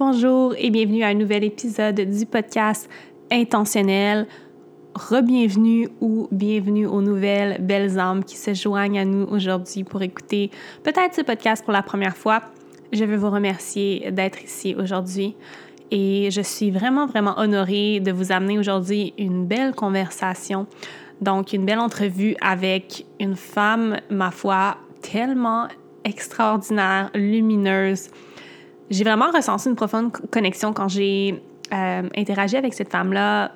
Bonjour 0.00 0.54
et 0.56 0.70
bienvenue 0.70 1.02
à 1.02 1.08
un 1.08 1.14
nouvel 1.14 1.44
épisode 1.44 2.00
du 2.00 2.24
podcast 2.24 2.88
Intentionnel. 3.30 4.26
Rebienvenue 4.94 5.90
ou 6.00 6.26
bienvenue 6.32 6.86
aux 6.86 7.02
nouvelles 7.02 7.58
belles 7.60 7.98
âmes 7.98 8.24
qui 8.24 8.38
se 8.38 8.54
joignent 8.54 8.98
à 8.98 9.04
nous 9.04 9.24
aujourd'hui 9.24 9.84
pour 9.84 10.00
écouter 10.00 10.50
peut-être 10.84 11.16
ce 11.16 11.20
podcast 11.20 11.62
pour 11.62 11.74
la 11.74 11.82
première 11.82 12.16
fois. 12.16 12.40
Je 12.94 13.04
veux 13.04 13.18
vous 13.18 13.28
remercier 13.28 14.10
d'être 14.10 14.42
ici 14.42 14.74
aujourd'hui 14.74 15.36
et 15.90 16.30
je 16.30 16.40
suis 16.40 16.70
vraiment, 16.70 17.04
vraiment 17.04 17.34
honorée 17.36 18.00
de 18.00 18.10
vous 18.10 18.32
amener 18.32 18.58
aujourd'hui 18.58 19.12
une 19.18 19.44
belle 19.44 19.74
conversation. 19.74 20.66
Donc, 21.20 21.52
une 21.52 21.66
belle 21.66 21.78
entrevue 21.78 22.36
avec 22.40 23.04
une 23.20 23.36
femme, 23.36 23.98
ma 24.08 24.30
foi, 24.30 24.78
tellement 25.02 25.68
extraordinaire, 26.04 27.10
lumineuse. 27.14 28.08
J'ai 28.90 29.04
vraiment 29.04 29.30
ressenti 29.30 29.68
une 29.68 29.76
profonde 29.76 30.10
connexion 30.32 30.72
quand 30.72 30.88
j'ai 30.88 31.40
euh, 31.72 32.02
interagi 32.16 32.56
avec 32.56 32.74
cette 32.74 32.90
femme-là 32.90 33.52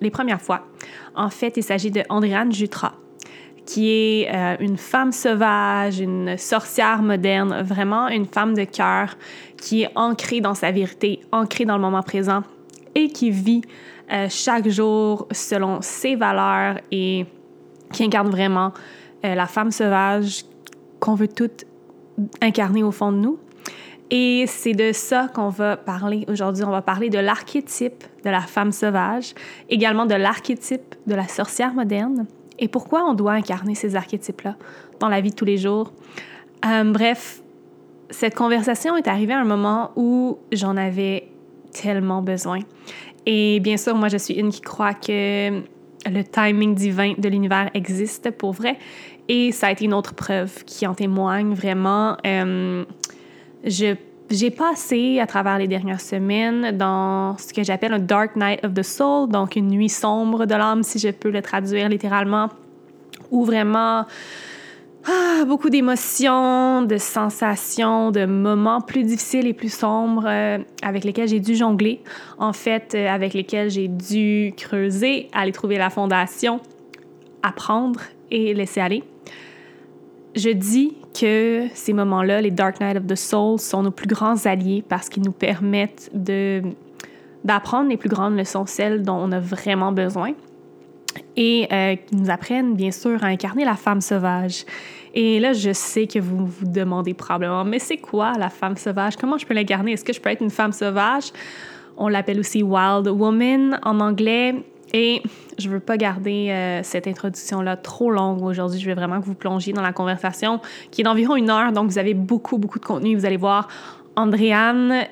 les 0.00 0.10
premières 0.10 0.40
fois. 0.40 0.66
En 1.14 1.28
fait, 1.28 1.58
il 1.58 1.62
s'agit 1.62 1.90
de 1.90 2.02
Andréane 2.08 2.50
Jutra, 2.50 2.94
qui 3.66 3.90
est 3.90 4.34
euh, 4.34 4.56
une 4.58 4.78
femme 4.78 5.12
sauvage, 5.12 6.00
une 6.00 6.38
sorcière 6.38 7.02
moderne, 7.02 7.60
vraiment 7.62 8.08
une 8.08 8.24
femme 8.24 8.54
de 8.54 8.64
cœur 8.64 9.18
qui 9.58 9.82
est 9.82 9.90
ancrée 9.96 10.40
dans 10.40 10.54
sa 10.54 10.70
vérité, 10.70 11.20
ancrée 11.30 11.66
dans 11.66 11.76
le 11.76 11.82
moment 11.82 12.02
présent 12.02 12.42
et 12.94 13.10
qui 13.10 13.30
vit 13.30 13.60
euh, 14.10 14.28
chaque 14.30 14.66
jour 14.70 15.28
selon 15.30 15.82
ses 15.82 16.16
valeurs 16.16 16.76
et 16.90 17.26
qui 17.92 18.04
incarne 18.04 18.30
vraiment 18.30 18.72
la 19.22 19.44
femme 19.44 19.70
sauvage 19.70 20.46
qu'on 20.98 21.14
veut 21.14 21.28
toutes 21.28 21.66
incarner 22.40 22.82
au 22.82 22.90
fond 22.90 23.12
de 23.12 23.18
nous. 23.18 23.38
Et 24.10 24.44
c'est 24.48 24.72
de 24.72 24.92
ça 24.92 25.28
qu'on 25.32 25.48
va 25.48 25.76
parler 25.76 26.24
aujourd'hui. 26.28 26.64
On 26.64 26.70
va 26.70 26.82
parler 26.82 27.10
de 27.10 27.18
l'archétype 27.18 28.04
de 28.24 28.30
la 28.30 28.40
femme 28.40 28.72
sauvage, 28.72 29.34
également 29.68 30.06
de 30.06 30.14
l'archétype 30.14 30.96
de 31.06 31.14
la 31.14 31.28
sorcière 31.28 31.72
moderne 31.74 32.26
et 32.58 32.68
pourquoi 32.68 33.04
on 33.04 33.14
doit 33.14 33.32
incarner 33.32 33.74
ces 33.74 33.96
archétypes-là 33.96 34.56
dans 35.00 35.08
la 35.08 35.20
vie 35.20 35.30
de 35.30 35.34
tous 35.34 35.44
les 35.44 35.56
jours. 35.56 35.92
Euh, 36.66 36.84
bref, 36.92 37.42
cette 38.10 38.34
conversation 38.34 38.96
est 38.96 39.08
arrivée 39.08 39.32
à 39.32 39.40
un 39.40 39.44
moment 39.44 39.92
où 39.96 40.38
j'en 40.52 40.76
avais 40.76 41.28
tellement 41.72 42.20
besoin. 42.20 42.58
Et 43.26 43.60
bien 43.60 43.76
sûr, 43.76 43.94
moi, 43.94 44.08
je 44.08 44.18
suis 44.18 44.34
une 44.34 44.50
qui 44.50 44.60
croit 44.60 44.94
que 44.94 45.62
le 46.06 46.22
timing 46.22 46.74
divin 46.74 47.14
de 47.16 47.28
l'univers 47.28 47.70
existe 47.74 48.30
pour 48.30 48.52
vrai. 48.52 48.76
Et 49.28 49.52
ça 49.52 49.68
a 49.68 49.70
été 49.70 49.84
une 49.84 49.94
autre 49.94 50.14
preuve 50.14 50.64
qui 50.64 50.86
en 50.86 50.94
témoigne 50.94 51.54
vraiment. 51.54 52.16
Euh, 52.26 52.84
je 53.64 53.94
j'ai 54.30 54.50
passé 54.50 55.18
à 55.18 55.26
travers 55.26 55.58
les 55.58 55.66
dernières 55.66 56.00
semaines 56.00 56.76
dans 56.76 57.36
ce 57.36 57.52
que 57.52 57.64
j'appelle 57.64 57.92
un 57.92 57.98
Dark 57.98 58.36
Night 58.36 58.64
of 58.64 58.74
the 58.74 58.82
Soul, 58.82 59.28
donc 59.28 59.56
une 59.56 59.66
nuit 59.66 59.88
sombre 59.88 60.46
de 60.46 60.54
l'âme, 60.54 60.84
si 60.84 61.00
je 61.00 61.08
peux 61.08 61.30
le 61.30 61.42
traduire 61.42 61.88
littéralement, 61.88 62.48
où 63.32 63.44
vraiment 63.44 64.06
ah, 65.04 65.44
beaucoup 65.46 65.68
d'émotions, 65.68 66.82
de 66.82 66.96
sensations, 66.96 68.12
de 68.12 68.24
moments 68.24 68.80
plus 68.80 69.02
difficiles 69.02 69.48
et 69.48 69.52
plus 69.52 69.72
sombres 69.72 70.26
euh, 70.26 70.58
avec 70.82 71.02
lesquels 71.02 71.28
j'ai 71.28 71.40
dû 71.40 71.56
jongler, 71.56 72.00
en 72.38 72.52
fait, 72.52 72.94
euh, 72.94 73.08
avec 73.08 73.34
lesquels 73.34 73.70
j'ai 73.70 73.88
dû 73.88 74.52
creuser, 74.56 75.28
aller 75.32 75.52
trouver 75.52 75.76
la 75.76 75.90
fondation, 75.90 76.60
apprendre 77.42 78.00
et 78.30 78.54
laisser 78.54 78.80
aller. 78.80 79.02
Je 80.36 80.50
dis 80.50 80.94
que 81.18 81.66
ces 81.74 81.92
moments-là, 81.92 82.40
les 82.40 82.50
Dark 82.50 82.80
Night 82.80 82.96
of 82.96 83.06
the 83.06 83.16
Soul, 83.16 83.58
sont 83.58 83.82
nos 83.82 83.90
plus 83.90 84.06
grands 84.06 84.46
alliés 84.46 84.84
parce 84.88 85.08
qu'ils 85.08 85.22
nous 85.22 85.32
permettent 85.32 86.10
de, 86.14 86.62
d'apprendre 87.44 87.88
les 87.88 87.96
plus 87.96 88.08
grandes 88.08 88.36
leçons, 88.36 88.66
celles 88.66 89.02
dont 89.02 89.16
on 89.16 89.32
a 89.32 89.40
vraiment 89.40 89.92
besoin, 89.92 90.32
et 91.36 91.66
euh, 91.72 91.96
qui 91.96 92.16
nous 92.16 92.30
apprennent, 92.30 92.74
bien 92.74 92.90
sûr, 92.90 93.22
à 93.24 93.28
incarner 93.28 93.64
la 93.64 93.76
femme 93.76 94.00
sauvage. 94.00 94.64
Et 95.14 95.40
là, 95.40 95.52
je 95.52 95.72
sais 95.72 96.06
que 96.06 96.18
vous 96.20 96.46
vous 96.46 96.66
demandez 96.66 97.14
probablement, 97.14 97.64
mais 97.64 97.80
c'est 97.80 97.96
quoi 97.96 98.34
la 98.38 98.48
femme 98.48 98.76
sauvage? 98.76 99.16
Comment 99.16 99.38
je 99.38 99.46
peux 99.46 99.54
l'incarner? 99.54 99.92
Est-ce 99.92 100.04
que 100.04 100.12
je 100.12 100.20
peux 100.20 100.30
être 100.30 100.42
une 100.42 100.50
femme 100.50 100.72
sauvage? 100.72 101.32
On 101.96 102.08
l'appelle 102.08 102.38
aussi 102.38 102.62
Wild 102.62 103.08
Woman 103.08 103.80
en 103.82 104.00
anglais. 104.00 104.54
Et 104.92 105.22
je 105.58 105.68
ne 105.68 105.74
veux 105.74 105.80
pas 105.80 105.96
garder 105.96 106.48
euh, 106.50 106.80
cette 106.82 107.06
introduction-là 107.06 107.76
trop 107.76 108.10
longue 108.10 108.42
aujourd'hui. 108.42 108.80
Je 108.80 108.88
veux 108.88 108.94
vraiment 108.94 109.20
que 109.20 109.26
vous 109.26 109.34
plongiez 109.34 109.72
dans 109.72 109.82
la 109.82 109.92
conversation 109.92 110.60
qui 110.90 111.02
est 111.02 111.04
d'environ 111.04 111.36
une 111.36 111.50
heure. 111.50 111.72
Donc, 111.72 111.90
vous 111.90 111.98
avez 111.98 112.14
beaucoup, 112.14 112.58
beaucoup 112.58 112.78
de 112.78 112.84
contenu. 112.84 113.14
Vous 113.14 113.26
allez 113.26 113.36
voir, 113.36 113.68
Andréane 114.16 115.04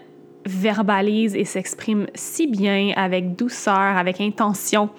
verbalise 0.47 1.35
et 1.35 1.45
s'exprime 1.45 2.07
si 2.15 2.47
bien, 2.47 2.93
avec 2.97 3.37
douceur, 3.37 3.75
avec 3.75 4.21
intention. 4.21 4.91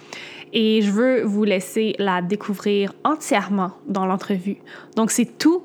Et 0.53 0.81
je 0.81 0.91
veux 0.91 1.23
vous 1.23 1.43
laisser 1.43 1.95
la 1.99 2.21
découvrir 2.21 2.93
entièrement 3.03 3.71
dans 3.87 4.05
l'entrevue. 4.05 4.57
Donc, 4.95 5.11
c'est 5.11 5.37
toute 5.37 5.63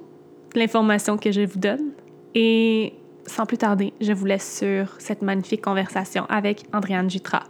l'information 0.55 1.17
que 1.17 1.31
je 1.33 1.43
vous 1.43 1.59
donne. 1.59 1.93
Et 2.35 2.95
sans 3.27 3.47
plus 3.47 3.59
tarder, 3.59 3.93
je 4.01 4.13
vous 4.13 4.27
laisse 4.27 4.59
sur 4.59 4.89
cette 4.99 5.23
magnifique 5.23 5.63
conversation 5.63 6.27
avec 6.29 6.65
Andréane 6.73 7.11
Jutra. 7.11 7.45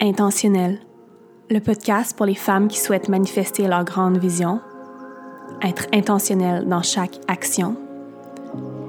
Intentionnel, 0.00 0.78
le 1.50 1.58
podcast 1.58 2.16
pour 2.16 2.24
les 2.24 2.36
femmes 2.36 2.68
qui 2.68 2.78
souhaitent 2.78 3.08
manifester 3.08 3.66
leur 3.66 3.84
grande 3.84 4.16
vision, 4.16 4.60
être 5.60 5.86
intentionnel 5.92 6.68
dans 6.68 6.82
chaque 6.82 7.18
action 7.26 7.74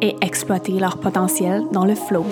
et 0.01 0.15
exploiter 0.21 0.73
leur 0.73 0.99
potentiel 0.99 1.63
dans 1.71 1.85
le 1.85 1.95
flow. 1.95 2.25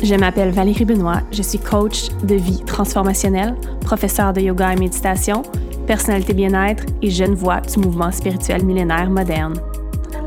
Je 0.00 0.14
m'appelle 0.14 0.52
Valérie 0.52 0.84
Benoît, 0.84 1.22
je 1.32 1.42
suis 1.42 1.58
coach 1.58 2.10
de 2.22 2.36
vie 2.36 2.64
transformationnelle, 2.64 3.56
professeur 3.80 4.32
de 4.32 4.40
yoga 4.40 4.72
et 4.72 4.78
méditation, 4.78 5.42
personnalité 5.88 6.34
bien-être 6.34 6.84
et 7.02 7.10
jeune 7.10 7.34
voix 7.34 7.62
du 7.62 7.80
mouvement 7.80 8.12
spirituel 8.12 8.64
millénaire 8.64 9.10
moderne. 9.10 9.60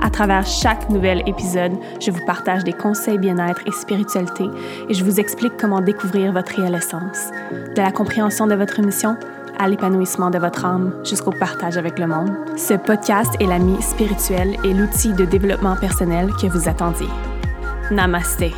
À 0.01 0.09
travers 0.09 0.46
chaque 0.46 0.90
nouvel 0.90 1.23
épisode, 1.25 1.73
je 2.00 2.12
vous 2.12 2.25
partage 2.25 2.63
des 2.63 2.73
conseils 2.73 3.18
bien-être 3.18 3.62
et 3.66 3.72
spiritualité 3.72 4.46
et 4.90 4.94
je 4.94 5.03
vous 5.03 5.19
explique 5.19 5.57
comment 5.57 5.81
découvrir 5.81 6.31
votre 6.31 6.56
réelle 6.56 6.79
de 7.75 7.81
la 7.81 7.91
compréhension 7.91 8.47
de 8.47 8.56
votre 8.56 8.81
mission 8.81 9.18
à 9.57 9.68
l'épanouissement 9.68 10.29
de 10.29 10.38
votre 10.38 10.66
âme 10.66 10.94
jusqu'au 11.03 11.31
partage 11.31 11.78
avec 11.78 12.00
le 12.00 12.07
monde. 12.07 12.31
Ce 12.57 12.73
podcast 12.73 13.34
est 13.40 13.46
l'ami 13.46 13.81
spirituel 13.81 14.57
et 14.63 14.73
l'outil 14.73 15.13
de 15.13 15.25
développement 15.25 15.75
personnel 15.75 16.29
que 16.41 16.47
vous 16.47 16.67
attendiez. 16.67 17.09
Namasté. 17.91 18.53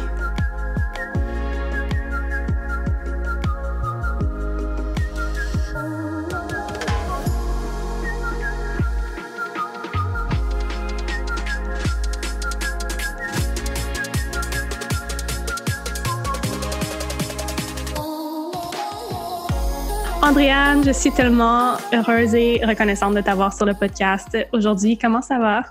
Andréane, 20.37 20.83
je 20.85 20.91
suis 20.91 21.09
tellement 21.09 21.77
heureuse 21.91 22.35
et 22.35 22.63
reconnaissante 22.63 23.15
de 23.15 23.21
t'avoir 23.21 23.51
sur 23.53 23.65
le 23.65 23.73
podcast 23.73 24.37
aujourd'hui. 24.53 24.95
Comment 24.95 25.23
ça 25.23 25.39
va? 25.39 25.63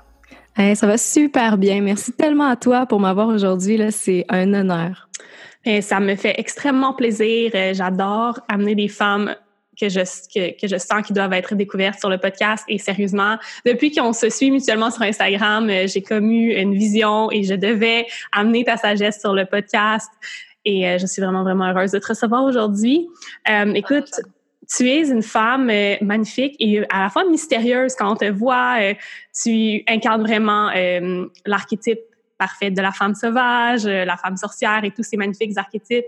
ça 0.74 0.86
va 0.88 0.98
super 0.98 1.56
bien. 1.56 1.80
Merci 1.82 2.12
tellement 2.12 2.48
à 2.48 2.56
toi 2.56 2.84
pour 2.84 2.98
m'avoir 2.98 3.28
aujourd'hui. 3.28 3.80
C'est 3.92 4.24
un 4.28 4.52
honneur. 4.54 5.08
Et 5.64 5.82
ça 5.82 6.00
me 6.00 6.16
fait 6.16 6.34
extrêmement 6.38 6.94
plaisir. 6.94 7.52
Euh, 7.54 7.74
j'adore 7.74 8.40
amener 8.48 8.74
des 8.74 8.88
femmes 8.88 9.36
que 9.80 9.88
je, 9.88 10.00
que, 10.00 10.60
que, 10.60 10.66
je 10.66 10.78
sens 10.78 11.06
qui 11.06 11.12
doivent 11.12 11.34
être 11.34 11.54
découvertes 11.54 12.00
sur 12.00 12.10
le 12.10 12.18
podcast. 12.18 12.64
Et 12.66 12.78
sérieusement, 12.78 13.36
depuis 13.64 13.94
qu'on 13.94 14.12
se 14.12 14.28
suit 14.30 14.50
mutuellement 14.50 14.90
sur 14.90 15.02
Instagram, 15.02 15.70
euh, 15.70 15.86
j'ai 15.86 16.02
comme 16.02 16.28
eu 16.28 16.60
une 16.60 16.74
vision 16.74 17.30
et 17.30 17.44
je 17.44 17.54
devais 17.54 18.08
amener 18.32 18.64
ta 18.64 18.76
sagesse 18.76 19.20
sur 19.20 19.32
le 19.32 19.46
podcast. 19.46 20.10
Et 20.64 20.88
euh, 20.88 20.98
je 20.98 21.06
suis 21.06 21.22
vraiment, 21.22 21.44
vraiment 21.44 21.66
heureuse 21.66 21.92
de 21.92 22.00
te 22.00 22.08
recevoir 22.08 22.42
aujourd'hui. 22.42 23.06
écoute, 23.76 24.10
tu 24.68 24.88
es 24.88 25.08
une 25.08 25.22
femme 25.22 25.70
euh, 25.70 25.96
magnifique 26.00 26.56
et 26.58 26.80
à 26.90 27.02
la 27.02 27.10
fois 27.10 27.24
mystérieuse 27.28 27.94
quand 27.94 28.12
on 28.12 28.16
te 28.16 28.30
voit. 28.30 28.78
Euh, 28.80 28.94
tu 29.40 29.82
incarnes 29.88 30.22
vraiment 30.22 30.70
euh, 30.74 31.26
l'archétype 31.44 32.00
parfait 32.38 32.70
de 32.70 32.82
la 32.82 32.92
femme 32.92 33.14
sauvage, 33.14 33.86
la 33.86 34.16
femme 34.18 34.36
sorcière 34.36 34.84
et 34.84 34.90
tous 34.90 35.02
ces 35.02 35.16
magnifiques 35.16 35.56
archétypes 35.56 36.04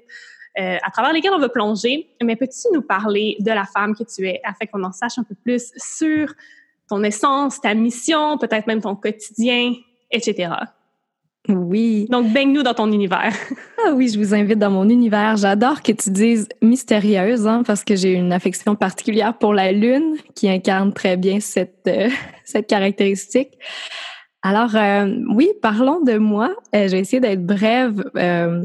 à 0.56 0.90
travers 0.90 1.12
lesquels 1.12 1.32
on 1.32 1.38
va 1.38 1.49
plonger. 1.49 2.06
Mais 2.22 2.37
peux-tu 2.37 2.69
nous 2.75 2.82
parler 2.82 3.37
de 3.40 3.50
la 3.50 3.64
femme 3.64 3.94
que 3.94 4.02
tu 4.02 4.28
es 4.28 4.40
afin 4.44 4.66
qu'on 4.66 4.82
en 4.82 4.93
sache 4.93 5.16
un 5.16 5.22
peu 5.22 5.34
plus 5.34 5.72
sur 5.76 6.34
ton 6.87 7.02
essence, 7.02 7.62
ta 7.62 7.72
mission, 7.72 8.37
peut-être 8.37 8.66
même 8.66 8.82
ton 8.82 8.94
quotidien, 8.94 9.72
etc. 10.11 10.50
Oui. 11.48 12.06
Donc, 12.10 12.32
baigne-nous 12.32 12.62
dans 12.62 12.74
ton 12.74 12.92
univers. 12.92 13.32
ah 13.86 13.92
oui, 13.94 14.08
je 14.08 14.18
vous 14.18 14.34
invite 14.34 14.58
dans 14.58 14.70
mon 14.70 14.88
univers. 14.88 15.36
J'adore 15.36 15.82
que 15.82 15.92
tu 15.92 16.10
dises 16.10 16.48
mystérieuse, 16.60 17.46
hein, 17.46 17.62
parce 17.66 17.84
que 17.84 17.96
j'ai 17.96 18.12
une 18.12 18.32
affection 18.32 18.76
particulière 18.76 19.36
pour 19.36 19.54
la 19.54 19.72
lune 19.72 20.16
qui 20.34 20.48
incarne 20.48 20.92
très 20.92 21.16
bien 21.16 21.40
cette, 21.40 21.86
euh, 21.86 22.08
cette 22.44 22.66
caractéristique. 22.66 23.58
Alors, 24.42 24.76
euh, 24.76 25.14
oui, 25.34 25.50
parlons 25.60 26.00
de 26.00 26.16
moi. 26.16 26.54
Euh, 26.74 26.86
je 26.86 26.92
vais 26.92 27.00
essayer 27.00 27.20
d'être 27.20 27.44
brève. 27.44 28.04
Euh, 28.16 28.64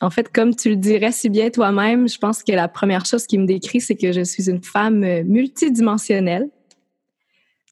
en 0.00 0.10
fait, 0.10 0.30
comme 0.32 0.54
tu 0.54 0.70
le 0.70 0.76
dirais 0.76 1.12
si 1.12 1.28
bien 1.28 1.50
toi-même, 1.50 2.08
je 2.08 2.18
pense 2.18 2.42
que 2.42 2.52
la 2.52 2.68
première 2.68 3.06
chose 3.06 3.26
qui 3.26 3.38
me 3.38 3.46
décrit, 3.46 3.80
c'est 3.80 3.94
que 3.94 4.12
je 4.12 4.22
suis 4.22 4.50
une 4.50 4.62
femme 4.62 5.22
multidimensionnelle. 5.22 6.48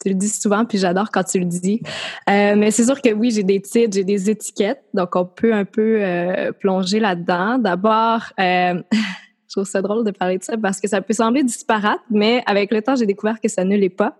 Tu 0.02 0.08
le 0.08 0.14
dis 0.14 0.28
souvent, 0.28 0.64
puis 0.64 0.78
j'adore 0.78 1.10
quand 1.10 1.24
tu 1.24 1.38
le 1.38 1.44
dis. 1.44 1.80
mais 2.26 2.70
c'est 2.70 2.84
sûr 2.84 3.00
que 3.00 3.12
oui, 3.12 3.30
j'ai 3.30 3.42
des 3.44 3.60
titres, 3.60 3.94
j'ai 3.94 4.04
des 4.04 4.30
étiquettes, 4.30 4.82
donc 4.94 5.14
on 5.14 5.24
peut 5.24 5.52
un 5.52 5.64
peu 5.64 6.02
plonger 6.60 6.98
là-dedans. 6.98 7.58
D'abord, 7.58 8.32
je 8.38 8.82
trouve 9.48 9.64
ça 9.64 9.82
drôle 9.82 10.04
de 10.04 10.10
parler 10.10 10.38
de 10.38 10.42
ça 10.42 10.56
parce 10.56 10.80
que 10.80 10.88
ça 10.88 11.00
peut 11.00 11.12
sembler 11.12 11.44
disparate, 11.44 12.00
mais 12.10 12.42
avec 12.46 12.72
le 12.72 12.82
temps, 12.82 12.96
j'ai 12.96 13.06
découvert 13.06 13.40
que 13.40 13.48
ça 13.48 13.64
ne 13.64 13.76
l'est 13.76 13.90
pas. 13.90 14.16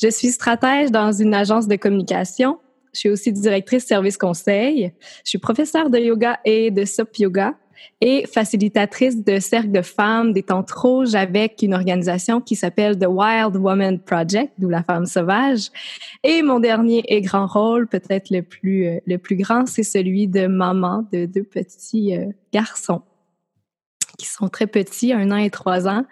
Je 0.00 0.08
suis 0.08 0.28
stratège 0.28 0.90
dans 0.90 1.12
une 1.12 1.34
agence 1.34 1.68
de 1.68 1.76
communication. 1.76 2.58
Je 2.92 3.00
suis 3.00 3.10
aussi 3.10 3.32
directrice 3.32 3.84
service 3.84 4.16
conseil. 4.16 4.92
Je 5.24 5.30
suis 5.30 5.38
professeure 5.38 5.90
de 5.90 5.98
yoga 5.98 6.38
et 6.44 6.70
de 6.70 6.84
SOP 6.84 7.18
yoga 7.18 7.54
et 8.00 8.26
facilitatrice 8.26 9.22
de 9.22 9.38
cercle 9.38 9.70
de 9.70 9.82
femmes 9.82 10.32
des 10.32 10.42
temps 10.42 10.64
rouges 10.74 11.14
avec 11.14 11.62
une 11.62 11.74
organisation 11.74 12.40
qui 12.40 12.56
s'appelle 12.56 12.98
The 12.98 13.06
Wild 13.08 13.56
Woman 13.56 13.98
Project, 13.98 14.52
d'où 14.58 14.68
la 14.68 14.82
femme 14.82 15.06
sauvage. 15.06 15.70
Et 16.22 16.42
mon 16.42 16.60
dernier 16.60 17.04
et 17.08 17.20
grand 17.20 17.46
rôle, 17.46 17.86
peut-être 17.86 18.30
le 18.30 18.42
plus 18.42 18.86
euh, 18.86 18.98
le 19.06 19.18
plus 19.18 19.36
grand, 19.36 19.66
c'est 19.66 19.82
celui 19.82 20.28
de 20.28 20.46
maman 20.46 21.06
de 21.12 21.26
deux 21.26 21.44
petits 21.44 22.16
euh, 22.16 22.26
garçons 22.52 23.02
qui 24.18 24.26
sont 24.26 24.48
très 24.48 24.66
petits, 24.66 25.12
un 25.12 25.30
an 25.30 25.36
et 25.36 25.50
trois 25.50 25.88
ans. 25.88 26.04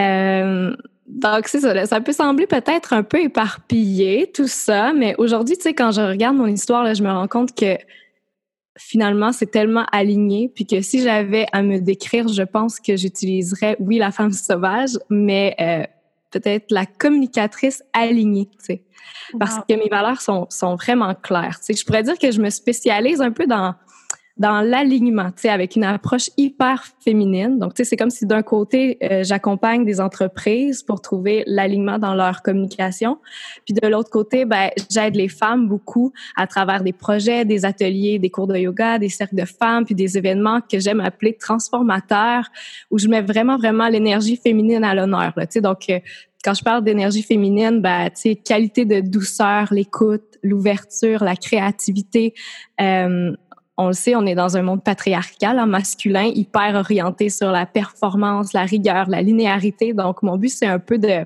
Euh, 0.00 0.74
donc, 1.06 1.48
c'est 1.48 1.60
ça. 1.60 1.86
Ça 1.86 2.00
peut 2.00 2.12
sembler 2.12 2.46
peut-être 2.46 2.92
un 2.92 3.02
peu 3.02 3.20
éparpillé, 3.20 4.30
tout 4.32 4.46
ça, 4.46 4.92
mais 4.92 5.14
aujourd'hui, 5.18 5.56
tu 5.56 5.64
sais, 5.64 5.74
quand 5.74 5.90
je 5.90 6.00
regarde 6.00 6.36
mon 6.36 6.46
histoire, 6.46 6.84
là, 6.84 6.94
je 6.94 7.02
me 7.02 7.10
rends 7.10 7.26
compte 7.26 7.54
que 7.54 7.76
finalement, 8.80 9.30
c'est 9.32 9.50
tellement 9.50 9.84
aligné, 9.92 10.50
puis 10.54 10.66
que 10.66 10.80
si 10.80 11.02
j'avais 11.02 11.46
à 11.52 11.62
me 11.62 11.78
décrire, 11.78 12.28
je 12.28 12.42
pense 12.42 12.80
que 12.80 12.96
j'utiliserais, 12.96 13.76
oui, 13.78 13.98
la 13.98 14.10
femme 14.10 14.32
sauvage, 14.32 14.98
mais 15.10 15.54
euh, 15.60 15.84
peut-être 16.30 16.70
la 16.70 16.86
communicatrice 16.86 17.82
alignée, 17.92 18.48
tu 18.58 18.64
sais. 18.64 18.82
Parce 19.38 19.58
que 19.68 19.74
mes 19.74 19.88
valeurs 19.88 20.20
sont, 20.20 20.46
sont 20.50 20.74
vraiment 20.74 21.14
claires. 21.14 21.58
Tu 21.60 21.66
sais, 21.66 21.74
je 21.74 21.84
pourrais 21.84 22.02
dire 22.02 22.18
que 22.18 22.30
je 22.32 22.40
me 22.40 22.50
spécialise 22.50 23.20
un 23.20 23.30
peu 23.30 23.46
dans 23.46 23.74
dans 24.40 24.62
l'alignement, 24.62 25.26
tu 25.26 25.42
sais, 25.42 25.48
avec 25.50 25.76
une 25.76 25.84
approche 25.84 26.30
hyper 26.38 26.86
féminine. 27.04 27.58
Donc, 27.58 27.74
tu 27.74 27.84
sais, 27.84 27.90
c'est 27.90 27.96
comme 27.98 28.08
si 28.08 28.24
d'un 28.24 28.40
côté, 28.40 28.96
euh, 29.02 29.22
j'accompagne 29.22 29.84
des 29.84 30.00
entreprises 30.00 30.82
pour 30.82 31.02
trouver 31.02 31.44
l'alignement 31.46 31.98
dans 31.98 32.14
leur 32.14 32.40
communication, 32.40 33.18
puis 33.66 33.74
de 33.74 33.86
l'autre 33.86 34.08
côté, 34.08 34.46
ben, 34.46 34.70
j'aide 34.90 35.14
les 35.14 35.28
femmes 35.28 35.68
beaucoup 35.68 36.14
à 36.36 36.46
travers 36.46 36.82
des 36.82 36.94
projets, 36.94 37.44
des 37.44 37.66
ateliers, 37.66 38.18
des 38.18 38.30
cours 38.30 38.46
de 38.46 38.56
yoga, 38.56 38.98
des 38.98 39.10
cercles 39.10 39.36
de 39.36 39.44
femmes, 39.44 39.84
puis 39.84 39.94
des 39.94 40.16
événements 40.16 40.62
que 40.62 40.78
j'aime 40.78 41.00
appeler 41.00 41.34
transformateurs, 41.34 42.48
où 42.90 42.98
je 42.98 43.08
mets 43.08 43.20
vraiment, 43.20 43.58
vraiment 43.58 43.88
l'énergie 43.88 44.36
féminine 44.36 44.84
à 44.84 44.94
l'honneur. 44.94 45.34
Tu 45.36 45.46
sais, 45.50 45.60
donc, 45.60 45.90
euh, 45.90 45.98
quand 46.42 46.54
je 46.54 46.64
parle 46.64 46.82
d'énergie 46.82 47.22
féminine, 47.22 47.82
ben, 47.82 48.06
tu 48.06 48.22
sais, 48.22 48.36
qualité 48.36 48.86
de 48.86 49.00
douceur, 49.00 49.68
l'écoute, 49.70 50.38
l'ouverture, 50.42 51.22
la 51.22 51.36
créativité. 51.36 52.32
Euh, 52.80 53.32
on 53.80 53.88
le 53.88 53.92
sait, 53.94 54.14
on 54.14 54.26
est 54.26 54.34
dans 54.34 54.56
un 54.56 54.62
monde 54.62 54.84
patriarcal, 54.84 55.64
masculin, 55.66 56.24
hyper 56.24 56.74
orienté 56.74 57.30
sur 57.30 57.50
la 57.50 57.64
performance, 57.64 58.52
la 58.52 58.64
rigueur, 58.64 59.08
la 59.08 59.22
linéarité. 59.22 59.94
Donc, 59.94 60.22
mon 60.22 60.36
but, 60.36 60.50
c'est 60.50 60.66
un 60.66 60.78
peu 60.78 60.98
de 60.98 61.24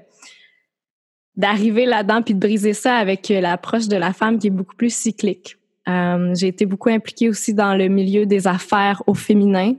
d'arriver 1.36 1.84
là-dedans 1.84 2.22
puis 2.22 2.32
de 2.32 2.38
briser 2.38 2.74
ça 2.74 2.94
avec 2.94 3.28
l'approche 3.28 3.88
de 3.88 3.96
la 3.96 4.12
femme 4.12 4.38
qui 4.38 4.46
est 4.46 4.50
beaucoup 4.50 4.76
plus 4.76 4.94
cyclique. 4.94 5.56
Euh, 5.88 6.32
j'ai 6.36 6.46
été 6.46 6.64
beaucoup 6.64 6.90
impliquée 6.90 7.28
aussi 7.28 7.54
dans 7.54 7.74
le 7.74 7.88
milieu 7.88 8.24
des 8.24 8.46
affaires 8.46 9.02
au 9.08 9.14
féminin. 9.14 9.74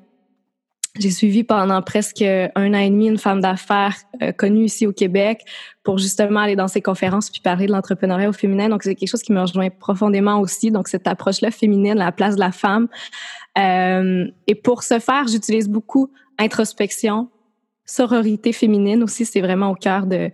J'ai 0.98 1.12
suivi 1.12 1.44
pendant 1.44 1.82
presque 1.82 2.22
un 2.22 2.74
an 2.74 2.78
et 2.78 2.90
demi 2.90 3.08
une 3.08 3.18
femme 3.18 3.42
d'affaires 3.42 3.96
euh, 4.22 4.32
connue 4.32 4.66
ici 4.66 4.88
au 4.88 4.94
Québec 4.94 5.42
pour 5.84 5.98
justement 5.98 6.40
aller 6.40 6.56
dans 6.56 6.70
ses 6.70 6.82
conférences 6.82 7.30
puis 7.30 7.42
parler 7.42 7.68
de 7.68 7.74
l'entrepreneuriat 7.74 8.30
au 8.30 8.34
féminin. 8.34 8.70
Donc, 8.70 8.84
c'est 8.84 8.96
quelque 8.96 9.10
chose 9.10 9.22
qui 9.22 9.34
me 9.34 9.42
rejoint 9.42 9.70
profondément 9.70 10.40
aussi. 10.40 10.72
Donc, 10.72 10.88
cette 10.88 11.06
approche-là 11.06 11.52
féminine, 11.52 11.96
la 11.96 12.14
place 12.14 12.36
de 12.36 12.40
la 12.40 12.54
femme. 12.54 12.88
Euh, 13.58 14.26
et 14.48 14.56
pour 14.56 14.84
ce 14.84 15.00
faire, 15.00 15.28
j'utilise 15.28 15.68
beaucoup 15.68 16.12
introspection, 16.38 17.30
sororité 17.86 18.54
féminine 18.54 19.04
aussi. 19.04 19.26
C'est 19.26 19.42
vraiment 19.42 19.72
au 19.72 19.76
cœur 19.76 20.06
de, 20.06 20.32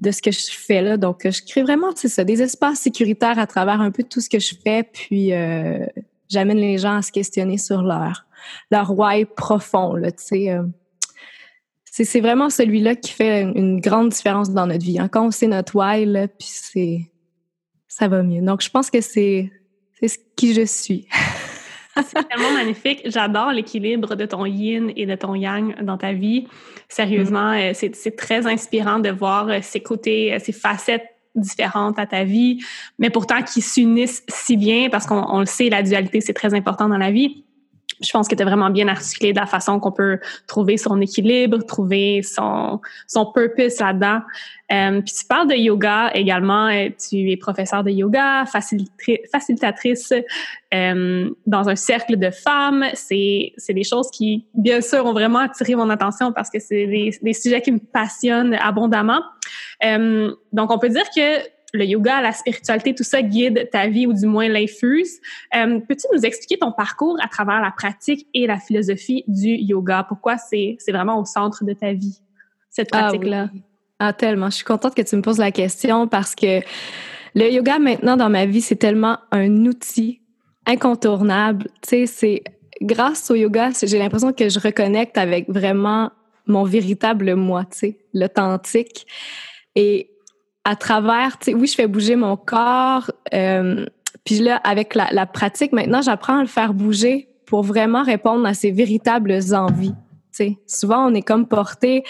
de 0.00 0.10
ce 0.10 0.22
que 0.22 0.30
je 0.30 0.50
fais 0.50 0.80
là. 0.80 0.96
Donc, 0.96 1.28
je 1.30 1.42
crée 1.44 1.62
vraiment, 1.62 1.88
c'est 1.94 2.08
ça, 2.08 2.24
des 2.24 2.40
espaces 2.40 2.78
sécuritaires 2.80 3.38
à 3.38 3.46
travers 3.46 3.82
un 3.82 3.90
peu 3.90 4.02
tout 4.02 4.22
ce 4.22 4.30
que 4.30 4.38
je 4.38 4.54
fais. 4.64 4.82
Puis, 4.82 5.34
euh, 5.34 5.84
j'amène 6.30 6.58
les 6.58 6.78
gens 6.78 6.96
à 6.96 7.02
se 7.02 7.12
questionner 7.12 7.58
sur 7.58 7.82
leur 7.82 8.24
leur 8.70 8.98
why 8.98 9.24
profond, 9.24 9.94
là, 9.94 10.10
tu 10.12 10.24
sais. 10.24 10.50
Euh, 10.50 10.62
c'est 12.02 12.20
vraiment 12.20 12.50
celui-là 12.50 12.96
qui 12.96 13.12
fait 13.12 13.42
une 13.42 13.80
grande 13.80 14.08
différence 14.08 14.50
dans 14.50 14.66
notre 14.66 14.84
vie. 14.84 14.98
Hein. 14.98 15.06
Quand 15.06 15.26
on 15.26 15.30
sait 15.30 15.46
notre 15.46 15.76
why, 15.76 16.04
là, 16.04 16.26
puis 16.26 16.48
c'est... 16.50 17.12
ça 17.86 18.08
va 18.08 18.24
mieux. 18.24 18.42
Donc, 18.42 18.62
je 18.62 18.70
pense 18.70 18.90
que 18.90 19.00
c'est 19.00 19.52
ce 20.02 20.18
qui 20.34 20.54
je 20.54 20.64
suis. 20.64 21.06
c'est 21.94 22.28
tellement 22.28 22.50
magnifique. 22.54 23.02
J'adore 23.04 23.52
l'équilibre 23.52 24.16
de 24.16 24.26
ton 24.26 24.44
yin 24.44 24.92
et 24.96 25.06
de 25.06 25.14
ton 25.14 25.36
yang 25.36 25.80
dans 25.84 25.96
ta 25.96 26.12
vie. 26.12 26.48
Sérieusement, 26.88 27.52
mm. 27.52 27.58
euh, 27.58 27.72
c'est 27.74 28.16
très 28.16 28.48
inspirant 28.48 28.98
de 28.98 29.10
voir 29.10 29.48
euh, 29.48 29.58
ces 29.62 29.80
côtés, 29.80 30.36
ces 30.40 30.52
facettes 30.52 31.06
différentes 31.36 31.98
à 31.98 32.06
ta 32.06 32.24
vie, 32.24 32.60
mais 32.98 33.10
pourtant 33.10 33.42
qui 33.42 33.60
s'unissent 33.60 34.22
si 34.28 34.56
bien 34.56 34.88
parce 34.88 35.06
qu'on 35.06 35.40
le 35.40 35.46
sait, 35.46 35.68
la 35.68 35.82
dualité, 35.82 36.20
c'est 36.20 36.32
très 36.32 36.54
important 36.54 36.88
dans 36.88 36.98
la 36.98 37.10
vie 37.10 37.43
je 38.00 38.10
pense 38.10 38.28
que 38.28 38.34
tu 38.34 38.44
vraiment 38.44 38.70
bien 38.70 38.88
articulé 38.88 39.32
de 39.32 39.40
la 39.40 39.46
façon 39.46 39.80
qu'on 39.80 39.92
peut 39.92 40.18
trouver 40.46 40.76
son 40.76 41.00
équilibre, 41.00 41.58
trouver 41.64 42.22
son, 42.22 42.80
son 43.06 43.26
purpose 43.32 43.80
là-dedans. 43.80 44.20
Euh, 44.72 45.02
puis 45.02 45.14
tu 45.14 45.26
parles 45.26 45.48
de 45.48 45.54
yoga 45.54 46.10
également. 46.14 46.66
Euh, 46.68 46.88
tu 47.08 47.30
es 47.30 47.36
professeur 47.36 47.84
de 47.84 47.90
yoga, 47.90 48.44
facilitatrice 48.46 50.12
euh, 50.72 51.30
dans 51.46 51.68
un 51.68 51.76
cercle 51.76 52.16
de 52.16 52.30
femmes. 52.30 52.84
C'est, 52.94 53.52
des 53.68 53.84
choses 53.84 54.10
qui, 54.10 54.46
bien 54.54 54.80
sûr, 54.80 55.04
ont 55.04 55.12
vraiment 55.12 55.40
attiré 55.40 55.74
mon 55.74 55.90
attention 55.90 56.32
parce 56.32 56.50
que 56.50 56.58
c'est 56.58 56.86
des, 56.86 57.18
des 57.20 57.32
sujets 57.32 57.60
qui 57.60 57.72
me 57.72 57.78
passionnent 57.78 58.54
abondamment. 58.54 59.20
Euh, 59.84 60.34
donc, 60.52 60.70
on 60.70 60.78
peut 60.78 60.88
dire 60.88 61.08
que 61.14 61.53
le 61.74 61.84
yoga, 61.84 62.22
la 62.22 62.32
spiritualité, 62.32 62.94
tout 62.94 63.02
ça 63.02 63.20
guide 63.20 63.68
ta 63.70 63.88
vie 63.88 64.06
ou 64.06 64.12
du 64.12 64.26
moins 64.26 64.48
l'infuse. 64.48 65.20
Euh, 65.54 65.80
peux-tu 65.80 66.06
nous 66.14 66.24
expliquer 66.24 66.56
ton 66.56 66.72
parcours 66.72 67.18
à 67.20 67.28
travers 67.28 67.60
la 67.60 67.72
pratique 67.72 68.28
et 68.32 68.46
la 68.46 68.58
philosophie 68.58 69.24
du 69.26 69.48
yoga? 69.48 70.04
Pourquoi 70.08 70.38
c'est 70.38 70.76
vraiment 70.88 71.20
au 71.20 71.24
centre 71.24 71.64
de 71.64 71.72
ta 71.72 71.92
vie, 71.92 72.20
cette 72.70 72.88
ah 72.92 73.08
pratique-là? 73.08 73.50
Ah, 73.98 74.12
tellement. 74.12 74.50
Je 74.50 74.56
suis 74.56 74.64
contente 74.64 74.94
que 74.94 75.02
tu 75.02 75.16
me 75.16 75.22
poses 75.22 75.38
la 75.38 75.50
question 75.50 76.06
parce 76.06 76.34
que 76.34 76.60
le 77.34 77.50
yoga 77.50 77.80
maintenant 77.80 78.16
dans 78.16 78.30
ma 78.30 78.46
vie, 78.46 78.60
c'est 78.60 78.76
tellement 78.76 79.18
un 79.32 79.66
outil 79.66 80.20
incontournable. 80.66 81.66
Tu 81.82 81.88
sais, 81.88 82.06
c'est 82.06 82.44
grâce 82.80 83.30
au 83.32 83.34
yoga, 83.34 83.70
j'ai 83.82 83.98
l'impression 83.98 84.32
que 84.32 84.48
je 84.48 84.60
reconnecte 84.60 85.18
avec 85.18 85.48
vraiment 85.48 86.10
mon 86.46 86.62
véritable 86.62 87.34
moi, 87.34 87.64
tu 87.64 87.78
sais, 87.78 87.98
l'authentique. 88.12 89.06
Et 89.74 90.13
à 90.64 90.76
travers, 90.76 91.38
tu 91.38 91.46
sais, 91.50 91.54
oui, 91.54 91.66
je 91.66 91.74
fais 91.74 91.86
bouger 91.86 92.16
mon 92.16 92.36
corps. 92.36 93.10
Euh, 93.32 93.84
puis 94.24 94.38
là, 94.38 94.56
avec 94.64 94.94
la, 94.94 95.08
la 95.12 95.26
pratique, 95.26 95.72
maintenant, 95.72 96.02
j'apprends 96.02 96.38
à 96.38 96.40
le 96.40 96.48
faire 96.48 96.72
bouger 96.72 97.28
pour 97.46 97.62
vraiment 97.62 98.02
répondre 98.02 98.46
à 98.46 98.54
ses 98.54 98.70
véritables 98.70 99.38
envies. 99.52 99.94
sais. 100.32 100.56
Souvent, 100.66 101.06
on 101.06 101.14
est 101.14 101.22
comme 101.22 101.46
porté 101.46 102.02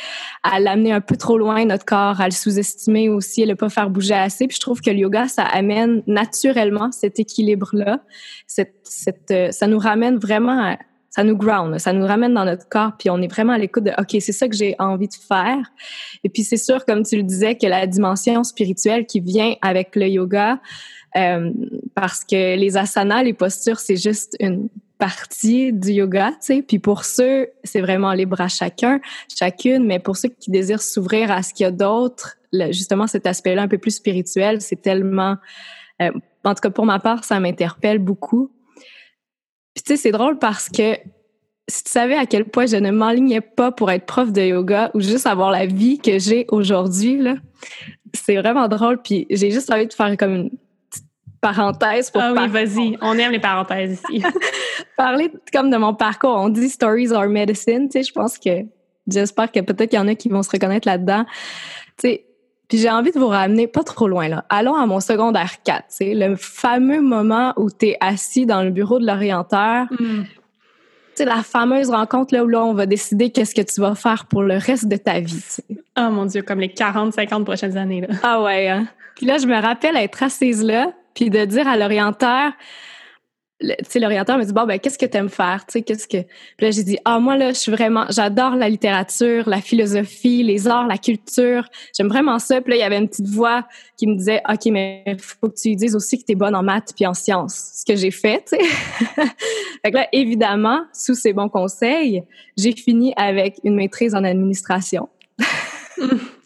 à 0.42 0.60
l'amener 0.60 0.92
un 0.92 1.00
peu 1.00 1.16
trop 1.16 1.36
loin, 1.36 1.64
notre 1.64 1.84
corps, 1.84 2.20
à 2.20 2.26
le 2.26 2.32
sous-estimer 2.32 3.08
aussi, 3.08 3.42
à 3.42 3.46
le 3.46 3.56
pas 3.56 3.68
faire 3.68 3.90
bouger 3.90 4.14
assez. 4.14 4.46
Puis 4.46 4.56
je 4.56 4.60
trouve 4.60 4.80
que 4.80 4.90
le 4.90 4.98
yoga, 4.98 5.26
ça 5.26 5.42
amène 5.42 6.02
naturellement 6.06 6.92
cet 6.92 7.18
équilibre-là. 7.18 8.00
Cette, 8.46 8.76
cette, 8.84 9.30
euh, 9.32 9.50
ça 9.50 9.66
nous 9.66 9.78
ramène 9.78 10.16
vraiment 10.16 10.62
à, 10.62 10.76
ça 11.14 11.22
nous 11.22 11.36
ground, 11.36 11.78
ça 11.78 11.92
nous 11.92 12.04
ramène 12.04 12.34
dans 12.34 12.44
notre 12.44 12.68
corps, 12.68 12.90
puis 12.98 13.08
on 13.08 13.22
est 13.22 13.28
vraiment 13.28 13.52
à 13.52 13.58
l'écoute 13.58 13.84
de 13.84 13.92
OK, 13.98 14.20
c'est 14.20 14.32
ça 14.32 14.48
que 14.48 14.56
j'ai 14.56 14.74
envie 14.80 15.06
de 15.06 15.14
faire. 15.14 15.60
Et 16.24 16.28
puis 16.28 16.42
c'est 16.42 16.56
sûr, 16.56 16.84
comme 16.84 17.04
tu 17.04 17.16
le 17.16 17.22
disais, 17.22 17.54
que 17.54 17.68
la 17.68 17.86
dimension 17.86 18.42
spirituelle 18.42 19.06
qui 19.06 19.20
vient 19.20 19.54
avec 19.62 19.94
le 19.94 20.08
yoga, 20.08 20.58
euh, 21.16 21.52
parce 21.94 22.24
que 22.24 22.56
les 22.56 22.76
asanas, 22.76 23.22
les 23.22 23.32
postures, 23.32 23.78
c'est 23.78 23.94
juste 23.94 24.36
une 24.40 24.68
partie 24.98 25.72
du 25.72 25.92
yoga, 25.92 26.30
tu 26.30 26.36
sais. 26.40 26.62
Puis 26.62 26.80
pour 26.80 27.04
ceux, 27.04 27.46
c'est 27.62 27.80
vraiment 27.80 28.12
libre 28.12 28.40
à 28.40 28.48
chacun, 28.48 29.00
chacune, 29.28 29.86
mais 29.86 30.00
pour 30.00 30.16
ceux 30.16 30.30
qui 30.30 30.50
désirent 30.50 30.82
s'ouvrir 30.82 31.30
à 31.30 31.44
ce 31.44 31.54
qu'il 31.54 31.62
y 31.62 31.66
a 31.68 31.70
d'autre, 31.70 32.38
justement 32.70 33.06
cet 33.06 33.28
aspect-là 33.28 33.62
un 33.62 33.68
peu 33.68 33.78
plus 33.78 33.92
spirituel, 33.92 34.60
c'est 34.60 34.82
tellement, 34.82 35.36
euh, 36.02 36.10
en 36.42 36.54
tout 36.54 36.60
cas 36.60 36.70
pour 36.70 36.86
ma 36.86 36.98
part, 36.98 37.22
ça 37.22 37.38
m'interpelle 37.38 38.00
beaucoup. 38.00 38.50
Puis 39.74 39.82
tu 39.82 39.88
sais, 39.88 39.96
c'est 39.96 40.12
drôle 40.12 40.38
parce 40.38 40.68
que 40.68 40.96
si 41.66 41.84
tu 41.84 41.90
savais 41.90 42.16
à 42.16 42.26
quel 42.26 42.44
point 42.44 42.66
je 42.66 42.76
ne 42.76 42.90
m'enlignais 42.90 43.40
pas 43.40 43.72
pour 43.72 43.90
être 43.90 44.06
prof 44.06 44.32
de 44.32 44.42
yoga 44.42 44.90
ou 44.94 45.00
juste 45.00 45.26
avoir 45.26 45.50
la 45.50 45.66
vie 45.66 45.98
que 45.98 46.18
j'ai 46.18 46.46
aujourd'hui, 46.48 47.18
là, 47.18 47.34
c'est 48.12 48.36
vraiment 48.36 48.68
drôle. 48.68 49.00
Puis 49.02 49.26
j'ai 49.30 49.50
juste 49.50 49.70
envie 49.72 49.86
de 49.86 49.92
faire 49.92 50.16
comme 50.16 50.34
une 50.34 50.50
parenthèse 51.40 52.10
pour 52.10 52.22
Ah 52.22 52.32
oui, 52.34 52.48
vas-y. 52.48 52.96
On 53.00 53.18
aime 53.18 53.32
les 53.32 53.40
parenthèses 53.40 54.00
ici. 54.08 54.22
parler 54.96 55.30
comme 55.52 55.70
de 55.70 55.76
mon 55.76 55.94
parcours. 55.94 56.36
On 56.36 56.48
dit 56.48 56.68
stories 56.68 57.12
are 57.12 57.28
medicine. 57.28 57.88
Tu 57.88 57.98
sais, 57.98 58.02
je 58.02 58.12
pense 58.12 58.38
que 58.38 58.64
j'espère 59.06 59.50
que 59.50 59.60
peut-être 59.60 59.90
qu'il 59.90 59.98
y 59.98 60.02
en 60.02 60.08
a 60.08 60.14
qui 60.14 60.28
vont 60.28 60.42
se 60.42 60.50
reconnaître 60.50 60.88
là-dedans. 60.88 61.24
Tu 61.98 62.08
sais, 62.08 62.26
puis 62.68 62.78
j'ai 62.78 62.90
envie 62.90 63.12
de 63.12 63.18
vous 63.18 63.28
ramener 63.28 63.66
pas 63.66 63.82
trop 63.82 64.08
loin 64.08 64.28
là. 64.28 64.44
Allons 64.48 64.74
à 64.74 64.86
mon 64.86 65.00
secondaire 65.00 65.62
4, 65.64 65.78
tu 65.78 65.84
sais, 65.88 66.14
le 66.14 66.36
fameux 66.36 67.00
moment 67.00 67.52
où 67.56 67.70
tu 67.70 67.88
es 67.88 67.96
assis 68.00 68.46
dans 68.46 68.62
le 68.62 68.70
bureau 68.70 68.98
de 68.98 69.06
l'orienteur. 69.06 69.86
Tu 69.90 71.22
sais, 71.22 71.24
la 71.24 71.42
fameuse 71.42 71.90
rencontre 71.90 72.34
là 72.34 72.44
où 72.44 72.48
là, 72.48 72.64
on 72.64 72.74
va 72.74 72.86
décider 72.86 73.30
qu'est-ce 73.30 73.54
que 73.54 73.62
tu 73.62 73.80
vas 73.80 73.94
faire 73.94 74.26
pour 74.26 74.42
le 74.42 74.56
reste 74.56 74.88
de 74.88 74.96
ta 74.96 75.20
vie. 75.20 75.58
Oh 75.96 76.10
mon 76.10 76.26
Dieu, 76.26 76.42
comme 76.42 76.58
les 76.58 76.72
40, 76.72 77.12
50 77.12 77.44
prochaines 77.44 77.76
années. 77.76 78.00
Là. 78.00 78.08
Ah 78.22 78.42
ouais. 78.42 78.68
Hein? 78.68 78.88
Puis 79.14 79.26
là, 79.26 79.38
je 79.38 79.46
me 79.46 79.60
rappelle 79.60 79.96
être 79.96 80.22
assise 80.24 80.62
là, 80.62 80.92
puis 81.14 81.30
de 81.30 81.44
dire 81.44 81.68
à 81.68 81.76
l'orienteur, 81.76 82.50
l'orienteur 83.60 84.38
me 84.38 84.44
dit 84.44 84.52
bon 84.52 84.66
ben 84.66 84.78
qu'est-ce 84.78 84.98
que 84.98 85.06
tu 85.06 85.16
aimes 85.16 85.28
faire, 85.28 85.64
tu 85.66 85.72
sais, 85.72 85.82
qu'est-ce 85.82 86.08
que. 86.08 86.22
Puis 86.22 86.66
là 86.66 86.70
j'ai 86.70 86.82
dit 86.82 86.98
ah 87.04 87.18
moi 87.18 87.36
là, 87.36 87.50
je 87.50 87.58
suis 87.58 87.72
vraiment, 87.72 88.06
j'adore 88.10 88.56
la 88.56 88.68
littérature, 88.68 89.48
la 89.48 89.60
philosophie, 89.60 90.42
les 90.42 90.68
arts, 90.68 90.86
la 90.86 90.98
culture, 90.98 91.68
j'aime 91.96 92.08
vraiment 92.08 92.38
ça. 92.38 92.60
Puis 92.60 92.70
là 92.70 92.76
il 92.76 92.80
y 92.80 92.82
avait 92.82 92.98
une 92.98 93.08
petite 93.08 93.28
voix 93.28 93.66
qui 93.96 94.06
me 94.06 94.16
disait 94.16 94.42
ok 94.48 94.66
mais 94.66 95.16
faut 95.20 95.48
que 95.48 95.54
tu 95.54 95.74
dises 95.76 95.94
aussi 95.94 96.18
que 96.18 96.24
tu 96.24 96.32
es 96.32 96.34
bonne 96.34 96.54
en 96.54 96.62
maths 96.62 96.92
puis 96.94 97.06
en 97.06 97.14
sciences, 97.14 97.72
ce 97.80 97.84
que 97.84 97.96
j'ai 97.96 98.10
fait, 98.10 98.44
tu 98.48 98.56
sais. 98.56 99.90
là 99.90 100.08
évidemment 100.12 100.82
sous 100.92 101.14
ces 101.14 101.32
bons 101.32 101.48
conseils, 101.48 102.22
j'ai 102.56 102.72
fini 102.72 103.12
avec 103.16 103.60
une 103.64 103.76
maîtrise 103.76 104.14
en 104.14 104.24
administration. 104.24 105.08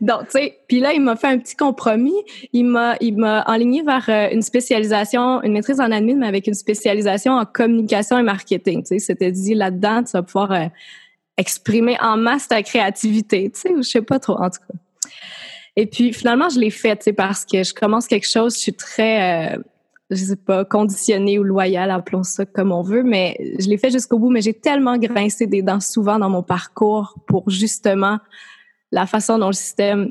Donc, 0.00 0.24
tu 0.24 0.30
sais, 0.32 0.58
puis 0.68 0.80
là, 0.80 0.92
il 0.92 1.00
m'a 1.00 1.16
fait 1.16 1.28
un 1.28 1.38
petit 1.38 1.56
compromis. 1.56 2.14
Il 2.52 2.64
m'a, 2.64 2.96
il 3.00 3.16
m'a 3.16 3.44
enligné 3.46 3.82
vers 3.82 4.04
euh, 4.08 4.28
une 4.32 4.42
spécialisation, 4.42 5.42
une 5.42 5.52
maîtrise 5.52 5.80
en 5.80 5.90
admin, 5.90 6.16
mais 6.16 6.26
avec 6.26 6.46
une 6.46 6.54
spécialisation 6.54 7.32
en 7.32 7.44
communication 7.44 8.18
et 8.18 8.22
marketing. 8.22 8.82
Tu 8.82 8.88
sais, 8.88 8.98
c'était 8.98 9.32
dit 9.32 9.54
là-dedans, 9.54 10.02
tu 10.02 10.12
vas 10.12 10.22
pouvoir 10.22 10.52
euh, 10.52 10.66
exprimer 11.36 11.96
en 12.00 12.16
masse 12.16 12.48
ta 12.48 12.62
créativité. 12.62 13.50
Tu 13.50 13.60
sais, 13.60 13.74
je 13.76 13.82
sais 13.82 14.02
pas 14.02 14.18
trop, 14.18 14.34
en 14.34 14.50
tout 14.50 14.60
cas. 14.66 14.74
Et 15.76 15.86
puis, 15.86 16.12
finalement, 16.12 16.48
je 16.48 16.58
l'ai 16.58 16.70
fait, 16.70 16.96
tu 16.96 17.04
sais, 17.04 17.12
parce 17.12 17.44
que 17.44 17.62
je 17.62 17.74
commence 17.74 18.06
quelque 18.06 18.28
chose, 18.28 18.54
je 18.54 18.60
suis 18.60 18.72
très, 18.72 19.54
euh, 19.54 19.58
je 20.10 20.16
sais 20.16 20.36
pas, 20.36 20.64
conditionnée 20.64 21.38
ou 21.38 21.44
loyale, 21.44 21.90
appelons 21.90 22.22
ça 22.22 22.46
comme 22.46 22.72
on 22.72 22.82
veut, 22.82 23.02
mais 23.02 23.36
je 23.58 23.68
l'ai 23.68 23.76
fait 23.76 23.90
jusqu'au 23.90 24.18
bout. 24.18 24.30
Mais 24.30 24.40
j'ai 24.40 24.54
tellement 24.54 24.96
grincé 24.96 25.46
des 25.46 25.62
dents 25.62 25.80
souvent 25.80 26.18
dans 26.18 26.30
mon 26.30 26.42
parcours 26.42 27.14
pour 27.26 27.50
justement 27.50 28.18
la 28.92 29.06
façon 29.06 29.38
dont 29.38 29.48
le 29.48 29.52
système 29.52 30.10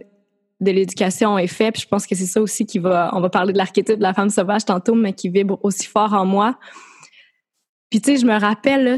de 0.61 0.71
l'éducation 0.71 1.37
est 1.37 1.47
fait. 1.47 1.71
Puis 1.71 1.83
je 1.83 1.87
pense 1.87 2.07
que 2.07 2.15
c'est 2.15 2.25
ça 2.25 2.41
aussi 2.41 2.65
qui 2.65 2.79
va, 2.79 3.09
on 3.13 3.21
va 3.21 3.29
parler 3.29 3.53
de 3.53 3.57
l'archétype 3.57 3.97
de 3.97 4.03
la 4.03 4.13
femme 4.13 4.29
sauvage 4.29 4.65
tantôt, 4.65 4.95
mais 4.95 5.13
qui 5.13 5.29
vibre 5.29 5.59
aussi 5.63 5.87
fort 5.87 6.13
en 6.13 6.25
moi. 6.25 6.57
Puis 7.89 8.01
tu 8.01 8.11
sais, 8.11 8.21
je 8.21 8.25
me 8.25 8.39
rappelle, 8.39 8.97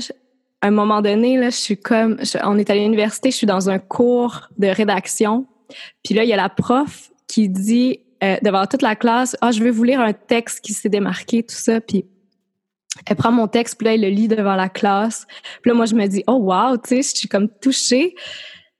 à 0.61 0.67
un 0.67 0.71
moment 0.71 1.01
donné, 1.01 1.37
là, 1.37 1.49
je 1.49 1.55
suis 1.55 1.77
comme, 1.77 2.17
on 2.43 2.57
est 2.57 2.69
à 2.69 2.75
l'université, 2.75 3.31
je 3.31 3.37
suis 3.37 3.47
dans 3.47 3.69
un 3.69 3.79
cours 3.79 4.49
de 4.57 4.67
rédaction. 4.67 5.45
Puis 6.03 6.13
là, 6.13 6.23
il 6.23 6.29
y 6.29 6.33
a 6.33 6.37
la 6.37 6.49
prof 6.49 7.11
qui 7.27 7.49
dit 7.49 7.99
euh, 8.23 8.37
devant 8.41 8.65
toute 8.65 8.81
la 8.81 8.95
classe, 8.95 9.35
ah, 9.41 9.51
je 9.51 9.61
veux 9.63 9.69
vous 9.69 9.83
lire 9.83 9.99
un 9.99 10.13
texte 10.13 10.61
qui 10.61 10.73
s'est 10.73 10.89
démarqué, 10.89 11.43
tout 11.43 11.55
ça. 11.55 11.81
Puis 11.81 12.05
elle 13.05 13.15
prend 13.15 13.31
mon 13.31 13.47
texte, 13.47 13.77
puis 13.77 13.85
là, 13.85 13.93
elle 13.93 14.01
le 14.01 14.09
lit 14.09 14.27
devant 14.27 14.55
la 14.55 14.69
classe. 14.69 15.27
Puis 15.61 15.69
là, 15.69 15.75
moi, 15.75 15.85
je 15.85 15.95
me 15.95 16.07
dis, 16.07 16.23
oh 16.27 16.37
wow, 16.37 16.77
tu 16.77 16.89
sais, 16.89 17.01
je 17.01 17.19
suis 17.19 17.27
comme 17.27 17.49
touchée. 17.49 18.15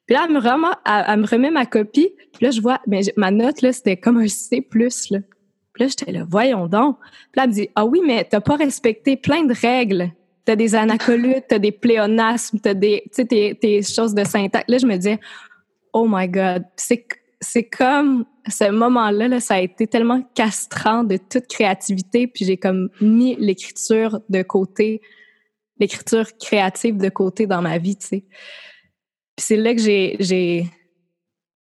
Puis 0.07 0.15
là, 0.15 0.25
elle 0.25 0.33
me, 0.33 1.27
remet, 1.27 1.51
ma 1.51 1.65
copie. 1.65 2.09
Puis 2.33 2.45
là, 2.45 2.51
je 2.51 2.61
vois, 2.61 2.79
mais 2.87 3.01
ma 3.17 3.29
note, 3.29 3.61
là, 3.61 3.73
c'était 3.73 3.97
comme 3.97 4.17
un 4.17 4.27
C+. 4.27 4.65
Là. 4.73 5.19
Puis 5.73 5.83
là, 5.83 5.87
j'étais 5.87 6.11
là, 6.13 6.25
voyons 6.27 6.67
donc. 6.67 6.97
Puis 6.99 7.31
là, 7.35 7.43
elle 7.43 7.49
me 7.49 7.53
dit, 7.53 7.69
ah 7.75 7.85
oui, 7.85 8.01
mais 8.05 8.23
t'as 8.23 8.39
pas 8.39 8.55
respecté 8.55 9.17
plein 9.17 9.43
de 9.43 9.53
règles. 9.53 10.11
T'as 10.45 10.55
des 10.55 10.75
anacolutes, 10.75 11.43
t'as 11.49 11.59
des 11.59 11.73
pléonasmes, 11.73 12.59
t'as 12.59 12.73
des, 12.73 13.03
tes, 13.13 13.53
tes 13.55 13.83
choses 13.83 14.15
de 14.15 14.23
syntaxe. 14.23 14.63
Là, 14.69 14.77
je 14.77 14.85
me 14.85 14.95
disais, 14.95 15.19
oh 15.91 16.07
my 16.09 16.29
God. 16.29 16.63
C'est, 16.77 17.05
c'est 17.41 17.65
comme 17.65 18.23
ce 18.47 18.71
moment-là, 18.71 19.27
là, 19.27 19.39
ça 19.41 19.55
a 19.55 19.59
été 19.59 19.87
tellement 19.87 20.21
castrant 20.33 21.03
de 21.03 21.17
toute 21.17 21.47
créativité. 21.47 22.27
Puis 22.27 22.45
j'ai 22.45 22.55
comme 22.55 22.89
mis 23.01 23.35
l'écriture 23.35 24.21
de 24.29 24.41
côté, 24.41 25.01
l'écriture 25.81 26.25
créative 26.37 26.95
de 26.95 27.09
côté 27.09 27.45
dans 27.45 27.61
ma 27.61 27.77
vie, 27.77 27.97
tu 27.97 28.07
sais. 28.07 28.23
Puis 29.37 29.45
c'est 29.45 29.55
là 29.57 29.73
que 29.73 29.79
j'ai, 29.81 30.65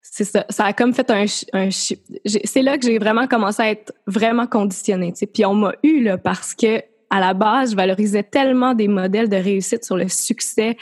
c'est 0.01 0.23
ça, 0.23 0.45
ça 0.49 0.65
a 0.65 0.73
comme 0.73 0.93
fait 0.93 1.09
un, 1.09 1.25
un 1.53 1.69
c'est 1.71 2.61
là 2.61 2.77
que 2.77 2.85
j'ai 2.85 2.99
vraiment 2.99 3.27
commencé 3.27 3.61
à 3.61 3.69
être 3.71 3.91
vraiment 4.07 4.47
conditionnée, 4.47 5.11
tu 5.11 5.19
sais. 5.19 5.25
Puis 5.25 5.43
on 5.45 5.55
m'a 5.55 5.73
eu 5.83 6.01
là 6.03 6.17
parce 6.17 6.53
que 6.53 6.81
à 7.09 7.19
la 7.19 7.33
base, 7.33 7.71
je 7.71 7.75
valorisais 7.75 8.23
tellement 8.23 8.73
des 8.73 8.87
modèles 8.87 9.29
de 9.29 9.35
réussite 9.35 9.83
sur 9.85 9.97
le 9.97 10.07
succès. 10.07 10.77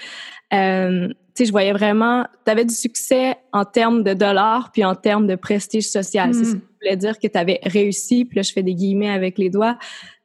Euh, 0.54 1.08
tu 1.10 1.16
sais, 1.34 1.46
je 1.46 1.52
voyais 1.52 1.74
vraiment, 1.74 2.26
tu 2.46 2.52
avais 2.52 2.64
du 2.66 2.74
succès 2.74 3.36
en 3.52 3.66
termes 3.66 4.04
de 4.04 4.14
dollars 4.14 4.72
puis 4.72 4.84
en 4.86 4.96
termes 4.96 5.28
de 5.28 5.36
prestige 5.36 5.90
social. 5.90 6.34
C'est 6.34 6.46
ça 6.46 6.56
Mm. 6.56 6.60
qui 6.60 6.68
voulait 6.82 6.98
dire 6.98 7.20
que 7.20 7.28
tu 7.28 7.38
avais 7.38 7.60
réussi, 7.64 8.26
puis 8.26 8.38
là, 8.38 8.42
je 8.44 8.52
fais 8.54 8.64
des 8.64 8.76
guillemets 8.76 9.10
avec 9.10 9.38
les 9.38 9.50
doigts, 9.50 9.78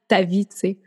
ta 0.07 0.21
vie, 0.21 0.45
tu 0.45 0.57
sais. 0.57 0.77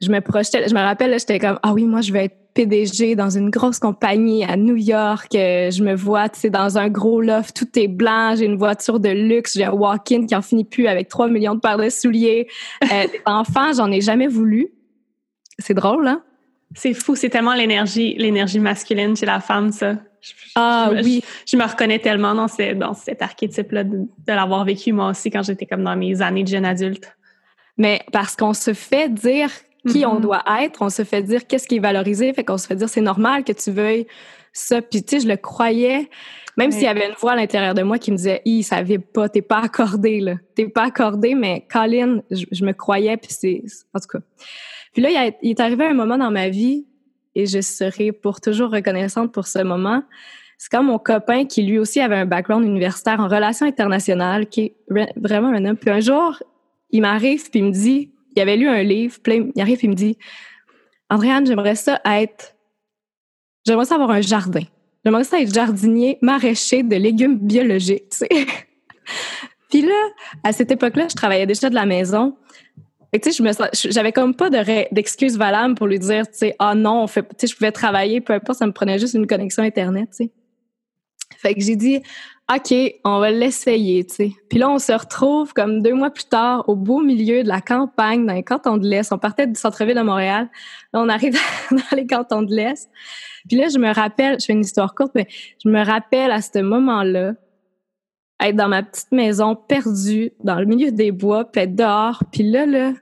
Je 0.00 0.10
me 0.10 0.20
projetais, 0.20 0.68
je 0.68 0.74
me 0.74 0.80
rappelle, 0.80 1.18
j'étais 1.18 1.38
comme, 1.38 1.58
ah 1.62 1.72
oui, 1.72 1.84
moi, 1.84 2.00
je 2.00 2.12
vais 2.12 2.26
être 2.26 2.36
PDG 2.54 3.16
dans 3.16 3.30
une 3.30 3.50
grosse 3.50 3.78
compagnie 3.78 4.44
à 4.44 4.56
New 4.56 4.76
York. 4.76 5.34
Euh, 5.34 5.70
je 5.70 5.82
me 5.82 5.94
vois, 5.94 6.28
tu 6.28 6.40
sais, 6.40 6.50
dans 6.50 6.78
un 6.78 6.88
gros 6.88 7.20
loft, 7.20 7.54
tout 7.56 7.78
est 7.78 7.88
blanc, 7.88 8.34
j'ai 8.36 8.44
une 8.46 8.56
voiture 8.56 9.00
de 9.00 9.08
luxe, 9.08 9.54
j'ai 9.54 9.64
un 9.64 9.72
walk-in 9.72 10.26
qui 10.26 10.34
en 10.36 10.42
finit 10.42 10.64
plus 10.64 10.86
avec 10.86 11.08
3 11.08 11.28
millions 11.28 11.54
de 11.56 11.60
paires 11.60 11.78
de 11.78 11.88
souliers. 11.88 12.46
Euh, 12.84 12.86
des 13.12 13.20
enfants, 13.26 13.72
j'en 13.76 13.90
ai 13.90 14.00
jamais 14.00 14.28
voulu. 14.28 14.68
C'est 15.58 15.74
drôle, 15.74 16.06
hein? 16.06 16.22
C'est 16.76 16.94
fou, 16.94 17.14
c'est 17.14 17.28
tellement 17.28 17.54
l'énergie, 17.54 18.14
l'énergie 18.16 18.58
masculine 18.58 19.16
chez 19.16 19.26
la 19.26 19.40
femme, 19.40 19.70
ça. 19.70 19.94
Je- 20.20 20.32
Ah 20.56 20.90
je- 20.92 21.02
oui. 21.04 21.22
Je, 21.46 21.52
je 21.52 21.56
me 21.56 21.64
reconnais 21.68 21.98
tellement 21.98 22.34
dans, 22.34 22.48
ce- 22.48 22.72
dans 22.74 22.94
cet 22.94 23.20
archétype-là 23.22 23.84
de, 23.84 23.98
de 23.98 24.08
l'avoir 24.32 24.64
vécu 24.64 24.92
moi 24.92 25.10
aussi 25.10 25.30
quand 25.30 25.42
j'étais 25.42 25.66
comme 25.66 25.84
dans 25.84 25.94
mes 25.96 26.22
années 26.22 26.42
de 26.42 26.48
jeune 26.48 26.64
adulte. 26.64 27.14
Mais 27.76 28.00
parce 28.12 28.34
qu'on 28.36 28.54
se 28.54 28.72
fait 28.72 29.08
dire 29.12 29.50
qui 29.88 30.04
on 30.06 30.14
Mhm. 30.16 30.20
doit 30.22 30.42
être, 30.62 30.82
on 30.82 30.90
se 30.90 31.04
fait 31.04 31.22
dire 31.22 31.46
qu'est-ce 31.46 31.66
qui 31.68 31.76
est 31.76 31.80
valorisé, 31.80 32.32
fait 32.32 32.44
qu'on 32.44 32.58
se 32.58 32.66
fait 32.66 32.76
dire 32.76 32.88
c'est 32.88 33.00
normal 33.00 33.44
que 33.44 33.52
tu 33.52 33.70
veuilles 33.70 34.06
ça. 34.52 34.80
Puis 34.82 35.02
tu 35.02 35.16
sais, 35.16 35.20
je 35.24 35.28
le 35.28 35.36
croyais, 35.36 36.08
même 36.56 36.70
s'il 36.70 36.82
y 36.84 36.86
avait 36.86 37.06
une 37.08 37.14
voix 37.18 37.32
à 37.32 37.36
l'intérieur 37.36 37.74
de 37.74 37.82
moi 37.82 37.98
qui 37.98 38.12
me 38.12 38.16
disait, 38.16 38.40
Hi, 38.44 38.62
ça 38.62 38.82
vibre 38.82 39.04
pas, 39.12 39.28
t'es 39.28 39.42
pas 39.42 39.58
accordé 39.60 40.20
là, 40.20 40.34
t'es 40.54 40.68
pas 40.68 40.84
accordé, 40.84 41.34
mais 41.34 41.66
Colin, 41.70 42.22
je, 42.30 42.44
je 42.50 42.64
me 42.64 42.72
croyais, 42.72 43.16
puis 43.16 43.32
c'est 43.32 43.62
en 43.92 43.98
tout 44.00 44.18
cas. 44.18 44.24
Puis 44.92 45.02
là, 45.02 45.10
il, 45.10 45.16
a- 45.16 45.36
il 45.42 45.50
est 45.50 45.60
arrivé 45.60 45.84
un 45.84 45.94
moment 45.94 46.16
dans 46.16 46.30
ma 46.30 46.48
vie 46.48 46.86
et 47.34 47.46
je 47.46 47.60
serai 47.60 48.12
pour 48.12 48.40
toujours 48.40 48.70
reconnaissante 48.70 49.32
pour 49.32 49.48
ce 49.48 49.58
moment. 49.58 50.02
C'est 50.56 50.70
comme 50.70 50.86
mon 50.86 50.98
copain 51.00 51.46
qui 51.46 51.62
lui 51.64 51.80
aussi 51.80 52.00
avait 52.00 52.14
un 52.14 52.26
background 52.26 52.64
universitaire 52.64 53.18
en 53.18 53.26
relations 53.26 53.66
internationales, 53.66 54.46
qui 54.46 54.60
est 54.60 54.76
vra- 54.88 55.10
vraiment 55.16 55.48
un 55.48 55.64
homme. 55.64 55.76
Puis 55.76 55.90
un 55.90 55.98
jour, 55.98 56.40
il 56.90 57.00
m'arrive 57.02 57.50
puis 57.50 57.58
il 57.58 57.64
me 57.66 57.70
dit, 57.72 58.12
il 58.36 58.40
avait 58.40 58.56
lu 58.56 58.68
un 58.68 58.82
livre, 58.82 59.18
puis 59.22 59.50
il 59.54 59.60
arrive 59.60 59.78
puis 59.78 59.86
il 59.86 59.90
me 59.90 59.94
dit, 59.94 60.18
Andréane, 61.10 61.46
j'aimerais 61.46 61.74
ça 61.74 62.00
être, 62.04 62.56
j'aimerais 63.66 63.84
ça 63.84 63.94
avoir 63.94 64.10
un 64.10 64.20
jardin. 64.20 64.62
J'aimerais 65.04 65.24
ça 65.24 65.40
être 65.40 65.52
jardinier 65.52 66.18
maraîcher 66.22 66.82
de 66.82 66.96
légumes 66.96 67.38
biologiques, 67.38 68.12
puis 69.70 69.82
là, 69.82 70.08
à 70.42 70.52
cette 70.52 70.70
époque-là, 70.70 71.08
je 71.10 71.14
travaillais 71.14 71.46
déjà 71.46 71.68
de 71.68 71.74
la 71.74 71.86
maison. 71.86 72.36
Fait 73.10 73.20
que, 73.20 73.24
tu 73.28 73.32
sais, 73.32 73.38
je 73.38 73.88
me 73.88 73.92
j'avais 73.92 74.10
comme 74.10 74.34
pas 74.34 74.50
de 74.50 74.92
d'excuses 74.92 75.36
valables 75.36 75.76
pour 75.76 75.86
lui 75.86 76.00
dire, 76.00 76.26
tu 76.26 76.38
sais, 76.38 76.56
ah 76.58 76.74
non, 76.74 77.02
on 77.02 77.06
fait, 77.06 77.22
tu 77.22 77.28
sais, 77.38 77.46
je 77.46 77.54
pouvais 77.54 77.70
travailler, 77.70 78.20
peu 78.20 78.32
importe, 78.32 78.58
ça 78.58 78.66
me 78.66 78.72
prenait 78.72 78.98
juste 78.98 79.14
une 79.14 79.26
connexion 79.26 79.62
Internet, 79.62 80.08
tu 80.10 80.24
sais. 80.24 80.30
Fait 81.36 81.54
que 81.54 81.60
j'ai 81.60 81.76
dit, 81.76 82.02
OK, 82.52 82.74
on 83.04 83.20
va 83.20 83.30
l'essayer, 83.30 84.04
tu 84.04 84.14
sais. 84.14 84.32
Puis 84.50 84.58
là, 84.58 84.68
on 84.68 84.78
se 84.78 84.92
retrouve 84.92 85.54
comme 85.54 85.80
deux 85.80 85.94
mois 85.94 86.10
plus 86.10 86.26
tard 86.26 86.68
au 86.68 86.76
beau 86.76 87.00
milieu 87.00 87.42
de 87.42 87.48
la 87.48 87.62
campagne, 87.62 88.26
dans 88.26 88.34
les 88.34 88.42
cantons 88.42 88.76
de 88.76 88.86
l'Est. 88.86 89.12
On 89.12 89.18
partait 89.18 89.46
du 89.46 89.54
centre-ville 89.54 89.96
de 89.96 90.02
Montréal. 90.02 90.50
Là, 90.92 91.00
on 91.00 91.08
arrive 91.08 91.38
dans 91.70 91.96
les 91.96 92.06
cantons 92.06 92.42
de 92.42 92.54
l'Est. 92.54 92.90
Puis 93.48 93.56
là, 93.56 93.68
je 93.68 93.78
me 93.78 93.90
rappelle, 93.94 94.38
je 94.40 94.44
fais 94.44 94.52
une 94.52 94.60
histoire 94.60 94.94
courte, 94.94 95.12
mais 95.14 95.26
je 95.64 95.70
me 95.70 95.82
rappelle 95.82 96.30
à 96.30 96.42
ce 96.42 96.58
moment-là, 96.58 97.32
être 98.42 98.56
dans 98.56 98.68
ma 98.68 98.82
petite 98.82 99.12
maison 99.12 99.56
perdue, 99.56 100.32
dans 100.42 100.56
le 100.56 100.66
milieu 100.66 100.92
des 100.92 101.12
bois, 101.12 101.46
puis 101.46 101.62
être 101.62 101.74
dehors. 101.74 102.24
Puis 102.30 102.42
là, 102.42 102.66
là, 102.66 102.92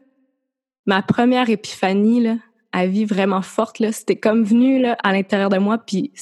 ma 0.87 1.03
première 1.03 1.51
épiphanie, 1.51 2.21
là, 2.21 2.37
à 2.71 2.87
vie 2.87 3.05
vraiment 3.05 3.43
forte, 3.43 3.81
là, 3.81 3.91
c'était 3.91 4.17
comme 4.17 4.45
venu 4.45 4.81
là, 4.81 4.97
à 5.03 5.13
l'intérieur 5.13 5.49
de 5.49 5.59
moi, 5.59 5.79
puis 5.79 6.13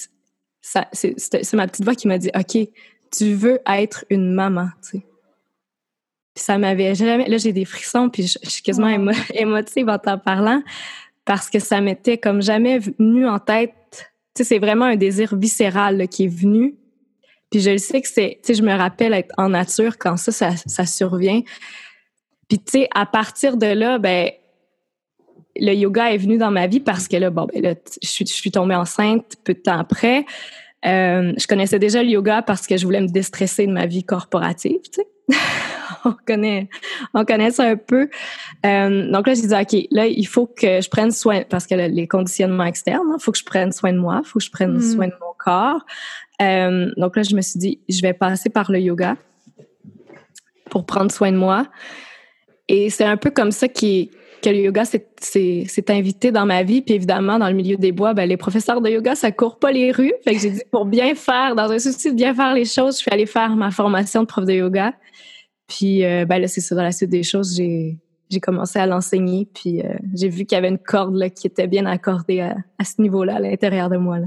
c'est 0.63 1.53
ma 1.53 1.69
petite 1.69 1.85
voix 1.85 1.95
qui 1.95 2.09
m'a 2.09 2.17
dit, 2.17 2.31
OK, 2.35 2.67
tu 3.11 3.35
veux 3.35 3.61
être 3.67 4.05
une 4.11 4.33
maman, 4.33 4.69
tu 4.83 4.99
sais. 4.99 5.07
Puis 6.35 6.45
ça 6.45 6.59
m'avait 6.59 6.95
jamais... 6.95 7.29
Là, 7.29 7.39
j'ai 7.39 7.53
des 7.53 7.65
frissons, 7.65 8.09
puis 8.09 8.27
je, 8.27 8.39
je 8.43 8.51
suis 8.51 8.63
quasiment 8.63 8.89
émo- 8.89 9.33
émotive 9.35 9.89
en 9.89 9.99
t'en 9.99 10.19
parlant, 10.19 10.63
parce 11.25 11.51
que 11.51 11.59
ça 11.59 11.81
m'était 11.81 12.19
comme 12.19 12.41
jamais 12.41 12.79
venu 12.79 13.27
en 13.27 13.39
tête. 13.39 13.75
Tu 14.35 14.43
sais, 14.43 14.45
c'est 14.45 14.59
vraiment 14.59 14.85
un 14.87 14.97
désir 14.97 15.37
viscéral 15.37 15.97
là, 15.97 16.07
qui 16.07 16.25
est 16.25 16.35
venu. 16.35 16.77
Puis 17.51 17.61
je 17.61 17.71
le 17.71 17.79
sais 17.79 18.01
que 18.01 18.09
c'est... 18.09 18.39
Tu 18.43 18.49
sais, 18.49 18.55
je 18.55 18.63
me 18.63 18.73
rappelle 18.73 19.13
être 19.13 19.35
en 19.37 19.49
nature 19.49 19.99
quand 19.99 20.17
ça, 20.17 20.31
ça, 20.31 20.57
ça 20.57 20.87
survient. 20.87 21.43
Puis, 22.49 22.59
tu 22.59 22.81
sais, 22.81 22.89
à 22.95 23.07
partir 23.07 23.57
de 23.57 23.67
là, 23.67 23.99
ben, 23.99 24.31
le 25.57 25.73
yoga 25.73 26.13
est 26.13 26.19
venu 26.19 26.39
dans 26.39 26.51
ma 26.51 26.67
vie 26.67 26.81
parce 26.81 27.09
que 27.09 27.17
là, 27.17 27.31
bon, 27.31 27.47
ben 27.53 27.63
là, 27.63 27.75
je 28.03 28.09
suis, 28.09 28.27
je 28.27 28.33
suis 28.33 28.51
tombée 28.51 28.75
enceinte 28.75 29.37
peu 29.45 29.55
de 29.55 29.61
temps 29.61 29.79
après. 29.79 30.25
Euh, 30.87 31.33
je 31.37 31.47
connaissais 31.47 31.79
déjà 31.79 32.03
le 32.03 32.09
yoga 32.09 32.43
parce 32.43 32.67
que 32.67 32.77
je 32.77 32.85
voulais 32.85 33.01
me 33.01 33.09
déstresser 33.09 33.67
de 33.67 33.73
ma 33.73 33.87
vie 33.87 34.05
corporative, 34.05 34.81
tu 34.93 35.03
sais. 35.03 35.07
on 36.05 36.15
connaît, 36.27 36.69
on 37.15 37.25
connaît 37.25 37.51
ça 37.51 37.65
un 37.65 37.77
peu. 37.77 38.09
Euh, 38.65 39.11
donc 39.11 39.27
là, 39.27 39.35
j'ai 39.35 39.47
dit, 39.47 39.55
OK, 39.55 39.87
là, 39.91 40.07
il 40.07 40.27
faut 40.27 40.47
que 40.47 40.81
je 40.81 40.89
prenne 40.89 41.11
soin, 41.11 41.43
parce 41.49 41.67
que 41.67 41.75
les 41.75 42.09
conditionnements 42.09 42.65
externes, 42.65 43.07
il 43.09 43.15
hein, 43.15 43.19
faut 43.19 43.33
que 43.33 43.39
je 43.39 43.45
prenne 43.45 43.73
soin 43.73 43.93
de 43.93 43.99
moi, 43.99 44.23
il 44.25 44.27
faut 44.27 44.39
que 44.39 44.45
je 44.45 44.51
prenne 44.51 44.77
mm. 44.77 44.81
soin 44.81 45.09
de 45.09 45.15
mon 45.21 45.35
corps. 45.39 45.85
Euh, 46.41 46.91
donc 46.97 47.17
là, 47.17 47.23
je 47.23 47.35
me 47.35 47.43
suis 47.43 47.59
dit, 47.59 47.81
je 47.89 48.01
vais 48.01 48.15
passer 48.15 48.49
par 48.49 48.73
le 48.73 48.81
yoga 48.81 49.17
pour 50.71 50.87
prendre 50.87 51.11
soin 51.11 51.31
de 51.33 51.37
moi. 51.37 51.67
Et 52.69 52.89
c'est 52.89 53.05
un 53.05 53.17
peu 53.17 53.31
comme 53.31 53.51
ça 53.51 53.69
qui, 53.69 54.11
que 54.41 54.51
le 54.51 54.57
yoga 54.57 54.85
s'est 54.85 55.91
invité 55.91 56.33
dans 56.33 56.47
ma 56.47 56.63
vie. 56.63 56.83
Puis 56.83 56.95
évidemment, 56.95 57.39
dans 57.39 57.49
le 57.49 57.55
milieu 57.55 57.77
des 57.77 57.93
bois, 57.93 58.15
ben, 58.15 58.29
les 58.29 58.37
professeurs 58.37 58.81
de 58.81 58.89
yoga, 58.89 59.15
ça 59.15 59.33
court 59.33 59.59
pas 59.59 59.73
les 59.73 59.93
rues. 59.93 60.13
Fait 60.25 60.35
que 60.35 60.41
j'ai 60.41 60.51
dit, 60.51 60.63
pour 60.71 60.87
bien 60.87 61.15
faire, 61.15 61.55
dans 61.55 61.71
un 61.71 61.79
souci 61.79 62.11
de 62.11 62.17
bien 62.17 62.35
faire 62.35 62.55
les 62.55 62.65
choses, 62.65 62.97
je 62.97 63.03
suis 63.03 63.11
allée 63.11 63.27
faire 63.27 63.57
ma 63.57 63.71
formation 63.71 64.23
de 64.23 64.27
prof 64.27 64.45
de 64.45 64.53
yoga. 64.53 64.95
Puis 65.69 66.05
euh, 66.05 66.25
ben 66.25 66.39
là, 66.39 66.49
c'est 66.49 66.61
ça, 66.61 66.75
dans 66.75 66.83
la 66.83 66.93
suite 66.93 67.11
des 67.11 67.23
choses, 67.23 67.55
j'ai 67.57 68.41
commencé 68.41 68.79
à 68.79 68.87
l'enseigner, 68.87 69.49
puis 69.55 69.83
euh, 69.83 69.95
j'ai 70.15 70.29
vu 70.29 70.45
qu'il 70.45 70.57
y 70.57 70.59
avait 70.59 70.69
une 70.69 70.79
corde 70.79 71.15
là, 71.15 71.31
qui 71.31 71.47
était 71.47 71.69
bien 71.69 71.87
accordée 71.87 72.41
à, 72.41 72.57
à 72.79 72.85
ce 72.85 73.01
niveau-là, 73.01 73.37
à 73.37 73.39
l'intérieur 73.39 73.89
de 73.89 73.97
moi. 73.97 74.19
Là. 74.19 74.27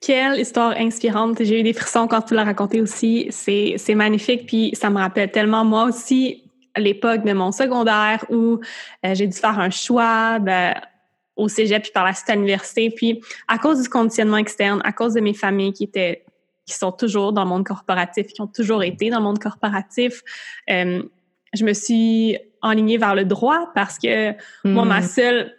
Quelle 0.00 0.40
histoire 0.40 0.74
inspirante. 0.78 1.42
J'ai 1.42 1.60
eu 1.60 1.62
des 1.62 1.74
frissons 1.74 2.06
quand 2.08 2.22
tu 2.22 2.34
l'as 2.34 2.44
raconté 2.44 2.80
aussi. 2.80 3.26
C'est 3.30 3.94
magnifique, 3.94 4.46
puis 4.46 4.70
ça 4.74 4.88
me 4.88 4.96
rappelle 4.96 5.30
tellement 5.30 5.64
moi 5.64 5.84
aussi 5.84 6.44
l'époque 6.76 7.24
de 7.24 7.32
mon 7.32 7.52
secondaire 7.52 8.24
où 8.30 8.60
euh, 9.04 9.14
j'ai 9.14 9.26
dû 9.26 9.36
faire 9.36 9.58
un 9.58 9.70
choix 9.70 10.38
ben, 10.38 10.74
au 11.36 11.48
cégep 11.48 11.82
puis 11.82 11.92
par 11.92 12.04
la 12.04 12.12
suite 12.12 12.30
à 12.30 12.34
l'université. 12.34 12.90
Puis 12.90 13.20
à 13.48 13.58
cause 13.58 13.82
du 13.82 13.88
conditionnement 13.88 14.36
externe, 14.36 14.80
à 14.84 14.92
cause 14.92 15.14
de 15.14 15.20
mes 15.20 15.34
familles 15.34 15.72
qui 15.72 15.84
étaient 15.84 16.24
qui 16.66 16.76
sont 16.76 16.92
toujours 16.92 17.32
dans 17.32 17.42
le 17.42 17.48
monde 17.48 17.66
corporatif, 17.66 18.28
qui 18.28 18.40
ont 18.40 18.46
toujours 18.46 18.84
été 18.84 19.10
dans 19.10 19.18
le 19.18 19.24
monde 19.24 19.40
corporatif, 19.40 20.22
euh, 20.70 21.02
je 21.52 21.64
me 21.64 21.72
suis 21.72 22.38
enlignée 22.62 22.96
vers 22.96 23.16
le 23.16 23.24
droit 23.24 23.72
parce 23.74 23.98
que 23.98 24.32
moi, 24.62 24.84
ma 24.84 25.00
hmm. 25.00 25.04
seule 25.04 25.56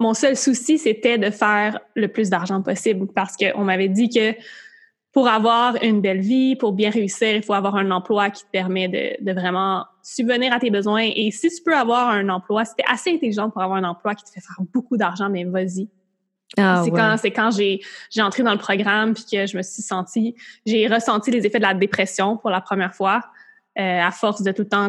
mon 0.00 0.14
seul 0.14 0.36
souci, 0.36 0.78
c'était 0.78 1.18
de 1.18 1.30
faire 1.30 1.80
le 1.96 2.08
plus 2.08 2.30
d'argent 2.30 2.62
possible 2.62 3.08
parce 3.08 3.36
qu'on 3.36 3.64
m'avait 3.64 3.88
dit 3.88 4.08
que 4.08 4.32
pour 5.12 5.28
avoir 5.28 5.76
une 5.82 6.00
belle 6.00 6.20
vie, 6.20 6.54
pour 6.56 6.72
bien 6.72 6.90
réussir, 6.90 7.34
il 7.34 7.42
faut 7.42 7.54
avoir 7.54 7.76
un 7.76 7.90
emploi 7.90 8.30
qui 8.30 8.44
te 8.44 8.50
permet 8.50 8.88
de, 8.88 9.24
de 9.24 9.32
vraiment 9.32 9.86
subvenir 10.02 10.52
à 10.52 10.60
tes 10.60 10.70
besoins. 10.70 11.10
Et 11.14 11.30
si 11.30 11.48
tu 11.48 11.62
peux 11.62 11.76
avoir 11.76 12.08
un 12.08 12.28
emploi, 12.28 12.64
c'était 12.64 12.84
assez 12.88 13.12
intelligent 13.12 13.50
pour 13.50 13.62
avoir 13.62 13.78
un 13.78 13.84
emploi 13.84 14.14
qui 14.14 14.24
te 14.24 14.30
fait 14.30 14.40
faire 14.40 14.64
beaucoup 14.72 14.96
d'argent, 14.96 15.30
mais 15.30 15.44
vas-y. 15.44 15.88
Ah, 16.56 16.80
c'est 16.82 16.90
quand 16.90 17.16
c'est 17.18 17.30
quand 17.30 17.50
j'ai 17.50 17.80
j'ai 18.10 18.22
entré 18.22 18.42
dans 18.42 18.52
le 18.52 18.58
programme 18.58 19.12
puis 19.12 19.24
que 19.30 19.46
je 19.46 19.54
me 19.54 19.62
suis 19.62 19.82
sentie 19.82 20.34
j'ai 20.64 20.86
ressenti 20.86 21.30
les 21.30 21.44
effets 21.44 21.58
de 21.58 21.64
la 21.64 21.74
dépression 21.74 22.38
pour 22.38 22.48
la 22.48 22.62
première 22.62 22.94
fois 22.94 23.20
euh, 23.78 24.00
à 24.00 24.10
force 24.10 24.42
de 24.42 24.50
tout 24.52 24.62
le 24.62 24.68
temps 24.68 24.88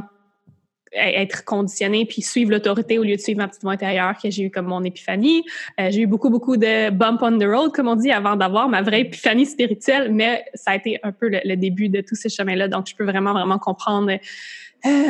être 0.92 1.46
conditionné 1.46 2.06
puis 2.06 2.22
suivre 2.22 2.52
l'autorité 2.52 2.98
au 3.00 3.04
lieu 3.04 3.16
de 3.16 3.22
suivre 3.22 3.40
ma 3.40 3.48
petite 3.48 3.62
voix 3.62 3.74
intérieure 3.74 4.16
que 4.22 4.30
j'ai 4.30 4.44
eu 4.44 4.52
comme 4.52 4.66
mon 4.66 4.84
épiphanie. 4.84 5.44
Euh, 5.80 5.90
j'ai 5.92 6.02
eu 6.02 6.08
beaucoup, 6.08 6.30
beaucoup 6.30 6.58
de 6.58 6.90
bump 6.90 7.22
on 7.22 7.38
the 7.38 7.44
road, 7.44 7.72
comme 7.74 7.88
on 7.88 7.96
dit, 7.96 8.12
avant 8.12 8.36
d'avoir 8.36 8.70
ma 8.70 8.82
vraie 8.82 9.02
épiphanie 9.02 9.46
spirituelle, 9.46 10.14
mais 10.14 10.46
ça 10.54 10.72
a 10.72 10.76
été 10.76 11.00
un 11.04 11.12
peu 11.12 11.30
le, 11.30 11.56
début 11.56 11.90
de 11.90 12.02
tous 12.02 12.16
ces 12.16 12.30
chemins-là. 12.30 12.68
Donc, 12.68 12.88
je 12.88 12.96
peux 12.96 13.06
vraiment, 13.06 13.34
vraiment 13.34 13.60
comprendre 13.60 14.12
euh, 14.12 14.18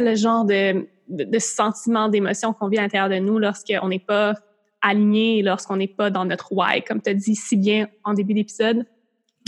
le 0.02 0.16
genre 0.16 0.46
de, 0.46 0.88
de, 1.08 1.24
de 1.24 1.40
sentiment, 1.40 2.10
d'émotion 2.10 2.54
qu'on 2.54 2.68
vit 2.68 2.78
à 2.78 2.82
l'intérieur 2.82 3.10
de 3.10 3.24
nous 3.24 3.40
lorsqu'on 3.40 3.88
n'est 3.88 4.00
pas 4.00 4.34
aligné, 4.82 5.42
lorsqu'on 5.42 5.78
n'est 5.78 5.88
pas 5.88 6.10
dans 6.10 6.26
notre 6.26 6.52
why, 6.54 6.82
comme 6.82 7.02
tu 7.02 7.10
as 7.10 7.14
dit 7.14 7.36
si 7.36 7.58
bien 7.58 7.88
en 8.04 8.14
début 8.14 8.34
d'épisode. 8.34 8.86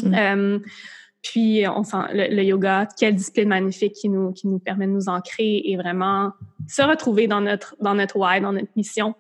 Mm. 0.04 0.13
Euh, 0.13 0.60
puis 1.21 1.63
on 1.67 1.84
sent 1.84 1.97
le, 2.13 2.43
yoga, 2.43 2.88
quelle 2.97 3.15
discipline 3.15 3.49
magnifique 3.49 3.93
qui 3.93 4.10
nous 4.10 4.31
qui 4.31 4.47
nous 4.47 4.60
permet 4.60 4.88
de 4.88 4.91
nous 4.91 5.07
ancrer 5.07 5.62
et 5.65 5.77
vraiment 5.77 6.31
se 6.67 6.81
retrouver 6.81 7.27
dans 7.27 7.41
notre 7.41 7.75
dans 7.79 7.95
notre 7.95 8.17
why, 8.17 8.41
dans 8.41 8.53
notre 8.53 8.71
mission. 8.75 9.15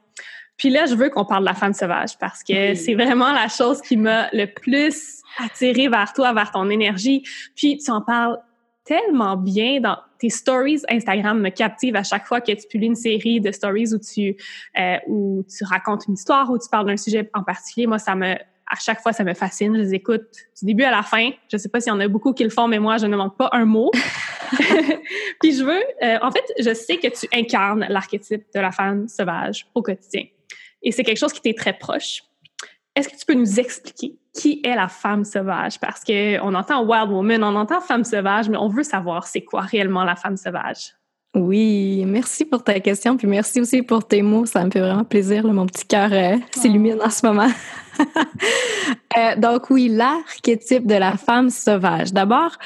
Puis 0.57 0.69
là, 0.69 0.85
je 0.85 0.93
veux 0.93 1.09
qu'on 1.09 1.25
parle 1.25 1.43
de 1.43 1.49
la 1.49 1.55
femme 1.55 1.73
sauvage 1.73 2.17
parce 2.19 2.43
que 2.43 2.75
c'est 2.75 2.93
vraiment 2.93 3.31
la 3.31 3.47
chose 3.47 3.81
qui 3.81 3.97
m'a 3.97 4.29
le 4.31 4.45
plus 4.45 5.21
attiré 5.39 5.87
vers 5.87 6.13
toi, 6.13 6.33
vers 6.33 6.51
ton 6.51 6.69
énergie. 6.69 7.23
Puis 7.55 7.77
tu 7.77 7.89
en 7.89 8.01
parles 8.01 8.37
tellement 8.83 9.37
bien 9.37 9.79
dans 9.79 9.97
tes 10.19 10.29
stories 10.29 10.81
Instagram 10.89 11.39
me 11.39 11.49
captivent 11.49 11.95
à 11.95 12.03
chaque 12.03 12.27
fois 12.27 12.41
que 12.41 12.51
tu 12.51 12.67
publies 12.67 12.87
une 12.87 12.95
série 12.95 13.41
de 13.41 13.51
stories 13.51 13.93
où 13.93 13.99
tu 13.99 14.35
euh, 14.79 14.97
où 15.07 15.43
tu 15.49 15.63
racontes 15.63 16.05
une 16.07 16.13
histoire 16.13 16.49
ou 16.51 16.59
tu 16.59 16.69
parles 16.69 16.85
d'un 16.87 16.97
sujet 16.97 17.29
en 17.33 17.43
particulier. 17.43 17.87
Moi, 17.87 17.99
ça 17.99 18.15
me 18.15 18.35
à 18.71 18.75
chaque 18.79 19.01
fois, 19.01 19.11
ça 19.11 19.23
me 19.23 19.33
fascine. 19.33 19.75
Je 19.75 19.81
les 19.81 19.93
écoute 19.93 20.23
du 20.59 20.65
début 20.65 20.83
à 20.83 20.91
la 20.91 21.03
fin. 21.03 21.29
Je 21.51 21.57
sais 21.57 21.69
pas 21.69 21.81
s'il 21.81 21.91
y 21.91 21.95
en 21.95 21.99
a 21.99 22.07
beaucoup 22.07 22.33
qui 22.33 22.43
le 22.43 22.49
font, 22.49 22.67
mais 22.67 22.79
moi, 22.79 22.97
je 22.97 23.05
ne 23.05 23.17
manque 23.17 23.37
pas 23.37 23.49
un 23.51 23.65
mot. 23.65 23.91
Puis 25.41 25.55
je 25.55 25.63
veux, 25.63 25.83
euh, 26.03 26.17
en 26.21 26.31
fait, 26.31 26.43
je 26.59 26.73
sais 26.73 26.97
que 26.97 27.07
tu 27.07 27.27
incarnes 27.33 27.85
l'archétype 27.89 28.43
de 28.53 28.59
la 28.59 28.71
femme 28.71 29.07
sauvage 29.07 29.67
au 29.75 29.81
quotidien. 29.81 30.23
Et 30.83 30.91
c'est 30.91 31.03
quelque 31.03 31.17
chose 31.17 31.33
qui 31.33 31.41
t'est 31.41 31.57
très 31.57 31.73
proche. 31.73 32.23
Est-ce 32.95 33.07
que 33.07 33.15
tu 33.15 33.25
peux 33.25 33.33
nous 33.33 33.59
expliquer 33.59 34.17
qui 34.33 34.61
est 34.63 34.75
la 34.75 34.87
femme 34.87 35.23
sauvage? 35.23 35.79
Parce 35.79 36.03
que 36.03 36.41
on 36.41 36.53
entend 36.55 36.83
wild 36.83 37.09
woman, 37.09 37.43
on 37.43 37.55
entend 37.55 37.79
femme 37.79 38.03
sauvage, 38.03 38.49
mais 38.49 38.57
on 38.57 38.67
veut 38.67 38.83
savoir 38.83 39.27
c'est 39.27 39.43
quoi 39.43 39.61
réellement 39.61 40.03
la 40.03 40.15
femme 40.15 40.37
sauvage. 40.37 40.93
Oui, 41.33 42.03
merci 42.05 42.43
pour 42.43 42.61
ta 42.61 42.79
question, 42.81 43.15
puis 43.15 43.27
merci 43.27 43.61
aussi 43.61 43.81
pour 43.83 44.05
tes 44.05 44.21
mots. 44.21 44.45
Ça 44.45 44.65
me 44.65 44.71
fait 44.71 44.81
vraiment 44.81 45.05
plaisir. 45.05 45.45
mon 45.45 45.65
petit 45.65 45.85
cœur 45.85 46.11
euh, 46.11 46.35
s'illumine 46.51 46.99
en 47.01 47.09
ce 47.09 47.25
moment. 47.25 47.49
Euh, 49.17 49.35
donc 49.35 49.69
oui, 49.69 49.89
l'archétype 49.89 50.87
de 50.87 50.95
la 50.95 51.17
femme 51.17 51.49
sauvage. 51.49 52.13
D'abord, 52.13 52.57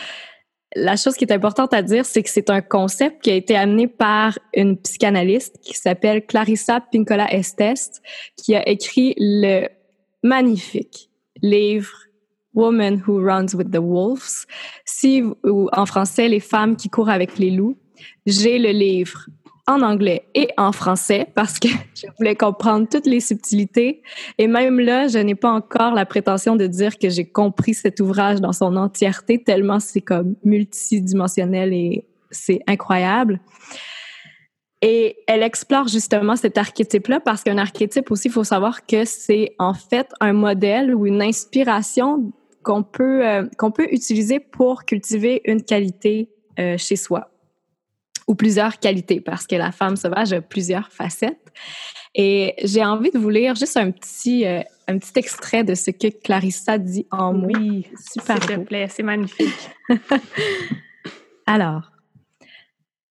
la 0.76 0.96
chose 0.96 1.16
qui 1.16 1.26
est 1.26 1.34
importante 1.34 1.74
à 1.74 1.82
dire, 1.82 2.06
c'est 2.06 2.22
que 2.22 2.30
c'est 2.30 2.52
un 2.52 2.62
concept 2.62 3.24
qui 3.24 3.32
a 3.32 3.34
été 3.34 3.56
amené 3.56 3.88
par 3.88 4.38
une 4.54 4.78
psychanalyste 4.78 5.58
qui 5.64 5.74
s'appelle 5.74 6.24
Clarissa 6.24 6.82
Pinkola 6.82 7.34
Estes, 7.34 8.04
qui 8.38 8.56
a 8.56 8.70
écrit 8.70 9.16
le 9.18 9.68
magnifique 10.22 11.10
livre 11.42 12.06
Woman 12.54 13.02
Who 13.06 13.20
Runs 13.20 13.56
with 13.56 13.72
the 13.72 13.80
Wolves, 13.80 14.46
si, 14.86 15.24
ou 15.44 15.68
en 15.72 15.86
français, 15.86 16.28
Les 16.28 16.40
femmes 16.40 16.76
qui 16.76 16.90
courent 16.90 17.10
avec 17.10 17.40
les 17.40 17.50
loups. 17.50 17.78
J'ai 18.26 18.60
le 18.60 18.72
livre 18.72 19.28
en 19.68 19.82
anglais 19.82 20.28
et 20.36 20.50
en 20.58 20.72
français 20.72 21.28
parce 21.34 21.60
que 21.60 21.68
je 21.96 22.08
voulais 22.18 22.36
comprendre 22.36 22.88
toutes 22.90 23.08
les 23.08 23.20
subtilités. 23.20 24.02
Et 24.38 24.48
même 24.48 24.80
là, 24.80 25.08
je 25.08 25.18
n'ai 25.18 25.36
pas 25.36 25.52
encore 25.52 25.94
la 25.94 26.06
prétention 26.06 26.56
de 26.56 26.68
dire 26.68 26.98
que 26.98 27.10
j'ai 27.10 27.26
compris 27.26 27.74
cet 27.74 28.00
ouvrage 28.00 28.42
dans 28.42 28.54
son 28.54 28.76
entièreté, 28.76 29.44
tellement 29.44 29.80
c'est 29.80 30.02
comme 30.02 30.36
multidimensionnel 30.44 31.74
et 31.74 32.06
c'est 32.32 32.62
incroyable. 32.68 33.40
Et 34.82 35.18
elle 35.28 35.42
explore 35.42 35.88
justement 35.88 36.36
cet 36.36 36.58
archétype-là 36.58 37.20
parce 37.20 37.44
qu'un 37.44 37.58
archétype 37.58 38.12
aussi, 38.12 38.28
il 38.28 38.32
faut 38.32 38.44
savoir 38.44 38.86
que 38.86 39.04
c'est 39.06 39.56
en 39.58 39.74
fait 39.74 40.08
un 40.20 40.34
modèle 40.34 40.94
ou 40.94 41.08
une 41.08 41.24
inspiration 41.24 42.32
qu'on 42.62 42.84
peut, 42.84 43.26
euh, 43.26 43.48
qu'on 43.58 43.72
peut 43.72 43.88
utiliser 43.92 44.40
pour 44.40 44.86
cultiver 44.86 45.42
une 45.46 45.64
qualité 45.64 46.30
euh, 46.60 46.78
chez 46.78 46.98
soi 46.98 47.32
ou 48.28 48.36
plusieurs 48.36 48.80
qualités 48.80 49.22
parce 49.22 49.46
que 49.46 49.56
la 49.56 49.72
femme 49.72 49.96
sauvage 49.96 50.34
a 50.34 50.42
plusieurs 50.42 50.92
facettes. 50.92 51.54
Et 52.16 52.56
j'ai 52.64 52.84
envie 52.84 53.12
de 53.12 53.20
vous 53.20 53.30
lire 53.30 53.56
juste 53.56 53.78
un 53.78 53.92
petit, 53.92 54.46
euh, 54.46 54.62
un 54.88 54.98
petit 54.98 55.12
extrait 55.18 55.64
de 55.64 55.76
ce 55.76 55.92
que 55.92 56.08
Clarissa 56.08 56.78
dit 56.78 57.06
en 57.12 57.34
mots. 57.34 57.50
Oui, 57.54 57.88
super. 58.12 58.42
S'il 58.42 58.56
te 58.56 58.62
plaît, 58.62 58.88
c'est 58.90 59.04
magnifique. 59.04 59.70
Alors, 61.46 61.92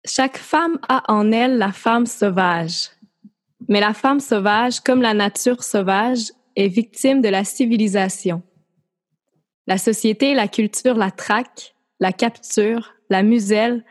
chaque 0.05 0.39
femme 0.39 0.79
a 0.89 1.03
en 1.13 1.33
elle 1.33 1.59
la 1.59 1.73
femme 1.73 2.07
sauvage. 2.07 2.91
Mais 3.69 3.81
la 3.81 3.95
femme 3.95 4.21
sauvage, 4.21 4.81
comme 4.81 5.03
la 5.03 5.15
nature 5.15 5.63
sauvage, 5.63 6.33
est 6.57 6.69
victime 6.69 7.21
de 7.21 7.29
la 7.29 7.45
civilisation. 7.45 8.43
La 9.67 9.79
société 9.79 10.31
et 10.31 10.35
la 10.35 10.49
culture 10.49 10.97
la 10.97 11.11
traquent, 11.11 11.75
la 12.01 12.13
capturent, 12.13 12.95
la 13.11 13.23
musellent, 13.23 13.83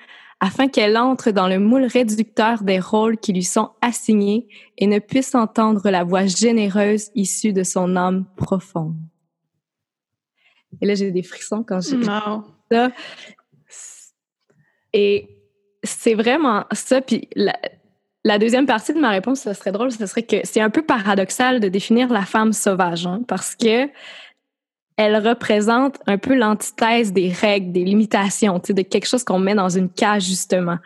afin 0.42 0.68
qu'elle 0.68 0.98
entre 0.98 1.30
dans 1.30 1.48
le 1.48 1.60
moule 1.60 1.86
réducteur 1.86 2.64
des 2.64 2.80
rôles 2.80 3.18
qui 3.18 3.32
lui 3.32 3.44
sont 3.44 3.70
assignés 3.80 4.48
et 4.80 4.88
ne 4.88 4.98
puisse 4.98 5.36
entendre 5.36 5.88
la 5.92 6.04
voix 6.04 6.26
généreuse 6.26 7.12
issue 7.14 7.54
de 7.54 7.62
son 7.64 7.96
âme 7.96 8.26
profonde. 8.36 8.96
Et 10.82 10.88
là, 10.88 10.96
j'ai 10.96 11.12
des 11.12 11.22
frissons 11.22 11.64
quand 11.64 11.80
j'ai 11.80 12.04
ça. 12.04 12.92
Et 14.94 15.30
c'est 15.84 16.16
vraiment 16.16 16.66
ça. 16.72 17.02
Puis 17.02 17.30
la, 17.36 18.40
deuxième 18.40 18.66
partie 18.66 18.94
de 18.94 19.00
ma 19.00 19.12
réponse, 19.12 19.42
ce 19.42 19.54
serait 19.54 19.72
drôle, 19.72 19.92
ce 19.92 20.08
serait 20.08 20.24
que 20.24 20.38
c'est 20.44 20.62
un 20.62 20.72
peu 20.72 20.82
paradoxal 20.82 21.60
de 21.60 21.68
définir 21.68 22.12
la 22.12 22.26
femme 22.26 22.52
sauvage, 22.52 23.06
hein, 23.06 23.22
parce 23.28 23.56
que 23.56 23.88
elle 25.02 25.18
représente 25.28 25.98
un 26.06 26.18
peu 26.18 26.36
l'antithèse 26.36 27.12
des 27.12 27.30
règles, 27.30 27.72
des 27.72 27.84
limitations, 27.84 28.62
de 28.70 28.82
quelque 28.84 29.08
chose 29.08 29.24
qu'on 29.24 29.40
met 29.40 29.56
dans 29.56 29.70
une 29.70 29.90
cage 29.90 30.26
justement. 30.26 30.78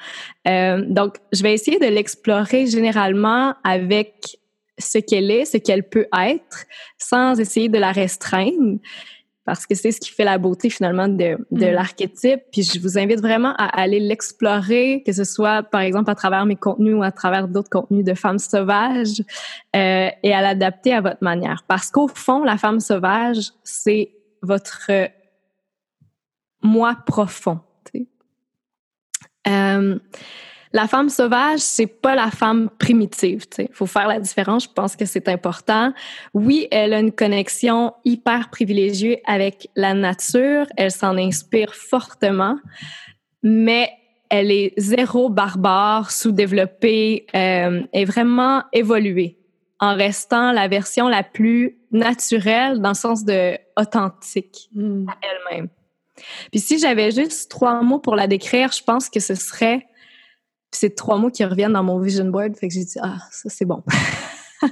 Euh, 0.48 0.84
donc, 0.88 1.18
je 1.34 1.44
vais 1.44 1.54
essayer 1.54 1.80
de 1.80 1.86
l'explorer 1.86 2.66
généralement 2.66 3.56
avec 3.64 4.38
ce 4.78 5.00
qu'elle 5.00 5.32
est, 5.32 5.46
ce 5.46 5.58
qu'elle 5.58 5.84
peut 5.84 6.08
être, 6.18 6.66
sans 6.98 7.40
essayer 7.40 7.68
de 7.68 7.78
la 7.78 7.92
restreindre 7.92 8.80
parce 9.46 9.68
que 9.68 9.76
c'est 9.76 9.92
ce 9.92 10.00
qui 10.00 10.10
fait 10.10 10.24
la 10.24 10.38
beauté 10.38 10.70
finalement 10.70 11.08
de, 11.08 11.38
de 11.52 11.66
mm. 11.66 11.72
l'archétype. 11.72 12.42
Puis 12.52 12.64
je 12.64 12.80
vous 12.80 12.98
invite 12.98 13.22
vraiment 13.22 13.54
à 13.58 13.66
aller 13.80 14.00
l'explorer, 14.00 15.04
que 15.06 15.14
ce 15.14 15.24
soit 15.24 15.64
par 15.64 15.82
exemple 15.82 16.10
à 16.10 16.16
travers 16.16 16.46
mes 16.46 16.56
contenus 16.56 16.96
ou 16.96 17.04
à 17.04 17.12
travers 17.12 17.48
d'autres 17.48 17.70
contenus 17.70 18.04
de 18.04 18.14
femmes 18.16 18.40
sauvages, 18.40 19.22
euh, 19.76 20.10
et 20.24 20.34
à 20.34 20.42
l'adapter 20.42 20.94
à 20.94 21.02
votre 21.02 21.24
manière. 21.24 21.64
Parce 21.68 21.92
qu'au 21.92 22.08
fond, 22.08 22.44
la 22.44 22.58
femme 22.58 22.80
sauvage, 22.80 23.52
c'est 23.64 24.12
votre 24.42 24.92
moi 26.62 26.98
profond. 27.06 27.60
Euh, 29.48 30.00
la 30.76 30.90
femme 30.90 31.08
sauvage, 31.08 31.62
c'est 31.62 31.88
pas 31.88 32.16
la 32.16 32.30
femme 32.30 32.70
primitive. 32.70 33.46
Il 33.58 33.70
faut 33.72 33.86
faire 33.86 34.10
la 34.10 34.20
différence. 34.20 34.66
Je 34.66 34.70
pense 34.76 34.98
que 34.98 35.06
c'est 35.06 35.30
important. 35.30 35.94
Oui, 36.34 36.68
elle 36.70 36.92
a 36.92 37.00
une 37.00 37.14
connexion 37.14 37.94
hyper 38.04 38.50
privilégiée 38.50 39.22
avec 39.26 39.70
la 39.78 39.94
nature. 39.94 40.66
Elle 40.76 40.92
s'en 40.92 41.18
inspire 41.18 41.74
fortement, 41.74 42.58
mais 43.42 43.90
elle 44.30 44.52
est 44.52 44.74
zéro 44.76 45.30
barbare, 45.30 46.12
sous-développée, 46.12 47.26
euh, 47.34 47.84
est 47.94 48.04
vraiment 48.04 48.64
évoluée 48.74 49.38
en 49.80 49.96
restant 49.96 50.52
la 50.52 50.68
version 50.68 51.08
la 51.08 51.24
plus 51.24 51.78
naturelle 51.92 52.82
dans 52.82 52.90
le 52.90 52.96
sens 52.96 53.24
de 53.24 53.58
authentique 53.80 54.68
hmm. 54.74 55.08
à 55.08 55.16
elle-même. 55.22 55.70
Puis 56.52 56.60
si 56.60 56.80
j'avais 56.80 57.12
juste 57.12 57.50
trois 57.50 57.82
mots 57.82 58.00
pour 58.00 58.18
la 58.18 58.28
décrire, 58.28 58.74
je 58.74 58.84
pense 58.84 59.10
que 59.10 59.22
ce 59.22 59.36
serait 59.36 59.86
c'est 60.76 60.96
trois 60.96 61.18
mots 61.18 61.30
qui 61.30 61.44
reviennent 61.44 61.74
dans 61.74 61.84
mon 61.84 62.00
vision 62.00 62.26
board. 62.26 62.56
Fait 62.56 62.68
que 62.68 62.74
j'ai 62.74 62.86
dit, 62.86 62.98
ah, 63.02 63.18
ça, 63.32 63.50
c'est 63.50 63.66
bon. 63.66 63.84
tu 64.62 64.70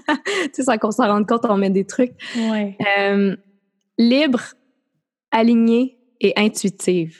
sais, 0.53 0.63
sans 0.63 0.77
qu'on 0.77 0.91
s'en 0.91 1.07
rende 1.07 1.27
compte, 1.27 1.45
on 1.49 1.57
met 1.57 1.69
des 1.69 1.85
trucs. 1.85 2.13
Ouais. 2.35 2.77
Euh, 2.97 3.35
libre, 3.97 4.41
alignée 5.31 5.97
et 6.21 6.33
intuitive. 6.37 7.19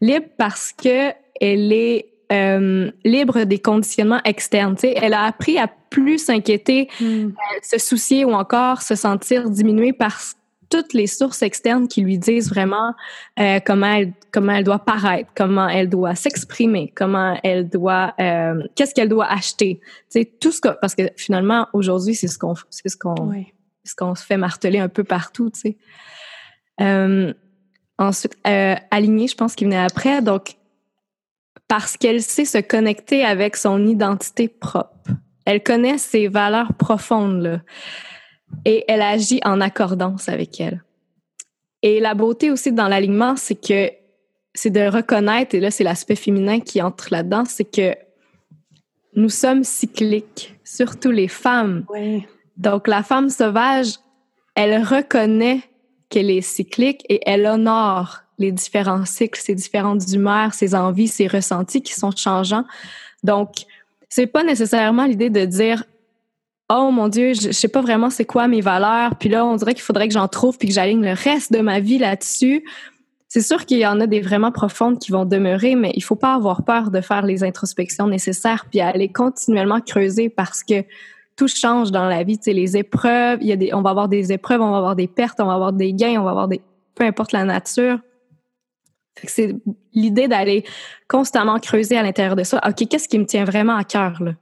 Libre 0.00 0.26
parce 0.38 0.72
que 0.72 1.12
elle 1.40 1.72
est 1.72 2.12
euh, 2.32 2.90
libre 3.04 3.44
des 3.44 3.58
conditionnements 3.58 4.20
externes. 4.24 4.74
Tu 4.74 4.82
sais, 4.82 4.94
elle 4.96 5.12
a 5.12 5.24
appris 5.24 5.58
à 5.58 5.68
plus 5.68 6.18
s'inquiéter, 6.18 6.88
hmm. 7.00 7.30
se 7.62 7.78
soucier 7.78 8.24
ou 8.24 8.32
encore 8.32 8.80
se 8.82 8.94
sentir 8.94 9.50
diminuée 9.50 9.92
parce 9.92 10.36
toutes 10.72 10.94
les 10.94 11.06
sources 11.06 11.42
externes 11.42 11.86
qui 11.86 12.00
lui 12.00 12.16
disent 12.16 12.48
vraiment 12.48 12.94
euh, 13.38 13.60
comment 13.64 13.92
elle 13.92 14.14
comment 14.32 14.52
elle 14.52 14.64
doit 14.64 14.78
paraître, 14.78 15.30
comment 15.36 15.68
elle 15.68 15.90
doit 15.90 16.14
s'exprimer, 16.14 16.90
comment 16.96 17.38
elle 17.44 17.68
doit 17.68 18.14
euh, 18.18 18.62
qu'est-ce 18.74 18.94
qu'elle 18.94 19.10
doit 19.10 19.26
acheter. 19.26 19.80
Tu 20.10 20.24
tout 20.40 20.50
ce 20.50 20.62
que 20.62 20.68
parce 20.80 20.94
que 20.94 21.10
finalement 21.18 21.68
aujourd'hui 21.74 22.14
c'est 22.14 22.26
ce 22.26 22.38
qu'on 22.38 22.54
c'est 22.70 22.88
ce 22.88 22.96
qu'on 22.96 23.34
ce 23.84 23.94
qu'on 23.94 24.14
se 24.14 24.24
fait 24.24 24.38
marteler 24.38 24.78
un 24.78 24.88
peu 24.88 25.04
partout, 25.04 25.50
tu 25.50 25.60
sais. 25.60 25.76
Euh, 26.80 27.34
ensuite 27.98 28.36
aligné, 28.42 29.28
je 29.28 29.36
pense 29.36 29.54
qu'il 29.54 29.66
venait 29.66 29.76
après 29.76 30.22
donc 30.22 30.54
parce 31.68 31.98
qu'elle 31.98 32.22
sait 32.22 32.46
se 32.46 32.58
connecter 32.58 33.26
avec 33.26 33.56
son 33.56 33.86
identité 33.86 34.48
propre. 34.48 35.10
Elle 35.44 35.62
connaît 35.62 35.98
ses 35.98 36.28
valeurs 36.28 36.72
profondes 36.74 37.42
là 37.42 37.58
et 38.64 38.84
elle 38.88 39.02
agit 39.02 39.40
en 39.44 39.60
accordance 39.60 40.28
avec 40.28 40.60
elle. 40.60 40.82
Et 41.82 42.00
la 42.00 42.14
beauté 42.14 42.50
aussi 42.50 42.72
dans 42.72 42.88
l'alignement, 42.88 43.36
c'est 43.36 43.60
que 43.60 43.90
c'est 44.54 44.70
de 44.70 44.86
reconnaître, 44.86 45.54
et 45.54 45.60
là 45.60 45.70
c'est 45.70 45.84
l'aspect 45.84 46.16
féminin 46.16 46.60
qui 46.60 46.80
entre 46.82 47.08
là-dedans, 47.10 47.44
c'est 47.44 47.64
que 47.64 47.94
nous 49.14 49.28
sommes 49.28 49.64
cycliques, 49.64 50.54
surtout 50.64 51.10
les 51.10 51.28
femmes. 51.28 51.84
Donc 52.56 52.86
la 52.86 53.02
femme 53.02 53.30
sauvage, 53.30 53.94
elle 54.54 54.82
reconnaît 54.82 55.60
qu'elle 56.08 56.30
est 56.30 56.42
cyclique 56.42 57.04
et 57.08 57.20
elle 57.26 57.46
honore 57.46 58.22
les 58.38 58.52
différents 58.52 59.04
cycles, 59.04 59.40
ses 59.40 59.54
différentes 59.54 60.12
humeurs, 60.12 60.52
ses 60.54 60.74
envies, 60.74 61.08
ses 61.08 61.26
ressentis 61.26 61.82
qui 61.82 61.94
sont 61.94 62.10
changeants. 62.14 62.64
Donc, 63.22 63.64
c'est 64.08 64.26
pas 64.26 64.42
nécessairement 64.42 65.06
l'idée 65.06 65.30
de 65.30 65.44
dire 65.44 65.84
oh 66.70 66.90
mon 66.90 67.08
Dieu, 67.08 67.34
je, 67.34 67.50
sais 67.50 67.68
pas 67.68 67.80
vraiment 67.80 68.10
c'est 68.10 68.24
quoi 68.24 68.48
mes 68.48 68.60
valeurs, 68.60 69.16
puis 69.16 69.28
là, 69.28 69.44
on 69.44 69.56
dirait 69.56 69.74
qu'il 69.74 69.82
faudrait 69.82 70.08
que 70.08 70.14
j'en 70.14 70.28
trouve 70.28 70.58
puis 70.58 70.68
que 70.68 70.74
j'aligne 70.74 71.04
le 71.04 71.12
reste 71.12 71.52
de 71.52 71.60
ma 71.60 71.80
vie 71.80 71.98
là-dessus. 71.98 72.64
C'est 73.28 73.40
sûr 73.40 73.64
qu'il 73.64 73.78
y 73.78 73.86
en 73.86 73.98
a 74.00 74.06
des 74.06 74.20
vraiment 74.20 74.52
profondes 74.52 74.98
qui 74.98 75.10
vont 75.10 75.24
demeurer, 75.24 75.74
mais 75.74 75.92
il 75.94 76.02
faut 76.02 76.16
pas 76.16 76.34
avoir 76.34 76.64
peur 76.64 76.90
de 76.90 77.00
faire 77.00 77.22
les 77.22 77.44
introspections 77.44 78.06
nécessaires 78.06 78.66
puis 78.70 78.80
aller 78.80 79.10
continuellement 79.10 79.80
creuser 79.80 80.28
parce 80.28 80.62
que 80.62 80.84
tout 81.34 81.48
change 81.48 81.90
dans 81.90 82.04
la 82.04 82.24
vie. 82.24 82.36
Tu 82.36 82.44
sais, 82.44 82.52
les 82.52 82.76
épreuves, 82.76 83.38
il 83.40 83.48
y 83.48 83.52
a 83.52 83.56
des, 83.56 83.72
on 83.72 83.80
va 83.80 83.88
avoir 83.88 84.08
des 84.10 84.32
épreuves, 84.32 84.60
on 84.60 84.70
va 84.70 84.76
avoir 84.76 84.96
des 84.96 85.08
pertes, 85.08 85.40
on 85.40 85.46
va 85.46 85.54
avoir 85.54 85.72
des 85.72 85.94
gains, 85.94 86.20
on 86.20 86.24
va 86.24 86.30
avoir 86.30 86.46
des, 86.46 86.60
peu 86.94 87.04
importe 87.04 87.32
la 87.32 87.44
nature. 87.44 88.00
C'est 89.24 89.56
l'idée 89.94 90.28
d'aller 90.28 90.64
constamment 91.08 91.58
creuser 91.58 91.96
à 91.96 92.02
l'intérieur 92.02 92.36
de 92.36 92.44
ça. 92.44 92.60
OK, 92.68 92.86
qu'est-ce 92.86 93.08
qui 93.08 93.18
me 93.18 93.24
tient 93.24 93.44
vraiment 93.44 93.76
à 93.76 93.84
cœur, 93.84 94.22
là? 94.22 94.34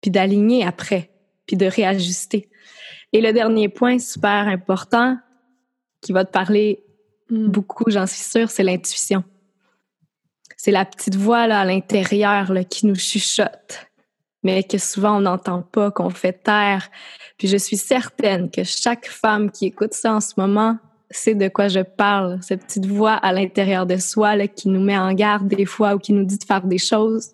Puis 0.00 0.10
d'aligner 0.10 0.66
après 0.66 1.11
puis 1.52 1.58
de 1.58 1.66
réajuster. 1.66 2.48
Et 3.12 3.20
le 3.20 3.34
dernier 3.34 3.68
point 3.68 3.98
super 3.98 4.48
important 4.48 5.18
qui 6.00 6.12
va 6.12 6.24
te 6.24 6.32
parler 6.32 6.82
mm. 7.28 7.48
beaucoup, 7.48 7.90
j'en 7.90 8.06
suis 8.06 8.24
sûre, 8.24 8.50
c'est 8.50 8.62
l'intuition. 8.62 9.22
C'est 10.56 10.70
la 10.70 10.86
petite 10.86 11.16
voix 11.16 11.46
là, 11.46 11.60
à 11.60 11.64
l'intérieur 11.66 12.52
qui 12.70 12.86
nous 12.86 12.94
chuchote, 12.94 13.86
mais 14.42 14.62
que 14.62 14.78
souvent 14.78 15.18
on 15.18 15.20
n'entend 15.20 15.60
pas, 15.60 15.90
qu'on 15.90 16.08
fait 16.08 16.42
taire. 16.42 16.88
Puis 17.36 17.48
je 17.48 17.58
suis 17.58 17.76
certaine 17.76 18.50
que 18.50 18.64
chaque 18.64 19.06
femme 19.06 19.50
qui 19.50 19.66
écoute 19.66 19.92
ça 19.92 20.14
en 20.14 20.20
ce 20.20 20.32
moment 20.38 20.78
sait 21.10 21.34
de 21.34 21.48
quoi 21.48 21.68
je 21.68 21.80
parle. 21.80 22.38
Cette 22.40 22.64
petite 22.64 22.86
voix 22.86 23.12
à 23.12 23.34
l'intérieur 23.34 23.84
de 23.84 23.98
soi 23.98 24.36
là, 24.36 24.48
qui 24.48 24.70
nous 24.70 24.80
met 24.80 24.96
en 24.96 25.12
garde 25.12 25.48
des 25.48 25.66
fois 25.66 25.96
ou 25.96 25.98
qui 25.98 26.14
nous 26.14 26.24
dit 26.24 26.38
de 26.38 26.44
faire 26.44 26.64
des 26.64 26.78
choses 26.78 27.32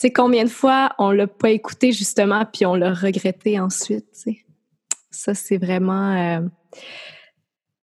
sais, 0.00 0.10
combien 0.10 0.44
de 0.44 0.48
fois 0.48 0.92
on 0.98 1.10
l'a 1.10 1.26
pas 1.26 1.50
écouté 1.50 1.92
justement, 1.92 2.44
puis 2.44 2.66
on 2.66 2.74
l'a 2.74 2.92
regretté 2.92 3.60
ensuite, 3.60 4.06
Ça, 5.10 5.34
c'est 5.34 5.58
vraiment... 5.58 6.14
Euh, 6.16 6.40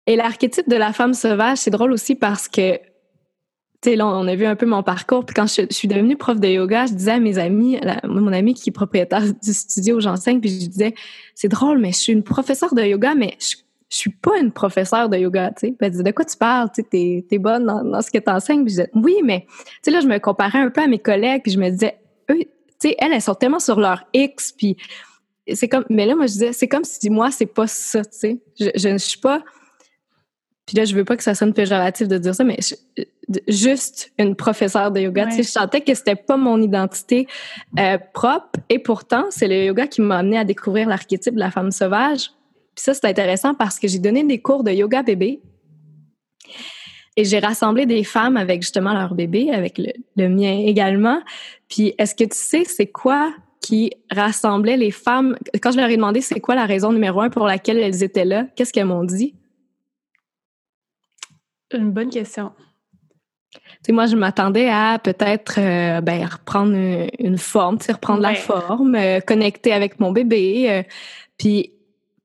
et 0.06 0.16
l'archétype 0.16 0.68
de 0.68 0.76
la 0.76 0.92
femme 0.94 1.12
sauvage, 1.12 1.58
c'est 1.58 1.70
drôle 1.70 1.92
aussi 1.92 2.14
parce 2.14 2.48
que, 2.48 2.76
tu 2.76 3.90
sais, 3.90 3.96
là, 3.96 4.06
on 4.06 4.26
a 4.26 4.34
vu 4.34 4.46
un 4.46 4.56
peu 4.56 4.64
mon 4.64 4.82
parcours. 4.82 5.26
Puis 5.26 5.34
quand 5.34 5.46
je, 5.46 5.66
suis 5.70 5.86
devenue 5.86 6.16
prof 6.16 6.40
de 6.40 6.48
yoga, 6.48 6.86
je 6.86 6.94
disais 6.94 7.12
à 7.12 7.20
mes 7.20 7.36
amis, 7.36 7.78
mon 8.04 8.32
ami 8.32 8.54
qui 8.54 8.70
est 8.70 8.72
propriétaire 8.72 9.22
du 9.22 9.52
studio 9.52 9.96
où 9.96 10.00
j'enseigne, 10.00 10.40
puis 10.40 10.48
je 10.48 10.66
disais, 10.66 10.94
c'est 11.34 11.48
drôle, 11.48 11.78
mais 11.78 11.92
je 11.92 11.98
suis 11.98 12.12
une 12.14 12.22
professeure 12.22 12.74
de 12.74 12.82
yoga, 12.82 13.14
mais 13.14 13.36
je 13.38 13.56
suis 13.96 14.10
pas 14.10 14.38
une 14.38 14.52
professeure 14.52 15.08
de 15.08 15.16
yoga, 15.16 15.50
tu 15.50 15.68
sais. 15.68 15.74
elle 15.80 15.90
disait, 15.90 16.02
de 16.02 16.10
quoi 16.10 16.24
tu 16.24 16.36
parles? 16.36 16.68
Tu 16.74 16.82
sais, 16.82 17.24
t'es, 17.28 17.38
bonne 17.38 17.64
dans, 17.64 18.02
ce 18.02 18.10
que 18.10 18.18
t'enseignes. 18.18 18.64
Puis 18.64 18.74
je 18.74 18.82
disais, 18.82 18.90
oui, 18.94 19.16
mais, 19.24 19.46
tu 19.48 19.64
sais, 19.82 19.90
là, 19.90 20.00
je 20.00 20.06
me 20.06 20.18
comparais 20.18 20.58
un 20.58 20.70
peu 20.70 20.82
à 20.82 20.86
mes 20.86 20.98
collègues, 20.98 21.42
puis 21.42 21.52
je 21.52 21.58
me 21.58 21.70
disais, 21.70 21.98
eux, 22.30 22.38
tu 22.38 22.46
sais, 22.78 22.96
elles, 22.98 23.12
elles 23.12 23.22
sont 23.22 23.34
tellement 23.34 23.60
sur 23.60 23.80
leur 23.80 24.04
X, 24.12 24.52
puis 24.52 24.76
c'est 25.54 25.68
comme, 25.68 25.84
mais 25.88 26.06
là, 26.06 26.14
moi, 26.14 26.26
je 26.26 26.32
disais, 26.32 26.52
c'est 26.52 26.68
comme 26.68 26.84
si 26.84 27.10
moi, 27.10 27.30
c'est 27.30 27.46
pas 27.46 27.66
ça, 27.66 28.04
tu 28.04 28.10
sais. 28.12 28.38
Je, 28.58 28.88
ne 28.88 28.98
suis 28.98 29.18
pas, 29.18 29.42
puis 30.66 30.76
là, 30.76 30.84
je 30.84 30.94
veux 30.94 31.04
pas 31.04 31.16
que 31.16 31.22
ça 31.22 31.34
sonne 31.34 31.54
péjoratif 31.54 32.08
de 32.08 32.18
dire 32.18 32.34
ça, 32.34 32.44
mais 32.44 32.58
juste 33.48 34.12
une 34.18 34.36
professeure 34.36 34.90
de 34.90 35.00
yoga. 35.00 35.26
Tu 35.26 35.36
sais, 35.36 35.42
je 35.42 35.48
sentais 35.48 35.80
que 35.80 35.94
c'était 35.94 36.16
pas 36.16 36.36
mon 36.36 36.60
identité 36.60 37.26
euh, 37.78 37.98
propre, 38.12 38.60
et 38.68 38.78
pourtant, 38.78 39.24
c'est 39.30 39.48
le 39.48 39.64
yoga 39.64 39.86
qui 39.86 40.02
m'a 40.02 40.18
amené 40.18 40.38
à 40.38 40.44
découvrir 40.44 40.88
l'archétype 40.88 41.34
de 41.34 41.40
la 41.40 41.50
femme 41.50 41.70
sauvage. 41.70 42.30
Puis 42.78 42.84
ça, 42.84 42.94
c'est 42.94 43.06
intéressant 43.06 43.54
parce 43.54 43.76
que 43.76 43.88
j'ai 43.88 43.98
donné 43.98 44.22
des 44.22 44.40
cours 44.40 44.62
de 44.62 44.70
yoga 44.70 45.02
bébé. 45.02 45.40
Et 47.16 47.24
j'ai 47.24 47.40
rassemblé 47.40 47.86
des 47.86 48.04
femmes 48.04 48.36
avec 48.36 48.62
justement 48.62 48.94
leur 48.94 49.16
bébé, 49.16 49.50
avec 49.50 49.78
le, 49.78 50.28
mien 50.28 50.62
également. 50.64 51.20
Puis 51.68 51.92
est-ce 51.98 52.14
que 52.14 52.22
tu 52.22 52.38
sais 52.38 52.62
c'est 52.62 52.86
quoi 52.86 53.34
qui 53.60 53.90
rassemblait 54.12 54.76
les 54.76 54.92
femmes? 54.92 55.36
Quand 55.60 55.72
je 55.72 55.78
leur 55.78 55.88
ai 55.88 55.96
demandé 55.96 56.20
c'est 56.20 56.38
quoi 56.38 56.54
la 56.54 56.66
raison 56.66 56.92
numéro 56.92 57.20
un 57.20 57.30
pour 57.30 57.46
laquelle 57.46 57.78
elles 57.78 58.04
étaient 58.04 58.24
là, 58.24 58.46
qu'est-ce 58.54 58.72
qu'elles 58.72 58.84
m'ont 58.84 59.02
dit? 59.02 59.34
Une 61.74 61.90
bonne 61.90 62.10
question. 62.10 62.52
Tu 63.54 63.60
sais, 63.86 63.92
moi, 63.92 64.06
je 64.06 64.14
m'attendais 64.14 64.68
à 64.68 65.00
peut-être 65.02 65.58
euh, 65.58 66.00
ben, 66.00 66.24
reprendre 66.24 66.76
une, 67.18 67.38
forme, 67.38 67.78
tu 67.78 67.86
sais, 67.86 67.92
reprendre 67.92 68.20
la 68.20 68.36
forme, 68.36 68.94
euh, 68.94 69.18
connecter 69.18 69.72
avec 69.72 69.98
mon 69.98 70.12
bébé. 70.12 70.70
Euh, 70.70 70.82
puis 71.38 71.72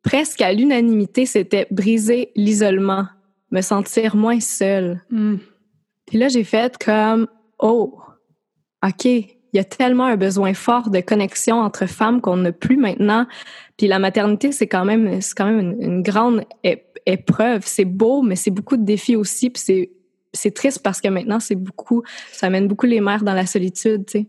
presque 0.03 0.41
à 0.41 0.53
l'unanimité, 0.53 1.25
c'était 1.25 1.65
briser 1.71 2.31
l'isolement, 2.35 3.07
me 3.51 3.61
sentir 3.61 4.15
moins 4.15 4.39
seule. 4.39 5.01
Hmm. 5.09 5.37
Puis 6.05 6.17
là, 6.17 6.27
j'ai 6.27 6.43
fait 6.43 6.77
comme, 6.77 7.27
oh, 7.59 7.97
OK, 8.85 9.05
il 9.53 9.57
y 9.57 9.59
a 9.59 9.63
tellement 9.63 10.05
un 10.05 10.17
besoin 10.17 10.53
fort 10.53 10.89
de 10.89 10.99
connexion 10.99 11.61
entre 11.61 11.85
femmes 11.85 12.21
qu'on 12.21 12.37
n'a 12.37 12.51
plus 12.51 12.75
maintenant. 12.75 13.27
Puis 13.77 13.87
la 13.87 13.99
maternité, 13.99 14.51
c'est 14.51 14.67
quand 14.67 14.83
même, 14.83 15.21
c'est 15.21 15.35
quand 15.35 15.45
même 15.45 15.77
une, 15.79 16.01
grande 16.01 16.43
épreuves. 17.05 17.61
C'est 17.65 17.85
beau, 17.85 18.21
mais 18.23 18.35
c'est 18.35 18.51
beaucoup 18.51 18.77
de 18.77 18.83
défis 18.83 19.15
aussi. 19.15 19.49
Puis 19.49 19.61
c'est, 19.63 19.91
c'est 20.33 20.53
triste 20.53 20.79
parce 20.83 20.99
que 20.99 21.07
maintenant, 21.07 21.39
c'est 21.39 21.55
beaucoup, 21.55 22.03
ça 22.31 22.47
amène 22.47 22.67
beaucoup 22.67 22.87
les 22.87 22.99
mères 22.99 23.23
dans 23.23 23.33
la 23.33 23.45
solitude, 23.45 24.05
tu 24.07 24.19
sais. 24.19 24.27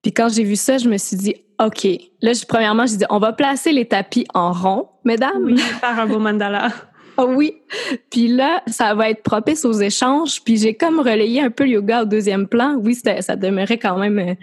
Puis 0.00 0.12
quand 0.12 0.28
j'ai 0.28 0.44
vu 0.44 0.56
ça, 0.56 0.78
je 0.78 0.88
me 0.88 0.96
suis 0.96 1.16
dit, 1.16 1.34
OK. 1.66 1.86
Là, 2.22 2.32
je, 2.32 2.44
premièrement, 2.46 2.86
j'ai 2.86 2.96
dit, 2.98 3.04
on 3.10 3.18
va 3.18 3.32
placer 3.32 3.72
les 3.72 3.86
tapis 3.86 4.26
en 4.34 4.52
rond, 4.52 4.88
mesdames. 5.04 5.44
Oui, 5.44 5.58
faire 5.58 5.98
un 5.98 6.06
beau 6.06 6.18
mandala. 6.18 6.68
oh 7.16 7.26
oui. 7.36 7.54
Puis 8.10 8.28
là, 8.28 8.62
ça 8.66 8.94
va 8.94 9.10
être 9.10 9.22
propice 9.22 9.64
aux 9.64 9.72
échanges. 9.72 10.42
Puis 10.42 10.56
j'ai 10.56 10.74
comme 10.74 11.00
relayé 11.00 11.40
un 11.40 11.50
peu 11.50 11.64
le 11.64 11.70
yoga 11.70 12.02
au 12.02 12.04
deuxième 12.06 12.48
plan. 12.48 12.76
Oui, 12.76 12.94
ça 12.94 13.36
demeurait 13.36 13.78
quand 13.78 13.98
même 13.98 14.18
euh, 14.18 14.34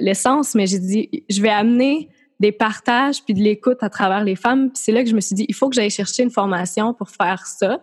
l'essence, 0.00 0.54
mais 0.54 0.66
j'ai 0.66 0.78
dit, 0.78 1.24
je 1.28 1.40
vais 1.40 1.50
amener 1.50 2.08
des 2.40 2.52
partages 2.52 3.22
puis 3.24 3.34
de 3.34 3.40
l'écoute 3.40 3.78
à 3.82 3.88
travers 3.88 4.24
les 4.24 4.36
femmes. 4.36 4.70
Puis 4.70 4.82
c'est 4.84 4.92
là 4.92 5.02
que 5.02 5.08
je 5.08 5.14
me 5.14 5.20
suis 5.20 5.34
dit, 5.34 5.46
il 5.48 5.54
faut 5.54 5.68
que 5.68 5.74
j'aille 5.74 5.90
chercher 5.90 6.24
une 6.24 6.30
formation 6.30 6.94
pour 6.94 7.10
faire 7.10 7.46
ça. 7.46 7.80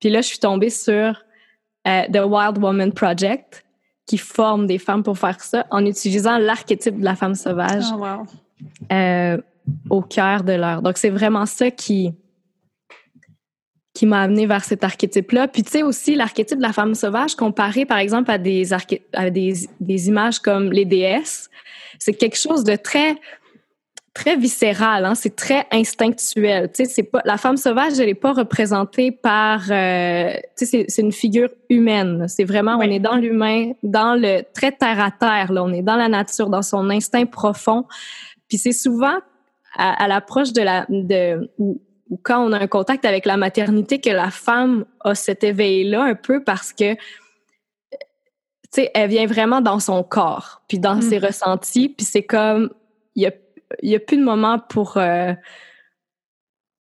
Puis 0.00 0.10
là, 0.10 0.20
je 0.20 0.28
suis 0.28 0.38
tombée 0.38 0.70
sur 0.70 1.24
euh, 1.86 2.02
The 2.12 2.24
Wild 2.24 2.58
Woman 2.58 2.92
Project, 2.92 3.63
qui 4.06 4.18
forme 4.18 4.66
des 4.66 4.78
femmes 4.78 5.02
pour 5.02 5.18
faire 5.18 5.40
ça 5.40 5.66
en 5.70 5.84
utilisant 5.84 6.38
l'archétype 6.38 6.98
de 6.98 7.04
la 7.04 7.16
femme 7.16 7.34
sauvage 7.34 7.84
oh, 7.94 8.04
euh, 8.92 9.38
au 9.88 10.02
cœur 10.02 10.44
de 10.44 10.52
l'heure. 10.52 10.82
Donc, 10.82 10.98
c'est 10.98 11.10
vraiment 11.10 11.46
ça 11.46 11.70
qui, 11.70 12.12
qui 13.94 14.04
m'a 14.06 14.22
amené 14.22 14.46
vers 14.46 14.64
cet 14.64 14.84
archétype-là. 14.84 15.48
Puis 15.48 15.62
tu 15.62 15.70
sais 15.70 15.82
aussi 15.82 16.16
l'archétype 16.16 16.58
de 16.58 16.62
la 16.62 16.72
femme 16.72 16.94
sauvage 16.94 17.34
comparé 17.34 17.86
par 17.86 17.98
exemple 17.98 18.30
à 18.30 18.38
des, 18.38 18.72
à 19.12 19.30
des, 19.30 19.54
des 19.80 20.08
images 20.08 20.38
comme 20.40 20.72
les 20.72 20.84
déesses, 20.84 21.48
c'est 21.98 22.14
quelque 22.14 22.38
chose 22.38 22.64
de 22.64 22.76
très 22.76 23.16
très 24.14 24.36
viscéral, 24.36 25.04
hein? 25.04 25.16
c'est 25.16 25.34
très 25.34 25.66
instinctuel. 25.72 26.70
Tu 26.72 26.84
sais, 26.84 26.90
c'est 26.90 27.02
pas 27.02 27.20
la 27.24 27.36
femme 27.36 27.56
sauvage, 27.56 27.98
elle 27.98 28.08
est 28.08 28.14
pas 28.14 28.32
représentée 28.32 29.10
par, 29.10 29.62
euh, 29.70 30.32
tu 30.56 30.66
sais, 30.66 30.86
c'est 30.88 31.02
une 31.02 31.12
figure 31.12 31.50
humaine. 31.68 32.26
C'est 32.28 32.44
vraiment, 32.44 32.76
on 32.76 32.82
est 32.82 33.00
dans 33.00 33.16
l'humain, 33.16 33.72
dans 33.82 34.14
le 34.14 34.42
très 34.54 34.70
terre 34.70 35.00
à 35.00 35.10
terre. 35.10 35.52
Là, 35.52 35.64
on 35.64 35.72
est 35.72 35.82
dans 35.82 35.96
la 35.96 36.08
nature, 36.08 36.48
dans 36.48 36.62
son 36.62 36.90
instinct 36.90 37.26
profond. 37.26 37.86
Puis 38.48 38.58
c'est 38.58 38.72
souvent 38.72 39.18
à, 39.76 40.06
l'approche 40.06 40.52
de 40.52 40.62
la, 40.62 40.86
de 40.88 41.50
ou, 41.58 41.82
quand 42.22 42.46
on 42.46 42.52
a 42.52 42.58
un 42.60 42.68
contact 42.68 43.04
avec 43.04 43.26
la 43.26 43.36
maternité 43.36 44.00
que 44.00 44.10
la 44.10 44.30
femme 44.30 44.84
a 45.00 45.16
cet 45.16 45.42
éveil-là 45.42 46.04
un 46.04 46.14
peu 46.14 46.44
parce 46.44 46.72
que 46.72 46.94
tu 46.94 48.82
sais, 48.82 48.90
elle 48.94 49.10
vient 49.10 49.26
vraiment 49.26 49.60
dans 49.60 49.80
son 49.80 50.02
corps, 50.02 50.62
puis 50.68 50.78
dans 50.78 51.00
ses 51.00 51.18
mm. 51.18 51.24
ressentis, 51.24 51.88
puis 51.88 52.04
c'est 52.04 52.24
comme 52.24 52.70
il 53.16 53.22
y 53.22 53.26
a 53.26 53.30
il 53.82 53.90
n'y 53.90 53.96
a 53.96 54.00
plus 54.00 54.16
de 54.16 54.24
moment 54.24 54.58
pour. 54.58 54.96
Euh, 54.96 55.32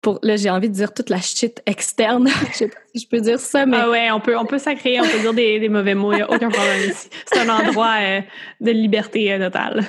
pour 0.02 0.20
là, 0.22 0.36
j'ai 0.36 0.52
envie 0.52 0.70
de 0.70 0.74
dire 0.74 0.94
toute 0.94 1.10
la 1.10 1.20
shit 1.20 1.64
externe. 1.66 2.30
je 2.52 2.58
sais 2.58 2.68
pas 2.68 2.78
si 2.94 3.04
je 3.04 3.10
peux 3.10 3.22
dire 3.22 3.40
ça, 3.40 3.66
mais. 3.66 3.78
Ah 3.80 3.90
ouais, 3.90 4.12
on 4.12 4.20
peut, 4.20 4.38
on 4.38 4.46
peut 4.46 4.60
s'agréer, 4.60 5.02
on 5.02 5.04
peut 5.04 5.20
dire 5.20 5.34
des, 5.34 5.60
des 5.60 5.70
mauvais 5.70 5.96
mots, 5.96 6.14
il 6.14 6.18
n'y 6.18 6.22
a 6.22 6.30
aucun 6.30 6.50
problème 6.50 6.90
ici. 6.90 7.10
C'est 7.26 7.40
un 7.40 7.50
endroit 7.50 7.96
euh, 8.00 8.22
de 8.62 8.72
liberté 8.72 9.34
euh, 9.34 9.40
totale. 9.40 9.84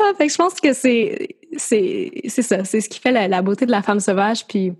Ah, 0.00 0.12
fait 0.16 0.26
que 0.26 0.32
je 0.32 0.38
pense 0.38 0.60
que 0.60 0.72
c'est, 0.72 1.36
c'est, 1.56 2.10
c'est 2.28 2.42
ça, 2.42 2.64
c'est 2.64 2.80
ce 2.80 2.88
qui 2.88 3.00
fait 3.00 3.12
la, 3.12 3.42
beauté 3.42 3.66
de 3.66 3.70
la 3.70 3.82
femme 3.82 4.00
sauvage. 4.00 4.46
Puis 4.46 4.72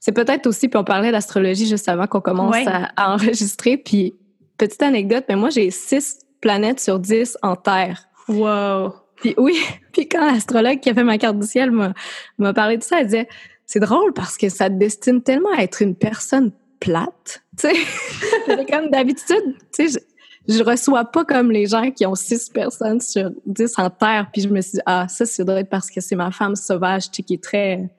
c'est 0.00 0.12
peut-être 0.12 0.46
aussi, 0.46 0.68
puis 0.68 0.78
on 0.78 0.84
parlait 0.84 1.12
d'astrologie 1.12 1.66
juste 1.66 1.88
avant 1.88 2.06
qu'on 2.06 2.20
commence 2.20 2.56
à, 2.66 2.90
à, 2.96 3.14
enregistrer. 3.14 3.76
Puis 3.76 4.16
petite 4.58 4.82
anecdote, 4.82 5.24
mais 5.28 5.36
moi 5.36 5.50
j'ai 5.50 5.70
six 5.70 6.18
planètes 6.40 6.80
sur 6.80 6.98
dix 6.98 7.38
en 7.42 7.56
Terre. 7.56 8.08
Wow! 8.28 8.92
Puis 9.20 9.34
oui, 9.36 9.58
puis 9.92 10.08
quand 10.08 10.24
l'astrologue 10.26 10.80
qui 10.80 10.90
a 10.90 10.94
fait 10.94 11.04
ma 11.04 11.18
carte 11.18 11.38
du 11.38 11.46
ciel 11.46 11.70
m'a 11.70 12.52
parlé 12.52 12.78
de 12.78 12.82
ça, 12.82 13.00
elle 13.00 13.06
disait 13.06 13.28
c'est 13.66 13.80
drôle 13.80 14.12
parce 14.12 14.36
que 14.36 14.48
ça 14.48 14.70
te 14.70 14.74
destine 14.74 15.22
tellement 15.22 15.52
à 15.56 15.62
être 15.62 15.82
une 15.82 15.94
personne 15.94 16.52
plate, 16.80 17.42
tu 17.58 17.68
sais. 17.68 18.66
comme 18.66 18.90
d'habitude, 18.90 19.56
tu 19.74 19.88
sais, 19.88 20.00
je, 20.48 20.54
je, 20.54 20.62
reçois 20.62 21.04
pas 21.04 21.24
comme 21.24 21.50
les 21.50 21.66
gens 21.66 21.90
qui 21.90 22.06
ont 22.06 22.14
six 22.14 22.48
personnes 22.48 23.00
sur 23.00 23.30
dix 23.44 23.74
en 23.78 23.90
terre. 23.90 24.30
Puis 24.32 24.42
je 24.42 24.48
me 24.48 24.60
suis 24.60 24.74
dit 24.74 24.82
ah 24.86 25.06
ça 25.08 25.26
c'est 25.26 25.44
drôle 25.44 25.66
parce 25.66 25.90
que 25.90 26.00
c'est 26.00 26.16
ma 26.16 26.30
femme 26.30 26.54
sauvage, 26.54 27.10
tu 27.10 27.16
sais, 27.16 27.22
qui 27.24 27.34
est 27.34 27.42
très 27.42 27.90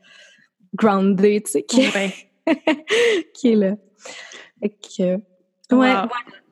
grounded, 0.73 1.43
tu 1.43 1.51
sais, 1.51 1.63
qui, 1.63 1.88
qui 3.34 3.51
est 3.51 3.55
là. 3.55 3.75
ouais, 5.71 5.93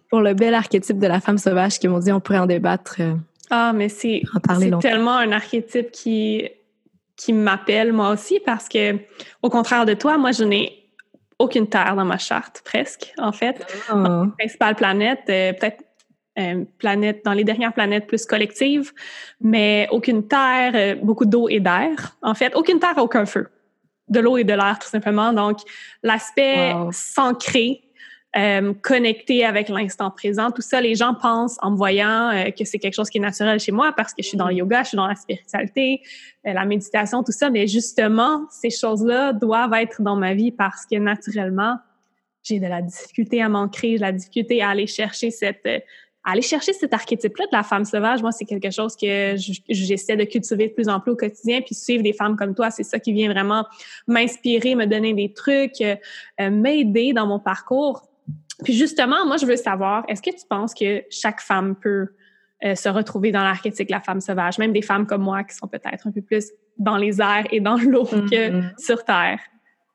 pour 0.10 0.22
le 0.22 0.34
bel 0.34 0.54
archétype 0.54 1.00
de 1.00 1.08
la 1.08 1.20
femme 1.20 1.38
sauvage 1.38 1.80
qui 1.80 1.88
m'ont 1.88 2.00
dit 2.00 2.12
on 2.12 2.20
pourrait 2.20 2.40
en 2.40 2.46
débattre. 2.46 2.98
Euh, 3.00 3.16
ah, 3.50 3.72
mais 3.74 3.90
c'est 3.90 4.22
tellement 4.82 5.16
un 5.16 5.32
archétype 5.32 5.92
qui, 5.92 6.50
qui 7.16 7.34
m'appelle 7.34 7.94
moi 7.94 8.10
aussi 8.10 8.40
parce 8.46 8.68
que, 8.68 8.98
au 9.42 9.50
contraire 9.50 9.86
de 9.86 9.94
toi, 9.94 10.18
moi, 10.18 10.32
je 10.32 10.44
n'ai 10.44 10.90
aucune 11.40 11.68
terre 11.68 11.96
dans 11.96 12.06
ma 12.06 12.18
charte, 12.18 12.62
presque, 12.66 13.14
en 13.18 13.32
fait. 13.32 13.66
Oh. 13.94 14.26
principale 14.38 14.76
planète, 14.76 15.24
euh, 15.30 15.54
peut-être 15.54 15.84
euh, 16.40 16.66
planète, 16.78 17.24
dans 17.26 17.34
les 17.34 17.44
dernières 17.44 17.74
planètes 17.74 18.08
plus 18.08 18.26
collectives, 18.26 18.92
mais 19.42 19.88
aucune 19.92 20.28
terre, 20.28 20.72
euh, 20.76 20.96
beaucoup 20.96 21.26
d'eau 21.26 21.48
et 21.50 21.60
d'air. 21.60 22.16
En 22.22 22.34
fait, 22.34 22.54
aucune 22.56 22.80
terre, 22.80 22.98
aucun 22.98 23.26
feu. 23.26 23.48
De 24.10 24.20
l'eau 24.20 24.38
et 24.38 24.44
de 24.44 24.54
l'air, 24.54 24.78
tout 24.80 24.88
simplement. 24.88 25.34
Donc, 25.34 25.60
l'aspect 26.04 26.74
wow. 26.74 26.90
s'ancrer 26.92 27.87
euh, 28.38 28.74
connecter 28.84 29.44
avec 29.46 29.68
l'instant 29.68 30.12
présent. 30.12 30.52
Tout 30.52 30.62
ça, 30.62 30.80
les 30.80 30.94
gens 30.94 31.16
pensent 31.16 31.58
en 31.64 31.72
me 31.72 31.76
voyant 31.76 32.30
euh, 32.30 32.52
que 32.52 32.66
c'est 32.66 32.78
quelque 32.78 32.94
chose 32.94 33.10
qui 33.10 33.18
est 33.18 33.22
naturel 33.22 33.60
chez 33.60 33.72
moi 33.72 33.94
parce 33.98 34.14
que 34.14 34.22
je 34.22 34.28
suis 34.28 34.38
dans 34.38 34.50
le 34.50 34.54
yoga, 34.54 34.84
je 34.84 34.90
suis 34.90 34.96
dans 34.96 35.08
la 35.08 35.16
spiritualité, 35.16 36.02
euh, 36.46 36.54
la 36.54 36.66
méditation, 36.66 37.24
tout 37.24 37.32
ça. 37.32 37.50
Mais 37.50 37.66
justement, 37.66 38.46
ces 38.52 38.70
choses-là 38.70 39.34
doivent 39.34 39.74
être 39.74 40.04
dans 40.04 40.16
ma 40.16 40.36
vie 40.36 40.52
parce 40.52 40.86
que 40.86 40.98
naturellement, 40.98 41.78
j'ai 42.44 42.60
de 42.60 42.68
la 42.68 42.84
difficulté 42.84 43.42
à 43.42 43.50
m'ancrer, 43.50 43.96
de 43.96 44.02
la 44.02 44.12
difficulté 44.12 44.62
à 44.62 44.70
aller 44.70 44.88
chercher 44.88 45.32
cette 45.32 45.68
à 46.24 46.32
aller 46.32 46.42
chercher 46.42 46.74
cet 46.74 46.94
archétype-là 46.94 47.46
de 47.46 47.56
la 47.56 47.64
femme 47.64 47.86
sauvage, 47.86 48.22
moi, 48.22 48.34
c'est 48.34 48.44
quelque 48.44 48.70
chose 48.70 48.98
que 48.98 49.36
j'essaie 49.70 50.18
de 50.18 50.26
cultiver 50.26 50.68
de 50.68 50.74
plus 50.74 50.90
en 50.90 51.00
plus 51.00 51.14
au 51.14 51.16
quotidien. 51.16 51.62
Puis 51.62 51.74
suivre 51.74 52.04
des 52.04 52.12
femmes 52.12 52.36
comme 52.36 52.54
toi, 52.54 52.70
c'est 52.70 52.84
ça 52.84 53.00
qui 53.00 53.14
vient 53.14 53.32
vraiment 53.32 53.66
m'inspirer, 54.08 54.76
me 54.76 54.86
donner 54.86 55.14
des 55.14 55.32
trucs, 55.32 55.82
m'aider 56.38 57.14
dans 57.14 57.28
mon 57.28 57.40
parcours. 57.40 58.04
Puis 58.64 58.74
justement, 58.74 59.26
moi, 59.26 59.38
je 59.38 59.46
veux 59.46 59.56
savoir, 59.56 60.04
est-ce 60.08 60.22
que 60.22 60.32
tu 60.32 60.46
penses 60.50 60.74
que 60.74 61.04
chaque 61.10 61.42
femme 61.42 61.76
peut 61.76 62.08
euh, 62.66 62.76
se 62.76 62.90
retrouver 62.90 63.32
dans 63.32 63.44
l'archétype 63.44 63.88
de 63.88 63.94
la 63.94 64.02
femme 64.02 64.20
sauvage, 64.20 64.58
même 64.58 64.74
des 64.74 64.82
femmes 64.82 65.06
comme 65.06 65.22
moi 65.22 65.44
qui 65.44 65.56
sont 65.56 65.68
peut-être 65.68 66.08
un 66.08 66.12
peu 66.12 66.22
plus 66.22 66.52
dans 66.78 66.98
les 66.98 67.22
airs 67.22 67.46
et 67.52 67.60
dans 67.60 67.78
l'eau 67.78 68.06
que 68.06 68.50
mm-hmm. 68.50 68.80
sur 68.80 69.04
Terre? 69.04 69.40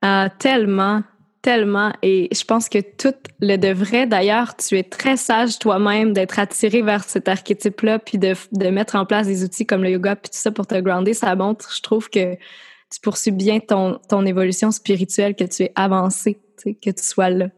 Ah, 0.01 0.29
tellement, 0.39 1.03
tellement. 1.43 1.93
Et 2.03 2.29
je 2.33 2.45
pense 2.45 2.69
que 2.69 2.79
tout 2.79 3.15
le 3.41 3.57
devrait. 3.57 4.07
D'ailleurs, 4.07 4.57
tu 4.57 4.79
es 4.79 4.85
très 4.85 5.17
sage 5.17 5.59
toi-même 5.59 6.13
d'être 6.13 6.39
attiré 6.39 6.83
vers 6.83 7.03
cet 7.03 7.29
archétype-là, 7.29 7.99
puis 7.99 8.19
de, 8.19 8.35
de, 8.53 8.69
mettre 8.69 8.95
en 8.95 9.07
place 9.07 9.27
des 9.27 9.43
outils 9.43 9.67
comme 9.67 9.83
le 9.83 9.91
yoga, 9.91 10.15
puis 10.15 10.31
tout 10.31 10.39
ça 10.39 10.53
pour 10.53 10.69
te 10.69 10.79
grounder. 10.81 11.15
Ça 11.15 11.35
montre, 11.35 11.75
je 11.75 11.83
trouve, 11.83 12.09
que 12.11 12.35
tu 12.35 13.01
poursuis 13.03 13.33
bien 13.33 13.59
ton, 13.59 13.99
ton 14.09 14.25
évolution 14.25 14.71
spirituelle, 14.71 15.35
que 15.35 15.45
tu 15.45 15.65
es 15.65 15.73
avancé, 15.75 16.41
que 16.65 16.91
tu 16.91 17.03
sois 17.03 17.31
là. 17.31 17.49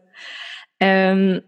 Euh, 0.83 1.39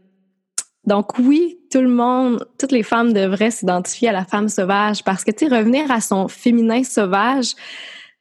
donc 0.85 1.19
oui, 1.19 1.59
tout 1.69 1.81
le 1.81 1.89
monde, 1.89 2.47
toutes 2.57 2.71
les 2.71 2.83
femmes 2.83 3.11
devraient 3.11 3.51
s'identifier 3.51 4.09
à 4.09 4.13
la 4.13 4.25
femme 4.25 4.47
sauvage 4.47 5.03
parce 5.03 5.23
que, 5.23 5.31
tu 5.31 5.47
sais, 5.47 5.55
revenir 5.55 5.91
à 5.91 5.99
son 5.99 6.27
féminin 6.27 6.83
sauvage, 6.83 7.53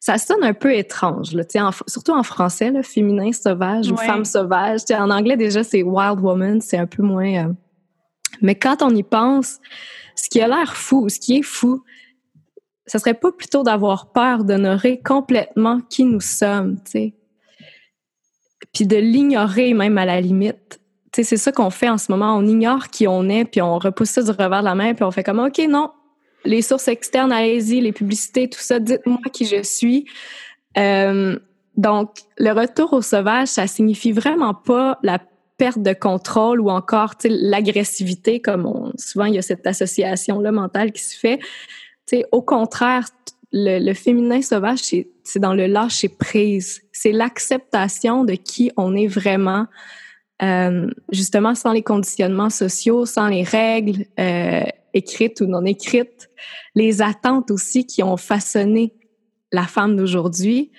ça 0.00 0.18
sonne 0.18 0.42
un 0.42 0.52
peu 0.52 0.74
étrange, 0.74 1.32
là, 1.32 1.44
en, 1.56 1.70
surtout 1.86 2.12
en 2.12 2.22
français, 2.22 2.70
le 2.70 2.82
féminin 2.82 3.32
sauvage 3.32 3.90
ou 3.90 3.96
femme 3.96 4.24
sauvage. 4.24 4.80
en 4.90 5.10
anglais, 5.10 5.36
déjà, 5.36 5.64
c'est 5.64 5.82
wild 5.82 6.20
woman, 6.20 6.60
c'est 6.60 6.78
un 6.78 6.86
peu 6.86 7.02
moins... 7.02 7.46
Euh, 7.46 7.52
mais 8.42 8.54
quand 8.54 8.82
on 8.82 8.94
y 8.94 9.02
pense, 9.02 9.58
ce 10.14 10.28
qui 10.28 10.40
a 10.40 10.48
l'air 10.48 10.76
fou, 10.76 11.08
ce 11.08 11.18
qui 11.18 11.38
est 11.38 11.42
fou, 11.42 11.82
ce 12.86 12.98
serait 12.98 13.14
pas 13.14 13.32
plutôt 13.32 13.62
d'avoir 13.62 14.12
peur 14.12 14.44
d'honorer 14.44 15.00
complètement 15.00 15.80
qui 15.88 16.04
nous 16.04 16.20
sommes, 16.20 16.76
tu 16.84 16.90
sais, 16.90 17.14
puis 18.72 18.86
de 18.86 18.96
l'ignorer 18.96 19.72
même 19.72 19.98
à 19.98 20.04
la 20.04 20.20
limite 20.20 20.80
c'est 21.22 21.36
ça 21.36 21.52
qu'on 21.52 21.70
fait 21.70 21.88
en 21.88 21.98
ce 21.98 22.10
moment. 22.10 22.36
On 22.36 22.46
ignore 22.46 22.88
qui 22.88 23.06
on 23.06 23.28
est, 23.28 23.44
puis 23.44 23.62
on 23.62 23.78
repousse 23.78 24.10
ça 24.10 24.22
du 24.22 24.30
revers 24.30 24.60
de 24.60 24.64
la 24.64 24.74
main, 24.74 24.94
puis 24.94 25.04
on 25.04 25.10
fait 25.10 25.24
comme 25.24 25.38
OK, 25.38 25.58
non, 25.68 25.90
les 26.44 26.62
sources 26.62 26.88
externes, 26.88 27.32
allez-y, 27.32 27.80
les 27.80 27.92
publicités, 27.92 28.48
tout 28.48 28.60
ça, 28.60 28.78
dites-moi 28.78 29.20
qui 29.32 29.44
je 29.44 29.62
suis. 29.62 30.06
Euh, 30.78 31.38
donc, 31.76 32.10
le 32.38 32.52
retour 32.52 32.92
au 32.92 33.02
sauvage, 33.02 33.48
ça 33.48 33.66
signifie 33.66 34.12
vraiment 34.12 34.54
pas 34.54 34.98
la 35.02 35.18
perte 35.58 35.80
de 35.80 35.92
contrôle 35.92 36.60
ou 36.60 36.70
encore 36.70 37.14
l'agressivité, 37.24 38.40
comme 38.40 38.66
on, 38.66 38.92
souvent 38.98 39.24
il 39.24 39.34
y 39.34 39.38
a 39.38 39.42
cette 39.42 39.66
association-là 39.66 40.52
mentale 40.52 40.92
qui 40.92 41.02
se 41.02 41.18
fait. 41.18 41.38
sais, 42.06 42.24
au 42.32 42.42
contraire, 42.42 43.08
le, 43.52 43.78
le, 43.78 43.94
féminin 43.94 44.42
sauvage, 44.42 44.80
c'est 44.80 45.38
dans 45.38 45.54
le 45.54 45.66
lâcher 45.66 46.08
prise. 46.08 46.82
C'est 46.92 47.12
l'acceptation 47.12 48.24
de 48.24 48.34
qui 48.34 48.70
on 48.76 48.94
est 48.94 49.06
vraiment, 49.06 49.66
euh, 50.42 50.90
justement 51.10 51.54
sans 51.54 51.72
les 51.72 51.82
conditionnements 51.82 52.50
sociaux, 52.50 53.06
sans 53.06 53.28
les 53.28 53.42
règles 53.42 54.04
euh, 54.20 54.64
écrites 54.92 55.40
ou 55.40 55.46
non 55.46 55.64
écrites, 55.64 56.28
les 56.74 57.00
attentes 57.00 57.50
aussi 57.50 57.86
qui 57.86 58.02
ont 58.02 58.16
façonné 58.16 58.92
la 59.52 59.64
femme 59.64 59.96
d'aujourd'hui. 59.96 60.72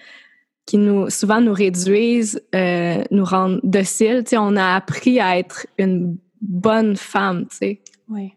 qui 0.67 0.78
nous 0.78 1.10
souvent 1.10 1.39
nous 1.39 1.54
réduisent, 1.54 2.43
euh, 2.54 3.02
nous 3.10 3.24
rendent 3.24 3.62
dociles. 3.63 4.24
Tu 4.26 4.32
sais, 4.32 4.38
on 4.38 4.58
a 4.58 4.76
appris 4.76 5.20
à 5.20 5.39
être 5.39 5.65
une 5.78 6.17
bonne 6.41 6.98
femme, 6.98 7.48
tu 7.48 7.56
sais. 7.56 7.82
Oui. 8.10 8.34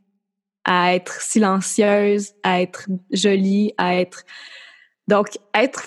À 0.64 0.94
être 0.94 1.20
silencieuse, 1.20 2.34
à 2.44 2.62
être 2.62 2.88
jolie, 3.12 3.74
à 3.76 3.96
être... 3.96 4.24
Donc, 5.08 5.38
être... 5.54 5.82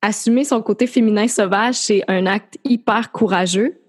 Assumer 0.00 0.44
son 0.44 0.62
côté 0.62 0.86
féminin 0.86 1.26
sauvage, 1.26 1.74
c'est 1.74 2.02
un 2.06 2.26
acte 2.26 2.56
hyper 2.64 3.10
courageux 3.10 3.80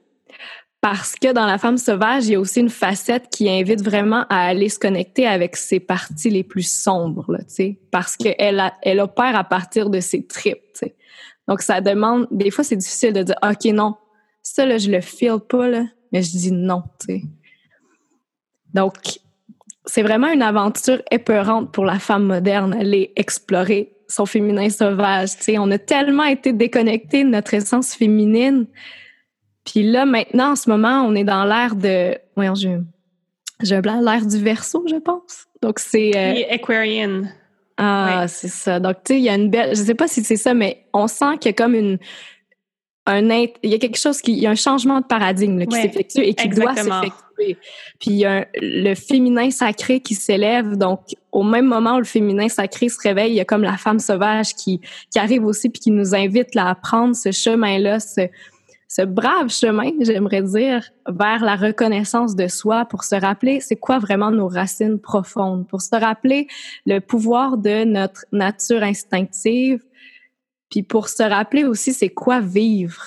parce 0.82 1.16
que 1.16 1.34
dans 1.34 1.46
la 1.46 1.58
femme 1.58 1.78
sauvage, 1.78 2.28
il 2.28 2.32
y 2.32 2.36
a 2.36 2.40
aussi 2.40 2.62
une 2.62 2.70
facette 2.70 3.30
qui 3.30 3.50
invite 3.50 3.84
vraiment 3.84 4.26
à 4.30 4.48
aller 4.48 4.70
se 4.70 4.80
connecter 4.80 5.28
avec 5.28 5.58
ses 5.58 5.80
parties 5.80 6.30
les 6.30 6.44
plus 6.44 6.70
sombres, 6.70 7.34
là, 7.34 7.40
parce 7.92 8.16
qu'elle 8.16 8.72
elle 8.82 9.00
opère 9.02 9.36
à 9.36 9.44
partir 9.44 9.90
de 9.90 10.00
ses 10.00 10.26
tripes. 10.26 10.58
Donc, 11.48 11.62
ça 11.62 11.82
demande, 11.82 12.28
des 12.32 12.52
fois, 12.52 12.64
c'est 12.64 12.78
difficile 12.78 13.12
de 13.12 13.24
dire, 13.24 13.36
OK, 13.44 13.66
non, 13.74 13.96
ça, 14.42 14.66
là, 14.66 14.78
je 14.78 14.90
le 14.90 15.02
feel 15.02 15.40
pas, 15.40 15.68
là, 15.68 15.84
mais 16.12 16.22
je 16.22 16.32
dis 16.32 16.52
non. 16.52 16.84
Donc, 18.74 19.20
c'est 19.86 20.04
vraiment 20.04 20.32
une 20.32 20.44
aventure 20.44 21.02
épeurante 21.12 21.74
pour 21.74 21.86
la 21.86 22.00
femme 22.00 22.26
moderne, 22.26 22.74
aller 22.74 23.12
explorer 23.16 23.92
son 24.08 24.26
féminin 24.26 24.70
sauvage, 24.70 25.38
tu 25.38 25.44
sais. 25.44 25.58
On 25.58 25.70
a 25.72 25.78
tellement 25.78 26.24
été 26.24 26.54
déconnectés 26.54 27.24
de 27.24 27.30
notre 27.30 27.54
essence 27.54 27.94
féminine. 27.94 28.68
Puis 29.66 29.84
là, 29.84 30.06
maintenant, 30.06 30.52
en 30.52 30.56
ce 30.56 30.70
moment, 30.70 31.02
on 31.02 31.16
est 31.16 31.24
dans 31.24 31.46
l'ère 31.46 31.76
de... 31.76 32.18
Voyons, 32.36 32.56
j'ai 32.56 32.78
j'ai 33.62 33.76
un 33.76 33.82
blanc, 33.82 34.00
l'ère 34.00 34.26
du 34.26 34.38
verso, 34.38 34.86
je 34.88 34.96
pense. 34.96 35.46
Donc, 35.62 35.80
c'est... 35.80 36.16
Euh... 36.16 36.54
Aquarian. 36.54 37.24
Ah, 37.82 38.26
c'est 38.28 38.50
ça. 38.50 38.80
Donc, 38.80 38.98
tu 39.06 39.14
sais, 39.14 39.20
il 39.20 39.24
y 39.24 39.30
a 39.30 39.36
une 39.36 39.50
belle. 39.50 39.70
Je 39.70 39.82
sais 39.82 39.96
pas 39.96 40.08
si 40.08 40.24
c'est 40.24 40.36
ça, 40.36 40.54
mais 40.54 40.86
on 40.94 41.08
sent 41.08 41.38
qu'il 41.40 41.50
y 41.50 41.54
a 41.54 41.54
comme 41.54 41.76
une. 41.76 41.98
Un, 43.06 43.30
il 43.30 43.52
y 43.64 43.74
a 43.74 43.78
quelque 43.78 43.98
chose 43.98 44.22
qui. 44.22 44.34
Il 44.34 44.40
y 44.40 44.48
a 44.48 44.50
un 44.50 44.56
changement 44.56 45.00
de 45.00 45.06
paradigme 45.06 45.66
qui 45.66 45.82
s'effectue 45.82 46.20
et 46.20 46.34
qui 46.34 46.50
doit 46.50 46.76
s'effectuer. 46.76 47.58
Puis 48.00 48.12
il 48.12 48.18
y 48.18 48.26
a 48.26 48.46
le 48.56 48.94
féminin 48.96 49.50
sacré 49.50 50.02
qui 50.02 50.14
s'élève. 50.14 50.76
Donc, 50.76 51.00
au 51.32 51.44
même 51.44 51.66
moment 51.66 51.96
où 51.96 52.00
le 52.00 52.04
féminin 52.04 52.50
sacré 52.50 52.90
se 52.90 53.00
réveille, 53.02 53.32
il 53.32 53.36
y 53.36 53.40
a 53.40 53.46
comme 53.46 53.64
la 53.64 53.78
femme 53.78 54.00
sauvage 54.00 54.56
qui, 54.56 54.82
qui 55.10 55.18
arrive 55.18 55.46
aussi 55.46 55.70
puis 55.70 55.80
qui 55.80 55.92
nous 55.92 56.14
invite 56.14 56.56
là, 56.56 56.68
à 56.68 56.76
prendre 56.76 57.16
ce 57.16 57.32
chemin-là, 57.32 58.02
ce, 58.02 58.28
ce 58.90 59.04
brave 59.04 59.50
chemin, 59.50 59.92
j'aimerais 60.02 60.42
dire, 60.42 60.90
vers 61.08 61.44
la 61.44 61.56
reconnaissance 61.56 62.36
de 62.36 62.48
soi 62.48 62.86
pour 62.86 63.04
se 63.04 63.14
rappeler 63.14 63.62
c'est 63.62 63.76
quoi 63.76 64.00
vraiment 64.00 64.32
nos 64.32 64.48
racines 64.48 65.00
profondes, 65.00 65.68
pour 65.68 65.82
se 65.82 65.96
rappeler 65.96 66.48
le 66.88 67.00
pouvoir 67.00 67.58
de 67.58 67.84
notre 67.84 68.26
nature 68.32 68.82
instinctive, 68.82 69.86
puis 70.72 70.82
pour 70.82 71.08
se 71.08 71.22
rappeler 71.22 71.66
aussi 71.66 71.94
c'est 71.94 72.10
quoi 72.10 72.42
vivre. 72.42 73.04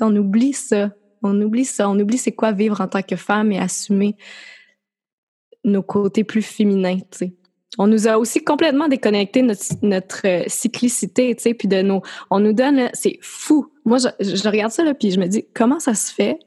on 0.00 0.14
oublie 0.14 0.52
ça, 0.52 0.92
on 1.20 1.40
oublie 1.40 1.64
ça, 1.64 1.90
on 1.90 1.98
oublie 1.98 2.18
c'est 2.18 2.32
quoi 2.32 2.52
vivre 2.52 2.80
en 2.80 2.86
tant 2.86 3.02
que 3.02 3.16
femme 3.16 3.50
et 3.50 3.58
assumer 3.58 4.16
nos 5.64 5.82
côtés 5.82 6.22
plus 6.22 6.42
féminins, 6.42 7.00
on 7.78 7.86
nous 7.86 8.08
a 8.08 8.18
aussi 8.18 8.42
complètement 8.42 8.88
déconnecté 8.88 9.42
notre, 9.42 9.64
notre 9.82 10.26
euh, 10.26 10.44
cyclicité, 10.46 11.34
tu 11.34 11.42
sais, 11.42 11.54
puis 11.54 11.68
de 11.68 11.82
nos, 11.82 12.02
on 12.30 12.40
nous 12.40 12.52
donne, 12.52 12.88
c'est 12.94 13.18
fou. 13.20 13.70
Moi, 13.84 13.98
je, 13.98 14.08
je, 14.20 14.48
regarde 14.48 14.72
ça 14.72 14.84
là, 14.84 14.94
puis 14.94 15.10
je 15.10 15.20
me 15.20 15.26
dis 15.26 15.44
comment 15.54 15.80
ça 15.80 15.94
se 15.94 16.12
fait 16.12 16.38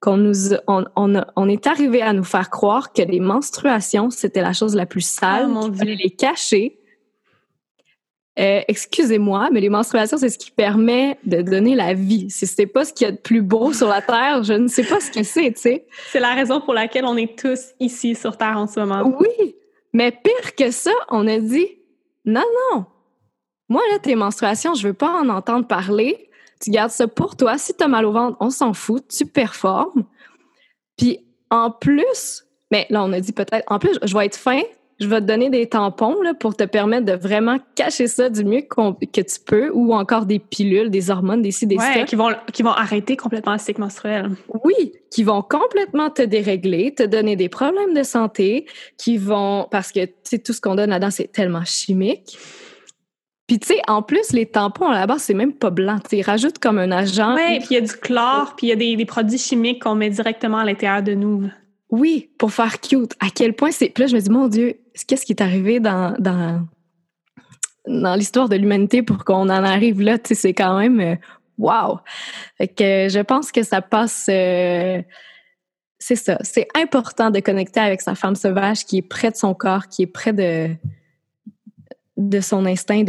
qu'on 0.00 0.16
nous, 0.16 0.54
on, 0.66 0.84
on, 0.96 1.22
on, 1.34 1.48
est 1.48 1.66
arrivé 1.66 2.02
à 2.02 2.12
nous 2.12 2.24
faire 2.24 2.50
croire 2.50 2.92
que 2.92 3.02
les 3.02 3.18
menstruations 3.18 4.10
c'était 4.10 4.42
la 4.42 4.52
chose 4.52 4.76
la 4.76 4.86
plus 4.86 5.00
sale, 5.00 5.50
oh, 5.52 5.72
fallait 5.72 5.96
les 5.96 6.10
cacher? 6.10 6.78
Euh, 8.38 8.60
excusez-moi, 8.68 9.48
mais 9.52 9.60
les 9.60 9.68
menstruations, 9.68 10.16
c'est 10.16 10.28
ce 10.28 10.38
qui 10.38 10.52
permet 10.52 11.18
de 11.24 11.42
donner 11.42 11.74
la 11.74 11.92
vie. 11.92 12.30
Si 12.30 12.46
c'était 12.46 12.68
pas 12.68 12.84
ce 12.84 12.92
qu'il 12.92 13.04
y 13.04 13.08
a 13.08 13.10
de 13.10 13.16
plus 13.16 13.42
beau 13.42 13.72
sur 13.72 13.88
la 13.88 14.00
Terre, 14.00 14.44
je 14.44 14.52
ne 14.52 14.68
sais 14.68 14.84
pas 14.84 15.00
ce 15.00 15.10
que 15.10 15.24
c'est, 15.24 15.52
tu 15.54 15.60
sais. 15.60 15.86
C'est 16.12 16.20
la 16.20 16.34
raison 16.34 16.60
pour 16.60 16.72
laquelle 16.72 17.04
on 17.04 17.16
est 17.16 17.36
tous 17.36 17.72
ici 17.80 18.14
sur 18.14 18.36
Terre 18.36 18.56
en 18.56 18.68
ce 18.68 18.78
moment. 18.78 19.02
Oui, 19.18 19.56
mais 19.98 20.12
pire 20.12 20.54
que 20.54 20.70
ça, 20.70 20.92
on 21.10 21.26
a 21.26 21.40
dit 21.40 21.66
non, 22.24 22.44
non. 22.70 22.86
Moi, 23.68 23.82
là, 23.90 23.98
tes 23.98 24.14
menstruations, 24.14 24.74
je 24.74 24.86
veux 24.86 24.94
pas 24.94 25.10
en 25.10 25.28
entendre 25.28 25.66
parler. 25.66 26.30
Tu 26.60 26.70
gardes 26.70 26.92
ça 26.92 27.08
pour 27.08 27.36
toi. 27.36 27.58
Si 27.58 27.76
tu 27.76 27.82
as 27.82 27.88
mal 27.88 28.04
au 28.04 28.12
ventre, 28.12 28.36
on 28.38 28.50
s'en 28.50 28.74
fout. 28.74 29.08
Tu 29.08 29.26
performes. 29.26 30.04
Puis 30.96 31.26
en 31.50 31.72
plus, 31.72 32.44
mais 32.70 32.86
là, 32.90 33.02
on 33.02 33.12
a 33.12 33.18
dit 33.18 33.32
peut-être, 33.32 33.64
en 33.66 33.80
plus, 33.80 33.98
je 34.04 34.16
vais 34.16 34.26
être 34.26 34.36
fin, 34.36 34.62
je 35.00 35.06
vais 35.06 35.20
te 35.20 35.26
donner 35.26 35.48
des 35.48 35.66
tampons 35.68 36.20
là, 36.22 36.34
pour 36.34 36.56
te 36.56 36.64
permettre 36.64 37.04
de 37.04 37.12
vraiment 37.12 37.58
cacher 37.76 38.08
ça 38.08 38.28
du 38.30 38.44
mieux 38.44 38.62
que 38.62 39.20
tu 39.20 39.40
peux, 39.46 39.70
ou 39.72 39.94
encore 39.94 40.26
des 40.26 40.40
pilules, 40.40 40.90
des 40.90 41.10
hormones, 41.10 41.40
des 41.40 41.52
ci, 41.52 41.66
des 41.66 41.76
ouais, 41.76 42.04
qui 42.04 42.16
vont, 42.16 42.30
qui 42.52 42.62
vont 42.62 42.72
arrêter 42.72 43.16
complètement 43.16 43.52
le 43.52 43.58
cycle 43.58 43.80
menstruel. 43.80 44.30
Oui, 44.64 44.92
qui 45.12 45.22
vont 45.22 45.42
complètement 45.42 46.10
te 46.10 46.22
dérégler, 46.22 46.94
te 46.94 47.04
donner 47.04 47.36
des 47.36 47.48
problèmes 47.48 47.94
de 47.94 48.02
santé, 48.02 48.66
qui 48.96 49.18
vont, 49.18 49.68
parce 49.70 49.92
que 49.92 50.06
tout 50.36 50.52
ce 50.52 50.60
qu'on 50.60 50.74
donne 50.74 50.90
là-dedans, 50.90 51.12
c'est 51.12 51.30
tellement 51.30 51.64
chimique. 51.64 52.36
Puis, 53.46 53.58
tu 53.60 53.68
sais, 53.68 53.80
en 53.86 54.02
plus, 54.02 54.32
les 54.32 54.46
tampons, 54.46 54.90
là-bas, 54.90 55.18
c'est 55.18 55.32
même 55.32 55.54
pas 55.54 55.70
blanc. 55.70 55.98
Ils 56.12 56.22
rajoutent 56.22 56.58
comme 56.58 56.78
un 56.78 56.90
agent. 56.90 57.34
Oui, 57.34 57.60
puis 57.60 57.68
il 57.70 57.74
y 57.74 57.76
a 57.78 57.80
du 57.80 57.92
chlore, 57.94 58.54
puis 58.56 58.66
il 58.66 58.70
y 58.70 58.72
a 58.72 58.76
des, 58.76 58.94
des 58.96 59.06
produits 59.06 59.38
chimiques 59.38 59.82
qu'on 59.84 59.94
met 59.94 60.10
directement 60.10 60.58
à 60.58 60.64
l'intérieur 60.64 61.02
de 61.02 61.14
nous. 61.14 61.48
Oui, 61.90 62.28
pour 62.36 62.52
faire 62.52 62.80
cute. 62.80 63.12
À 63.20 63.28
quel 63.34 63.54
point 63.54 63.70
c'est. 63.70 63.88
Puis 63.88 64.02
là, 64.02 64.06
je 64.08 64.16
me 64.16 64.20
dis, 64.20 64.30
mon 64.30 64.48
Dieu, 64.48 64.74
qu'est-ce 65.06 65.24
qui 65.24 65.32
est 65.32 65.42
arrivé 65.42 65.80
dans, 65.80 66.14
dans, 66.18 66.66
dans 67.86 68.14
l'histoire 68.14 68.48
de 68.48 68.56
l'humanité 68.56 69.02
pour 69.02 69.24
qu'on 69.24 69.48
en 69.48 69.64
arrive 69.64 70.00
là? 70.00 70.18
Tu 70.18 70.28
sais, 70.28 70.34
c'est 70.34 70.54
quand 70.54 70.78
même. 70.78 71.00
Euh, 71.00 71.16
wow! 71.58 71.98
Fait 72.56 72.68
que 72.68 73.08
je 73.08 73.20
pense 73.20 73.52
que 73.52 73.62
ça 73.62 73.82
passe. 73.82 74.26
Euh, 74.30 75.02
c'est 75.98 76.16
ça. 76.16 76.38
C'est 76.42 76.68
important 76.76 77.30
de 77.30 77.40
connecter 77.40 77.80
avec 77.80 78.00
sa 78.00 78.14
femme 78.14 78.36
sauvage 78.36 78.84
qui 78.84 78.98
est 78.98 79.02
près 79.02 79.30
de 79.30 79.36
son 79.36 79.54
corps, 79.54 79.88
qui 79.88 80.02
est 80.02 80.06
près 80.06 80.32
de, 80.32 80.70
de 82.16 82.40
son 82.40 82.66
instinct 82.66 83.04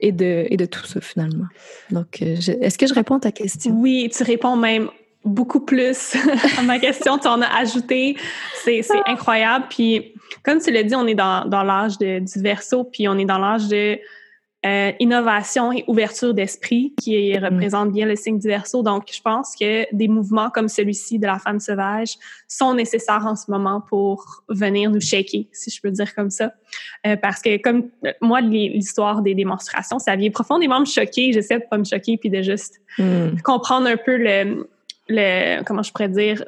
et, 0.00 0.12
de, 0.12 0.46
et 0.50 0.56
de 0.56 0.66
tout 0.66 0.84
ça, 0.84 1.00
finalement. 1.00 1.46
Donc, 1.90 2.20
euh, 2.20 2.36
est-ce 2.60 2.76
que 2.76 2.86
je 2.88 2.94
réponds 2.94 3.16
à 3.16 3.20
ta 3.20 3.32
question? 3.32 3.72
Oui, 3.80 4.10
tu 4.12 4.24
réponds 4.24 4.56
même 4.56 4.90
beaucoup 5.24 5.60
plus 5.60 6.16
à 6.58 6.62
ma 6.62 6.78
question. 6.78 7.18
tu 7.18 7.28
en 7.28 7.40
as 7.42 7.54
ajouté. 7.56 8.16
C'est 8.64 8.82
incroyable. 9.06 9.66
Puis, 9.70 10.14
comme 10.42 10.60
tu 10.60 10.70
l'as 10.70 10.82
dit, 10.82 10.94
on 10.94 11.06
est 11.06 11.14
dans, 11.14 11.46
dans 11.46 11.62
l'âge 11.62 11.98
du 11.98 12.24
verso, 12.36 12.84
puis 12.84 13.08
on 13.08 13.18
est 13.18 13.24
dans 13.24 13.38
l'âge 13.38 13.68
de 13.68 13.98
euh, 14.64 14.92
innovation 15.00 15.72
et 15.72 15.82
ouverture 15.88 16.34
d'esprit 16.34 16.94
qui 17.02 17.32
mm. 17.32 17.44
représente 17.44 17.92
bien 17.92 18.06
le 18.06 18.14
signe 18.14 18.38
du 18.38 18.46
verso. 18.46 18.84
Donc, 18.84 19.08
je 19.12 19.20
pense 19.20 19.56
que 19.56 19.92
des 19.92 20.06
mouvements 20.06 20.50
comme 20.50 20.68
celui-ci 20.68 21.18
de 21.18 21.26
la 21.26 21.40
femme 21.40 21.58
sauvage 21.58 22.16
sont 22.46 22.72
nécessaires 22.72 23.26
en 23.26 23.34
ce 23.34 23.50
moment 23.50 23.80
pour 23.80 24.44
venir 24.48 24.88
nous 24.88 25.00
shaker, 25.00 25.46
si 25.50 25.68
je 25.68 25.80
peux 25.80 25.90
dire 25.90 26.14
comme 26.14 26.30
ça. 26.30 26.52
Euh, 27.04 27.16
parce 27.16 27.42
que 27.42 27.60
comme 27.60 27.88
euh, 28.06 28.12
moi, 28.20 28.40
l'histoire 28.40 29.22
des 29.22 29.34
démonstrations, 29.34 29.98
ça 29.98 30.14
vient 30.14 30.30
profondément 30.30 30.78
me 30.78 30.84
choquer. 30.84 31.32
J'essaie 31.32 31.58
de 31.58 31.64
pas 31.68 31.78
me 31.78 31.84
choquer 31.84 32.16
puis 32.16 32.30
de 32.30 32.40
juste 32.40 32.80
mm. 32.98 33.40
comprendre 33.42 33.88
un 33.88 33.96
peu 33.96 34.16
le, 34.16 34.68
le 35.08 35.62
comment 35.64 35.82
je 35.82 35.92
pourrais 35.92 36.08
dire 36.08 36.44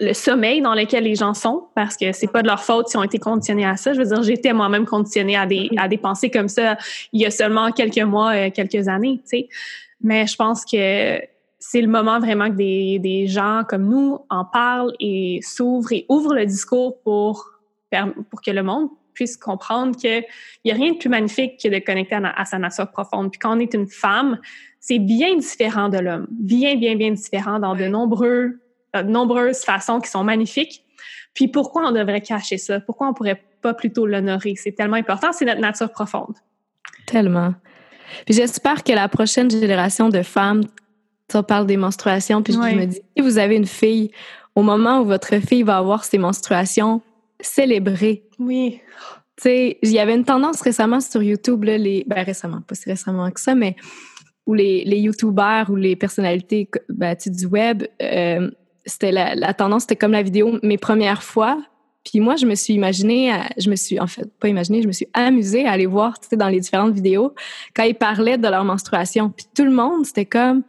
le 0.00 0.14
sommeil 0.14 0.62
dans 0.62 0.74
lequel 0.74 1.04
les 1.04 1.14
gens 1.14 1.34
sont 1.34 1.68
parce 1.74 1.96
que 1.96 2.12
c'est 2.12 2.30
pas 2.30 2.42
de 2.42 2.48
leur 2.48 2.62
faute 2.62 2.88
s'ils 2.88 2.98
ont 2.98 3.02
été 3.02 3.18
conditionnés 3.18 3.66
à 3.66 3.76
ça. 3.76 3.92
Je 3.92 3.98
veux 3.98 4.06
dire, 4.06 4.22
j'étais 4.22 4.52
moi-même 4.52 4.86
conditionnée 4.86 5.36
à 5.36 5.46
des 5.46 5.68
à 5.76 5.88
des 5.88 5.98
pensées 5.98 6.30
comme 6.30 6.48
ça 6.48 6.78
il 7.12 7.20
y 7.20 7.26
a 7.26 7.30
seulement 7.30 7.70
quelques 7.70 7.98
mois, 7.98 8.34
euh, 8.34 8.50
quelques 8.50 8.88
années, 8.88 9.20
tu 9.28 9.38
sais. 9.38 9.48
Mais 10.00 10.26
je 10.26 10.36
pense 10.36 10.64
que 10.64 11.20
c'est 11.58 11.80
le 11.80 11.88
moment 11.88 12.18
vraiment 12.18 12.50
que 12.50 12.56
des, 12.56 12.98
des 12.98 13.26
gens 13.26 13.62
comme 13.68 13.88
nous 13.88 14.18
en 14.28 14.44
parlent 14.44 14.92
et 15.00 15.40
s'ouvrent 15.42 15.92
et 15.92 16.04
ouvrent 16.08 16.34
le 16.34 16.46
discours 16.46 17.00
pour 17.02 17.50
pour 18.30 18.42
que 18.42 18.50
le 18.50 18.62
monde 18.62 18.88
puisse 19.12 19.36
comprendre 19.36 19.96
qu'il 19.96 20.24
n'y 20.64 20.72
a 20.72 20.74
rien 20.74 20.92
de 20.92 20.98
plus 20.98 21.08
magnifique 21.08 21.60
que 21.62 21.68
de 21.68 21.78
connecter 21.78 22.16
à, 22.16 22.32
à, 22.36 22.44
sa 22.44 22.58
nature 22.58 22.90
profonde. 22.90 23.30
Puis 23.30 23.38
quand 23.38 23.56
on 23.56 23.60
est 23.60 23.72
une 23.72 23.86
femme, 23.86 24.40
c'est 24.86 24.98
bien 24.98 25.34
différent 25.38 25.88
de 25.88 25.96
l'homme, 25.96 26.26
bien, 26.30 26.76
bien, 26.76 26.94
bien 26.94 27.10
différent 27.10 27.58
dans 27.58 27.74
de 27.74 27.86
nombreux, 27.86 28.60
euh, 28.94 29.02
nombreuses 29.02 29.60
façons 29.60 29.98
qui 29.98 30.10
sont 30.10 30.24
magnifiques. 30.24 30.84
Puis 31.32 31.48
pourquoi 31.48 31.88
on 31.88 31.92
devrait 31.92 32.20
cacher 32.20 32.58
ça? 32.58 32.80
Pourquoi 32.80 33.08
on 33.08 33.14
pourrait 33.14 33.42
pas 33.62 33.72
plutôt 33.72 34.04
l'honorer? 34.04 34.56
C'est 34.56 34.72
tellement 34.72 34.96
important, 34.96 35.32
c'est 35.32 35.46
notre 35.46 35.62
nature 35.62 35.90
profonde. 35.90 36.34
Tellement. 37.06 37.54
Puis 38.26 38.34
j'espère 38.34 38.84
que 38.84 38.92
la 38.92 39.08
prochaine 39.08 39.50
génération 39.50 40.10
de 40.10 40.20
femmes, 40.20 40.64
tu 41.28 41.42
parles 41.42 41.66
des 41.66 41.78
menstruations, 41.78 42.42
puis 42.42 42.52
je 42.52 42.58
me 42.58 42.84
dis, 42.84 43.00
si 43.16 43.22
vous 43.22 43.38
avez 43.38 43.56
une 43.56 43.66
fille, 43.66 44.10
au 44.54 44.60
moment 44.60 45.00
où 45.00 45.06
votre 45.06 45.40
fille 45.40 45.62
va 45.62 45.78
avoir 45.78 46.04
ses 46.04 46.18
menstruations, 46.18 47.00
célébrez. 47.40 48.22
Oui. 48.38 48.82
Tu 49.38 49.44
sais, 49.44 49.78
il 49.82 49.92
y 49.92 49.98
avait 49.98 50.14
une 50.14 50.26
tendance 50.26 50.60
récemment 50.60 51.00
sur 51.00 51.22
YouTube, 51.22 51.64
là, 51.64 51.78
les, 51.78 52.04
ben 52.06 52.22
récemment, 52.22 52.60
pas 52.60 52.74
si 52.74 52.90
récemment 52.90 53.30
que 53.30 53.40
ça, 53.40 53.54
mais 53.54 53.76
ou 54.46 54.54
les, 54.54 54.84
les 54.84 54.98
YouTubers 54.98 55.66
ou 55.70 55.76
les 55.76 55.96
personnalités 55.96 56.68
ben, 56.88 57.16
du 57.26 57.46
web, 57.46 57.84
euh, 58.02 58.50
c'était 58.84 59.12
la, 59.12 59.34
la, 59.34 59.54
tendance, 59.54 59.82
c'était 59.82 59.96
comme 59.96 60.12
la 60.12 60.22
vidéo 60.22 60.58
Mes 60.62 60.78
premières 60.78 61.22
fois. 61.22 61.62
Puis 62.04 62.20
moi, 62.20 62.36
je 62.36 62.44
me 62.44 62.54
suis 62.54 62.74
imaginée, 62.74 63.32
je 63.56 63.70
me 63.70 63.76
suis, 63.76 63.98
en 63.98 64.06
fait, 64.06 64.30
pas 64.38 64.48
imaginée, 64.48 64.82
je 64.82 64.86
me 64.86 64.92
suis 64.92 65.08
amusée 65.14 65.66
à 65.66 65.72
aller 65.72 65.86
voir, 65.86 66.20
tu 66.20 66.28
sais, 66.28 66.36
dans 66.36 66.48
les 66.48 66.60
différentes 66.60 66.92
vidéos, 66.92 67.34
quand 67.74 67.84
ils 67.84 67.94
parlaient 67.94 68.36
de 68.36 68.46
leur 68.46 68.62
menstruation. 68.62 69.30
Puis 69.30 69.46
tout 69.54 69.64
le 69.64 69.70
monde, 69.70 70.04
c'était 70.04 70.26
comme, 70.26 70.64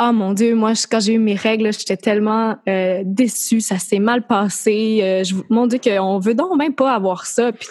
oh 0.00 0.12
mon 0.12 0.32
Dieu, 0.32 0.54
moi, 0.54 0.72
quand 0.90 1.00
j'ai 1.00 1.14
eu 1.14 1.18
mes 1.18 1.34
règles, 1.34 1.72
j'étais 1.72 1.96
tellement 1.96 2.56
euh, 2.68 3.02
déçue, 3.04 3.60
ça 3.60 3.78
s'est 3.78 3.98
mal 3.98 4.26
passé. 4.26 5.00
Euh, 5.02 5.24
je, 5.24 5.34
mon 5.50 5.66
Dieu, 5.66 5.80
qu'on 5.82 6.18
veut 6.18 6.34
donc 6.34 6.56
même 6.56 6.74
pas 6.74 6.94
avoir 6.94 7.26
ça. 7.26 7.52
Puis 7.52 7.68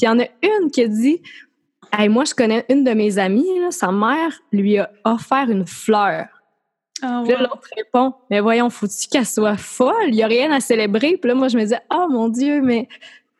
il 0.00 0.04
y 0.04 0.08
en 0.08 0.18
a 0.18 0.24
une 0.42 0.70
qui 0.70 0.82
a 0.82 0.88
dit, 0.88 1.22
hey, 1.96 2.08
moi, 2.08 2.24
je 2.24 2.34
connais 2.34 2.64
une 2.68 2.84
de 2.84 2.92
mes 2.92 3.18
amies, 3.18 3.46
sa 3.70 3.92
mère 3.92 4.40
lui 4.52 4.78
a 4.78 4.90
offert 5.04 5.50
une 5.50 5.66
fleur. 5.66 6.26
Oh, 7.04 7.22
puis 7.24 7.32
là, 7.32 7.40
l'autre 7.40 7.68
répond, 7.76 8.14
mais 8.30 8.40
voyons, 8.40 8.70
faut-tu 8.70 9.08
qu'elle 9.08 9.26
soit 9.26 9.56
folle? 9.56 10.08
Il 10.08 10.14
n'y 10.14 10.22
a 10.22 10.28
rien 10.28 10.52
à 10.52 10.60
célébrer. 10.60 11.16
Puis 11.16 11.28
là, 11.28 11.34
moi, 11.34 11.48
je 11.48 11.56
me 11.56 11.62
disais, 11.62 11.80
oh 11.92 12.06
mon 12.08 12.28
Dieu, 12.28 12.60
mais 12.62 12.86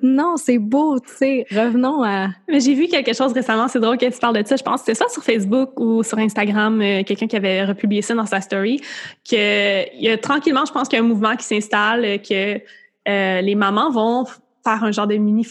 non, 0.01 0.37
c'est 0.37 0.59
beau, 0.59 0.99
tu 0.99 1.13
sais. 1.15 1.47
Revenons 1.53 2.03
à. 2.03 2.31
Mais 2.49 2.59
j'ai 2.59 2.75
vu 2.75 2.89
quelque 2.89 3.15
chose 3.15 3.33
récemment, 3.33 3.69
c'est 3.69 3.79
drôle 3.79 3.99
que 3.99 4.07
tu 4.07 4.19
parles 4.19 4.43
de 4.43 4.47
ça. 4.47 4.57
Je 4.57 4.65
pense 4.65 4.81
que 4.83 4.87
c'était 4.87 4.99
ça 5.05 5.09
sur 5.09 5.23
Facebook 5.23 5.79
ou 5.79 6.03
sur 6.03 6.19
Instagram, 6.19 6.81
euh, 6.83 7.05
quelqu'un 7.05 7.29
qui 7.29 7.37
avait 7.37 7.65
republié 7.65 8.03
ça 8.03 8.15
dans 8.15 8.27
sa 8.27 8.41
story, 8.41 8.81
que 9.29 9.95
il 9.95 10.03
y 10.03 10.11
a 10.11 10.19
tranquillement, 10.19 10.65
je 10.67 10.73
pense 10.73 10.89
qu'il 10.89 10.99
y 10.99 11.01
a 11.01 11.05
un 11.05 11.09
mouvement 11.09 11.37
qui 11.37 11.45
s'installe, 11.45 12.21
que 12.21 12.61
euh, 13.09 13.41
les 13.41 13.55
mamans 13.55 13.91
vont 13.91 14.25
faire 14.65 14.83
un 14.83 14.91
genre 14.91 15.07
de 15.07 15.17
mini 15.17 15.45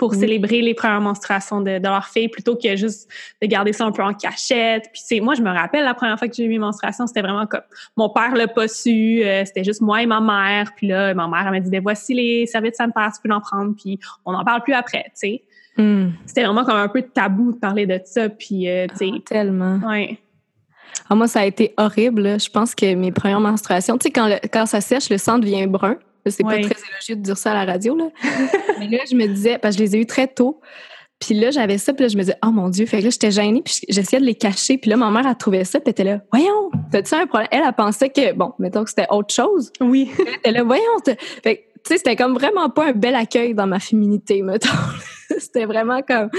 pour 0.00 0.14
célébrer 0.14 0.62
les 0.62 0.72
premières 0.72 1.02
menstruations 1.02 1.60
de, 1.60 1.78
leur 1.78 2.06
fille 2.06 2.28
plutôt 2.28 2.56
que 2.56 2.74
juste 2.74 3.06
de 3.42 3.46
garder 3.46 3.74
ça 3.74 3.84
un 3.84 3.92
peu 3.92 4.02
en 4.02 4.14
cachette. 4.14 4.88
Puis 4.94 5.02
c'est 5.04 5.20
moi 5.20 5.34
je 5.34 5.42
me 5.42 5.50
rappelle 5.50 5.84
la 5.84 5.92
première 5.92 6.18
fois 6.18 6.26
que 6.26 6.34
j'ai 6.34 6.44
eu 6.44 6.48
mes 6.48 6.58
menstruations, 6.58 7.06
c'était 7.06 7.20
vraiment 7.20 7.44
comme 7.44 7.60
mon 7.98 8.08
père 8.08 8.34
l'a 8.34 8.48
pas 8.48 8.66
su, 8.66 9.22
euh, 9.22 9.44
c'était 9.44 9.62
juste 9.62 9.82
moi 9.82 10.02
et 10.02 10.06
ma 10.06 10.22
mère. 10.22 10.72
Puis 10.74 10.86
là 10.86 11.12
ma 11.12 11.28
mère 11.28 11.42
elle 11.44 11.50
m'a 11.50 11.60
dit 11.60 11.68
ben 11.68 11.82
voici 11.82 12.14
les 12.14 12.46
serviettes 12.46 12.76
sanitaires, 12.76 13.12
tu 13.14 13.28
peux 13.28 13.34
en 13.34 13.42
prendre 13.42 13.74
puis 13.76 14.00
on 14.24 14.32
n'en 14.32 14.42
parle 14.42 14.62
plus 14.62 14.72
après, 14.72 15.04
tu 15.04 15.10
sais. 15.16 15.42
Hmm. 15.76 16.12
C'était 16.24 16.44
vraiment 16.44 16.64
comme 16.64 16.78
un 16.78 16.88
peu 16.88 17.02
tabou 17.02 17.52
de 17.52 17.58
parler 17.58 17.84
de 17.84 18.00
ça 18.02 18.30
puis 18.30 18.70
euh, 18.70 18.86
tu 18.88 18.96
sais 18.96 19.10
ah, 19.14 19.20
tellement. 19.26 19.80
Ouais. 19.86 20.18
Ah, 21.10 21.14
moi, 21.14 21.28
ça 21.28 21.40
a 21.40 21.44
été 21.44 21.74
horrible. 21.76 22.40
Je 22.40 22.48
pense 22.48 22.74
que 22.74 22.94
mes 22.94 23.12
premières 23.12 23.40
menstruations, 23.40 23.98
tu 23.98 24.04
sais, 24.04 24.10
quand, 24.10 24.28
quand 24.52 24.66
ça 24.66 24.80
sèche, 24.80 25.10
le 25.10 25.18
sang 25.18 25.38
devient 25.38 25.66
brun. 25.66 25.96
C'est 26.26 26.42
pas 26.42 26.60
très 26.60 26.60
élogieux 26.62 27.16
de 27.16 27.22
dire 27.22 27.36
ça 27.36 27.52
à 27.52 27.64
la 27.64 27.72
radio, 27.72 27.96
là. 27.96 28.08
Mais 28.78 28.88
là, 28.88 28.98
je 29.10 29.16
me 29.16 29.26
disais, 29.26 29.58
parce 29.58 29.76
que 29.76 29.80
je 29.80 29.84
les 29.84 29.96
ai 29.96 30.00
eus 30.00 30.06
très 30.06 30.28
tôt. 30.28 30.60
Puis 31.18 31.34
là, 31.34 31.50
j'avais 31.50 31.76
ça, 31.76 31.92
puis 31.92 32.04
là, 32.04 32.08
je 32.08 32.16
me 32.16 32.22
disais, 32.22 32.36
oh 32.44 32.50
mon 32.50 32.70
Dieu. 32.70 32.86
Fait 32.86 32.98
que 32.98 33.04
là, 33.04 33.10
j'étais 33.10 33.30
gênée, 33.30 33.62
puis 33.62 33.80
j'essayais 33.88 34.20
de 34.20 34.26
les 34.26 34.34
cacher. 34.34 34.78
Puis 34.78 34.90
là, 34.90 34.96
ma 34.96 35.10
mère 35.10 35.26
a 35.26 35.34
trouvé 35.34 35.64
ça, 35.64 35.78
puis 35.78 35.84
elle 35.86 35.90
était 35.90 36.04
là, 36.04 36.20
voyons, 36.32 36.70
t'as-tu 36.90 37.14
un 37.14 37.26
problème? 37.26 37.48
Elle, 37.52 37.62
a 37.62 37.72
pensé 37.72 38.08
que, 38.08 38.32
bon, 38.32 38.54
mettons 38.58 38.84
que 38.84 38.90
c'était 38.90 39.06
autre 39.10 39.34
chose. 39.34 39.70
Oui. 39.80 40.10
Elle 40.18 40.34
était 40.34 40.50
là, 40.50 40.62
voyons. 40.62 40.82
Fait 41.42 41.56
que, 41.56 41.60
tu 41.60 41.80
sais, 41.84 41.98
c'était 41.98 42.16
comme 42.16 42.34
vraiment 42.34 42.70
pas 42.70 42.88
un 42.88 42.92
bel 42.92 43.14
accueil 43.14 43.54
dans 43.54 43.66
ma 43.66 43.80
féminité, 43.80 44.40
mettons. 44.40 44.68
c'était 45.38 45.66
vraiment 45.66 46.00
comme, 46.00 46.30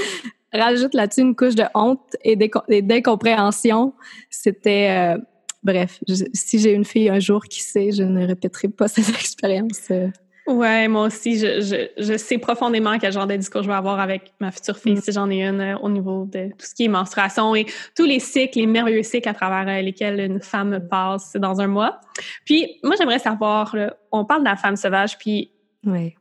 rajoute 0.51 0.95
là-dessus 0.95 1.21
une 1.21 1.35
couche 1.35 1.55
de 1.55 1.65
honte 1.75 2.15
et 2.23 2.35
d'incompréhension. 2.81 3.93
C'était, 4.29 5.15
euh, 5.15 5.21
bref, 5.63 5.99
si 6.33 6.59
j'ai 6.59 6.73
une 6.73 6.85
fille 6.85 7.09
un 7.09 7.19
jour 7.19 7.43
qui 7.45 7.61
sait, 7.61 7.91
je 7.91 8.03
ne 8.03 8.25
répéterai 8.25 8.69
pas 8.69 8.87
cette 8.87 9.09
expérience. 9.09 9.89
Euh. 9.91 10.09
Ouais, 10.47 10.87
moi 10.87 11.05
aussi, 11.05 11.37
je, 11.37 11.87
je, 11.97 12.17
sais 12.17 12.39
profondément 12.39 12.97
quel 12.97 13.13
genre 13.13 13.27
de 13.27 13.35
discours 13.35 13.61
je 13.61 13.67
vais 13.67 13.75
avoir 13.75 13.99
avec 13.99 14.33
ma 14.39 14.51
future 14.51 14.75
fille 14.75 14.95
mm. 14.95 15.01
si 15.01 15.11
j'en 15.11 15.29
ai 15.29 15.43
une 15.43 15.61
euh, 15.61 15.77
au 15.77 15.89
niveau 15.89 16.25
de 16.25 16.49
tout 16.49 16.65
ce 16.65 16.73
qui 16.73 16.85
est 16.85 16.87
menstruation 16.87 17.55
et 17.55 17.67
tous 17.95 18.05
les 18.05 18.19
cycles, 18.19 18.57
les 18.59 18.65
merveilleux 18.65 19.03
cycles 19.03 19.29
à 19.29 19.35
travers 19.35 19.67
euh, 19.67 19.81
lesquels 19.81 20.19
une 20.19 20.41
femme 20.41 20.79
passe 20.89 21.33
dans 21.35 21.61
un 21.61 21.67
mois. 21.67 22.01
Puis 22.43 22.79
moi, 22.83 22.95
j'aimerais 22.97 23.19
savoir, 23.19 23.75
on 24.11 24.25
parle 24.25 24.41
de 24.41 24.49
la 24.49 24.55
femme 24.55 24.75
sauvage, 24.75 25.17
puis 25.17 25.51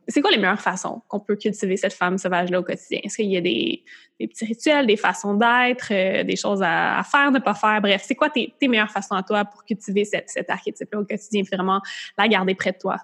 c'est 0.07 0.21
quoi 0.21 0.31
les 0.31 0.37
meilleures 0.37 0.59
façons 0.59 1.01
qu'on 1.07 1.19
peut 1.19 1.35
cultiver 1.35 1.77
cette 1.77 1.93
femme 1.93 2.17
sauvage-là 2.17 2.59
au 2.59 2.63
quotidien? 2.63 2.99
Est-ce 3.03 3.17
qu'il 3.17 3.31
y 3.31 3.37
a 3.37 3.41
des, 3.41 3.83
petits 4.19 4.45
rituels, 4.45 4.87
des 4.87 4.97
façons 4.97 5.35
d'être, 5.35 5.91
euh, 5.91 6.23
des 6.23 6.35
choses 6.35 6.61
à, 6.63 7.01
faire, 7.03 7.31
ne 7.31 7.39
pas 7.39 7.53
faire? 7.53 7.79
Bref, 7.79 8.03
c'est 8.05 8.15
quoi 8.15 8.29
tes, 8.29 8.53
meilleures 8.63 8.89
façons 8.89 9.15
à 9.15 9.21
toi 9.21 9.45
pour 9.45 9.63
cultiver 9.63 10.03
cette, 10.03 10.29
cet 10.29 10.49
archétype-là 10.49 11.01
au 11.01 11.05
quotidien, 11.05 11.43
vraiment 11.51 11.81
la 12.17 12.27
garder 12.27 12.55
près 12.55 12.71
de 12.71 12.77
toi? 12.77 12.97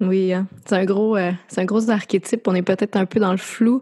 Oui, 0.00 0.32
hein. 0.32 0.48
c'est 0.66 0.74
un 0.74 0.84
gros, 0.84 1.16
euh, 1.16 1.30
c'est 1.46 1.60
un 1.60 1.64
gros 1.64 1.88
archétype. 1.88 2.48
On 2.48 2.54
est 2.54 2.62
peut-être 2.62 2.96
un 2.96 3.06
peu 3.06 3.20
dans 3.20 3.30
le 3.30 3.38
flou, 3.38 3.80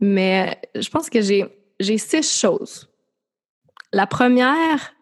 mais 0.00 0.58
je 0.74 0.88
pense 0.88 1.10
que 1.10 1.20
j'ai, 1.20 1.44
j'ai 1.78 1.98
six 1.98 2.40
choses. 2.40 2.88
La 3.92 4.06
première, 4.06 4.94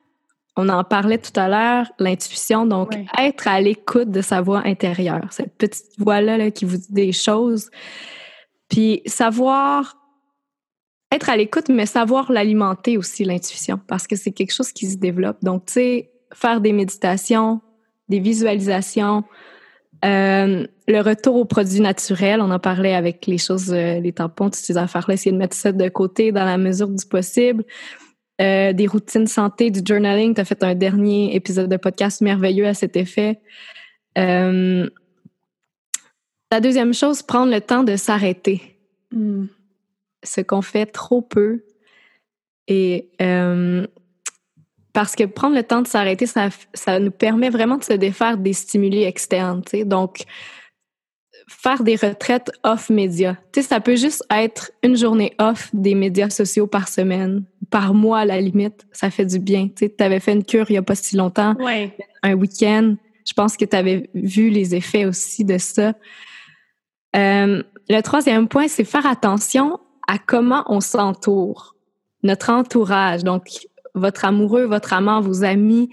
on 0.56 0.68
en 0.68 0.84
parlait 0.84 1.18
tout 1.18 1.38
à 1.38 1.48
l'heure, 1.48 1.90
l'intuition, 1.98 2.66
donc 2.66 2.92
être 3.18 3.48
à 3.48 3.60
l'écoute 3.60 4.10
de 4.10 4.20
sa 4.20 4.40
voix 4.40 4.62
intérieure, 4.64 5.26
cette 5.30 5.56
petite 5.56 5.98
voix-là 5.98 6.50
qui 6.50 6.64
vous 6.64 6.76
dit 6.76 6.92
des 6.92 7.12
choses. 7.12 7.70
Puis 8.68 9.02
savoir 9.06 9.96
être 11.12 11.28
à 11.28 11.36
l'écoute, 11.36 11.68
mais 11.68 11.86
savoir 11.86 12.30
l'alimenter 12.30 12.96
aussi, 12.96 13.24
l'intuition, 13.24 13.80
parce 13.86 14.06
que 14.06 14.16
c'est 14.16 14.32
quelque 14.32 14.52
chose 14.52 14.72
qui 14.72 14.86
se 14.86 14.96
développe. 14.96 15.38
Donc, 15.42 15.66
tu 15.66 15.72
sais, 15.74 16.10
faire 16.32 16.60
des 16.60 16.72
méditations, 16.72 17.60
des 18.08 18.20
visualisations, 18.20 19.24
euh, 20.04 20.66
le 20.88 21.00
retour 21.00 21.36
aux 21.36 21.44
produits 21.44 21.80
naturels, 21.80 22.40
on 22.40 22.50
en 22.50 22.58
parlait 22.58 22.94
avec 22.94 23.26
les 23.26 23.38
choses, 23.38 23.72
euh, 23.72 24.00
les 24.00 24.12
tampons, 24.12 24.46
toutes 24.46 24.54
ces 24.54 24.76
affaires-là, 24.76 25.14
essayer 25.14 25.32
de 25.32 25.36
mettre 25.36 25.56
ça 25.56 25.72
de 25.72 25.88
côté 25.88 26.32
dans 26.32 26.44
la 26.44 26.58
mesure 26.58 26.88
du 26.88 27.04
possible. 27.04 27.64
Euh, 28.40 28.72
des 28.72 28.86
routines 28.86 29.26
santé, 29.26 29.70
du 29.70 29.80
journaling. 29.84 30.34
Tu 30.34 30.40
as 30.40 30.46
fait 30.46 30.62
un 30.64 30.74
dernier 30.74 31.34
épisode 31.34 31.68
de 31.68 31.76
podcast 31.76 32.22
merveilleux 32.22 32.66
à 32.66 32.72
cet 32.72 32.96
effet. 32.96 33.38
Euh, 34.16 34.88
la 36.50 36.60
deuxième 36.60 36.94
chose, 36.94 37.22
prendre 37.22 37.52
le 37.52 37.60
temps 37.60 37.84
de 37.84 37.96
s'arrêter. 37.96 38.78
Hmm. 39.12 39.44
Ce 40.22 40.40
qu'on 40.40 40.62
fait 40.62 40.86
trop 40.86 41.20
peu. 41.20 41.64
Et 42.66 43.10
euh, 43.20 43.86
parce 44.94 45.16
que 45.16 45.24
prendre 45.24 45.54
le 45.54 45.62
temps 45.62 45.82
de 45.82 45.88
s'arrêter, 45.88 46.24
ça, 46.24 46.48
ça 46.72 46.98
nous 46.98 47.10
permet 47.10 47.50
vraiment 47.50 47.76
de 47.76 47.84
se 47.84 47.92
défaire 47.92 48.38
des 48.38 48.54
stimuli 48.54 49.02
externes. 49.02 49.62
Donc, 49.84 50.24
faire 51.50 51.82
des 51.82 51.96
retraites 51.96 52.50
off 52.62 52.90
médias. 52.90 53.34
Tu 53.52 53.60
sais, 53.60 53.68
ça 53.68 53.80
peut 53.80 53.96
juste 53.96 54.24
être 54.30 54.70
une 54.82 54.96
journée 54.96 55.34
off 55.38 55.68
des 55.72 55.94
médias 55.94 56.30
sociaux 56.30 56.66
par 56.66 56.88
semaine, 56.88 57.44
par 57.70 57.92
mois 57.92 58.20
à 58.20 58.24
la 58.24 58.40
limite. 58.40 58.86
Ça 58.92 59.10
fait 59.10 59.26
du 59.26 59.38
bien. 59.38 59.68
Tu 59.68 59.86
sais, 59.86 60.02
avais 60.02 60.20
fait 60.20 60.32
une 60.32 60.44
cure 60.44 60.66
il 60.70 60.74
n'y 60.74 60.78
a 60.78 60.82
pas 60.82 60.94
si 60.94 61.16
longtemps, 61.16 61.56
un 62.22 62.34
week-end. 62.34 62.94
Je 63.28 63.32
pense 63.34 63.56
que 63.56 63.64
tu 63.64 63.76
avais 63.76 64.08
vu 64.14 64.48
les 64.48 64.74
effets 64.74 65.04
aussi 65.04 65.44
de 65.44 65.58
ça. 65.58 65.92
Euh, 67.16 67.62
le 67.88 68.00
troisième 68.00 68.48
point, 68.48 68.68
c'est 68.68 68.84
faire 68.84 69.06
attention 69.06 69.78
à 70.06 70.18
comment 70.18 70.64
on 70.68 70.80
s'entoure. 70.80 71.74
Notre 72.22 72.50
entourage, 72.50 73.24
donc 73.24 73.48
votre 73.94 74.24
amoureux, 74.24 74.64
votre 74.64 74.92
amant, 74.92 75.20
vos 75.20 75.42
amis, 75.42 75.90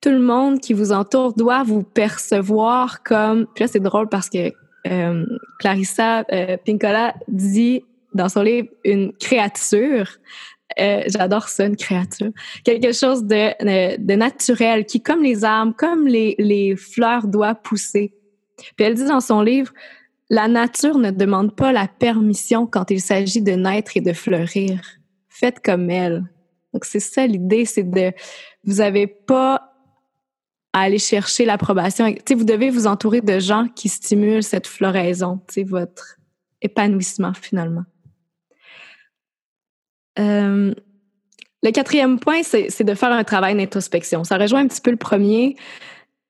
tout 0.00 0.10
le 0.10 0.20
monde 0.20 0.60
qui 0.60 0.72
vous 0.72 0.92
entoure 0.92 1.34
doit 1.34 1.64
vous 1.64 1.82
percevoir 1.82 3.02
comme. 3.02 3.46
Puis 3.54 3.64
là, 3.64 3.68
c'est 3.68 3.80
drôle 3.80 4.08
parce 4.08 4.30
que 4.30 4.52
euh, 4.86 5.24
Clarissa 5.58 6.24
euh, 6.32 6.56
Pincola 6.64 7.14
dit 7.28 7.82
dans 8.12 8.28
son 8.28 8.42
livre 8.42 8.68
une 8.84 9.12
créature. 9.12 10.08
Euh, 10.80 11.02
j'adore 11.06 11.48
ça, 11.48 11.66
une 11.66 11.76
créature. 11.76 12.30
Quelque 12.64 12.92
chose 12.92 13.24
de, 13.24 13.96
de, 13.98 14.14
naturel 14.14 14.86
qui, 14.86 15.02
comme 15.02 15.22
les 15.22 15.44
arbres, 15.44 15.74
comme 15.76 16.06
les, 16.06 16.34
les 16.38 16.76
fleurs, 16.76 17.26
doit 17.26 17.54
pousser. 17.54 18.14
Puis 18.76 18.86
elle 18.86 18.94
dit 18.94 19.04
dans 19.04 19.20
son 19.20 19.42
livre, 19.42 19.72
la 20.30 20.48
nature 20.48 20.98
ne 20.98 21.10
demande 21.10 21.54
pas 21.54 21.72
la 21.72 21.86
permission 21.86 22.66
quand 22.66 22.90
il 22.90 23.00
s'agit 23.00 23.42
de 23.42 23.52
naître 23.52 23.96
et 23.96 24.00
de 24.00 24.12
fleurir. 24.12 24.80
Faites 25.28 25.60
comme 25.60 25.90
elle. 25.90 26.24
Donc 26.72 26.84
c'est 26.84 27.00
ça 27.00 27.26
l'idée, 27.26 27.64
c'est 27.64 27.88
de, 27.88 28.12
vous 28.64 28.80
avez 28.80 29.06
pas 29.06 29.73
à 30.74 30.80
aller 30.80 30.98
chercher 30.98 31.44
l'approbation. 31.44 32.12
Vous 32.36 32.44
devez 32.44 32.68
vous 32.68 32.88
entourer 32.88 33.20
de 33.20 33.38
gens 33.38 33.68
qui 33.68 33.88
stimulent 33.88 34.42
cette 34.42 34.66
floraison, 34.66 35.40
votre 35.64 36.16
épanouissement 36.60 37.32
finalement. 37.32 37.84
Euh, 40.18 40.74
le 41.62 41.70
quatrième 41.70 42.18
point, 42.18 42.42
c'est 42.42 42.82
de 42.82 42.94
faire 42.94 43.12
un 43.12 43.22
travail 43.22 43.56
d'introspection. 43.56 44.24
Ça 44.24 44.36
rejoint 44.36 44.60
un 44.60 44.66
petit 44.66 44.80
peu 44.80 44.90
le 44.90 44.96
premier, 44.96 45.56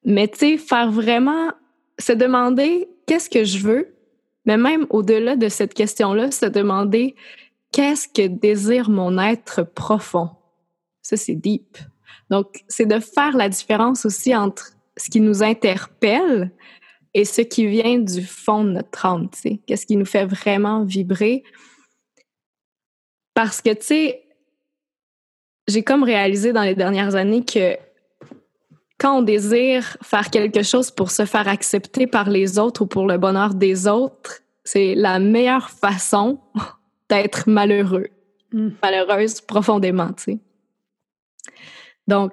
mais 0.05 0.30
faire 0.59 0.90
vraiment 0.90 1.51
se 1.99 2.12
demander 2.12 2.86
qu'est-ce 3.07 3.30
que 3.30 3.45
je 3.45 3.59
veux, 3.59 3.97
mais 4.45 4.59
même 4.59 4.86
au-delà 4.90 5.36
de 5.36 5.49
cette 5.49 5.72
question-là, 5.72 6.30
se 6.30 6.47
demander 6.47 7.14
qu'est-ce 7.72 8.09
que 8.09 8.26
désire 8.26 8.90
mon 8.90 9.18
être 9.18 9.62
profond. 9.62 10.28
Ça, 11.01 11.16
c'est 11.16 11.34
deep. 11.34 11.78
Donc, 12.31 12.64
c'est 12.68 12.87
de 12.87 12.99
faire 13.01 13.37
la 13.37 13.49
différence 13.49 14.07
aussi 14.07 14.35
entre 14.35 14.72
ce 14.97 15.11
qui 15.11 15.20
nous 15.20 15.43
interpelle 15.43 16.51
et 17.12 17.25
ce 17.25 17.41
qui 17.43 17.66
vient 17.66 17.99
du 17.99 18.22
fond 18.22 18.64
de 18.64 18.70
notre 18.70 19.07
âme, 19.07 19.29
tu 19.31 19.41
sais. 19.41 19.61
Qu'est-ce 19.66 19.87
qui 19.87 19.97
nous 19.97 20.05
fait 20.05 20.27
vraiment 20.27 20.85
vibrer? 20.85 21.45
Parce 23.35 23.61
que, 23.61 23.70
tu 23.70 23.87
sais, 23.87 24.25
j'ai 25.68 25.83
comme 25.83 26.03
réalisé 26.03 26.53
dans 26.53 26.62
les 26.62 26.75
dernières 26.75 27.14
années 27.14 27.45
que 27.45 27.77
quand 28.99 29.18
on 29.18 29.22
désire 29.22 29.97
faire 30.03 30.31
quelque 30.31 30.62
chose 30.62 30.91
pour 30.91 31.11
se 31.11 31.25
faire 31.25 31.49
accepter 31.49 32.07
par 32.07 32.31
les 32.31 32.59
autres 32.59 32.83
ou 32.83 32.87
pour 32.87 33.07
le 33.07 33.18
bonheur 33.18 33.55
des 33.55 33.87
autres, 33.87 34.41
c'est 34.64 34.95
la 34.95 35.18
meilleure 35.18 35.70
façon 35.70 36.41
d'être 37.09 37.49
malheureux, 37.49 38.09
mm. 38.53 38.70
malheureuse 38.83 39.41
profondément, 39.41 40.12
tu 40.12 40.22
sais. 40.25 40.39
Donc, 42.09 42.32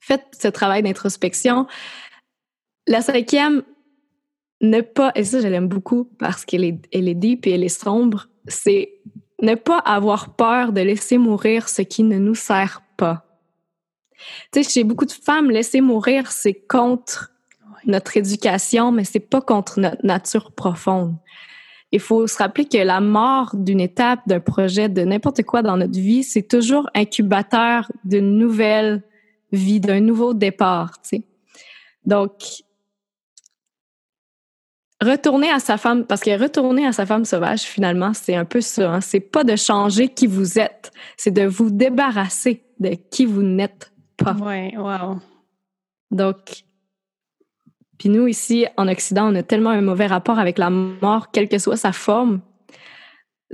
faites 0.00 0.26
ce 0.40 0.48
travail 0.48 0.82
d'introspection. 0.82 1.66
La 2.86 3.02
cinquième, 3.02 3.62
ne 4.62 4.80
pas, 4.80 5.12
et 5.14 5.24
ça 5.24 5.40
je 5.40 5.48
l'aime 5.48 5.68
beaucoup 5.68 6.04
parce 6.18 6.44
qu'elle 6.44 6.64
est, 6.64 6.78
elle 6.92 7.08
est 7.08 7.14
deep 7.14 7.46
et 7.46 7.52
elle 7.52 7.64
est 7.64 7.68
sombre, 7.68 8.28
c'est 8.46 9.00
ne 9.42 9.56
pas 9.56 9.78
avoir 9.78 10.36
peur 10.36 10.72
de 10.72 10.80
laisser 10.80 11.18
mourir 11.18 11.68
ce 11.68 11.82
qui 11.82 12.04
ne 12.04 12.18
nous 12.18 12.36
sert 12.36 12.82
pas. 12.96 13.26
Tu 14.52 14.62
sais, 14.62 14.70
chez 14.70 14.84
beaucoup 14.84 15.04
de 15.04 15.12
femmes, 15.12 15.50
laisser 15.50 15.80
mourir, 15.80 16.30
c'est 16.30 16.54
contre 16.54 17.32
notre 17.84 18.16
éducation, 18.16 18.92
mais 18.92 19.02
c'est 19.02 19.18
pas 19.18 19.40
contre 19.40 19.80
notre 19.80 20.06
nature 20.06 20.52
profonde. 20.52 21.16
Il 21.92 22.00
faut 22.00 22.26
se 22.26 22.38
rappeler 22.38 22.64
que 22.64 22.78
la 22.78 23.00
mort 23.00 23.54
d'une 23.54 23.80
étape, 23.80 24.20
d'un 24.26 24.40
projet, 24.40 24.88
de 24.88 25.02
n'importe 25.02 25.42
quoi 25.42 25.62
dans 25.62 25.76
notre 25.76 25.98
vie, 25.98 26.24
c'est 26.24 26.42
toujours 26.42 26.88
incubateur 26.94 27.92
d'une 28.04 28.38
nouvelle 28.38 29.02
vie, 29.52 29.78
d'un 29.78 30.00
nouveau 30.00 30.32
départ, 30.32 31.00
tu 31.02 31.08
sais. 31.16 31.22
Donc, 32.06 32.32
retourner 35.02 35.50
à 35.50 35.58
sa 35.58 35.76
femme, 35.76 36.06
parce 36.06 36.22
que 36.22 36.38
retourner 36.40 36.86
à 36.86 36.92
sa 36.92 37.04
femme 37.04 37.26
sauvage, 37.26 37.62
finalement, 37.62 38.14
c'est 38.14 38.34
un 38.34 38.46
peu 38.46 38.60
ça. 38.60 38.94
Hein? 38.94 39.00
C'est 39.00 39.20
pas 39.20 39.44
de 39.44 39.56
changer 39.56 40.08
qui 40.08 40.26
vous 40.26 40.58
êtes, 40.58 40.92
c'est 41.16 41.30
de 41.30 41.44
vous 41.44 41.70
débarrasser 41.70 42.64
de 42.80 42.94
qui 43.10 43.26
vous 43.26 43.42
n'êtes 43.42 43.92
pas. 44.16 44.34
Ouais, 44.34 44.74
wow. 44.76 45.18
Donc, 46.10 46.64
puis 48.02 48.08
nous, 48.08 48.26
ici, 48.26 48.66
en 48.76 48.88
Occident, 48.88 49.32
on 49.32 49.34
a 49.36 49.44
tellement 49.44 49.70
un 49.70 49.80
mauvais 49.80 50.08
rapport 50.08 50.40
avec 50.40 50.58
la 50.58 50.70
mort, 50.70 51.30
quelle 51.30 51.48
que 51.48 51.58
soit 51.58 51.76
sa 51.76 51.92
forme. 51.92 52.40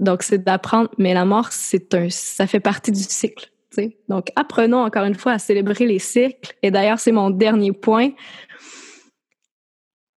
Donc, 0.00 0.22
c'est 0.22 0.42
d'apprendre, 0.42 0.88
mais 0.96 1.12
la 1.12 1.26
mort, 1.26 1.48
c'est 1.52 1.92
un, 1.92 2.08
ça 2.08 2.46
fait 2.46 2.58
partie 2.58 2.90
du 2.90 3.02
cycle. 3.02 3.50
sais. 3.68 3.98
Donc, 4.08 4.28
apprenons 4.36 4.82
encore 4.82 5.04
une 5.04 5.16
fois 5.16 5.32
à 5.32 5.38
célébrer 5.38 5.86
les 5.86 5.98
cycles. 5.98 6.54
Et 6.62 6.70
d'ailleurs, 6.70 6.98
c'est 6.98 7.12
mon 7.12 7.28
dernier 7.28 7.72
point 7.72 8.12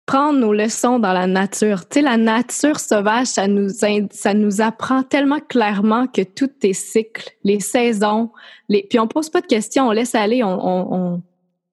prendre 0.05 0.39
nos 0.39 0.53
leçons 0.53 0.97
dans 0.97 1.11
la 1.11 1.27
nature. 1.27 1.89
Tu 1.89 1.95
sais, 1.95 2.01
la 2.01 2.15
nature 2.15 2.79
sauvage, 2.79 3.27
ça 3.27 3.49
nous, 3.49 3.67
ça 3.67 4.33
nous 4.33 4.61
apprend 4.61 5.03
tellement 5.03 5.41
clairement 5.41 6.07
que 6.07 6.21
tout 6.21 6.51
est 6.63 6.71
cycle, 6.71 7.31
les 7.43 7.59
saisons, 7.59 8.31
les... 8.69 8.87
puis 8.89 8.97
on 8.97 9.09
pose 9.09 9.29
pas 9.29 9.41
de 9.41 9.47
questions, 9.47 9.89
on 9.89 9.91
laisse 9.91 10.15
aller, 10.15 10.41
on, 10.41 10.57
on, 10.93 11.21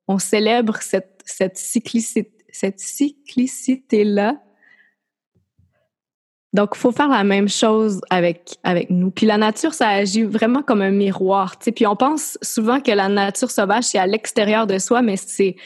on, 0.09 0.19
célèbre 0.19 0.79
cette, 0.83 1.23
cette 1.25 1.57
cyclicité, 1.57 2.33
cette 2.51 2.81
cyclicité-là. 2.81 4.37
Donc, 6.53 6.71
il 6.75 6.79
faut 6.79 6.93
faire 6.93 7.09
la 7.09 7.25
même 7.25 7.49
chose 7.49 8.01
avec, 8.11 8.59
nous. 8.89 9.11
Puis 9.11 9.27
la 9.27 9.37
nature, 9.37 9.75
ça 9.75 9.89
agit 9.89 10.23
vraiment 10.23 10.63
comme 10.63 10.81
un 10.81 10.91
miroir. 10.91 11.57
Puis 11.59 11.87
on 11.87 11.95
pense 11.95 12.39
souvent 12.43 12.81
que 12.81 12.91
la 12.91 13.09
nature 13.09 13.51
sauvage, 13.51 13.85
c'est 13.85 13.99
à 13.99 14.07
l'extérieur 14.07 14.67
de 14.67 14.79
soi, 14.79 15.03
mais 15.03 15.17
c'est 15.17 15.57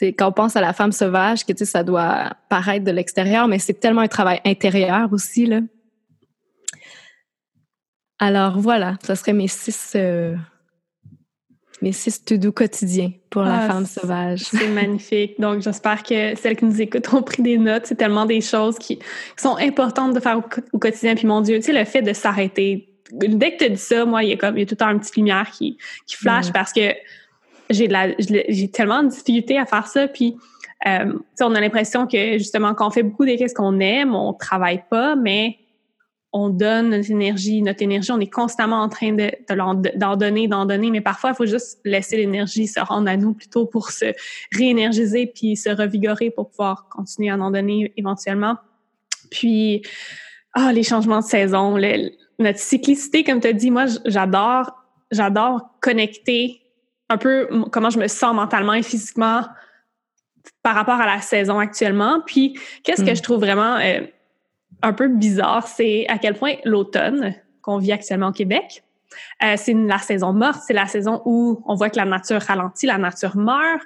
quand 0.00 0.28
on 0.28 0.32
pense 0.32 0.56
à 0.56 0.60
la 0.60 0.72
femme 0.72 0.92
sauvage, 0.92 1.44
que 1.44 1.64
ça 1.64 1.82
doit 1.82 2.32
paraître 2.48 2.84
de 2.84 2.90
l'extérieur, 2.90 3.48
mais 3.48 3.58
c'est 3.58 3.74
tellement 3.74 4.00
un 4.02 4.08
travail 4.08 4.40
intérieur 4.44 5.12
aussi. 5.12 5.50
Alors 8.18 8.58
voilà, 8.58 8.96
ce 9.04 9.14
serait 9.14 9.32
mes 9.32 9.48
six, 9.48 9.92
euh, 9.96 10.36
mes 11.82 11.92
six 11.92 12.24
to-do 12.24 12.52
quotidiens 12.52 13.12
pour 13.30 13.42
la 13.42 13.64
ah, 13.64 13.68
femme 13.68 13.86
sauvage. 13.86 14.40
C'est 14.40 14.68
magnifique. 14.74 15.40
Donc 15.40 15.62
j'espère 15.62 16.02
que 16.02 16.36
celles 16.36 16.56
qui 16.56 16.64
nous 16.64 16.80
écoutent 16.80 17.12
ont 17.14 17.22
pris 17.22 17.42
des 17.42 17.58
notes. 17.58 17.86
C'est 17.86 17.94
tellement 17.94 18.26
des 18.26 18.40
choses 18.40 18.78
qui, 18.78 18.98
sont 19.36 19.56
importantes 19.56 20.14
de 20.14 20.20
faire 20.20 20.38
au, 20.38 20.78
quotidien. 20.78 21.14
Puis 21.14 21.26
mon 21.26 21.40
Dieu, 21.40 21.56
tu 21.56 21.62
sais, 21.62 21.72
le 21.72 21.84
fait 21.84 22.02
de 22.02 22.12
s'arrêter. 22.12 22.88
Dès 23.12 23.56
que 23.56 23.64
tu 23.64 23.70
dis 23.70 23.76
ça, 23.76 24.04
moi, 24.04 24.22
il 24.22 24.30
y 24.30 24.32
a 24.32 24.36
comme 24.36 24.56
il 24.56 24.60
y 24.60 24.62
a 24.62 24.66
tout 24.66 24.74
le 24.74 24.76
temps 24.76 24.90
une 24.90 25.00
petite 25.00 25.16
lumière 25.16 25.50
qui, 25.50 25.78
qui 26.06 26.16
flash 26.16 26.52
parce 26.52 26.72
que 26.72 26.92
j'ai 27.70 27.88
j'ai 28.48 28.70
tellement 28.70 29.02
de 29.02 29.08
difficulté 29.08 29.58
à 29.58 29.66
faire 29.66 29.86
ça. 29.86 30.08
Puis, 30.08 30.36
euh, 30.86 31.12
on 31.40 31.54
a 31.54 31.60
l'impression 31.60 32.06
que 32.06 32.38
justement, 32.38 32.74
quand 32.74 32.88
on 32.88 32.90
fait 32.90 33.02
beaucoup 33.02 33.24
des 33.24 33.36
ce 33.48 33.54
qu'on 33.54 33.80
aime, 33.80 34.14
on 34.14 34.32
travaille 34.32 34.82
pas, 34.88 35.16
mais 35.16 35.58
on 36.32 36.48
donne 36.48 36.90
notre 36.90 37.10
énergie, 37.10 37.60
notre 37.62 37.82
énergie, 37.82 38.12
on 38.12 38.20
est 38.20 38.30
constamment 38.30 38.80
en 38.82 38.88
train 38.88 39.12
de, 39.12 39.30
d'en 39.96 40.16
donner, 40.16 40.46
d'en 40.46 40.64
donner, 40.64 40.90
mais 40.90 41.00
parfois, 41.00 41.30
il 41.30 41.36
faut 41.36 41.46
juste 41.46 41.80
laisser 41.84 42.16
l'énergie 42.16 42.68
se 42.68 42.78
rendre 42.78 43.08
à 43.08 43.16
nous 43.16 43.34
plutôt 43.34 43.66
pour 43.66 43.90
se 43.90 44.12
réénergiser 44.56 45.26
puis 45.26 45.56
se 45.56 45.70
revigorer 45.70 46.30
pour 46.30 46.50
pouvoir 46.50 46.88
continuer 46.88 47.30
à 47.30 47.36
en 47.36 47.50
donner 47.50 47.92
éventuellement. 47.96 48.56
Puis, 49.30 49.82
ah, 50.54 50.72
les 50.72 50.84
changements 50.84 51.20
de 51.20 51.24
saison, 51.24 51.76
notre 52.38 52.58
cyclicité, 52.58 53.24
comme 53.24 53.40
tu 53.40 53.48
as 53.48 53.52
dit, 53.52 53.70
moi, 53.70 53.86
j'adore, 54.04 54.72
j'adore 55.10 55.62
connecter 55.80 56.60
un 57.08 57.18
peu 57.18 57.48
comment 57.72 57.90
je 57.90 57.98
me 57.98 58.06
sens 58.06 58.34
mentalement 58.34 58.74
et 58.74 58.84
physiquement 58.84 59.42
par 60.62 60.76
rapport 60.76 61.00
à 61.00 61.06
la 61.06 61.20
saison 61.20 61.58
actuellement. 61.58 62.20
Puis, 62.24 62.56
qu'est-ce 62.84 63.04
que 63.04 63.10
hmm. 63.10 63.16
je 63.16 63.22
trouve 63.22 63.40
vraiment 63.40 63.76
euh, 63.76 64.02
un 64.82 64.92
peu 64.92 65.08
bizarre, 65.08 65.66
c'est 65.66 66.06
à 66.08 66.18
quel 66.18 66.34
point 66.34 66.54
l'automne 66.64 67.34
qu'on 67.62 67.78
vit 67.78 67.92
actuellement 67.92 68.28
au 68.28 68.32
Québec, 68.32 68.82
euh, 69.42 69.54
c'est 69.56 69.74
la 69.74 69.98
saison 69.98 70.32
morte, 70.32 70.60
c'est 70.66 70.72
la 70.72 70.86
saison 70.86 71.22
où 71.24 71.62
on 71.66 71.74
voit 71.74 71.90
que 71.90 71.96
la 71.96 72.04
nature 72.04 72.40
ralentit, 72.40 72.86
la 72.86 72.98
nature 72.98 73.36
meurt. 73.36 73.82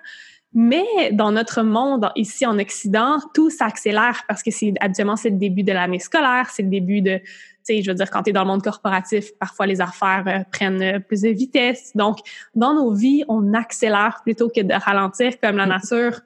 Mais 0.52 1.10
dans 1.10 1.32
notre 1.32 1.62
monde, 1.62 2.08
ici 2.14 2.46
en 2.46 2.58
Occident, 2.60 3.18
tout 3.34 3.50
s'accélère 3.50 4.22
parce 4.28 4.42
que 4.42 4.52
c'est 4.52 4.72
habituellement 4.80 5.16
c'est 5.16 5.30
le 5.30 5.38
début 5.38 5.64
de 5.64 5.72
l'année 5.72 5.98
scolaire, 5.98 6.48
c'est 6.50 6.62
le 6.62 6.68
début 6.68 7.00
de 7.00 7.20
sais, 7.64 7.82
je 7.82 7.90
veux 7.90 7.96
dire, 7.96 8.10
quand 8.10 8.22
tu 8.22 8.30
es 8.30 8.32
dans 8.32 8.42
le 8.42 8.48
monde 8.48 8.62
corporatif, 8.62 9.36
parfois 9.38 9.66
les 9.66 9.80
affaires 9.80 10.24
euh, 10.26 10.44
prennent 10.52 10.82
euh, 10.82 11.00
plus 11.00 11.22
de 11.22 11.30
vitesse. 11.30 11.92
Donc, 11.94 12.18
dans 12.54 12.74
nos 12.74 12.92
vies, 12.92 13.24
on 13.28 13.54
accélère 13.54 14.20
plutôt 14.22 14.48
que 14.48 14.60
de 14.60 14.74
ralentir 14.74 15.40
comme 15.40 15.56
la 15.56 15.66
nature 15.78 16.20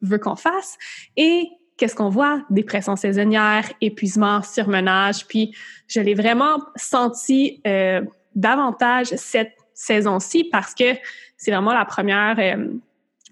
veut 0.00 0.18
qu'on 0.18 0.36
fasse. 0.36 0.76
Et 1.16 1.48
qu'est-ce 1.82 1.96
qu'on 1.96 2.10
voit? 2.10 2.42
Dépression 2.48 2.94
saisonnière, 2.94 3.64
épuisement, 3.80 4.40
surmenage. 4.42 5.26
Puis, 5.26 5.52
je 5.88 5.98
l'ai 5.98 6.14
vraiment 6.14 6.60
senti 6.76 7.60
euh, 7.66 8.02
davantage 8.36 9.08
cette 9.16 9.56
saison-ci 9.74 10.44
parce 10.44 10.76
que 10.76 10.94
c'est 11.36 11.50
vraiment 11.50 11.72
la 11.72 11.84
première, 11.84 12.36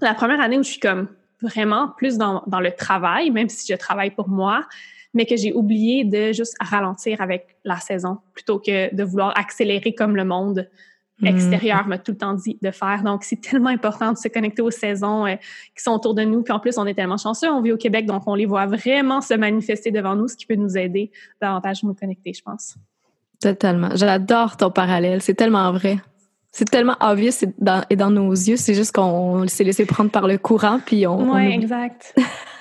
la 0.00 0.14
première 0.14 0.40
année 0.40 0.58
où 0.58 0.64
je 0.64 0.70
suis 0.70 0.80
comme 0.80 1.06
vraiment 1.40 1.90
plus 1.96 2.18
dans, 2.18 2.42
le 2.44 2.72
travail, 2.72 3.30
même 3.30 3.48
si 3.48 3.72
je 3.72 3.78
travaille 3.78 4.10
pour 4.10 4.28
moi 4.28 4.66
mais 5.14 5.26
que 5.26 5.36
j'ai 5.36 5.52
oublié 5.52 6.04
de 6.04 6.32
juste 6.32 6.56
ralentir 6.60 7.20
avec 7.20 7.56
la 7.64 7.78
saison 7.78 8.18
plutôt 8.32 8.60
que 8.60 8.94
de 8.94 9.02
vouloir 9.02 9.36
accélérer 9.36 9.92
comme 9.92 10.14
le 10.14 10.24
monde. 10.24 10.68
Extérieur 11.22 11.86
m'a 11.86 11.98
tout 11.98 12.12
le 12.12 12.18
temps 12.18 12.34
dit 12.34 12.58
de 12.60 12.70
faire. 12.70 13.02
Donc, 13.04 13.24
c'est 13.24 13.40
tellement 13.40 13.70
important 13.70 14.12
de 14.12 14.18
se 14.18 14.28
connecter 14.28 14.62
aux 14.62 14.70
saisons 14.70 15.26
euh, 15.26 15.36
qui 15.76 15.82
sont 15.82 15.92
autour 15.92 16.14
de 16.14 16.22
nous. 16.22 16.42
Puis 16.42 16.52
en 16.52 16.60
plus, 16.60 16.78
on 16.78 16.86
est 16.86 16.94
tellement 16.94 17.16
chanceux, 17.16 17.50
on 17.50 17.60
vit 17.60 17.72
au 17.72 17.76
Québec, 17.76 18.06
donc 18.06 18.22
on 18.26 18.34
les 18.34 18.46
voit 18.46 18.66
vraiment 18.66 19.20
se 19.20 19.34
manifester 19.34 19.90
devant 19.90 20.16
nous, 20.16 20.28
ce 20.28 20.36
qui 20.36 20.46
peut 20.46 20.54
nous 20.54 20.76
aider 20.76 21.10
davantage 21.40 21.84
à 21.84 21.86
nous 21.86 21.94
connecter, 21.94 22.32
je 22.32 22.42
pense. 22.42 22.76
Totalement. 23.40 23.90
J'adore 23.94 24.56
ton 24.56 24.70
parallèle. 24.70 25.22
C'est 25.22 25.34
tellement 25.34 25.72
vrai. 25.72 25.98
C'est 26.52 26.68
tellement 26.68 26.96
obvious 27.00 27.44
et 27.90 27.96
dans, 27.96 28.10
nos 28.10 28.32
yeux. 28.32 28.56
C'est 28.56 28.74
juste 28.74 28.92
qu'on 28.92 29.46
s'est 29.46 29.64
laissé 29.64 29.86
prendre 29.86 30.10
par 30.10 30.26
le 30.26 30.36
courant, 30.36 30.80
puis 30.84 31.06
on... 31.06 31.32
Oui, 31.32 31.46
exact. 31.52 32.14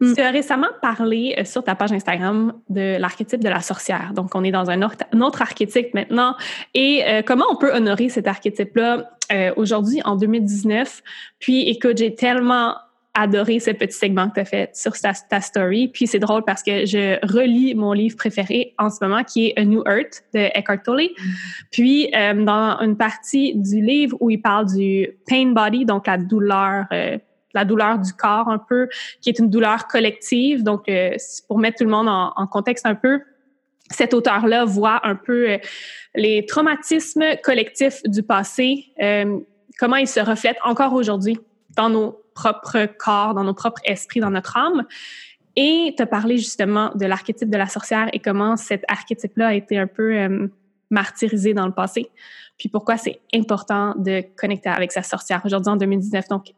Mm. 0.00 0.14
Tu 0.14 0.20
as 0.20 0.30
récemment 0.30 0.68
parlé 0.80 1.34
euh, 1.38 1.44
sur 1.44 1.62
ta 1.62 1.74
page 1.74 1.92
Instagram 1.92 2.54
de 2.68 2.96
l'archétype 2.98 3.42
de 3.42 3.48
la 3.48 3.60
sorcière. 3.60 4.12
Donc, 4.14 4.34
on 4.34 4.44
est 4.44 4.50
dans 4.50 4.70
un 4.70 4.82
autre, 4.82 5.42
archétype 5.42 5.94
maintenant. 5.94 6.36
Et 6.74 7.04
euh, 7.06 7.22
comment 7.22 7.44
on 7.50 7.56
peut 7.56 7.72
honorer 7.72 8.08
cet 8.08 8.26
archétype-là 8.26 9.10
euh, 9.32 9.52
aujourd'hui, 9.56 10.00
en 10.04 10.16
2019? 10.16 11.02
Puis, 11.38 11.68
écoute, 11.68 11.98
j'ai 11.98 12.14
tellement 12.14 12.74
adoré 13.14 13.60
ce 13.60 13.70
petit 13.70 13.96
segment 13.96 14.30
que 14.30 14.34
tu 14.34 14.40
as 14.40 14.44
fait 14.46 14.70
sur 14.74 14.94
ta, 14.98 15.40
story. 15.42 15.88
Puis 15.88 16.06
c'est 16.06 16.18
drôle 16.18 16.44
parce 16.46 16.62
que 16.62 16.86
je 16.86 17.18
relis 17.26 17.74
mon 17.74 17.92
livre 17.92 18.16
préféré 18.16 18.74
en 18.78 18.88
ce 18.88 19.04
moment 19.04 19.22
qui 19.22 19.48
est 19.48 19.58
A 19.58 19.66
New 19.66 19.82
Earth 19.86 20.24
de 20.32 20.48
Eckhart 20.58 20.82
Tolle. 20.82 21.02
Mm. 21.02 21.30
Puis 21.70 22.10
dans 22.10 22.78
une 22.80 22.96
partie 22.96 23.54
du 23.54 23.82
livre 23.82 24.16
où 24.20 24.30
il 24.30 24.40
parle 24.40 24.64
du 24.74 25.10
pain 25.28 25.52
body, 25.52 25.84
donc 25.84 26.06
la 26.06 26.16
douleur 26.16 26.86
la 27.54 27.64
douleur 27.64 27.98
du 27.98 28.12
corps 28.12 28.48
un 28.48 28.58
peu, 28.58 28.88
qui 29.20 29.28
est 29.28 29.38
une 29.38 29.50
douleur 29.50 29.86
collective. 29.86 30.62
Donc, 30.62 30.88
euh, 30.88 31.16
pour 31.48 31.58
mettre 31.58 31.78
tout 31.78 31.84
le 31.84 31.90
monde 31.90 32.08
en, 32.08 32.46
contexte 32.46 32.86
un 32.86 32.94
peu, 32.94 33.20
cet 33.90 34.14
auteur-là 34.14 34.64
voit 34.64 35.06
un 35.06 35.14
peu 35.14 35.50
euh, 35.50 35.58
les 36.14 36.46
traumatismes 36.46 37.24
collectifs 37.42 38.02
du 38.04 38.22
passé, 38.22 38.86
euh, 39.02 39.38
comment 39.78 39.96
ils 39.96 40.08
se 40.08 40.20
reflètent 40.20 40.60
encore 40.64 40.94
aujourd'hui 40.94 41.38
dans 41.76 41.88
nos 41.88 42.18
propres 42.34 42.86
corps, 42.98 43.34
dans 43.34 43.44
nos 43.44 43.54
propres 43.54 43.82
esprits, 43.84 44.20
dans 44.20 44.30
notre 44.30 44.56
âme. 44.56 44.84
Et 45.54 45.94
te 45.98 46.02
parler 46.02 46.38
justement 46.38 46.92
de 46.94 47.04
l'archétype 47.04 47.50
de 47.50 47.58
la 47.58 47.66
sorcière 47.66 48.08
et 48.14 48.20
comment 48.20 48.56
cet 48.56 48.84
archétype-là 48.88 49.48
a 49.48 49.54
été 49.54 49.78
un 49.78 49.86
peu 49.86 50.48
martyrisée 50.88 51.52
dans 51.52 51.66
le 51.66 51.72
passé, 51.72 52.10
puis 52.58 52.68
pourquoi 52.68 52.96
c'est 52.96 53.20
important 53.34 53.94
de 53.96 54.22
connecter 54.36 54.68
avec 54.68 54.92
sa 54.92 55.02
sorcière 55.02 55.42
aujourd'hui 55.44 55.72
en 55.72 55.76
2019. 55.76 56.28
Donc, 56.28 56.52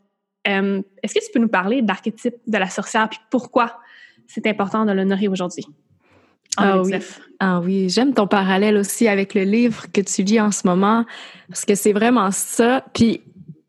euh, 0.49 0.83
est-ce 1.03 1.15
que 1.15 1.21
tu 1.21 1.31
peux 1.33 1.39
nous 1.39 1.49
parler 1.49 1.83
de 1.83 1.89
l'archétype 1.89 2.35
de 2.47 2.59
la 2.59 2.69
sorcière, 2.69 3.09
puis 3.09 3.19
pourquoi 3.31 3.79
c'est 4.27 4.47
important 4.47 4.85
de 4.85 4.93
l'honorer 4.93 5.29
aujourd'hui? 5.29 5.67
Ah 6.57 6.81
oui. 6.83 6.95
ah 7.41 7.61
oui, 7.61 7.89
j'aime 7.89 8.15
ton 8.15 8.29
parallèle 8.29 8.77
aussi 8.77 9.09
avec 9.09 9.35
le 9.35 9.43
livre 9.43 9.87
que 9.93 10.01
tu 10.01 10.23
lis 10.23 10.41
en 10.41 10.53
ce 10.53 10.67
moment, 10.67 11.05
parce 11.49 11.65
que 11.65 11.75
c'est 11.75 11.93
vraiment 11.93 12.31
ça. 12.31 12.85
Puis, 12.93 13.23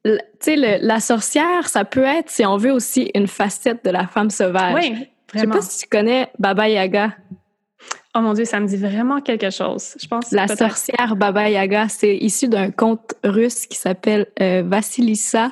tu 0.04 0.12
sais, 0.40 0.56
la 0.56 1.00
sorcière, 1.00 1.68
ça 1.68 1.84
peut 1.84 2.04
être, 2.04 2.30
si 2.30 2.46
on 2.46 2.58
veut, 2.58 2.72
aussi 2.72 3.10
une 3.16 3.28
facette 3.28 3.84
de 3.84 3.90
la 3.90 4.06
femme 4.06 4.30
sauvage. 4.30 4.76
Oui, 4.76 4.90
vraiment. 4.92 5.08
Je 5.34 5.40
sais 5.40 5.48
pas 5.48 5.62
si 5.62 5.80
tu 5.80 5.90
connais 5.90 6.30
Baba 6.38 6.70
Yaga. 6.70 7.16
Oh 8.18 8.22
mon 8.22 8.32
Dieu, 8.32 8.46
ça 8.46 8.62
me 8.62 8.68
dit 8.68 8.78
vraiment 8.78 9.20
quelque 9.20 9.50
chose. 9.50 9.98
Je 10.02 10.08
pense. 10.08 10.32
La 10.32 10.48
sorcière 10.48 11.18
Baba 11.18 11.50
Yaga, 11.50 11.90
c'est 11.90 12.16
issu 12.16 12.48
d'un 12.48 12.72
conte 12.72 13.14
russe 13.26 13.68
qui 13.68 13.78
s'appelle 13.78 14.28
euh, 14.42 14.64
Vasilissa. 14.66 15.52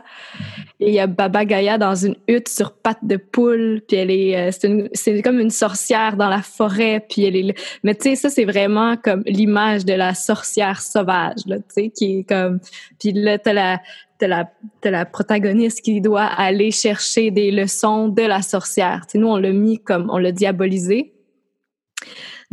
Et 0.79 0.87
il 0.87 0.93
y 0.93 0.99
a 1.01 1.07
Baba 1.07 1.43
Gaya 1.43 1.77
dans 1.77 1.93
une 1.93 2.15
hutte 2.29 2.47
sur 2.47 2.71
pattes 2.71 3.03
de 3.03 3.17
poule. 3.17 3.81
Puis 3.85 3.97
elle 3.97 4.11
est, 4.11 4.37
euh, 4.37 4.87
c'est 4.93 5.21
comme 5.21 5.41
une 5.41 5.49
sorcière 5.49 6.15
dans 6.15 6.29
la 6.29 6.41
forêt. 6.41 7.05
Puis 7.09 7.25
elle 7.25 7.35
est, 7.35 7.59
mais 7.83 7.95
tu 7.95 8.03
sais, 8.03 8.15
ça 8.15 8.29
c'est 8.29 8.45
vraiment 8.45 8.95
comme 8.95 9.23
l'image 9.25 9.83
de 9.83 9.93
la 9.93 10.13
sorcière 10.13 10.81
sauvage, 10.81 11.41
tu 11.45 11.55
sais, 11.67 11.89
qui 11.89 12.19
est 12.19 12.23
comme. 12.23 12.61
Puis 12.97 13.11
là, 13.11 13.39
t'as 13.39 13.51
la, 13.51 13.81
la, 14.21 14.49
la 14.85 15.05
protagoniste 15.05 15.81
qui 15.81 15.99
doit 15.99 16.23
aller 16.23 16.71
chercher 16.71 17.29
des 17.29 17.51
leçons 17.51 18.07
de 18.07 18.21
la 18.21 18.41
sorcière. 18.41 19.01
Tu 19.05 19.11
sais, 19.11 19.17
nous, 19.17 19.27
on 19.27 19.37
l'a 19.37 19.51
mis 19.51 19.79
comme, 19.79 20.09
on 20.09 20.17
l'a 20.17 20.31
diabolisé. 20.31 21.13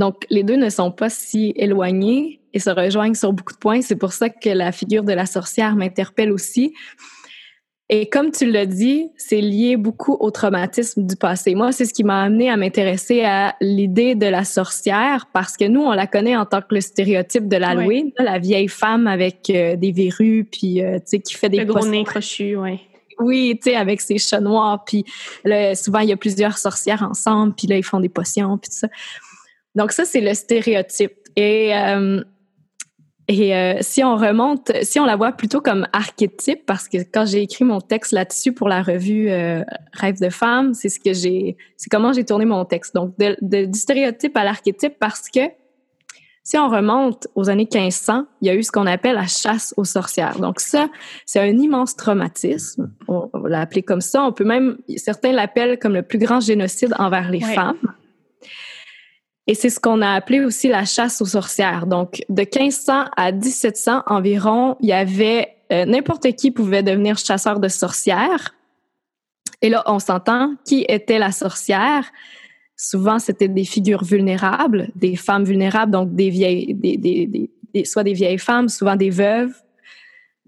Donc, 0.00 0.24
les 0.30 0.42
deux 0.44 0.56
ne 0.56 0.70
sont 0.70 0.90
pas 0.90 1.10
si 1.10 1.52
éloignés 1.56 2.40
et 2.54 2.58
se 2.58 2.70
rejoignent 2.70 3.14
sur 3.14 3.34
beaucoup 3.34 3.52
de 3.52 3.58
points. 3.58 3.82
C'est 3.82 3.96
pour 3.96 4.14
ça 4.14 4.30
que 4.30 4.48
la 4.48 4.72
figure 4.72 5.04
de 5.04 5.12
la 5.12 5.26
sorcière 5.26 5.76
m'interpelle 5.76 6.32
aussi. 6.32 6.72
Et 7.90 8.08
comme 8.08 8.30
tu 8.30 8.50
l'as 8.50 8.64
dit, 8.64 9.10
c'est 9.18 9.42
lié 9.42 9.76
beaucoup 9.76 10.16
au 10.18 10.30
traumatisme 10.30 11.04
du 11.04 11.16
passé. 11.16 11.54
Moi, 11.54 11.72
c'est 11.72 11.84
ce 11.84 11.92
qui 11.92 12.02
m'a 12.02 12.22
amené 12.22 12.48
à 12.48 12.56
m'intéresser 12.56 13.24
à 13.24 13.56
l'idée 13.60 14.14
de 14.14 14.24
la 14.24 14.44
sorcière 14.44 15.26
parce 15.34 15.58
que 15.58 15.66
nous, 15.66 15.82
on 15.82 15.92
la 15.92 16.06
connaît 16.06 16.36
en 16.36 16.46
tant 16.46 16.62
que 16.62 16.74
le 16.74 16.80
stéréotype 16.80 17.46
de 17.46 17.58
l'Halloween, 17.58 18.10
la 18.18 18.38
vieille 18.38 18.68
femme 18.68 19.06
avec 19.06 19.50
euh, 19.50 19.76
des 19.76 19.92
verrues 19.92 20.48
puis 20.50 20.82
euh, 20.82 20.98
tu 20.98 21.04
sais 21.06 21.18
qui 21.18 21.34
fait 21.34 21.50
des 21.50 21.58
le 21.58 21.64
gros 21.66 21.86
nez 21.86 22.04
crochu, 22.04 22.56
ouais. 22.56 22.80
Oui, 23.18 23.58
tu 23.62 23.70
sais 23.70 23.76
avec 23.76 24.00
ses 24.00 24.16
chats 24.16 24.40
noirs 24.40 24.82
puis 24.86 25.04
souvent 25.74 25.98
il 25.98 26.08
y 26.08 26.12
a 26.12 26.16
plusieurs 26.16 26.56
sorcières 26.56 27.02
ensemble 27.02 27.54
puis 27.54 27.66
là 27.66 27.76
ils 27.76 27.84
font 27.84 28.00
des 28.00 28.08
potions 28.08 28.56
puis 28.56 28.70
tout 28.70 28.78
ça. 28.78 28.88
Donc 29.74 29.92
ça, 29.92 30.04
c'est 30.04 30.20
le 30.20 30.34
stéréotype. 30.34 31.12
Et, 31.36 31.76
euh, 31.76 32.22
et 33.28 33.54
euh, 33.54 33.74
si 33.80 34.02
on 34.02 34.16
remonte, 34.16 34.72
si 34.82 34.98
on 34.98 35.04
la 35.04 35.16
voit 35.16 35.32
plutôt 35.32 35.60
comme 35.60 35.86
archétype, 35.92 36.66
parce 36.66 36.88
que 36.88 36.98
quand 36.98 37.26
j'ai 37.26 37.42
écrit 37.42 37.64
mon 37.64 37.80
texte 37.80 38.12
là-dessus 38.12 38.52
pour 38.52 38.68
la 38.68 38.82
revue 38.82 39.30
euh, 39.30 39.62
Rêve 39.92 40.20
de 40.20 40.30
femme, 40.30 40.74
c'est 40.74 40.88
ce 40.88 40.98
que 40.98 41.12
j'ai, 41.12 41.56
c'est 41.76 41.88
comment 41.88 42.12
j'ai 42.12 42.24
tourné 42.24 42.44
mon 42.44 42.64
texte. 42.64 42.94
Donc 42.94 43.16
de, 43.18 43.66
du 43.66 43.78
stéréotype 43.78 44.36
à 44.36 44.42
l'archétype, 44.42 44.94
parce 44.98 45.28
que 45.28 45.42
si 46.42 46.58
on 46.58 46.68
remonte 46.68 47.28
aux 47.36 47.48
années 47.48 47.68
1500, 47.72 48.24
il 48.40 48.48
y 48.48 48.50
a 48.50 48.54
eu 48.56 48.64
ce 48.64 48.72
qu'on 48.72 48.86
appelle 48.86 49.14
la 49.14 49.28
chasse 49.28 49.72
aux 49.76 49.84
sorcières. 49.84 50.40
Donc 50.40 50.58
ça, 50.58 50.88
c'est 51.24 51.38
un 51.38 51.56
immense 51.56 51.94
traumatisme. 51.94 52.90
On, 53.06 53.30
l'a 53.44 53.60
appelé 53.60 53.84
comme 53.84 54.00
ça. 54.00 54.24
On 54.24 54.32
peut 54.32 54.42
même, 54.42 54.78
certains 54.96 55.30
l'appellent 55.30 55.78
comme 55.78 55.92
le 55.94 56.02
plus 56.02 56.18
grand 56.18 56.40
génocide 56.40 56.94
envers 56.98 57.30
les 57.30 57.40
femmes. 57.40 57.78
Et 59.50 59.54
c'est 59.54 59.68
ce 59.68 59.80
qu'on 59.80 60.00
a 60.00 60.12
appelé 60.12 60.44
aussi 60.44 60.68
la 60.68 60.84
chasse 60.84 61.20
aux 61.20 61.26
sorcières. 61.26 61.88
Donc, 61.88 62.22
de 62.28 62.42
1500 62.42 63.06
à 63.16 63.32
1700 63.32 64.04
environ, 64.06 64.76
il 64.78 64.90
y 64.90 64.92
avait 64.92 65.56
euh, 65.72 65.84
n'importe 65.86 66.30
qui 66.36 66.52
pouvait 66.52 66.84
devenir 66.84 67.18
chasseur 67.18 67.58
de 67.58 67.66
sorcières. 67.66 68.54
Et 69.60 69.68
là, 69.68 69.82
on 69.86 69.98
s'entend 69.98 70.54
qui 70.64 70.84
était 70.88 71.18
la 71.18 71.32
sorcière? 71.32 72.12
Souvent, 72.76 73.18
c'était 73.18 73.48
des 73.48 73.64
figures 73.64 74.04
vulnérables, 74.04 74.90
des 74.94 75.16
femmes 75.16 75.42
vulnérables, 75.42 75.90
donc 75.90 76.14
des 76.14 76.30
vieilles, 76.30 76.72
des, 76.72 76.96
des, 76.96 77.50
des, 77.74 77.84
soit 77.84 78.04
des 78.04 78.12
vieilles 78.12 78.38
femmes, 78.38 78.68
souvent 78.68 78.94
des 78.94 79.10
veuves, 79.10 79.52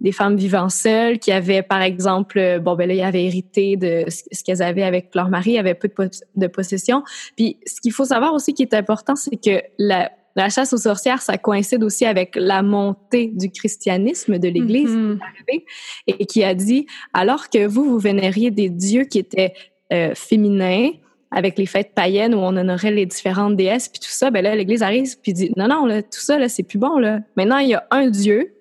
des 0.03 0.11
femmes 0.11 0.37
vivant 0.37 0.69
seules 0.69 1.21
qui 1.21 1.31
avaient, 1.31 1.63
par 1.63 1.81
exemple, 1.81 2.39
euh, 2.39 2.59
bon, 2.59 2.75
ben 2.75 2.89
là, 2.89 2.95
ils 2.95 3.03
avaient 3.03 3.25
hérité 3.25 3.77
de 3.77 4.05
ce 4.09 4.43
qu'elles 4.43 4.61
avaient 4.61 4.83
avec 4.83 5.15
leur 5.15 5.29
mari, 5.29 5.59
avaient 5.59 5.75
peu 5.75 5.89
de, 6.35 6.47
possession. 6.49 7.05
Puis, 7.37 7.57
ce 7.65 7.81
qu'il 7.81 7.93
faut 7.93 8.05
savoir 8.05 8.35
aussi 8.35 8.53
qui 8.53 8.63
est 8.63 8.75
important, 8.75 9.15
c'est 9.15 9.37
que 9.37 9.63
la, 9.79 10.11
la, 10.35 10.51
chasse 10.51 10.73
aux 10.73 10.79
sorcières, 10.79 11.23
ça 11.23 11.39
coïncide 11.39 11.85
aussi 11.85 12.05
avec 12.05 12.35
la 12.35 12.63
montée 12.63 13.29
du 13.29 13.49
christianisme 13.51 14.39
de 14.39 14.49
l'Église 14.49 14.91
mm-hmm. 14.91 15.63
et 16.09 16.27
qui 16.27 16.43
a 16.43 16.55
dit, 16.55 16.87
alors 17.15 17.49
que 17.49 17.65
vous, 17.65 17.85
vous 17.85 17.99
vénériez 17.99 18.51
des 18.51 18.71
dieux 18.71 19.05
qui 19.05 19.21
étaient 19.21 19.55
euh, 19.93 20.17
féminins, 20.17 20.91
avec 21.35 21.57
les 21.57 21.65
fêtes 21.65 21.95
païennes 21.95 22.35
où 22.35 22.39
on 22.39 22.55
honorait 22.57 22.91
les 22.91 23.07
différentes 23.07 23.57
déesses 23.57 23.89
puis 23.89 24.01
tout 24.01 24.11
ça, 24.11 24.31
ben 24.31 24.45
là 24.45 24.55
l'Église 24.55 24.83
arrive 24.83 25.19
puis 25.23 25.33
dit 25.33 25.51
non 25.57 25.67
non 25.67 25.87
là, 25.87 26.03
tout 26.03 26.21
ça 26.21 26.39
là 26.39 26.51
c'est 26.51 26.63
plus 26.63 26.79
bon 26.79 26.99
là. 26.99 27.21
Maintenant 27.37 27.57
il 27.57 27.71
y 27.71 27.75
a 27.75 27.87
un 27.91 28.09
Dieu 28.09 28.53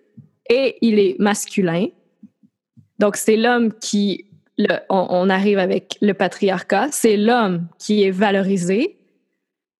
et 0.50 0.78
il 0.82 1.00
est 1.00 1.16
masculin. 1.20 1.88
Donc, 3.00 3.16
c'est 3.16 3.38
l'homme 3.38 3.74
qui, 3.74 4.26
on, 4.90 5.30
arrive 5.30 5.60
avec 5.60 5.98
le 6.02 6.14
patriarcat, 6.14 6.90
c'est 6.92 7.18
l'homme 7.18 7.68
qui 7.80 8.04
est 8.04 8.12
valorisé. 8.12 8.98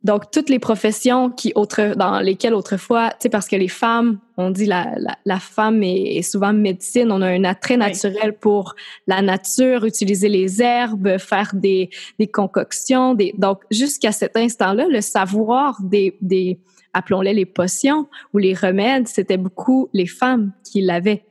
Donc, 0.04 0.32
toutes 0.32 0.50
les 0.50 0.58
professions 0.58 1.30
qui, 1.30 1.52
autre, 1.54 1.94
dans 1.96 2.20
lesquelles 2.20 2.56
autrefois, 2.56 3.10
tu 3.12 3.18
sais, 3.20 3.30
parce 3.30 3.48
que 3.48 3.56
les 3.56 3.68
femmes, 3.68 4.18
on 4.38 4.50
dit 4.50 4.66
la, 4.66 4.96
la, 5.26 5.40
femme 5.40 5.84
est, 5.84 6.24
souvent 6.24 6.54
médecine, 6.54 7.12
on 7.12 7.22
a 7.22 7.28
un 7.28 7.44
attrait 7.44 7.78
naturel 7.78 8.34
pour 8.34 8.74
la 9.06 9.22
nature, 9.22 9.86
utiliser 9.86 10.28
les 10.28 10.64
herbes, 10.64 11.20
faire 11.20 11.52
des, 11.54 11.92
des 12.18 12.26
concoctions. 12.26 13.14
Des, 13.14 13.36
donc, 13.38 13.62
jusqu'à 13.70 14.12
cet 14.12 14.36
instant-là, 14.36 14.88
le 14.88 15.02
savoir 15.02 15.80
des, 15.84 16.18
des, 16.22 16.60
appelons-les 16.94 17.34
les 17.34 17.46
potions 17.46 18.08
ou 18.34 18.38
les 18.38 18.54
remèdes, 18.54 19.08
c'était 19.08 19.38
beaucoup 19.38 19.90
les 19.94 20.08
femmes 20.08 20.52
qui 20.64 20.82
l'avaient. 20.82 21.26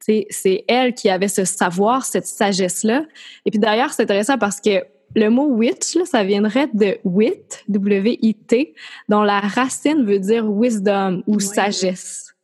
C'est 0.00 0.64
elles 0.68 0.92
qui 0.92 1.08
avaient 1.08 1.28
ce 1.28 1.44
savoir, 1.44 2.04
cette 2.04 2.26
sagesse-là. 2.26 3.06
Et 3.46 3.50
puis 3.50 3.58
d'ailleurs, 3.58 3.92
c'est 3.92 4.02
intéressant 4.02 4.36
parce 4.36 4.60
que 4.60 4.84
le 5.16 5.28
mot 5.30 5.46
witch, 5.46 5.94
là, 5.94 6.04
ça 6.04 6.24
viendrait 6.24 6.68
de 6.74 6.98
wit, 7.04 7.64
W-I-T, 7.68 8.74
dont 9.08 9.22
la 9.22 9.40
racine 9.40 10.04
veut 10.04 10.18
dire 10.18 10.44
wisdom 10.50 11.22
ou 11.26 11.40
sagesse. 11.40 12.34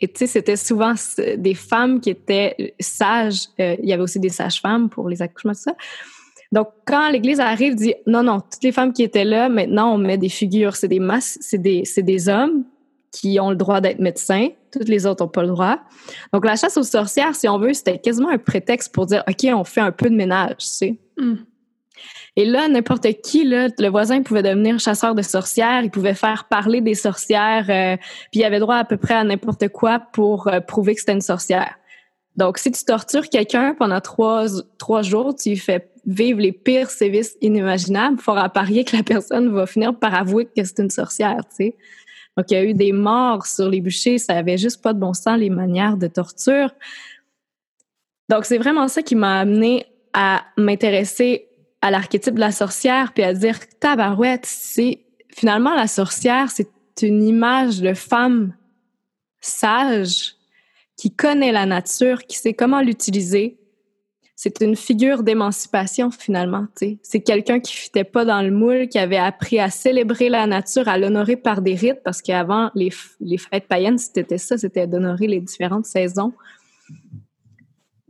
Et 0.00 0.08
tu 0.08 0.18
sais, 0.18 0.26
c'était 0.26 0.56
souvent 0.56 0.94
des 1.36 1.54
femmes 1.54 2.00
qui 2.00 2.10
étaient 2.10 2.74
sages. 2.80 3.48
Euh, 3.60 3.76
il 3.82 3.88
y 3.88 3.92
avait 3.92 4.02
aussi 4.02 4.20
des 4.20 4.28
sages-femmes 4.28 4.90
pour 4.90 5.08
les 5.08 5.22
accouchements, 5.22 5.54
tout 5.54 5.60
ça. 5.60 5.76
Donc, 6.52 6.68
quand 6.86 7.10
l'Église 7.10 7.40
arrive, 7.40 7.74
dit 7.74 7.94
non, 8.06 8.22
non, 8.22 8.40
toutes 8.40 8.62
les 8.62 8.72
femmes 8.72 8.92
qui 8.92 9.02
étaient 9.02 9.24
là, 9.24 9.48
maintenant, 9.48 9.94
on 9.94 9.98
met 9.98 10.18
des 10.18 10.28
figures, 10.28 10.76
c'est 10.76 10.88
des 10.88 11.00
masses, 11.00 11.38
c'est 11.40 11.58
des, 11.58 11.84
c'est 11.84 12.02
des 12.02 12.28
hommes 12.28 12.64
qui 13.12 13.40
ont 13.40 13.50
le 13.50 13.56
droit 13.56 13.80
d'être 13.80 13.98
médecins, 13.98 14.48
toutes 14.70 14.88
les 14.88 15.06
autres 15.06 15.24
n'ont 15.24 15.30
pas 15.30 15.42
le 15.42 15.48
droit. 15.48 15.78
Donc, 16.32 16.44
la 16.44 16.56
chasse 16.56 16.76
aux 16.76 16.82
sorcières, 16.82 17.34
si 17.34 17.48
on 17.48 17.58
veut, 17.58 17.72
c'était 17.72 17.98
quasiment 17.98 18.28
un 18.28 18.38
prétexte 18.38 18.94
pour 18.94 19.06
dire 19.06 19.24
OK, 19.28 19.46
on 19.52 19.64
fait 19.64 19.80
un 19.80 19.92
peu 19.92 20.10
de 20.10 20.14
ménage, 20.14 20.56
tu 20.58 20.66
sais. 20.66 20.98
Mm. 21.16 21.34
Et 22.38 22.44
là, 22.44 22.68
n'importe 22.68 23.06
qui, 23.22 23.44
là, 23.44 23.68
le 23.78 23.88
voisin 23.88 24.22
pouvait 24.22 24.42
devenir 24.42 24.78
chasseur 24.78 25.14
de 25.14 25.22
sorcières, 25.22 25.80
il 25.82 25.90
pouvait 25.90 26.14
faire 26.14 26.44
parler 26.44 26.82
des 26.82 26.94
sorcières, 26.94 27.64
euh, 27.70 27.96
puis 28.30 28.40
il 28.40 28.44
avait 28.44 28.58
droit 28.58 28.76
à 28.76 28.84
peu 28.84 28.98
près 28.98 29.14
à 29.14 29.24
n'importe 29.24 29.68
quoi 29.68 29.98
pour 29.98 30.48
euh, 30.48 30.60
prouver 30.60 30.94
que 30.94 31.00
c'était 31.00 31.14
une 31.14 31.22
sorcière. 31.22 31.74
Donc, 32.36 32.58
si 32.58 32.70
tu 32.70 32.84
tortures 32.84 33.30
quelqu'un 33.30 33.74
pendant 33.74 34.02
trois, 34.02 34.44
trois 34.76 35.00
jours, 35.00 35.34
tu 35.34 35.56
fais 35.56 35.90
vivre 36.06 36.40
les 36.40 36.52
pires 36.52 36.90
sévices 36.90 37.36
inimaginables, 37.40 38.18
fort 38.20 38.38
à 38.38 38.48
parier 38.48 38.84
que 38.84 38.96
la 38.96 39.02
personne 39.02 39.52
va 39.52 39.66
finir 39.66 39.98
par 39.98 40.14
avouer 40.14 40.46
que 40.46 40.64
c'est 40.64 40.78
une 40.78 40.90
sorcière, 40.90 41.38
tu 41.50 41.56
sais. 41.56 41.76
Donc, 42.36 42.50
il 42.50 42.54
y 42.54 42.56
a 42.58 42.64
eu 42.64 42.74
des 42.74 42.92
morts 42.92 43.46
sur 43.46 43.68
les 43.68 43.80
bûchers, 43.80 44.18
ça 44.18 44.34
avait 44.34 44.58
juste 44.58 44.82
pas 44.82 44.92
de 44.92 45.00
bon 45.00 45.14
sens, 45.14 45.38
les 45.38 45.50
manières 45.50 45.96
de 45.96 46.06
torture. 46.06 46.70
Donc, 48.28 48.44
c'est 48.44 48.58
vraiment 48.58 48.88
ça 48.88 49.02
qui 49.02 49.14
m'a 49.14 49.40
amené 49.40 49.86
à 50.12 50.44
m'intéresser 50.56 51.48
à 51.80 51.90
l'archétype 51.90 52.34
de 52.34 52.40
la 52.40 52.52
sorcière, 52.52 53.12
puis 53.12 53.22
à 53.22 53.32
dire, 53.32 53.58
tabarouette, 53.80 54.46
c'est 54.46 55.04
finalement 55.34 55.74
la 55.74 55.86
sorcière, 55.86 56.50
c'est 56.50 56.68
une 57.02 57.22
image 57.22 57.80
de 57.80 57.94
femme 57.94 58.54
sage 59.40 60.34
qui 60.96 61.14
connaît 61.14 61.52
la 61.52 61.66
nature, 61.66 62.24
qui 62.24 62.36
sait 62.38 62.54
comment 62.54 62.80
l'utiliser. 62.80 63.58
C'est 64.38 64.60
une 64.60 64.76
figure 64.76 65.22
d'émancipation 65.22 66.10
finalement. 66.10 66.66
C'est 67.02 67.20
quelqu'un 67.20 67.58
qui 67.58 67.74
fitait 67.74 68.04
pas 68.04 68.26
dans 68.26 68.42
le 68.42 68.50
moule, 68.50 68.86
qui 68.86 68.98
avait 68.98 69.16
appris 69.16 69.58
à 69.58 69.70
célébrer 69.70 70.28
la 70.28 70.46
nature, 70.46 70.88
à 70.88 70.98
l'honorer 70.98 71.36
par 71.36 71.62
des 71.62 71.74
rites, 71.74 72.02
parce 72.04 72.20
qu'avant, 72.20 72.70
les, 72.74 72.90
les 73.20 73.38
fêtes 73.38 73.66
païennes, 73.66 73.96
c'était 73.96 74.36
ça, 74.36 74.58
c'était 74.58 74.86
d'honorer 74.86 75.26
les 75.26 75.40
différentes 75.40 75.86
saisons. 75.86 76.34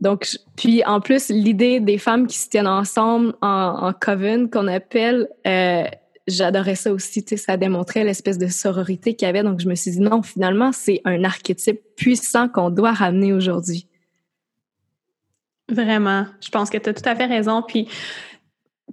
Donc, 0.01 0.37
puis 0.57 0.83
en 0.85 0.99
plus, 0.99 1.29
l'idée 1.29 1.79
des 1.79 1.97
femmes 1.97 2.27
qui 2.27 2.37
se 2.37 2.49
tiennent 2.49 2.67
ensemble 2.67 3.33
en, 3.41 3.87
en 3.87 3.93
coven, 3.93 4.49
qu'on 4.49 4.67
appelle, 4.67 5.29
euh, 5.47 5.85
j'adorais 6.27 6.75
ça 6.75 6.91
aussi, 6.91 7.23
ça 7.37 7.55
démontrait 7.57 8.03
l'espèce 8.03 8.37
de 8.37 8.47
sororité 8.47 9.15
qu'il 9.15 9.25
y 9.25 9.29
avait. 9.29 9.43
Donc, 9.43 9.59
je 9.59 9.67
me 9.67 9.75
suis 9.75 9.91
dit, 9.91 10.01
non, 10.01 10.21
finalement, 10.21 10.71
c'est 10.73 11.01
un 11.05 11.23
archétype 11.23 11.79
puissant 11.95 12.49
qu'on 12.49 12.69
doit 12.69 12.91
ramener 12.91 13.33
aujourd'hui. 13.33 13.86
Vraiment. 15.69 16.25
Je 16.41 16.49
pense 16.49 16.69
que 16.69 16.77
tu 16.77 16.89
as 16.89 16.93
tout 16.93 17.07
à 17.07 17.15
fait 17.15 17.25
raison. 17.25 17.61
Puis, 17.61 17.87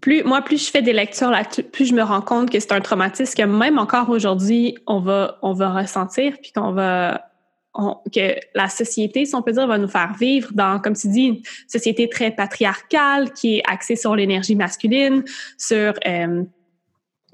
plus, 0.01 0.25
moi, 0.25 0.43
plus 0.43 0.67
je 0.67 0.71
fais 0.71 0.83
des 0.83 0.93
lectures 0.93 1.31
là 1.31 1.45
plus 1.73 1.87
je 1.87 1.95
me 1.95 2.03
rends 2.03 2.21
compte 2.21 2.51
que 2.51 2.59
c'est 2.59 2.73
un 2.73 2.81
traumatisme 2.81 3.35
que 3.35 3.47
même 3.47 3.79
encore 3.79 4.11
aujourd'hui, 4.11 4.77
on 4.87 5.01
va, 5.01 5.39
on 5.43 5.53
va 5.53 5.73
ressentir, 5.73 6.35
puis 6.43 6.53
qu'on 6.53 6.73
va, 6.73 7.31
que 8.13 8.35
la 8.55 8.69
société, 8.69 9.25
si 9.25 9.35
on 9.35 9.43
peut 9.43 9.53
dire, 9.53 9.67
va 9.67 9.79
nous 9.79 9.89
faire 9.89 10.15
vivre 10.19 10.51
dans, 10.53 10.81
comme 10.81 10.95
tu 10.95 11.09
dis, 11.09 11.27
une 11.27 11.43
société 11.69 12.09
très 12.09 12.31
patriarcale 12.31 13.33
qui 13.33 13.59
est 13.59 13.63
axée 13.67 13.97
sur 13.97 14.15
l'énergie 14.15 14.57
masculine, 14.57 15.25
sur 15.59 15.95
euh, 16.07 16.43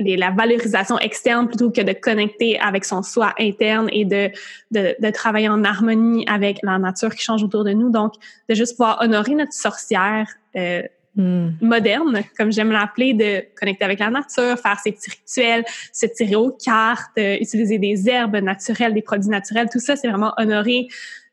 la 0.01 0.31
valorisation 0.31 0.99
externe 0.99 1.49
plutôt 1.49 1.71
que 1.71 1.81
de 1.81 1.93
connecter 1.93 2.59
avec 2.59 2.85
son 2.85 3.03
soi 3.03 3.35
interne 3.39 3.89
et 3.93 4.05
de, 4.05 4.31
de, 4.71 4.95
de, 4.99 5.11
travailler 5.11 5.49
en 5.49 5.65
harmonie 5.65 6.25
avec 6.29 6.59
la 6.63 6.79
nature 6.79 7.15
qui 7.15 7.23
change 7.23 7.43
autour 7.43 7.65
de 7.65 7.73
nous. 7.73 7.91
Donc, 7.91 8.15
de 8.49 8.55
juste 8.55 8.77
pouvoir 8.77 8.99
honorer 9.01 9.35
notre 9.35 9.53
sorcière 9.53 10.27
euh, 10.57 10.83
hmm. 11.17 11.51
moderne, 11.61 12.23
comme 12.37 12.51
j'aime 12.51 12.73
l'appeler, 12.73 13.15
de 13.15 13.45
connecter 13.59 13.85
avec 13.85 13.99
la 13.99 14.11
nature, 14.11 14.59
faire 14.59 14.79
ses 14.83 14.93
petits 14.93 15.11
rituels, 15.11 15.65
se 15.93 16.07
tirer 16.07 16.37
aux 16.37 16.53
cartes, 16.53 17.19
euh, 17.19 17.37
utiliser 17.41 17.79
des 17.79 18.09
herbes 18.09 18.37
naturelles, 18.37 18.95
des 18.95 19.03
produits 19.03 19.31
naturels, 19.31 19.69
tout 19.71 19.81
ça, 19.81 19.97
c'est 19.97 20.09
vraiment 20.09 20.33
honorer 20.39 20.89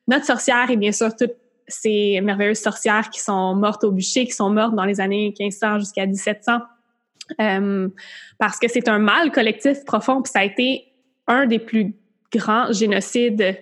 notre 0.07 0.25
sorcière 0.25 0.69
et 0.69 0.77
bien 0.77 0.91
sûr 0.91 1.15
toutes 1.15 1.35
ces 1.67 2.21
merveilleuses 2.21 2.59
sorcières 2.59 3.09
qui 3.09 3.19
sont 3.19 3.53
mortes 3.55 3.83
au 3.83 3.91
bûcher, 3.91 4.25
qui 4.25 4.31
sont 4.31 4.49
mortes 4.49 4.73
dans 4.73 4.85
les 4.85 5.01
années 5.01 5.33
1500 5.37 5.79
jusqu'à 5.79 6.05
1700 6.05 6.61
euh, 7.41 7.89
parce 8.37 8.59
que 8.59 8.67
c'est 8.67 8.87
un 8.87 8.99
mal 8.99 9.31
collectif 9.31 9.83
profond, 9.85 10.21
puis 10.21 10.31
ça 10.31 10.39
a 10.39 10.43
été 10.43 10.85
un 11.27 11.45
des 11.45 11.59
plus 11.59 11.93
grands 12.31 12.71
génocides 12.71 13.57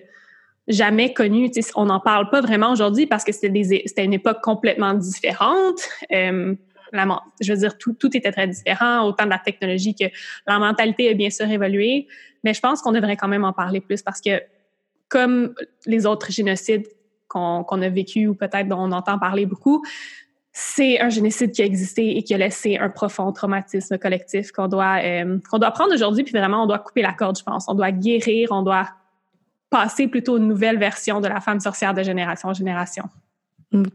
jamais 0.68 1.12
connus. 1.12 1.50
on 1.76 1.86
n'en 1.86 2.00
parle 2.00 2.28
pas 2.30 2.40
vraiment 2.40 2.72
aujourd'hui 2.72 3.06
parce 3.06 3.24
que 3.24 3.32
c'était 3.32 4.04
une 4.04 4.14
époque 4.14 4.40
complètement 4.42 4.94
différente. 4.94 5.80
Euh, 6.12 6.54
la, 6.92 7.22
je 7.40 7.52
veux 7.52 7.58
dire, 7.58 7.78
tout, 7.78 7.94
tout 7.94 8.16
était 8.16 8.32
très 8.32 8.48
différent, 8.48 9.06
autant 9.06 9.24
de 9.24 9.30
la 9.30 9.38
technologie 9.38 9.94
que 9.94 10.04
la 10.46 10.58
mentalité 10.58 11.10
a 11.10 11.14
bien 11.14 11.30
sûr 11.30 11.48
évolué. 11.48 12.06
Mais 12.44 12.54
je 12.54 12.60
pense 12.60 12.80
qu'on 12.82 12.92
devrait 12.92 13.16
quand 13.16 13.28
même 13.28 13.44
en 13.44 13.52
parler 13.52 13.80
plus 13.80 14.02
parce 14.02 14.20
que, 14.20 14.40
comme 15.08 15.54
les 15.86 16.06
autres 16.06 16.32
génocides 16.32 16.86
qu'on 17.28 17.82
a 17.82 17.88
vécu 17.88 18.28
ou 18.28 18.34
peut-être 18.34 18.68
dont 18.68 18.78
on 18.78 18.92
entend 18.92 19.18
parler 19.18 19.46
beaucoup, 19.46 19.84
c'est 20.58 20.98
un 21.02 21.10
génocide 21.10 21.52
qui 21.52 21.60
a 21.60 21.66
existé 21.66 22.16
et 22.16 22.22
qui 22.22 22.32
a 22.32 22.38
laissé 22.38 22.78
un 22.78 22.88
profond 22.88 23.30
traumatisme 23.30 23.98
collectif 23.98 24.52
qu'on 24.52 24.68
doit, 24.68 25.00
euh, 25.04 25.38
qu'on 25.50 25.58
doit 25.58 25.70
prendre 25.70 25.92
aujourd'hui, 25.92 26.24
puis 26.24 26.32
vraiment, 26.32 26.62
on 26.62 26.66
doit 26.66 26.78
couper 26.78 27.02
la 27.02 27.12
corde, 27.12 27.36
je 27.38 27.44
pense. 27.44 27.66
On 27.68 27.74
doit 27.74 27.92
guérir, 27.92 28.48
on 28.52 28.62
doit 28.62 28.88
passer 29.68 30.08
plutôt 30.08 30.38
une 30.38 30.48
nouvelle 30.48 30.78
version 30.78 31.20
de 31.20 31.28
la 31.28 31.42
femme 31.42 31.60
sorcière 31.60 31.92
de 31.92 32.02
génération 32.02 32.48
en 32.48 32.54
génération. 32.54 33.04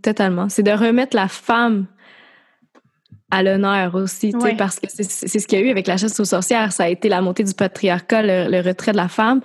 Totalement. 0.04 0.50
C'est 0.50 0.62
de 0.62 0.70
remettre 0.70 1.16
la 1.16 1.28
femme 1.28 1.88
à 3.32 3.42
l'honneur 3.42 3.96
aussi, 3.96 4.32
parce 4.56 4.80
que 4.80 4.86
c'est 4.88 5.40
ce 5.40 5.48
qu'il 5.48 5.60
y 5.60 5.64
a 5.64 5.66
eu 5.66 5.72
avec 5.72 5.88
la 5.88 5.98
chasse 5.98 6.20
aux 6.20 6.26
sorcières. 6.26 6.74
Ça 6.74 6.84
a 6.84 6.90
été 6.90 7.10
la 7.10 7.22
montée 7.22 7.44
du 7.44 7.56
patriarcat, 7.56 8.22
le 8.22 8.62
retrait 8.62 8.92
de 8.92 8.98
la 8.98 9.08
femme. 9.08 9.42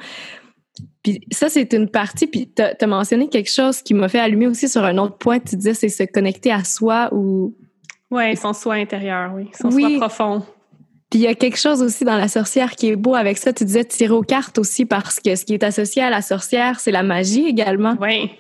Puis 1.07 1.21
ça, 1.31 1.49
c'est 1.49 1.73
une 1.73 1.89
partie. 1.89 2.27
Puis 2.27 2.51
tu 2.53 2.63
as, 2.63 2.87
mentionné 2.89 3.29
quelque 3.29 3.49
chose 3.49 3.81
qui 3.81 3.95
m'a 3.95 4.09
fait 4.09 4.19
allumer 4.19 4.49
aussi 4.49 4.69
sur 4.69 4.83
un 4.83 4.99
autre 4.99 5.17
point. 5.17 5.39
Tu 5.39 5.55
disais, 5.55 5.73
c'est 5.73 5.89
se 5.89 6.03
connecter 6.03 6.51
à 6.51 6.65
soi 6.65 7.11
ou. 7.13 7.55
Oui, 8.11 8.37
son 8.37 8.53
soi 8.53 8.75
intérieur, 8.75 9.31
oui. 9.33 9.49
Son 9.53 9.71
soi 9.71 9.89
profond. 9.99 10.43
Puis 11.09 11.21
il 11.21 11.23
y 11.23 11.29
a 11.29 11.37
quelque 11.37 11.59
chose 11.59 11.81
aussi 11.81 12.05
dans 12.05 12.17
la 12.17 12.27
sorcière 12.27 12.73
qui 12.73 12.89
est 12.89 12.97
beau 12.97 13.15
avec 13.15 13.39
ça. 13.39 13.53
Tu 13.53 13.65
disais 13.65 13.85
tirer 13.85 14.15
aux 14.15 14.23
cartes 14.23 14.59
aussi 14.59 14.85
parce 14.85 15.21
que 15.21 15.37
ce 15.37 15.45
qui 15.45 15.55
est 15.55 15.63
associé 15.63 16.03
à 16.03 16.11
la 16.11 16.23
sorcière, 16.23 16.81
c'est 16.81 16.91
la 16.91 17.05
magie 17.05 17.47
également. 17.47 17.95
Oui. 18.01 18.33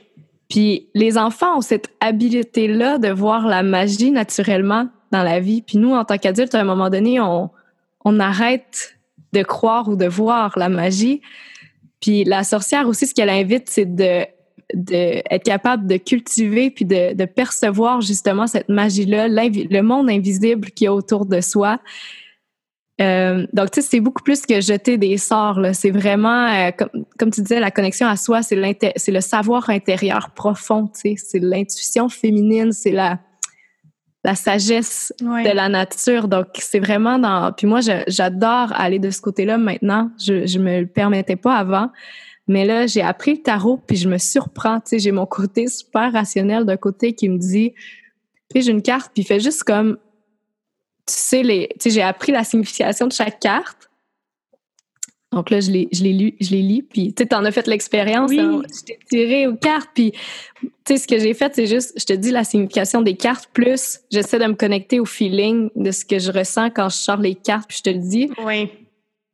Puis 0.48 0.88
les 0.92 1.18
enfants 1.18 1.58
ont 1.58 1.60
cette 1.60 1.90
habilité-là 2.00 2.98
de 2.98 3.10
voir 3.10 3.46
la 3.46 3.62
magie 3.62 4.10
naturellement 4.10 4.88
dans 5.12 5.22
la 5.22 5.38
vie. 5.38 5.62
Puis 5.62 5.78
nous, 5.78 5.92
en 5.92 6.04
tant 6.04 6.18
qu'adultes, 6.18 6.56
à 6.56 6.60
un 6.62 6.64
moment 6.64 6.90
donné, 6.90 7.20
on, 7.20 7.48
on 8.04 8.18
arrête 8.18 8.98
de 9.32 9.44
croire 9.44 9.88
ou 9.88 9.94
de 9.94 10.06
voir 10.06 10.58
la 10.58 10.68
magie. 10.68 11.22
Puis 12.00 12.24
la 12.24 12.44
sorcière 12.44 12.86
aussi, 12.88 13.06
ce 13.06 13.14
qu'elle 13.14 13.30
invite, 13.30 13.68
c'est 13.68 13.94
de, 13.94 14.24
de 14.74 15.38
capable 15.38 15.86
de 15.86 15.96
cultiver 15.96 16.70
puis 16.70 16.84
de, 16.84 17.14
de 17.14 17.24
percevoir 17.24 18.00
justement 18.00 18.46
cette 18.46 18.68
magie-là, 18.68 19.28
le 19.28 19.80
monde 19.80 20.10
invisible 20.10 20.70
qui 20.70 20.86
est 20.86 20.88
autour 20.88 21.26
de 21.26 21.40
soi. 21.40 21.80
Euh, 23.00 23.46
donc, 23.52 23.72
tu 23.72 23.82
sais, 23.82 23.88
c'est 23.88 24.00
beaucoup 24.00 24.22
plus 24.22 24.46
que 24.46 24.60
jeter 24.60 24.96
des 24.96 25.18
sorts. 25.18 25.60
C'est 25.74 25.90
vraiment, 25.90 26.46
euh, 26.46 26.70
comme, 26.70 27.04
comme, 27.18 27.30
tu 27.30 27.42
disais, 27.42 27.60
la 27.60 27.70
connexion 27.70 28.06
à 28.06 28.16
soi, 28.16 28.42
c'est 28.42 28.56
le 28.56 29.20
savoir 29.20 29.68
intérieur 29.68 30.30
profond. 30.30 30.86
Tu 30.86 31.00
sais, 31.00 31.14
c'est 31.18 31.38
l'intuition 31.38 32.08
féminine, 32.08 32.72
c'est 32.72 32.92
la, 32.92 33.18
la 34.26 34.34
sagesse 34.34 35.14
de 35.20 35.54
la 35.54 35.68
nature. 35.68 36.26
Donc, 36.26 36.48
c'est 36.54 36.80
vraiment 36.80 37.16
dans... 37.16 37.52
Puis 37.52 37.68
moi, 37.68 37.78
j'adore 38.08 38.72
aller 38.72 38.98
de 38.98 39.10
ce 39.10 39.20
côté-là 39.20 39.56
maintenant. 39.56 40.10
Je, 40.18 40.46
je 40.46 40.58
me 40.58 40.80
le 40.80 40.86
permettais 40.88 41.36
pas 41.36 41.54
avant. 41.54 41.92
Mais 42.48 42.64
là, 42.64 42.88
j'ai 42.88 43.02
appris 43.02 43.34
le 43.34 43.42
tarot, 43.42 43.76
puis 43.76 43.96
je 43.96 44.08
me 44.08 44.18
surprends. 44.18 44.80
Tu 44.80 44.88
sais, 44.88 44.98
j'ai 44.98 45.12
mon 45.12 45.26
côté 45.26 45.68
super 45.68 46.12
rationnel 46.12 46.64
d'un 46.64 46.76
côté 46.76 47.12
qui 47.12 47.28
me 47.28 47.38
dit, 47.38 47.72
j'ai 48.52 48.72
une 48.72 48.82
carte, 48.82 49.12
puis 49.14 49.22
fais 49.22 49.38
juste 49.38 49.62
comme... 49.62 49.96
Tu 51.06 51.14
sais, 51.14 51.44
les, 51.44 51.68
tu 51.74 51.82
sais, 51.82 51.90
j'ai 51.90 52.02
appris 52.02 52.32
la 52.32 52.42
signification 52.42 53.06
de 53.06 53.12
chaque 53.12 53.38
carte. 53.38 53.85
Donc 55.32 55.50
là, 55.50 55.60
je 55.60 55.70
l'ai, 55.70 55.88
je 55.92 56.04
l'ai 56.04 56.12
lu, 56.12 56.34
je 56.40 56.50
l'ai 56.50 56.62
lu, 56.62 56.82
puis 56.82 57.12
tu 57.12 57.22
sais, 57.22 57.28
t'en 57.28 57.44
as 57.44 57.50
fait 57.50 57.66
l'expérience. 57.66 58.30
Hein. 58.32 58.62
je 58.72 58.84
t'ai 58.84 58.98
tiré 59.08 59.46
aux 59.46 59.56
cartes, 59.56 59.90
puis 59.92 60.12
tu 60.62 60.68
sais, 60.86 60.96
ce 60.98 61.06
que 61.06 61.18
j'ai 61.18 61.34
fait, 61.34 61.52
c'est 61.54 61.66
juste, 61.66 61.98
je 61.98 62.04
te 62.04 62.12
dis 62.12 62.30
la 62.30 62.44
signification 62.44 63.02
des 63.02 63.16
cartes, 63.16 63.50
plus 63.52 64.00
j'essaie 64.10 64.38
de 64.38 64.46
me 64.46 64.54
connecter 64.54 65.00
au 65.00 65.04
feeling 65.04 65.68
de 65.74 65.90
ce 65.90 66.04
que 66.04 66.18
je 66.18 66.30
ressens 66.30 66.70
quand 66.70 66.88
je 66.88 66.96
sors 66.96 67.20
les 67.20 67.34
cartes, 67.34 67.68
puis 67.68 67.78
je 67.78 67.82
te 67.82 67.90
le 67.90 67.98
dis. 67.98 68.30
Oui. 68.44 68.70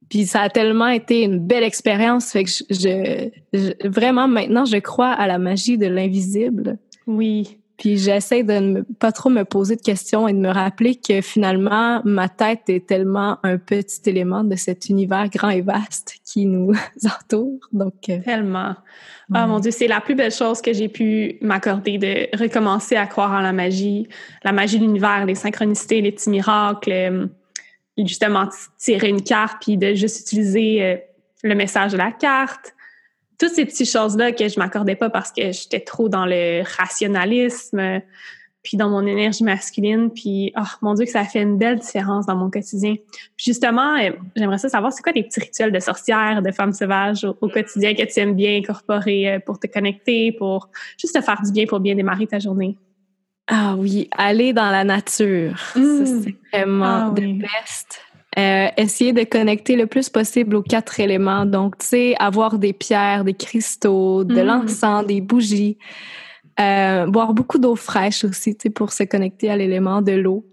Puis 0.09 0.26
ça 0.26 0.43
a 0.43 0.51
tellement 0.51 0.88
été 0.88 1.22
une 1.22 1.38
belle 1.38 1.62
expérience, 1.62 2.32
fait 2.32 2.45
que 2.45 2.51
je, 2.51 3.30
vraiment 3.86 4.28
maintenant, 4.28 4.64
je 4.64 4.78
crois 4.78 5.11
à 5.11 5.26
la 5.26 5.38
magie 5.38 5.78
de 5.78 5.86
l'invisible. 5.86 6.78
Oui. 7.07 7.59
Puis 7.83 7.99
j'essaie 7.99 8.45
de 8.45 8.53
ne 8.53 8.80
pas 8.83 9.11
trop 9.11 9.28
me 9.28 9.43
poser 9.45 9.74
de 9.74 9.80
questions 9.80 10.28
et 10.28 10.33
de 10.33 10.39
me 10.39 10.51
rappeler 10.51 10.95
que 10.95 11.20
finalement, 11.20 12.01
ma 12.05 12.28
tête 12.28 12.61
est 12.68 12.87
tellement 12.87 13.39
un 13.43 13.59
petit 13.59 14.09
élément 14.09 14.45
de 14.45 14.55
cet 14.55 14.89
univers 14.89 15.28
grand 15.28 15.49
et 15.49 15.62
vaste 15.62 16.14
qui 16.24 16.47
nous 16.47 16.74
entoure. 17.05 17.59
Donc, 17.72 18.09
euh, 18.09 18.20
tellement. 18.20 18.76
Oh 19.30 19.47
mon 19.49 19.59
Dieu, 19.59 19.72
c'est 19.72 19.89
la 19.89 20.01
plus 20.01 20.14
belle 20.14 20.30
chose 20.30 20.62
que 20.62 20.72
j'ai 20.72 20.89
pu 20.89 21.39
m'accorder 21.41 21.99
de 21.99 22.28
recommencer 22.41 22.95
à 22.95 23.09
croire 23.09 23.33
en 23.33 23.41
la 23.41 23.53
magie, 23.53 24.07
la 24.45 24.53
magie 24.53 24.78
de 24.78 24.85
l'univers, 24.85 25.26
les 25.26 25.35
synchronicités, 25.35 26.01
les 26.03 26.12
petits 26.12 26.30
miracles, 26.30 26.93
euh, 26.93 27.26
justement 27.99 28.49
tirer 28.78 29.09
une 29.09 29.24
carte 29.24 29.61
puis 29.61 29.76
de 29.76 29.93
juste 29.95 30.20
utiliser 30.20 30.85
euh, 30.85 30.97
le 31.43 31.57
message 31.57 31.91
de 31.91 31.97
la 31.97 32.12
carte 32.12 32.76
toutes 33.43 33.55
ces 33.55 33.64
petites 33.64 33.90
choses-là 33.90 34.30
que 34.30 34.49
je 34.49 34.57
m'accordais 34.61 34.95
pas 34.95 35.11
parce 35.11 35.32
que 35.32 35.51
j'étais 35.51 35.80
trop 35.80 36.09
dans 36.09 36.26
le 36.26 36.62
rationalisme, 36.78 38.01
puis 38.62 38.76
dans 38.76 38.88
mon 38.88 39.05
énergie 39.05 39.43
masculine, 39.43 40.11
puis 40.11 40.53
oh 40.57 40.62
mon 40.80 40.95
Dieu 40.95 41.07
que 41.07 41.11
ça 41.11 41.24
fait 41.24 41.43
une 41.43 41.59
belle 41.59 41.80
différence 41.80 42.24
dans 42.26 42.36
mon 42.36 42.51
quotidien. 42.51 42.95
Puis 43.36 43.47
justement, 43.47 43.97
euh, 43.97 44.11
j'aimerais 44.36 44.59
ça 44.59 44.68
savoir, 44.68 44.93
c'est 44.93 45.03
quoi 45.03 45.12
tes 45.12 45.24
petits 45.24 45.40
rituels 45.40 45.72
de 45.72 45.80
sorcière, 45.80 46.40
de 46.40 46.53
femme 46.53 46.72
sauvage 46.72 47.24
au, 47.24 47.49
quotidien 47.49 47.95
que 47.95 48.05
tu 48.05 48.20
aimes 48.20 48.36
bien 48.36 48.59
incorporer 48.59 49.32
euh, 49.32 49.38
pour 49.40 49.59
te 49.59 49.66
connecter, 49.66 50.30
pour 50.30 50.68
juste 50.97 51.16
te 51.16 51.20
faire 51.20 51.43
du 51.43 51.51
bien 51.51 51.66
pour 51.66 51.80
bien 51.80 51.97
démarrer 51.97 52.28
ta 52.28 52.38
journée? 52.38 52.78
Ah 53.49 53.74
oui, 53.76 54.09
aller 54.16 54.53
dans 54.53 54.70
la 54.70 54.84
nature. 54.84 55.59
Mmh. 55.74 56.07
c'est 56.07 56.36
vraiment 56.53 57.09
le 57.09 57.40
ah 57.43 57.49
best. 57.61 58.01
Euh, 58.39 58.68
essayer 58.78 59.12
de 59.12 59.24
connecter 59.24 59.76
le 59.76 59.87
plus 59.87 60.09
possible 60.09 60.57
aux 60.57 60.62
quatre 60.62 61.01
éléments. 61.01 61.45
Donc, 61.45 61.76
tu 61.78 61.87
sais, 61.87 62.14
avoir 62.18 62.59
des 62.59 62.72
pierres, 62.72 63.24
des 63.24 63.35
cristaux, 63.35 64.24
de 64.24 64.43
mm. 64.43 64.47
l'encens, 64.47 65.07
des 65.07 65.20
bougies. 65.20 65.76
Euh, 66.59 67.07
boire 67.07 67.35
beaucoup 67.35 67.59
d'eau 67.59 67.76
fraîche 67.76 68.24
aussi, 68.24 68.55
tu 68.55 68.62
sais, 68.64 68.70
pour 68.70 68.93
se 68.93 69.03
connecter 69.03 69.51
à 69.51 69.57
l'élément 69.57 70.01
de 70.01 70.12
l'eau. 70.12 70.47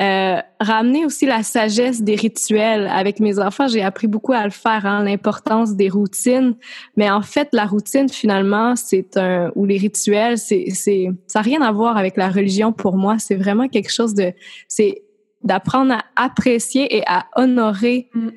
Euh, 0.00 0.40
ramener 0.60 1.04
aussi 1.04 1.26
la 1.26 1.42
sagesse 1.42 2.00
des 2.00 2.14
rituels. 2.14 2.86
Avec 2.86 3.18
mes 3.18 3.40
enfants, 3.40 3.66
j'ai 3.66 3.82
appris 3.82 4.06
beaucoup 4.06 4.32
à 4.32 4.44
le 4.44 4.50
faire, 4.50 4.86
hein, 4.86 5.04
l'importance 5.04 5.74
des 5.74 5.88
routines. 5.88 6.54
Mais 6.96 7.10
en 7.10 7.22
fait, 7.22 7.48
la 7.52 7.66
routine, 7.66 8.08
finalement, 8.08 8.76
c'est 8.76 9.16
un... 9.16 9.50
ou 9.56 9.66
les 9.66 9.76
rituels, 9.76 10.38
c'est... 10.38 10.66
ça 11.26 11.40
n'a 11.40 11.42
rien 11.42 11.60
à 11.60 11.72
voir 11.72 11.96
avec 11.96 12.16
la 12.16 12.30
religion 12.30 12.72
pour 12.72 12.96
moi. 12.96 13.18
C'est 13.18 13.34
vraiment 13.34 13.68
quelque 13.68 13.90
chose 13.90 14.14
de... 14.14 14.32
c'est 14.68 15.02
d'apprendre 15.42 15.94
à 15.94 16.04
apprécier 16.16 16.96
et 16.96 17.02
à 17.06 17.26
honorer 17.36 18.08
mm. 18.14 18.28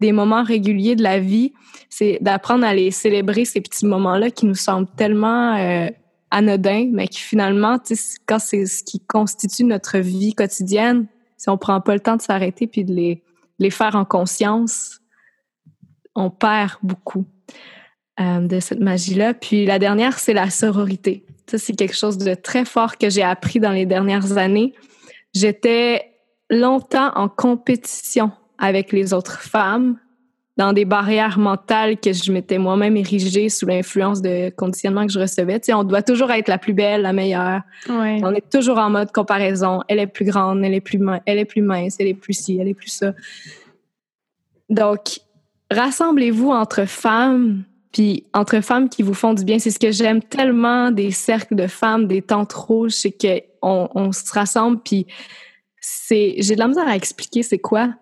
des 0.00 0.12
moments 0.12 0.42
réguliers 0.42 0.96
de 0.96 1.02
la 1.02 1.18
vie. 1.18 1.52
C'est 1.88 2.18
d'apprendre 2.20 2.64
à 2.64 2.74
les 2.74 2.90
célébrer, 2.90 3.44
ces 3.44 3.60
petits 3.60 3.86
moments-là 3.86 4.30
qui 4.30 4.46
nous 4.46 4.54
semblent 4.54 4.90
tellement 4.96 5.56
euh, 5.56 5.88
anodins, 6.30 6.88
mais 6.92 7.08
qui 7.08 7.20
finalement, 7.20 7.78
quand 8.26 8.38
c'est 8.38 8.66
ce 8.66 8.84
qui 8.84 9.00
constitue 9.00 9.64
notre 9.64 9.98
vie 9.98 10.34
quotidienne, 10.34 11.06
si 11.36 11.48
on 11.48 11.56
prend 11.56 11.80
pas 11.80 11.94
le 11.94 12.00
temps 12.00 12.16
de 12.16 12.22
s'arrêter 12.22 12.66
puis 12.66 12.84
de 12.84 12.92
les, 12.92 13.22
les 13.58 13.70
faire 13.70 13.94
en 13.94 14.04
conscience, 14.04 15.00
on 16.14 16.30
perd 16.30 16.72
beaucoup 16.82 17.24
euh, 18.20 18.40
de 18.40 18.60
cette 18.60 18.80
magie-là. 18.80 19.34
Puis 19.34 19.64
la 19.64 19.78
dernière, 19.78 20.18
c'est 20.18 20.32
la 20.32 20.50
sororité. 20.50 21.24
Ça, 21.48 21.56
c'est 21.56 21.74
quelque 21.74 21.96
chose 21.96 22.18
de 22.18 22.34
très 22.34 22.64
fort 22.64 22.98
que 22.98 23.08
j'ai 23.08 23.22
appris 23.22 23.60
dans 23.60 23.70
les 23.70 23.86
dernières 23.86 24.36
années. 24.36 24.74
J'étais 25.34 26.14
longtemps 26.50 27.12
en 27.14 27.28
compétition 27.28 28.32
avec 28.58 28.92
les 28.92 29.12
autres 29.12 29.40
femmes 29.40 29.98
dans 30.56 30.72
des 30.72 30.84
barrières 30.84 31.38
mentales 31.38 31.98
que 31.98 32.12
je 32.12 32.32
m'étais 32.32 32.58
moi-même 32.58 32.96
érigée 32.96 33.48
sous 33.48 33.64
l'influence 33.64 34.20
de 34.20 34.50
conditionnement 34.50 35.06
que 35.06 35.12
je 35.12 35.20
recevais. 35.20 35.60
Tu 35.60 35.66
sais, 35.66 35.72
on 35.72 35.84
doit 35.84 36.02
toujours 36.02 36.32
être 36.32 36.48
la 36.48 36.58
plus 36.58 36.72
belle, 36.72 37.02
la 37.02 37.12
meilleure. 37.12 37.60
On 37.88 38.34
est 38.34 38.50
toujours 38.50 38.78
en 38.78 38.90
mode 38.90 39.12
comparaison. 39.12 39.82
Elle 39.86 40.00
est 40.00 40.08
plus 40.08 40.24
grande, 40.24 40.64
elle 40.64 40.74
est 40.74 40.80
plus, 40.80 40.98
elle 41.26 41.38
est 41.38 41.44
plus 41.44 41.62
mince, 41.62 41.96
elle 42.00 42.08
est 42.08 42.14
plus 42.14 42.32
ci, 42.32 42.58
elle 42.60 42.66
est 42.66 42.74
plus 42.74 42.90
ça. 42.90 43.12
Donc, 44.68 45.20
rassemblez-vous 45.70 46.50
entre 46.50 46.86
femmes, 46.86 47.62
puis 47.92 48.24
entre 48.34 48.60
femmes 48.60 48.88
qui 48.88 49.02
vous 49.02 49.14
font 49.14 49.34
du 49.34 49.44
bien. 49.44 49.58
C'est 49.58 49.70
ce 49.70 49.78
que 49.78 49.90
j'aime 49.90 50.22
tellement 50.22 50.90
des 50.90 51.10
cercles 51.10 51.54
de 51.54 51.66
femmes, 51.66 52.06
des 52.06 52.22
tentes 52.22 52.52
rouges, 52.52 52.92
c'est 52.92 53.12
qu'on 53.12 53.88
on 53.94 54.12
se 54.12 54.30
rassemble, 54.32 54.80
puis 54.84 55.06
c'est, 55.80 56.36
j'ai 56.38 56.54
de 56.54 56.60
la 56.60 56.68
misère 56.68 56.88
à 56.88 56.96
expliquer 56.96 57.42
c'est 57.42 57.58
quoi 57.58 57.94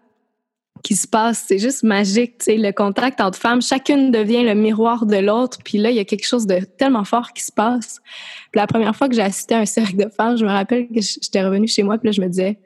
qui 0.83 0.95
se 0.95 1.09
passe. 1.09 1.47
C'est 1.49 1.59
juste 1.59 1.83
magique, 1.83 2.39
tu 2.39 2.45
sais, 2.45 2.57
le 2.57 2.71
contact 2.71 3.21
entre 3.21 3.39
femmes. 3.39 3.61
Chacune 3.63 4.11
devient 4.11 4.45
le 4.45 4.55
miroir 4.55 5.07
de 5.07 5.17
l'autre. 5.17 5.59
Puis 5.65 5.79
là, 5.79 5.91
il 5.91 5.97
y 5.97 5.99
a 5.99 6.05
quelque 6.05 6.27
chose 6.27 6.47
de 6.47 6.61
tellement 6.61 7.05
fort 7.05 7.33
qui 7.33 7.43
se 7.43 7.51
passe. 7.51 8.01
Puis 8.53 8.61
la 8.61 8.67
première 8.67 8.95
fois 8.95 9.09
que 9.09 9.15
j'ai 9.15 9.23
assisté 9.23 9.55
à 9.55 9.59
un 9.59 9.67
cercle 9.67 9.97
de 9.97 10.09
femmes, 10.09 10.37
je 10.37 10.45
me 10.45 10.51
rappelle 10.51 10.87
que 10.89 11.01
j'étais 11.01 11.45
revenue 11.45 11.67
chez 11.67 11.83
moi, 11.83 11.99
puis 11.99 12.09
là, 12.09 12.13
je 12.13 12.21
me 12.21 12.29
disais, 12.29 12.59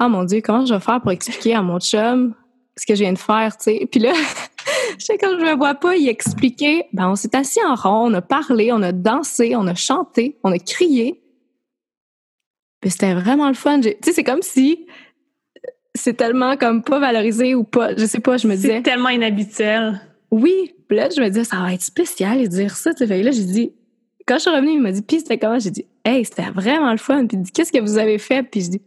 oh 0.00 0.08
mon 0.08 0.24
Dieu, 0.24 0.40
comment 0.42 0.66
je 0.66 0.74
vais 0.74 0.80
faire 0.80 1.00
pour 1.00 1.10
expliquer 1.10 1.54
à 1.54 1.62
mon 1.62 1.80
chum 1.80 2.34
ce 2.78 2.86
que 2.86 2.94
je 2.94 3.02
viens 3.02 3.12
de 3.12 3.18
faire, 3.18 3.56
tu 3.56 3.64
sais. 3.64 3.88
Puis 3.90 4.00
là, 4.00 4.12
je 4.98 5.04
sais 5.04 5.18
quand 5.18 5.38
je 5.38 5.44
me 5.44 5.56
vois 5.56 5.74
pas 5.74 5.96
y 5.96 6.08
expliquer, 6.08 6.84
ben 6.92 7.10
on 7.10 7.16
s'est 7.16 7.34
assis 7.34 7.60
en 7.64 7.74
rond, 7.74 8.10
on 8.10 8.14
a 8.14 8.22
parlé, 8.22 8.72
on 8.72 8.82
a 8.82 8.92
dansé, 8.92 9.56
on 9.56 9.66
a 9.66 9.74
chanté, 9.74 10.38
on 10.44 10.52
a 10.52 10.58
crié. 10.58 11.20
Puis 12.80 12.90
c'était 12.90 13.14
vraiment 13.14 13.48
le 13.48 13.54
fun. 13.54 13.80
Tu 13.80 13.94
sais, 14.02 14.12
c'est 14.12 14.24
comme 14.24 14.42
si 14.42 14.86
c'est 15.94 16.14
tellement 16.14 16.56
comme 16.56 16.82
pas 16.82 17.00
valorisé 17.00 17.54
ou 17.54 17.64
pas. 17.64 17.96
Je 17.96 18.06
sais 18.06 18.20
pas, 18.20 18.36
je 18.36 18.46
me 18.46 18.54
disais. 18.54 18.76
C'est 18.76 18.82
tellement 18.82 19.08
inhabituel. 19.08 20.00
Oui. 20.30 20.74
Puis 20.86 20.96
là, 20.96 21.08
je 21.14 21.20
me 21.20 21.28
disais, 21.28 21.44
ça 21.44 21.56
va 21.56 21.74
être 21.74 21.82
spécial 21.82 22.40
de 22.40 22.46
dire 22.46 22.76
ça. 22.76 22.92
Fait 22.94 23.22
là, 23.22 23.30
j'ai 23.30 23.44
dit, 23.44 23.72
quand 24.26 24.36
je 24.36 24.42
suis 24.42 24.50
revenue, 24.50 24.72
il 24.72 24.80
m'a 24.80 24.92
dit, 24.92 25.02
puis 25.02 25.18
c'était 25.18 25.38
comment? 25.38 25.58
J'ai 25.58 25.70
dit, 25.70 25.86
hey, 26.04 26.24
c'était 26.24 26.50
vraiment 26.50 26.92
le 26.92 26.98
fun. 26.98 27.26
Puis 27.26 27.36
il 27.36 27.42
dit, 27.42 27.50
qu'est-ce 27.50 27.72
que 27.72 27.80
vous 27.80 27.98
avez 27.98 28.18
fait? 28.18 28.42
Puis 28.42 28.62
je 28.62 28.70
dis, 28.70 28.82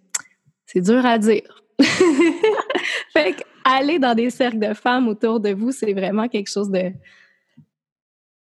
c'est 0.65 0.81
dur 0.81 1.05
à 1.05 1.17
dire. 1.17 1.63
fait 3.13 3.35
aller 3.63 3.99
dans 3.99 4.15
des 4.15 4.29
cercles 4.29 4.59
de 4.59 4.73
femmes 4.73 5.07
autour 5.07 5.39
de 5.39 5.53
vous, 5.53 5.71
c'est 5.71 5.93
vraiment 5.93 6.27
quelque 6.27 6.49
chose 6.49 6.69
de, 6.69 6.91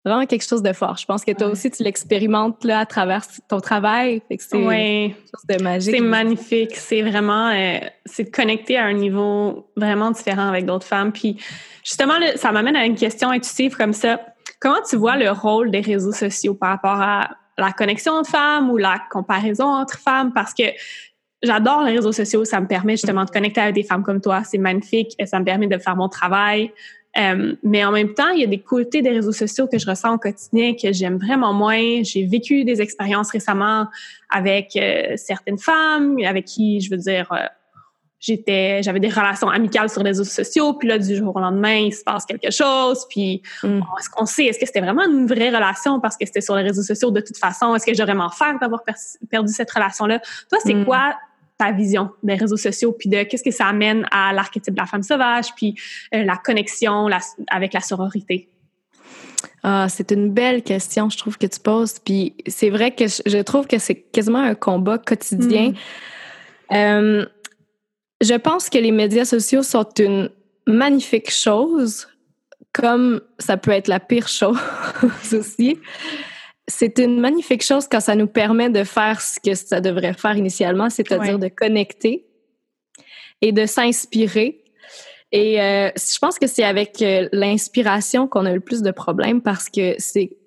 vraiment 0.08 0.26
quelque 0.26 0.48
chose 0.48 0.62
de 0.62 0.74
fort. 0.74 0.98
Je 0.98 1.06
pense 1.06 1.24
que 1.24 1.32
toi 1.32 1.48
aussi, 1.48 1.70
tu 1.70 1.84
l'expérimentes 1.84 2.64
là 2.64 2.80
à 2.80 2.86
travers 2.86 3.24
ton 3.48 3.60
travail. 3.60 4.22
c'est 4.30 4.38
quelque 4.38 5.16
chose 5.16 5.58
de 5.58 5.64
magique. 5.64 5.96
C'est 5.96 6.02
magnifique. 6.02 6.76
C'est 6.76 7.02
vraiment, 7.02 7.50
euh, 7.50 7.80
c'est 8.06 8.26
de 8.26 8.30
connecter 8.30 8.78
à 8.78 8.86
un 8.86 8.94
niveau 8.94 9.70
vraiment 9.76 10.12
différent 10.12 10.48
avec 10.48 10.66
d'autres 10.66 10.86
femmes. 10.86 11.12
Puis 11.12 11.38
justement, 11.84 12.16
ça 12.36 12.52
m'amène 12.52 12.76
à 12.76 12.86
une 12.86 12.96
question 12.96 13.30
intuitive 13.30 13.76
comme 13.76 13.94
ça. 13.94 14.20
Comment 14.60 14.82
tu 14.90 14.96
vois 14.96 15.18
le 15.18 15.30
rôle 15.30 15.72
des 15.72 15.82
réseaux 15.82 16.14
sociaux 16.14 16.56
par 16.56 16.70
rapport 16.70 17.00
à 17.02 17.30
la 17.58 17.72
connexion 17.72 18.14
entre 18.14 18.30
femmes 18.30 18.70
ou 18.70 18.78
la 18.78 18.98
comparaison 19.12 19.66
entre 19.66 20.00
femmes? 20.00 20.32
Parce 20.34 20.54
que 20.54 20.64
j'adore 21.44 21.84
les 21.84 21.94
réseaux 21.94 22.12
sociaux. 22.12 22.46
Ça 22.46 22.60
me 22.60 22.68
permet 22.68 22.94
justement 22.94 23.26
de 23.26 23.30
connecter 23.30 23.62
avec 23.62 23.76
des 23.76 23.84
femmes 23.84 24.04
comme 24.04 24.22
toi. 24.22 24.44
C'est 24.44 24.58
magnifique. 24.58 25.14
Et 25.20 25.26
ça 25.26 25.40
me 25.40 25.46
permet 25.46 25.68
de 25.68 25.78
faire 25.78 25.96
mon 25.96 26.10
travail. 26.10 26.72
Euh, 27.18 27.56
mais 27.64 27.84
en 27.84 27.92
même 27.92 28.14
temps, 28.14 28.30
il 28.30 28.42
y 28.42 28.44
a 28.44 28.48
des 28.48 28.60
côtés 28.60 29.02
des 29.02 29.10
réseaux 29.10 29.32
sociaux 29.32 29.68
que 29.68 29.80
je 29.80 29.90
ressens 29.90 30.14
au 30.14 30.18
quotidien 30.18 30.74
que 30.76 30.92
j'aime 30.94 31.18
vraiment 31.18 31.54
moins. 31.54 32.04
J'ai 32.04 32.26
vécu 32.26 32.64
des 32.64 32.82
expériences 32.82 33.32
récemment 33.32 33.88
avec 34.30 34.76
euh, 34.76 35.14
certaines 35.16 35.58
femmes, 35.58 36.18
avec 36.24 36.46
qui, 36.46 36.80
je 36.80 36.92
veux 36.92 36.98
dire, 36.98 37.32
euh, 37.32 37.46
j'étais, 38.20 38.82
j'avais 38.84 39.00
des 39.00 39.10
relations 39.10 39.50
amicales 39.50 39.90
sur 39.90 40.04
les 40.04 40.10
réseaux 40.10 40.24
sociaux, 40.24 40.74
puis 40.74 40.88
là, 40.88 40.98
du 40.98 41.16
jour 41.16 41.36
au 41.36 41.40
lendemain, 41.40 41.76
il 41.76 41.94
se 41.94 42.04
passe 42.04 42.26
quelque 42.26 42.52
chose, 42.52 43.06
puis 43.10 43.42
mm. 43.64 43.80
est-ce 44.00 44.10
qu'on 44.10 44.26
sait, 44.26 44.46
est-ce 44.46 44.60
que 44.60 44.66
c'était 44.66 44.82
vraiment 44.82 45.04
une 45.04 45.28
vraie 45.28 45.50
relation 45.50 46.00
parce 46.00 46.18
que 46.18 46.26
c'était 46.26 46.42
sur 46.42 46.56
les 46.56 46.64
réseaux 46.64 46.84
sociaux 46.84 47.12
de 47.12 47.22
toute 47.22 47.38
façon? 47.38 47.76
Est-ce 47.76 47.86
que 47.86 47.94
j'aurais 47.94 48.16
m'en 48.16 48.30
faire 48.30 48.58
d'avoir 48.60 48.82
perdu 49.30 49.54
cette 49.54 49.72
relation-là? 49.72 50.20
Toi, 50.50 50.60
c'est 50.64 50.74
mm. 50.74 50.86
quoi 50.86 51.16
ta 51.58 51.72
vision 51.72 52.12
des 52.22 52.36
réseaux 52.36 52.58
sociaux, 52.58 52.92
puis 52.92 53.10
de 53.10 53.24
qu'est-ce 53.24 53.44
que 53.44 53.52
ça 53.52 53.66
amène 53.66 54.06
à 54.12 54.32
l'archétype 54.32 54.76
de 54.76 54.80
la 54.80 54.86
femme 54.86 55.04
sauvage, 55.04 55.54
puis 55.56 55.76
euh, 56.14 56.24
la 56.24 56.38
connexion 56.38 57.10
avec 57.50 57.74
la 57.74 57.80
sororité? 57.80 58.50
Ah, 59.64 59.88
c'est 59.90 60.12
une 60.12 60.32
belle 60.32 60.64
question, 60.64 61.10
je 61.10 61.18
trouve, 61.18 61.38
que 61.38 61.48
tu 61.48 61.60
poses. 61.60 62.00
Puis 62.00 62.36
c'est 62.48 62.70
vrai 62.70 62.92
que 62.92 63.06
je, 63.08 63.42
trouve 63.42 63.68
que 63.68 63.80
c'est 63.80 63.96
quasiment 63.96 64.40
un 64.40 64.56
combat 64.56 64.98
quotidien. 64.98 65.72
Hmm. 65.72 66.76
Euh, 66.76 67.26
je 68.22 68.34
pense 68.34 68.70
que 68.70 68.78
les 68.78 68.92
médias 68.92 69.26
sociaux 69.26 69.64
sont 69.64 69.88
une 70.00 70.30
magnifique 70.66 71.32
chose, 71.32 72.08
comme 72.74 73.22
ça 73.40 73.58
peut 73.58 73.72
être 73.72 73.88
la 73.88 74.00
pire 74.00 74.28
chose 74.28 74.58
aussi 75.34 75.80
c'est 76.68 77.00
une 77.00 77.20
magnifique 77.20 77.64
chose 77.64 77.88
quand 77.90 78.02
ça 78.02 78.16
nous 78.16 78.28
permet 78.28 78.70
de 78.70 78.84
faire 78.84 79.22
ce 79.22 79.40
que 79.40 79.56
ça 79.56 79.80
devrait 79.80 80.14
faire 80.14 80.36
initialement, 80.36 80.90
c'est-à-dire 80.90 81.40
de 81.40 81.48
connecter 81.48 82.26
et 83.42 83.52
de 83.52 83.66
s'inspirer. 83.66 84.64
Et 85.32 85.62
euh, 85.62 85.90
je 85.96 86.20
pense 86.20 86.38
que 86.38 86.48
c'est 86.48 86.64
avec 86.64 87.02
euh, 87.02 87.30
l'inspiration 87.32 88.28
qu'on 88.28 88.46
a 88.46 88.54
le 88.54 88.60
plus 88.60 88.82
de 88.82 88.92
problèmes 88.92 89.42
parce 89.42 89.70
que 89.70 89.96
c'est 89.98 90.38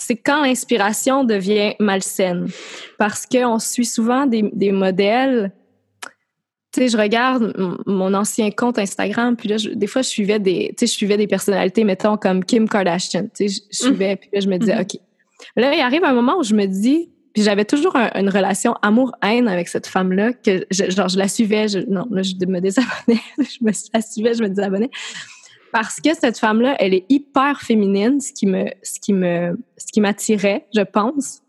c'est 0.00 0.16
quand 0.16 0.42
l'inspiration 0.42 1.24
devient 1.24 1.74
malsaine. 1.80 2.46
Parce 2.98 3.26
qu'on 3.26 3.58
suit 3.58 3.84
souvent 3.84 4.26
des, 4.26 4.48
des 4.52 4.70
modèles. 4.70 5.52
Tu 6.72 6.80
sais, 6.80 6.88
je 6.88 6.98
regarde 6.98 7.54
mon 7.86 8.12
ancien 8.12 8.50
compte 8.50 8.78
Instagram, 8.78 9.36
puis 9.36 9.48
là, 9.48 9.56
des 9.74 9.86
fois, 9.86 10.02
je 10.02 10.08
suivais 10.08 10.38
des, 10.38 10.74
tu 10.76 10.86
sais, 10.86 10.92
je 10.92 10.96
suivais 10.96 11.16
des 11.16 11.26
personnalités, 11.26 11.82
mettons, 11.84 12.16
comme 12.16 12.44
Kim 12.44 12.68
Kardashian. 12.68 13.28
Tu 13.34 13.48
sais, 13.48 13.62
je, 13.70 13.76
suivais, 13.76 14.16
puis 14.16 14.28
là, 14.32 14.40
je 14.40 14.48
me 14.48 14.58
disais, 14.58 14.74
mm-hmm. 14.74 14.96
OK, 14.96 15.00
Là, 15.56 15.74
il 15.74 15.80
arrive 15.80 16.04
un 16.04 16.12
moment 16.12 16.38
où 16.38 16.42
je 16.42 16.54
me 16.54 16.66
dis, 16.66 17.10
puis 17.32 17.42
j'avais 17.42 17.64
toujours 17.64 17.96
une 17.96 18.28
relation 18.28 18.74
amour-haine 18.82 19.48
avec 19.48 19.68
cette 19.68 19.86
femme-là, 19.86 20.32
que 20.32 20.66
je, 20.70 20.90
genre, 20.90 21.08
je 21.08 21.18
la 21.18 21.28
suivais, 21.28 21.68
je, 21.68 21.78
non, 21.80 22.06
là, 22.10 22.22
je 22.22 22.34
me 22.46 22.60
désabonnais, 22.60 23.20
je 23.38 23.58
me 23.62 23.72
la 23.94 24.00
suivais, 24.00 24.34
je 24.34 24.42
me 24.42 24.48
désabonnais. 24.48 24.90
Parce 25.72 26.00
que 26.00 26.14
cette 26.14 26.38
femme-là, 26.38 26.76
elle 26.78 26.94
est 26.94 27.04
hyper 27.08 27.60
féminine, 27.60 28.20
ce 28.20 28.32
qui 28.32 28.46
me, 28.46 28.66
ce 28.82 28.98
qui 29.00 29.12
me, 29.12 29.58
ce 29.76 29.92
qui 29.92 30.00
m'attirait, 30.00 30.66
je 30.74 30.80
pense. 30.80 31.42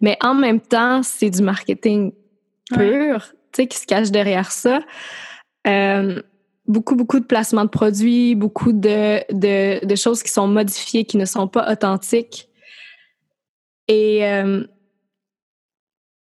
Mais 0.00 0.16
en 0.22 0.34
même 0.34 0.60
temps, 0.60 1.02
c'est 1.02 1.30
du 1.30 1.42
marketing 1.42 2.12
pur, 2.74 3.34
qui 3.62 3.78
se 3.78 3.86
cache 3.86 4.10
derrière 4.10 4.52
ça. 4.52 4.80
Euh, 5.66 6.22
beaucoup, 6.66 6.96
beaucoup 6.96 7.20
de 7.20 7.24
placements 7.24 7.64
de 7.64 7.70
produits, 7.70 8.34
beaucoup 8.34 8.72
de, 8.72 9.20
de, 9.32 9.84
de, 9.84 9.94
choses 9.96 10.22
qui 10.22 10.30
sont 10.30 10.48
modifiées, 10.48 11.04
qui 11.04 11.16
ne 11.16 11.24
sont 11.24 11.48
pas 11.48 11.70
authentiques. 11.70 12.48
Et 13.88 14.26
euh, 14.26 14.64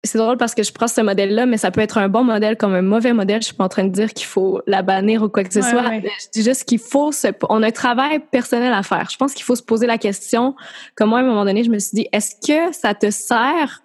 c'est 0.07 0.19
drôle 0.19 0.37
parce 0.37 0.55
que 0.55 0.63
je 0.63 0.73
prends 0.73 0.89
ce 0.89 1.01
modèle-là, 1.01 1.47
mais 1.47 1.57
ça 1.57 1.71
peut 1.71 1.81
être 1.81 1.99
un 1.99 2.09
bon 2.09 2.25
modèle 2.25 2.57
comme 2.57 2.75
un 2.75 2.83
mauvais 2.83 3.13
modèle. 3.13 3.43
Je 3.43 3.47
suis 3.47 3.55
pas 3.55 3.65
en 3.65 3.69
train 3.69 3.85
de 3.85 3.91
dire 3.91 4.13
qu'il 4.15 4.27
faut 4.27 4.63
la 4.67 4.83
bannir 4.83 5.23
ou 5.23 5.29
quoi 5.29 5.45
que 5.45 5.53
ce 5.53 5.63
soit. 5.63 5.83
Je 6.01 6.31
dis 6.33 6.43
juste 6.43 6.65
qu'il 6.65 6.79
faut 6.79 7.13
se, 7.13 7.29
on 7.49 7.63
a 7.63 7.69
un 7.69 7.71
travail 7.71 8.21
personnel 8.31 8.73
à 8.73 8.83
faire. 8.83 9.09
Je 9.11 9.17
pense 9.17 9.35
qu'il 9.35 9.45
faut 9.45 9.57
se 9.57 9.63
poser 9.63 9.87
la 9.87 9.99
question. 9.99 10.55
Comme 10.95 11.11
moi, 11.11 11.19
à 11.19 11.23
un 11.23 11.27
moment 11.27 11.45
donné, 11.45 11.65
je 11.65 11.71
me 11.71 11.79
suis 11.79 11.95
dit, 11.95 12.09
est-ce 12.13 12.35
que 12.35 12.75
ça 12.75 12.95
te 12.95 13.11
sert? 13.11 13.83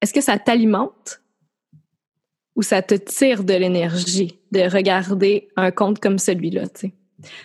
Est-ce 0.00 0.12
que 0.12 0.20
ça 0.20 0.38
t'alimente? 0.38 1.21
Ou 2.56 2.62
ça 2.62 2.82
te 2.82 2.94
tire 2.94 3.44
de 3.44 3.54
l'énergie 3.54 4.38
de 4.50 4.60
regarder 4.60 5.48
un 5.56 5.70
compte 5.70 5.98
comme 6.00 6.18
celui-là, 6.18 6.68
tu 6.68 6.88
sais? 6.88 6.92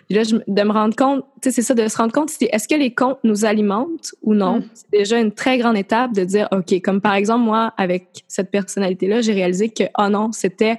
là, 0.10 0.24
de 0.24 0.64
me 0.64 0.72
rendre 0.72 0.96
compte, 0.96 1.26
tu 1.42 1.50
sais, 1.50 1.56
c'est 1.56 1.62
ça, 1.62 1.74
de 1.74 1.88
se 1.88 1.98
rendre 1.98 2.12
compte, 2.12 2.32
est-ce 2.42 2.68
que 2.68 2.76
les 2.76 2.94
comptes 2.94 3.20
nous 3.24 3.46
alimentent 3.46 4.14
ou 4.22 4.34
non? 4.34 4.60
Mm. 4.60 4.64
C'est 4.74 4.92
déjà 4.92 5.20
une 5.20 5.32
très 5.32 5.58
grande 5.58 5.78
étape 5.78 6.14
de 6.14 6.24
dire, 6.24 6.48
OK, 6.52 6.82
comme 6.82 7.02
par 7.02 7.14
exemple, 7.14 7.44
moi, 7.44 7.74
avec 7.78 8.24
cette 8.28 8.52
personnalité-là, 8.52 9.22
j'ai 9.22 9.34
réalisé 9.34 9.70
que, 9.70 9.84
oh 9.98 10.10
non, 10.10 10.32
c'était, 10.32 10.78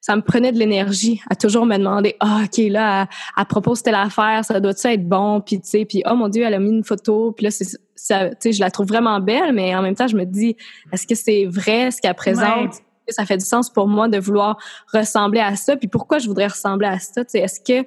ça 0.00 0.16
me 0.16 0.22
prenait 0.22 0.52
de 0.52 0.58
l'énergie 0.58 1.20
à 1.28 1.34
toujours 1.34 1.66
me 1.66 1.76
demander, 1.76 2.16
ah, 2.20 2.42
OK, 2.44 2.58
là, 2.68 3.08
à, 3.36 3.44
propos 3.44 3.74
de 3.74 3.80
telle 3.80 3.94
affaire, 3.94 4.44
ça 4.44 4.60
doit 4.60 4.72
ça 4.72 4.92
être 4.92 5.06
bon? 5.06 5.40
Puis, 5.40 5.60
tu 5.60 5.68
sais, 5.68 5.84
puis, 5.84 6.02
oh 6.08 6.14
mon 6.14 6.28
Dieu, 6.28 6.44
elle 6.44 6.54
a 6.54 6.58
mis 6.58 6.70
une 6.70 6.84
photo, 6.84 7.32
puis 7.32 7.44
là, 7.44 7.50
c'est, 7.50 7.66
ça, 7.94 8.30
tu 8.30 8.36
sais, 8.40 8.52
je 8.52 8.60
la 8.60 8.70
trouve 8.70 8.86
vraiment 8.86 9.20
belle, 9.20 9.52
mais 9.52 9.74
en 9.74 9.82
même 9.82 9.94
temps, 9.94 10.08
je 10.08 10.16
me 10.16 10.24
dis, 10.24 10.56
est-ce 10.92 11.06
que 11.06 11.14
c'est 11.14 11.44
vrai 11.46 11.90
ce 11.90 12.00
qu'elle 12.00 12.14
présente? 12.14 12.82
Ça 13.10 13.26
fait 13.26 13.36
du 13.36 13.44
sens 13.44 13.70
pour 13.70 13.88
moi 13.88 14.08
de 14.08 14.18
vouloir 14.18 14.58
ressembler 14.92 15.40
à 15.40 15.56
ça. 15.56 15.76
Puis 15.76 15.88
pourquoi 15.88 16.18
je 16.18 16.28
voudrais 16.28 16.48
ressembler 16.48 16.86
à 16.86 16.98
ça? 16.98 17.22
Est-ce 17.34 17.60
que 17.60 17.86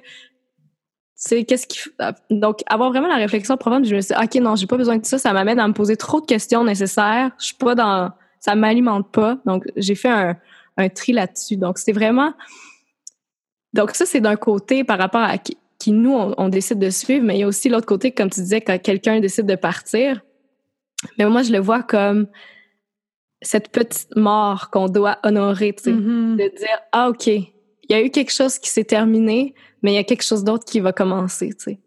c'est 1.16 1.44
qu'est-ce 1.44 1.66
qui 1.66 1.78
ah, 1.98 2.12
donc 2.30 2.60
avoir 2.66 2.90
vraiment 2.90 3.08
la 3.08 3.16
réflexion 3.16 3.56
profonde 3.56 3.86
je 3.86 3.94
me 3.94 4.00
suis 4.00 4.14
dit, 4.14 4.20
ok 4.20 4.34
non 4.42 4.56
j'ai 4.56 4.66
pas 4.66 4.76
besoin 4.76 4.98
de 4.98 5.06
ça 5.06 5.16
ça 5.16 5.32
m'amène 5.32 5.60
à 5.60 5.68
me 5.68 5.72
poser 5.72 5.96
trop 5.96 6.20
de 6.20 6.26
questions 6.26 6.64
nécessaires 6.64 7.30
je 7.38 7.46
suis 7.46 7.54
pas 7.54 7.76
dans 7.76 8.10
ça 8.40 8.56
m'alimente 8.56 9.10
pas 9.10 9.38
donc 9.46 9.64
j'ai 9.76 9.94
fait 9.94 10.10
un, 10.10 10.36
un 10.76 10.88
tri 10.88 11.12
là-dessus. 11.12 11.56
Donc, 11.56 11.78
c'est 11.78 11.92
vraiment... 11.92 12.34
Donc, 13.72 13.90
ça, 13.92 14.06
c'est 14.06 14.20
d'un 14.20 14.36
côté 14.36 14.84
par 14.84 14.98
rapport 14.98 15.22
à 15.22 15.38
qui, 15.38 15.56
nous, 15.92 16.14
on, 16.14 16.48
décide 16.48 16.78
de 16.78 16.90
suivre, 16.90 17.24
mais 17.24 17.36
il 17.36 17.40
y 17.40 17.42
a 17.42 17.46
aussi 17.46 17.68
l'autre 17.68 17.86
côté, 17.86 18.12
comme 18.12 18.30
tu 18.30 18.40
disais, 18.40 18.60
quand 18.60 18.80
quelqu'un 18.80 19.20
décide 19.20 19.46
de 19.46 19.56
partir. 19.56 20.22
Mais 21.18 21.26
moi, 21.26 21.42
je 21.42 21.52
le 21.52 21.58
vois 21.58 21.82
comme 21.82 22.26
cette 23.44 23.70
petite 23.70 24.14
mort 24.16 24.70
qu'on 24.70 24.88
doit 24.88 25.18
honorer, 25.22 25.74
tu 25.74 25.84
sais, 25.84 25.92
mm-hmm. 25.92 26.36
de 26.36 26.56
dire, 26.56 26.78
ah, 26.92 27.10
OK, 27.10 27.26
il 27.26 27.50
y 27.88 27.94
a 27.94 28.02
eu 28.02 28.10
quelque 28.10 28.32
chose 28.32 28.58
qui 28.58 28.70
s'est 28.70 28.84
terminé, 28.84 29.54
mais 29.82 29.92
il 29.92 29.94
y 29.94 29.98
a 29.98 30.04
quelque 30.04 30.24
chose 30.24 30.44
d'autre 30.44 30.64
qui 30.64 30.80
va 30.80 30.92
commencer, 30.92 31.50
tu 31.50 31.64
sais. 31.64 31.80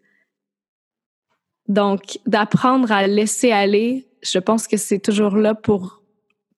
Donc, 1.66 2.18
d'apprendre 2.26 2.90
à 2.92 3.06
laisser 3.06 3.52
aller, 3.52 4.08
je 4.22 4.38
pense 4.38 4.66
que 4.66 4.76
c'est 4.76 4.98
toujours 4.98 5.36
là 5.36 5.54
pour, 5.54 6.02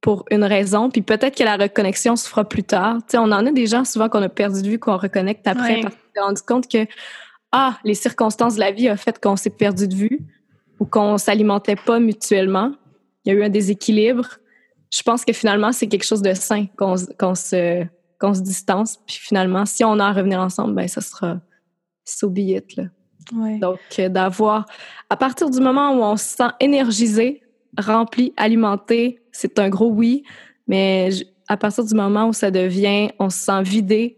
pour 0.01 0.25
une 0.31 0.45
raison. 0.45 0.89
Puis 0.89 1.03
peut-être 1.03 1.37
que 1.37 1.43
la 1.43 1.57
reconnexion 1.57 2.15
se 2.15 2.29
fera 2.29 2.49
plus 2.49 2.63
tard. 2.63 2.99
Tu 2.99 3.13
sais, 3.13 3.19
on 3.19 3.25
en 3.25 3.45
a 3.47 3.51
des 3.51 3.67
gens 3.67 3.85
souvent 3.85 4.09
qu'on 4.09 4.23
a 4.23 4.29
perdu 4.29 4.63
de 4.63 4.69
vue, 4.69 4.79
qu'on 4.79 4.97
reconnecte 4.97 5.47
après 5.49 5.81
parce 5.81 5.95
qu'on 5.95 6.15
s'est 6.15 6.21
rendu 6.21 6.43
compte 6.43 6.69
que, 6.69 6.87
ah, 7.51 7.77
les 7.85 7.95
circonstances 7.95 8.55
de 8.55 8.61
la 8.61 8.71
vie 8.71 8.89
ont 8.89 8.97
fait 8.97 9.21
qu'on 9.21 9.35
s'est 9.35 9.51
perdu 9.51 9.89
de 9.89 9.95
vue 9.95 10.21
ou 10.79 10.85
qu'on 10.85 11.19
s'alimentait 11.19 11.77
pas 11.77 11.99
mutuellement. 11.99 12.73
Il 13.25 13.33
y 13.33 13.37
a 13.37 13.39
eu 13.39 13.43
un 13.43 13.51
déséquilibre. 13.51 14.27
Je 14.91 15.03
pense 15.03 15.25
que 15.25 15.33
finalement, 15.33 15.73
c'est 15.73 15.87
quelque 15.87 16.05
chose 16.05 16.23
de 16.23 16.35
sain 16.35 16.67
qu'on 16.77 16.97
se, 16.97 17.05
se 17.35 18.41
distance. 18.41 18.99
Puis 19.07 19.17
finalement, 19.21 19.65
si 19.67 19.85
on 19.85 19.99
a 19.99 20.07
à 20.07 20.13
revenir 20.13 20.41
ensemble, 20.41 20.75
ben 20.75 20.89
ça 20.89 21.01
sera 21.01 21.41
so 22.05 22.29
be 22.29 22.39
it, 22.39 22.77
là. 22.77 22.85
Donc, 23.33 23.79
euh, 23.99 24.09
d'avoir, 24.09 24.67
à 25.09 25.17
partir 25.17 25.51
du 25.51 25.61
moment 25.61 25.93
où 25.93 26.03
on 26.03 26.17
se 26.17 26.37
sent 26.37 26.51
énergisé, 26.59 27.43
rempli, 27.79 28.33
alimenté, 28.37 29.21
c'est 29.31 29.59
un 29.59 29.69
gros 29.69 29.91
oui, 29.91 30.25
mais 30.67 31.11
à 31.47 31.57
partir 31.57 31.85
du 31.85 31.95
moment 31.95 32.29
où 32.29 32.33
ça 32.33 32.51
devient, 32.51 33.11
on 33.19 33.31
se 33.31 33.39
sent 33.39 33.63
vidé, 33.63 34.17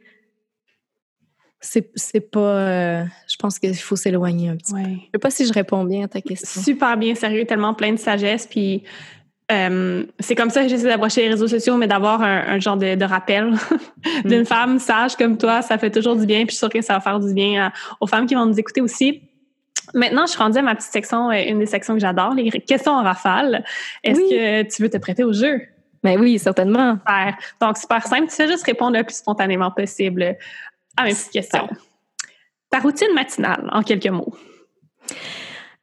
c'est, 1.61 1.91
c'est 1.95 2.21
pas. 2.21 2.41
Euh, 2.41 3.05
je 3.29 3.37
pense 3.37 3.59
qu'il 3.59 3.75
faut 3.77 3.97
s'éloigner 3.97 4.49
un 4.49 4.57
petit 4.57 4.73
peu. 4.73 4.81
Je 4.81 5.11
sais 5.13 5.19
pas 5.19 5.31
si 5.31 5.47
je 5.47 5.53
réponds 5.53 5.85
bien 5.85 6.05
à 6.05 6.09
ta 6.09 6.21
question. 6.21 6.61
Super 6.61 6.97
bien, 6.97 7.15
sérieux, 7.15 7.45
tellement 7.45 7.73
plein 7.73 7.93
de 7.93 7.99
sagesse. 7.99 8.47
Puis 8.47 8.83
euh, 9.51 10.05
c'est 10.21 10.35
comme 10.35 10.51
ça 10.51 10.63
que 10.63 10.69
j'essaie 10.69 10.87
d'approcher 10.87 11.23
les 11.23 11.31
réseaux 11.31 11.49
sociaux, 11.49 11.77
mais 11.77 11.87
d'avoir 11.87 12.23
un, 12.23 12.59
genre 12.61 12.77
de, 12.77 13.05
rappel 13.05 13.53
d'une 14.25 14.43
mm. 14.43 14.47
femme 14.47 14.79
sage 14.79 15.17
comme 15.17 15.37
toi, 15.37 15.63
ça 15.63 15.79
fait 15.79 15.91
toujours 15.91 16.17
du 16.17 16.27
bien. 16.27 16.47
Puis 16.47 16.51
je 16.51 16.53
suis 16.53 16.59
sûre 16.59 16.71
que 16.71 16.81
ça 16.81 16.95
va 16.95 17.01
faire 17.01 17.21
du 17.21 17.35
bien 17.35 17.73
aux 18.01 18.07
femmes 18.07 18.27
qui 18.27 18.35
vont 18.35 18.47
nous 18.47 18.59
écouter 18.59 18.81
aussi. 18.81 19.23
Maintenant, 19.95 20.27
je 20.27 20.33
suis 20.33 20.39
rendue 20.39 20.59
à 20.59 20.63
ma 20.63 20.75
petite 20.75 20.93
section, 20.93 21.31
euh, 21.31 21.43
une 21.47 21.59
des 21.59 21.67
sections 21.67 21.95
que 21.95 22.01
j'adore, 22.01 22.35
les 22.35 22.51
questions 22.51 22.93
en 22.93 23.03
rafale. 23.03 23.65
Est-ce 24.05 24.21
que 24.21 24.63
tu 24.75 24.83
veux 24.83 24.89
te 24.89 24.99
prêter 24.99 25.25
au 25.25 25.33
jeu? 25.33 25.61
Ben 26.03 26.19
oui, 26.21 26.39
certainement. 26.39 26.95
Super. 26.99 27.37
Donc, 27.61 27.79
super 27.79 28.07
simple. 28.07 28.29
Tu 28.29 28.37
fais 28.37 28.49
juste 28.49 28.65
répondre 28.65 28.97
le 28.97 29.05
plus 29.05 29.17
spontanément 29.17 29.71
possible 29.71 30.37
à 30.97 31.05
mes 31.05 31.11
petites 31.11 31.33
questions. 31.33 31.69
Ta 32.71 32.79
routine 32.79 33.13
matinale, 33.15 33.69
en 33.73 33.83
quelques 33.83 34.09
mots. 34.09 34.35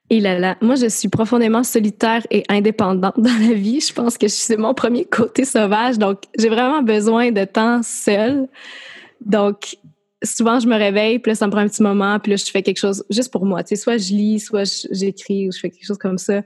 Et 0.09 0.19
là 0.19 0.39
là, 0.39 0.57
moi 0.61 0.75
je 0.75 0.87
suis 0.87 1.07
profondément 1.07 1.63
solitaire 1.63 2.25
et 2.31 2.43
indépendante 2.49 3.19
dans 3.19 3.47
la 3.47 3.53
vie. 3.53 3.79
Je 3.79 3.93
pense 3.93 4.17
que 4.17 4.27
c'est 4.27 4.57
mon 4.57 4.73
premier 4.73 5.05
côté 5.05 5.45
sauvage, 5.45 5.99
donc 5.99 6.23
j'ai 6.37 6.49
vraiment 6.49 6.81
besoin 6.81 7.31
de 7.31 7.45
temps 7.45 7.81
seul. 7.83 8.47
Donc 9.21 9.77
souvent 10.23 10.59
je 10.59 10.67
me 10.67 10.75
réveille, 10.75 11.19
puis 11.19 11.31
là 11.31 11.35
ça 11.35 11.45
me 11.45 11.51
prend 11.51 11.61
un 11.61 11.67
petit 11.67 11.83
moment, 11.83 12.19
puis 12.19 12.31
là 12.31 12.37
je 12.37 12.45
fais 12.45 12.63
quelque 12.63 12.79
chose 12.79 13.03
juste 13.09 13.31
pour 13.31 13.45
moi. 13.45 13.63
Tu 13.63 13.69
sais, 13.69 13.75
soit 13.75 13.97
je 13.97 14.13
lis, 14.13 14.39
soit 14.39 14.87
j'écris, 14.91 15.47
ou 15.47 15.51
je 15.51 15.59
fais 15.59 15.69
quelque 15.69 15.85
chose 15.85 15.99
comme 15.99 16.17
ça. 16.17 16.41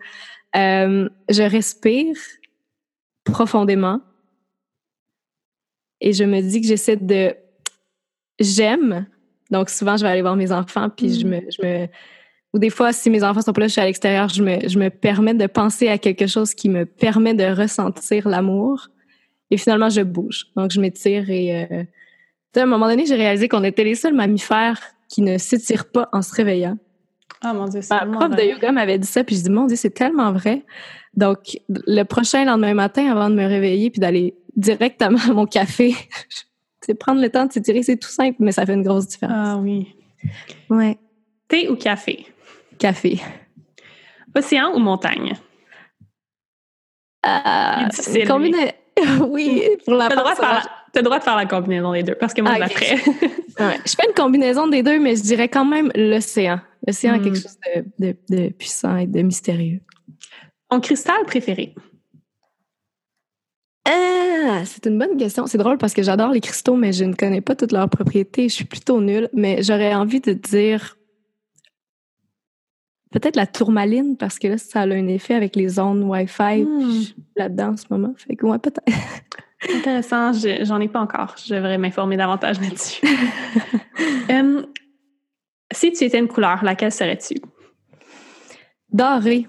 Euh, 0.55 1.09
je 1.29 1.43
respire 1.43 2.15
profondément 3.23 4.01
et 6.01 6.11
je 6.11 6.25
me 6.25 6.41
dis 6.41 6.59
que 6.59 6.67
j'essaie 6.67 6.97
de 6.97 7.33
j'aime. 8.39 9.07
Donc 9.51 9.69
souvent 9.69 9.95
je 9.95 10.03
vais 10.03 10.09
aller 10.09 10.21
voir 10.21 10.35
mes 10.35 10.51
enfants, 10.51 10.89
puis 10.89 11.13
je 11.17 11.25
mm. 11.25 11.29
me 11.29 11.39
je 11.49 11.65
me 11.65 11.87
ou 12.53 12.59
des 12.59 12.69
fois, 12.69 12.93
si 12.93 13.09
mes 13.09 13.23
enfants 13.23 13.41
sont 13.41 13.51
pas 13.51 13.61
là, 13.61 13.67
je 13.67 13.73
suis 13.73 13.81
à 13.81 13.85
l'extérieur, 13.85 14.29
je 14.29 14.43
me, 14.43 14.67
je 14.67 14.77
me 14.77 14.89
permets 14.89 15.33
de 15.33 15.47
penser 15.47 15.87
à 15.87 15.97
quelque 15.97 16.27
chose 16.27 16.53
qui 16.53 16.69
me 16.69 16.85
permet 16.85 17.33
de 17.33 17.45
ressentir 17.45 18.27
l'amour. 18.27 18.89
Et 19.49 19.57
finalement, 19.57 19.89
je 19.89 20.01
bouge. 20.01 20.45
Donc, 20.55 20.71
je 20.71 20.79
m'étire 20.79 21.29
et... 21.29 21.65
Euh, 21.71 21.83
à 22.55 22.61
un 22.61 22.65
moment 22.67 22.87
donné, 22.87 23.07
j'ai 23.07 23.15
réalisé 23.15 23.47
qu'on 23.47 23.63
était 23.63 23.83
les 23.83 23.95
seuls 23.95 24.13
mammifères 24.13 24.79
qui 25.09 25.23
ne 25.23 25.39
s'étirent 25.39 25.89
pas 25.91 26.07
en 26.11 26.21
se 26.21 26.33
réveillant. 26.35 26.77
Ah 27.41 27.53
mon 27.53 27.65
Dieu, 27.65 27.81
c'est 27.81 27.93
Ma 28.05 28.05
prof 28.05 28.29
de 28.29 28.43
yoga 28.43 28.71
m'avait 28.71 28.99
dit 28.99 29.07
ça, 29.07 29.23
puis 29.23 29.35
je 29.35 29.43
dis, 29.43 29.49
mon 29.49 29.65
Dieu, 29.65 29.75
c'est 29.75 29.89
tellement 29.89 30.31
vrai. 30.31 30.63
Donc, 31.15 31.59
le 31.69 32.03
prochain 32.03 32.45
lendemain 32.45 32.73
matin, 32.73 33.11
avant 33.11 33.29
de 33.29 33.35
me 33.35 33.45
réveiller 33.45 33.89
puis 33.89 33.99
d'aller 33.99 34.35
directement 34.55 35.19
à 35.27 35.33
mon 35.33 35.45
café, 35.45 35.95
c'est 36.81 36.93
prendre 36.93 37.21
le 37.21 37.29
temps 37.29 37.45
de 37.45 37.51
s'étirer. 37.51 37.81
C'est 37.81 37.97
tout 37.97 38.09
simple, 38.09 38.37
mais 38.39 38.51
ça 38.51 38.65
fait 38.65 38.73
une 38.73 38.83
grosse 38.83 39.07
différence. 39.07 39.35
Ah 39.35 39.57
oui. 39.57 39.87
Ouais. 40.69 40.97
Thé 41.47 41.69
ou 41.69 41.75
café? 41.75 42.27
Café. 42.77 43.19
Océan 44.35 44.73
ou 44.73 44.79
montagne? 44.79 45.33
Euh, 47.25 48.25
combina... 48.27 48.57
oui, 49.27 49.63
pour 49.85 49.95
la 49.95 50.09
Tu 50.09 50.13
as, 50.17 50.19
le 50.95 51.01
droit 51.01 51.19
de 51.19 51.23
faire 51.23 51.35
la 51.35 51.45
combinaison 51.45 51.93
des 51.93 52.03
deux 52.03 52.15
parce 52.15 52.33
que 52.33 52.41
moi, 52.41 52.55
je 52.55 52.59
la 52.59 52.69
ferais. 52.69 52.97
Je 53.85 53.93
fais 53.95 54.07
une 54.07 54.15
combinaison 54.15 54.67
des 54.67 54.81
deux, 54.81 54.99
mais 54.99 55.15
je 55.15 55.21
dirais 55.21 55.47
quand 55.47 55.65
même 55.65 55.91
l'océan. 55.93 56.59
L'océan 56.87 57.13
est 57.13 57.19
quelque 57.21 57.37
hmm. 57.37 57.41
chose 57.41 57.57
de, 57.99 58.15
de, 58.29 58.49
puissant 58.49 58.97
et 58.97 59.05
de 59.05 59.21
mystérieux. 59.21 59.79
Ton 60.69 60.79
cristal 60.79 61.23
préféré? 61.27 61.75
Ah, 63.85 64.63
c'est 64.65 64.87
une 64.87 64.97
bonne 64.97 65.17
question. 65.17 65.45
C'est 65.45 65.59
drôle 65.59 65.77
parce 65.77 65.93
que 65.93 66.01
j'adore 66.01 66.31
les 66.31 66.41
cristaux, 66.41 66.75
mais 66.75 66.93
je 66.93 67.03
ne 67.03 67.13
connais 67.13 67.41
pas 67.41 67.55
toutes 67.55 67.73
leurs 67.73 67.89
propriétés. 67.89 68.49
Je 68.49 68.53
suis 68.53 68.65
plutôt 68.65 68.99
nulle, 69.01 69.29
mais 69.33 69.61
j'aurais 69.61 69.93
envie 69.93 70.19
de 70.19 70.33
dire 70.33 70.97
Peut-être 73.13 73.35
la 73.35 73.45
tourmaline, 73.45 74.17
parce 74.17 74.39
que 74.39 74.47
là, 74.47 74.57
ça 74.57 74.81
a 74.81 74.87
un 74.87 75.07
effet 75.07 75.35
avec 75.35 75.55
les 75.55 75.77
ondes 75.77 76.01
Wi-Fi 76.01 76.63
hmm. 76.63 77.03
là-dedans 77.35 77.73
en 77.73 77.77
ce 77.77 77.85
moment. 77.91 78.13
Fait 78.17 78.35
que, 78.35 78.47
ouais, 78.47 78.57
peut-être. 78.57 78.81
Intéressant. 79.71 80.31
J'en 80.33 80.81
ai 80.81 80.87
pas 80.87 80.99
encore. 80.99 81.35
Je 81.45 81.53
devrais 81.53 81.77
m'informer 81.77 82.17
davantage 82.17 82.59
là-dessus. 82.59 83.05
Hum, 84.29 84.65
si 85.71 85.91
tu 85.93 86.05
étais 86.05 86.17
une 86.17 86.27
couleur, 86.27 86.63
laquelle 86.63 86.91
serais-tu? 86.91 87.35
Doré. 88.91 89.47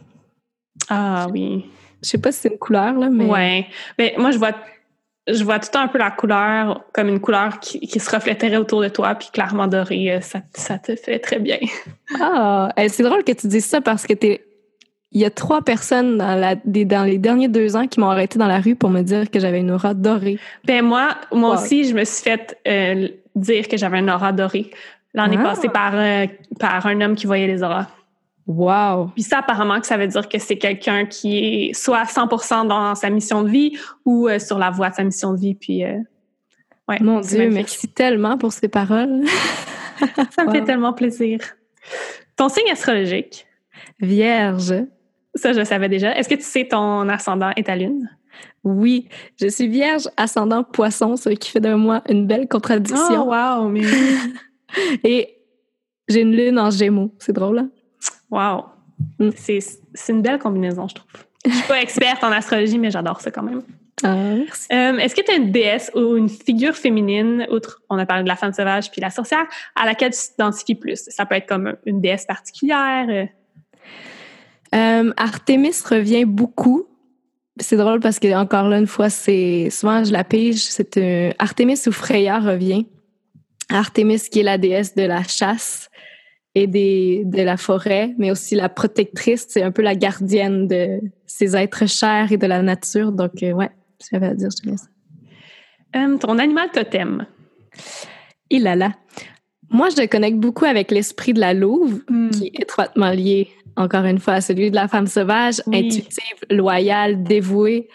Ah 0.90 1.26
oui. 1.32 1.64
Je 2.02 2.10
sais 2.10 2.18
pas 2.18 2.32
si 2.32 2.40
c'est 2.40 2.50
une 2.50 2.58
couleur, 2.58 2.92
là, 2.92 3.08
mais. 3.08 3.24
Ouais. 3.24 3.66
Mais 3.98 4.14
moi, 4.18 4.30
je 4.30 4.36
vois 4.36 4.52
je 5.26 5.42
vois 5.42 5.58
tout 5.58 5.76
un 5.78 5.88
peu 5.88 5.98
la 5.98 6.10
couleur 6.10 6.84
comme 6.92 7.08
une 7.08 7.20
couleur 7.20 7.58
qui, 7.60 7.88
se 7.98 8.10
reflèterait 8.10 8.56
autour 8.56 8.82
de 8.82 8.88
toi, 8.88 9.14
puis 9.14 9.28
clairement 9.32 9.66
doré, 9.66 10.12
euh, 10.12 10.20
ça, 10.20 10.40
ça 10.52 10.78
te 10.78 10.94
fait 10.96 11.18
très 11.18 11.38
bien. 11.38 11.58
Ah, 12.20 12.68
c'est 12.88 13.02
drôle 13.02 13.24
que 13.24 13.32
tu 13.32 13.48
dises 13.48 13.64
ça 13.64 13.80
parce 13.80 14.06
que 14.06 14.12
t'es. 14.12 14.44
Il 15.12 15.20
y 15.20 15.24
a 15.24 15.30
trois 15.30 15.62
personnes 15.62 16.18
dans, 16.18 16.34
la, 16.34 16.56
dans 16.56 17.04
les 17.04 17.18
derniers 17.18 17.48
deux 17.48 17.76
ans 17.76 17.86
qui 17.86 18.00
m'ont 18.00 18.10
arrêté 18.10 18.38
dans 18.38 18.48
la 18.48 18.58
rue 18.58 18.74
pour 18.74 18.90
me 18.90 19.00
dire 19.02 19.30
que 19.30 19.38
j'avais 19.38 19.60
une 19.60 19.70
aura 19.70 19.94
dorée. 19.94 20.38
Ben 20.64 20.84
moi, 20.84 21.16
moi 21.32 21.54
aussi, 21.54 21.88
je 21.88 21.94
me 21.94 22.04
suis 22.04 22.24
fait 22.24 22.58
euh, 22.66 23.08
dire 23.36 23.68
que 23.68 23.76
j'avais 23.76 24.00
une 24.00 24.10
aura 24.10 24.32
dorée 24.32 24.70
l'année 25.14 25.36
ah. 25.38 25.44
passée 25.44 25.68
par, 25.68 25.92
euh, 25.94 26.26
par 26.58 26.84
un 26.86 27.00
homme 27.00 27.14
qui 27.14 27.26
voyait 27.26 27.46
les 27.46 27.62
auras. 27.62 27.86
Wow. 28.46 29.10
Puis 29.14 29.22
ça, 29.22 29.38
apparemment, 29.38 29.80
que 29.80 29.86
ça 29.86 29.96
veut 29.96 30.06
dire 30.06 30.28
que 30.28 30.38
c'est 30.38 30.58
quelqu'un 30.58 31.06
qui 31.06 31.38
est 31.38 31.72
soit 31.72 31.98
à 31.98 32.04
100% 32.04 32.66
dans 32.66 32.94
sa 32.94 33.08
mission 33.08 33.42
de 33.42 33.48
vie 33.48 33.78
ou 34.04 34.28
euh, 34.28 34.38
sur 34.38 34.58
la 34.58 34.70
voie 34.70 34.90
de 34.90 34.94
sa 34.94 35.04
mission 35.04 35.32
de 35.32 35.40
vie. 35.40 35.54
Puis, 35.54 35.82
euh, 35.84 35.96
ouais, 36.88 36.98
Mon 37.00 37.20
Dieu, 37.20 37.48
merci 37.50 37.88
tellement 37.88 38.36
pour 38.36 38.52
ces 38.52 38.68
paroles. 38.68 39.22
ça 40.30 40.44
me 40.44 40.50
fait 40.52 40.64
tellement 40.64 40.92
plaisir. 40.92 41.40
Ton 42.36 42.48
signe 42.48 42.70
astrologique? 42.70 43.46
Vierge. 44.00 44.74
Ça, 45.34 45.52
je 45.52 45.58
le 45.58 45.64
savais 45.64 45.88
déjà. 45.88 46.14
Est-ce 46.16 46.28
que 46.28 46.34
tu 46.34 46.42
sais 46.42 46.68
ton 46.68 47.08
ascendant 47.08 47.50
et 47.56 47.64
ta 47.64 47.76
lune? 47.76 48.10
Oui, 48.62 49.08
je 49.40 49.46
suis 49.46 49.68
vierge, 49.68 50.08
ascendant 50.16 50.64
poisson, 50.64 51.16
ce 51.16 51.30
qui 51.30 51.50
fait 51.50 51.60
de 51.60 51.74
moi 51.74 52.02
une 52.08 52.26
belle 52.26 52.48
contradiction. 52.48 53.28
Oh, 53.28 53.32
wow! 53.32 53.68
Mais... 53.68 53.82
et 55.04 55.38
j'ai 56.08 56.20
une 56.20 56.34
lune 56.34 56.58
en 56.58 56.70
gémeaux. 56.70 57.14
C'est 57.18 57.32
drôle, 57.32 57.58
hein? 57.58 57.70
Wow! 58.34 58.64
Mm. 59.20 59.30
C'est 59.36 60.12
une 60.12 60.22
belle 60.22 60.38
combinaison, 60.38 60.88
je 60.88 60.96
trouve. 60.96 61.10
Je 61.46 61.52
suis 61.52 61.68
pas 61.68 61.80
experte 61.80 62.24
en 62.24 62.32
astrologie, 62.32 62.78
mais 62.78 62.90
j'adore 62.90 63.20
ça 63.20 63.30
quand 63.30 63.42
même. 63.42 63.62
Ah, 64.02 64.14
merci. 64.14 64.66
Euh, 64.72 64.98
est-ce 64.98 65.14
que 65.14 65.22
tu 65.22 65.30
as 65.30 65.36
une 65.36 65.52
déesse 65.52 65.90
ou 65.94 66.16
une 66.16 66.28
figure 66.28 66.74
féminine, 66.74 67.46
outre, 67.50 67.80
on 67.90 67.98
a 67.98 68.06
parlé 68.06 68.24
de 68.24 68.28
la 68.28 68.34
femme 68.34 68.52
sauvage 68.52 68.90
puis 68.90 69.00
la 69.00 69.10
sorcière, 69.10 69.46
à 69.76 69.86
laquelle 69.86 70.12
tu 70.12 70.18
t'identifies 70.18 70.74
plus? 70.74 71.04
Ça 71.08 71.26
peut 71.26 71.36
être 71.36 71.46
comme 71.46 71.76
une 71.86 72.00
déesse 72.00 72.26
particulière. 72.26 73.06
Euh. 73.08 73.26
Euh, 74.74 75.12
Artemis 75.16 75.76
revient 75.88 76.24
beaucoup. 76.24 76.86
C'est 77.60 77.76
drôle 77.76 78.00
parce 78.00 78.18
que, 78.18 78.34
encore 78.34 78.68
là, 78.68 78.78
une 78.78 78.88
fois, 78.88 79.10
c'est 79.10 79.68
souvent 79.70 80.02
je 80.02 80.12
la 80.12 80.24
pige. 80.24 80.64
C'est 80.64 81.36
Artemis 81.38 81.80
ou 81.86 81.92
Freya 81.92 82.40
revient. 82.40 82.86
Artemis 83.70 84.22
qui 84.30 84.40
est 84.40 84.44
la 84.44 84.58
déesse 84.58 84.96
de 84.96 85.04
la 85.04 85.22
chasse 85.22 85.88
et 86.54 86.66
des, 86.66 87.22
de 87.24 87.42
la 87.42 87.56
forêt, 87.56 88.14
mais 88.18 88.30
aussi 88.30 88.54
la 88.54 88.68
protectrice, 88.68 89.46
c'est 89.48 89.62
un 89.62 89.72
peu 89.72 89.82
la 89.82 89.94
gardienne 89.96 90.68
de 90.68 91.00
ces 91.26 91.56
êtres 91.56 91.86
chers 91.88 92.30
et 92.30 92.36
de 92.36 92.46
la 92.46 92.62
nature. 92.62 93.10
Donc, 93.12 93.42
euh, 93.42 93.52
ouais, 93.52 93.70
j'avais 94.10 94.26
à 94.26 94.34
dire, 94.34 94.48
je 94.56 94.62
te 94.62 94.68
laisse. 94.68 94.88
Euh, 95.96 96.16
ton 96.18 96.38
animal 96.38 96.70
totem? 96.72 97.26
Il 98.50 98.62
là 98.62 98.76
là. 98.76 98.92
Moi, 99.70 99.88
je 99.90 100.00
le 100.00 100.06
connecte 100.06 100.38
beaucoup 100.38 100.64
avec 100.64 100.90
l'esprit 100.92 101.32
de 101.32 101.40
la 101.40 101.54
louve, 101.54 102.02
Hmm. 102.08 102.30
qui 102.30 102.46
est 102.48 102.60
étroitement 102.62 103.10
lié, 103.10 103.48
encore 103.76 104.04
une 104.04 104.18
fois, 104.20 104.34
à 104.34 104.40
celui 104.40 104.70
de 104.70 104.76
la 104.76 104.86
femme 104.86 105.08
sauvage, 105.08 105.60
Oui. 105.66 105.78
intuitive, 105.86 106.38
loyale, 106.50 107.24
dévouée. 107.24 107.88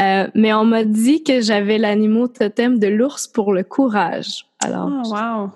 Euh, 0.00 0.28
mais 0.36 0.52
on 0.54 0.64
m'a 0.64 0.84
dit 0.84 1.24
que 1.24 1.40
j'avais 1.40 1.78
l'animal 1.78 2.28
totem 2.28 2.78
de 2.78 2.86
l'ours 2.86 3.26
pour 3.26 3.52
le 3.52 3.64
courage. 3.64 4.46
Alors, 4.64 4.88
Oh, 5.04 5.08
wow. 5.12 5.50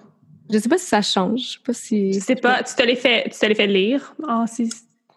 Je 0.52 0.58
sais 0.58 0.68
pas 0.68 0.78
si 0.78 0.86
ça 0.86 1.02
change. 1.02 1.40
Je 1.40 1.52
sais 1.52 1.58
pas 1.64 1.72
si. 1.72 2.12
Je 2.12 2.20
sais 2.20 2.36
pas, 2.36 2.62
tu 2.62 2.74
te 2.74 2.82
l'es 2.82 2.96
fait, 2.96 3.24
tu 3.30 3.38
te 3.38 3.46
l'es 3.46 3.54
fait 3.54 3.66
lire? 3.66 4.14
Ah, 4.28 4.44
si. 4.46 4.68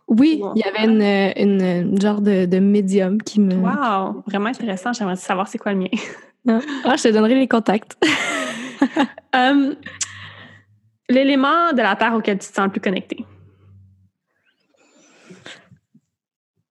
Oui, 0.07 0.41
il 0.55 0.61
y 0.61 0.63
avait 0.63 0.85
une, 0.85 1.01
une, 1.35 1.61
une 1.91 2.01
genre 2.01 2.21
de, 2.21 2.45
de 2.45 2.59
médium 2.59 3.21
qui 3.21 3.39
me. 3.39 3.55
Wow, 3.55 4.23
vraiment 4.27 4.49
intéressant. 4.49 4.93
J'aimerais 4.93 5.15
savoir 5.15 5.47
c'est 5.47 5.57
quoi 5.57 5.73
le 5.73 5.79
mien. 5.79 5.87
Ah, 6.83 6.95
je 6.95 7.03
te 7.03 7.07
donnerai 7.07 7.35
les 7.35 7.47
contacts. 7.47 7.97
Euh, 9.35 9.73
L'élément 11.09 11.71
de 11.71 11.81
la 11.81 11.95
Terre 11.95 12.13
auquel 12.15 12.39
tu 12.39 12.47
te 12.47 12.53
sens 12.53 12.65
le 12.65 12.71
plus 12.71 12.81
connecté? 12.81 13.25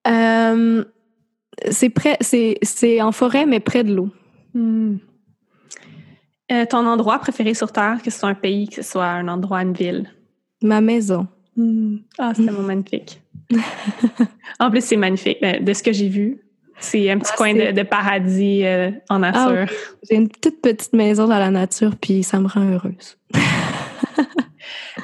Euh, 0.06 0.84
c'est 1.70 1.90
près, 1.90 2.16
c'est, 2.20 2.58
c'est 2.62 3.00
en 3.00 3.12
forêt, 3.12 3.46
mais 3.46 3.60
près 3.60 3.84
de 3.84 3.94
l'eau. 3.94 4.10
Hmm. 4.54 4.96
Euh, 6.53 6.66
ton 6.66 6.86
endroit 6.86 7.18
préféré 7.18 7.55
sur 7.55 7.72
Terre, 7.72 7.99
que 8.05 8.11
ce 8.11 8.18
soit 8.18 8.28
un 8.28 8.34
pays, 8.34 8.68
que 8.68 8.76
ce 8.76 8.82
soit 8.82 9.07
un 9.07 9.28
endroit, 9.28 9.62
une 9.62 9.72
ville? 9.72 10.11
Ma 10.62 10.80
maison. 10.80 11.26
Ah, 12.18 12.32
c'est 12.34 12.45
tellement 12.45 12.61
magnifique. 12.62 13.22
en 14.61 14.70
plus, 14.70 14.84
c'est 14.84 14.97
magnifique. 14.97 15.38
Ben, 15.40 15.64
De 15.64 15.72
ce 15.72 15.82
que 15.82 15.92
j'ai 15.92 16.09
vu, 16.09 16.40
c'est 16.78 17.11
un 17.11 17.18
petit 17.18 17.30
Ah, 17.32 17.36
coin 17.36 17.55
de 17.55 17.82
paradis 17.82 18.64
euh, 18.64 18.90
en 19.09 19.22
Ah, 19.22 19.30
nature. 19.30 19.74
J'ai 20.09 20.16
une 20.16 20.28
toute 20.28 20.61
petite 20.61 20.92
maison 20.92 21.26
dans 21.26 21.38
la 21.38 21.51
nature, 21.51 21.95
puis 22.01 22.22
ça 22.22 22.38
me 22.40 22.49
rend 22.49 22.62
heureuse. 22.72 23.16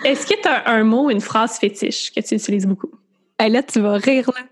Est-ce 0.04 0.26
que 0.26 0.40
tu 0.40 0.48
as 0.48 0.68
un 0.70 0.84
mot, 0.84 1.10
une 1.10 1.20
phrase 1.20 1.58
fétiche 1.58 2.12
que 2.12 2.20
tu 2.20 2.34
utilises 2.34 2.66
beaucoup? 2.66 2.90
Hey, 3.38 3.50
là, 3.50 3.62
tu 3.62 3.80
vas 3.80 3.94
rire, 3.94 4.30
là. 4.34 4.42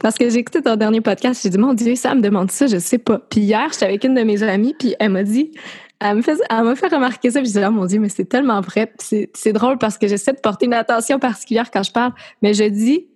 Parce 0.00 0.16
que 0.16 0.28
j'ai 0.30 0.38
écouté 0.38 0.62
ton 0.62 0.76
dernier 0.76 1.00
podcast, 1.00 1.42
j'ai 1.42 1.50
dit, 1.50 1.58
mon 1.58 1.74
Dieu, 1.74 1.96
ça 1.96 2.14
me 2.14 2.20
demande 2.20 2.50
ça, 2.52 2.68
je 2.68 2.78
sais 2.78 2.98
pas. 2.98 3.18
Puis 3.18 3.40
hier, 3.40 3.68
j'étais 3.72 3.86
avec 3.86 4.04
une 4.04 4.14
de 4.14 4.22
mes 4.22 4.42
amies, 4.44 4.74
puis 4.78 4.94
elle 5.00 5.10
m'a 5.10 5.24
dit, 5.24 5.50
elle 6.00 6.16
me 6.16 6.22
fait, 6.22 6.38
elle 6.48 6.62
m'a 6.62 6.76
fait 6.76 6.88
remarquer 6.88 7.30
ça, 7.30 7.40
puis 7.40 7.48
je 7.48 7.58
dis, 7.58 7.64
oh 7.66 7.70
mon 7.70 7.86
Dieu, 7.86 7.98
mais 7.98 8.08
c'est 8.08 8.24
tellement 8.24 8.60
vrai. 8.60 8.92
C'est, 8.98 9.30
c'est 9.34 9.52
drôle 9.52 9.78
parce 9.78 9.98
que 9.98 10.06
j'essaie 10.06 10.32
de 10.32 10.40
porter 10.40 10.66
une 10.66 10.74
attention 10.74 11.18
particulière 11.18 11.70
quand 11.70 11.82
je 11.82 11.90
parle, 11.90 12.12
mais 12.40 12.54
je 12.54 12.64
dis, 12.64 13.08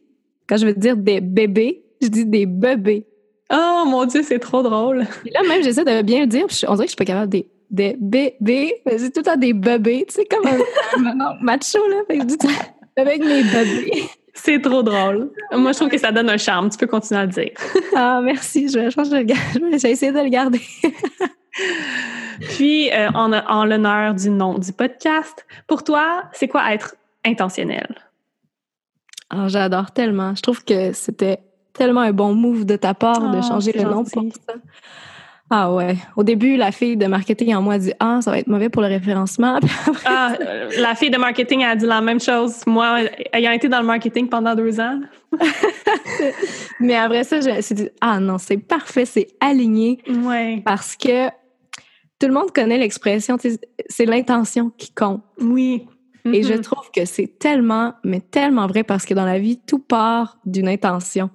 quand 0.48 0.56
je 0.56 0.66
veux 0.66 0.72
dire 0.72 0.96
des 0.96 1.20
bébés, 1.20 1.84
je 2.00 2.08
dis 2.08 2.26
des 2.26 2.46
bébés. 2.46 3.06
Oh 3.52 3.84
mon 3.86 4.04
Dieu, 4.06 4.22
c'est 4.24 4.38
trop 4.38 4.62
drôle. 4.62 5.06
Puis 5.22 5.30
là, 5.30 5.42
même, 5.48 5.62
j'essaie 5.62 5.84
de 5.84 6.02
bien 6.02 6.20
le 6.20 6.26
dire, 6.26 6.46
puis 6.46 6.60
on 6.66 6.74
dirait 6.74 6.86
que 6.86 6.90
je 6.90 6.96
suis 6.96 6.96
pas 6.96 7.04
capable 7.04 7.28
des, 7.28 7.46
des 7.70 7.96
bébés, 8.00 8.82
mais 8.84 8.98
c'est 8.98 9.10
tout 9.10 9.20
le 9.20 9.24
temps 9.24 9.36
des 9.36 9.52
bébés, 9.52 10.04
tu 10.08 10.14
sais, 10.14 10.24
comme 10.24 10.46
un, 10.46 11.36
macho, 11.40 11.78
là. 11.88 11.96
Fait 12.08 12.18
que 12.18 12.22
je 12.22 12.26
dis 12.28 12.36
avec 12.96 13.20
mes 13.20 13.42
bébés. 13.42 14.04
C'est 14.34 14.60
trop 14.62 14.82
drôle. 14.82 15.30
Moi, 15.52 15.72
je 15.72 15.76
trouve 15.76 15.90
que 15.90 15.98
ça 15.98 16.10
donne 16.10 16.30
un 16.30 16.38
charme. 16.38 16.70
Tu 16.70 16.78
peux 16.78 16.86
continuer 16.86 17.20
à 17.20 17.26
le 17.26 17.32
dire. 17.32 17.50
Ah, 17.94 18.20
merci. 18.24 18.66
Je, 18.66 18.88
je 18.88 18.94
pense 18.94 19.10
que 19.10 19.16
je 19.16 19.78
vais 19.78 19.90
essayer 19.90 20.10
de 20.10 20.18
le 20.18 20.30
garder. 20.30 20.60
Puis, 22.40 22.90
euh, 22.92 23.08
en, 23.14 23.32
en 23.32 23.64
l'honneur 23.64 24.14
du 24.14 24.30
nom 24.30 24.58
du 24.58 24.72
podcast, 24.72 25.46
pour 25.66 25.84
toi, 25.84 26.24
c'est 26.32 26.48
quoi 26.48 26.72
être 26.72 26.96
intentionnel? 27.24 27.94
Ah, 29.30 29.48
j'adore 29.48 29.92
tellement. 29.92 30.34
Je 30.34 30.42
trouve 30.42 30.64
que 30.64 30.92
c'était 30.92 31.38
tellement 31.72 32.00
un 32.02 32.12
bon 32.12 32.34
move 32.34 32.64
de 32.66 32.76
ta 32.76 32.94
part 32.94 33.30
de 33.30 33.38
Ah, 33.38 33.42
changer 33.42 33.72
le 33.72 33.82
nom 33.84 34.04
pour 34.04 34.24
ça. 34.46 34.54
Ah 35.54 35.70
ouais. 35.72 35.96
Au 36.16 36.22
début, 36.22 36.56
la 36.56 36.72
fille 36.72 36.96
de 36.96 37.06
marketing 37.06 37.54
en 37.54 37.60
moi 37.60 37.76
dit 37.76 37.92
Ah, 38.00 38.20
ça 38.22 38.30
va 38.30 38.38
être 38.38 38.46
mauvais 38.46 38.70
pour 38.70 38.80
le 38.80 38.88
référencement. 38.88 39.58
Ah, 40.06 40.32
la 40.78 40.94
fille 40.94 41.10
de 41.10 41.18
marketing 41.18 41.64
a 41.64 41.76
dit 41.76 41.84
la 41.86 42.00
même 42.00 42.20
chose. 42.20 42.66
Moi, 42.66 43.00
ayant 43.34 43.52
été 43.52 43.68
dans 43.68 43.80
le 43.80 43.86
marketing 43.86 44.28
pendant 44.28 44.54
deux 44.54 44.80
ans, 44.80 45.00
Mais 46.80 46.96
après 46.96 47.24
ça, 47.24 47.40
je 47.40 47.50
me 47.50 47.60
suis 47.60 47.74
dit 47.74 47.88
Ah 48.00 48.18
non, 48.18 48.38
c'est 48.38 48.56
parfait, 48.56 49.04
c'est 49.04 49.28
aligné 49.40 49.98
ouais, 50.24 50.62
parce 50.64 50.96
que 50.96 51.28
tout 52.22 52.28
le 52.28 52.34
monde 52.34 52.52
connaît 52.52 52.78
l'expression, 52.78 53.36
c'est 53.88 54.06
l'intention 54.06 54.70
qui 54.70 54.92
compte. 54.92 55.22
oui. 55.40 55.86
Et 56.24 56.44
je 56.44 56.52
Mhm. 56.54 56.60
trouve 56.60 56.88
que 56.94 57.04
c'est 57.04 57.36
tellement, 57.40 57.94
mais 58.04 58.20
tellement 58.20 58.68
vrai 58.68 58.84
parce 58.84 59.04
que 59.04 59.12
dans 59.12 59.24
la 59.24 59.40
vie, 59.40 59.58
tout 59.66 59.80
part 59.80 60.38
d'une 60.46 60.68
intention. 60.68 61.30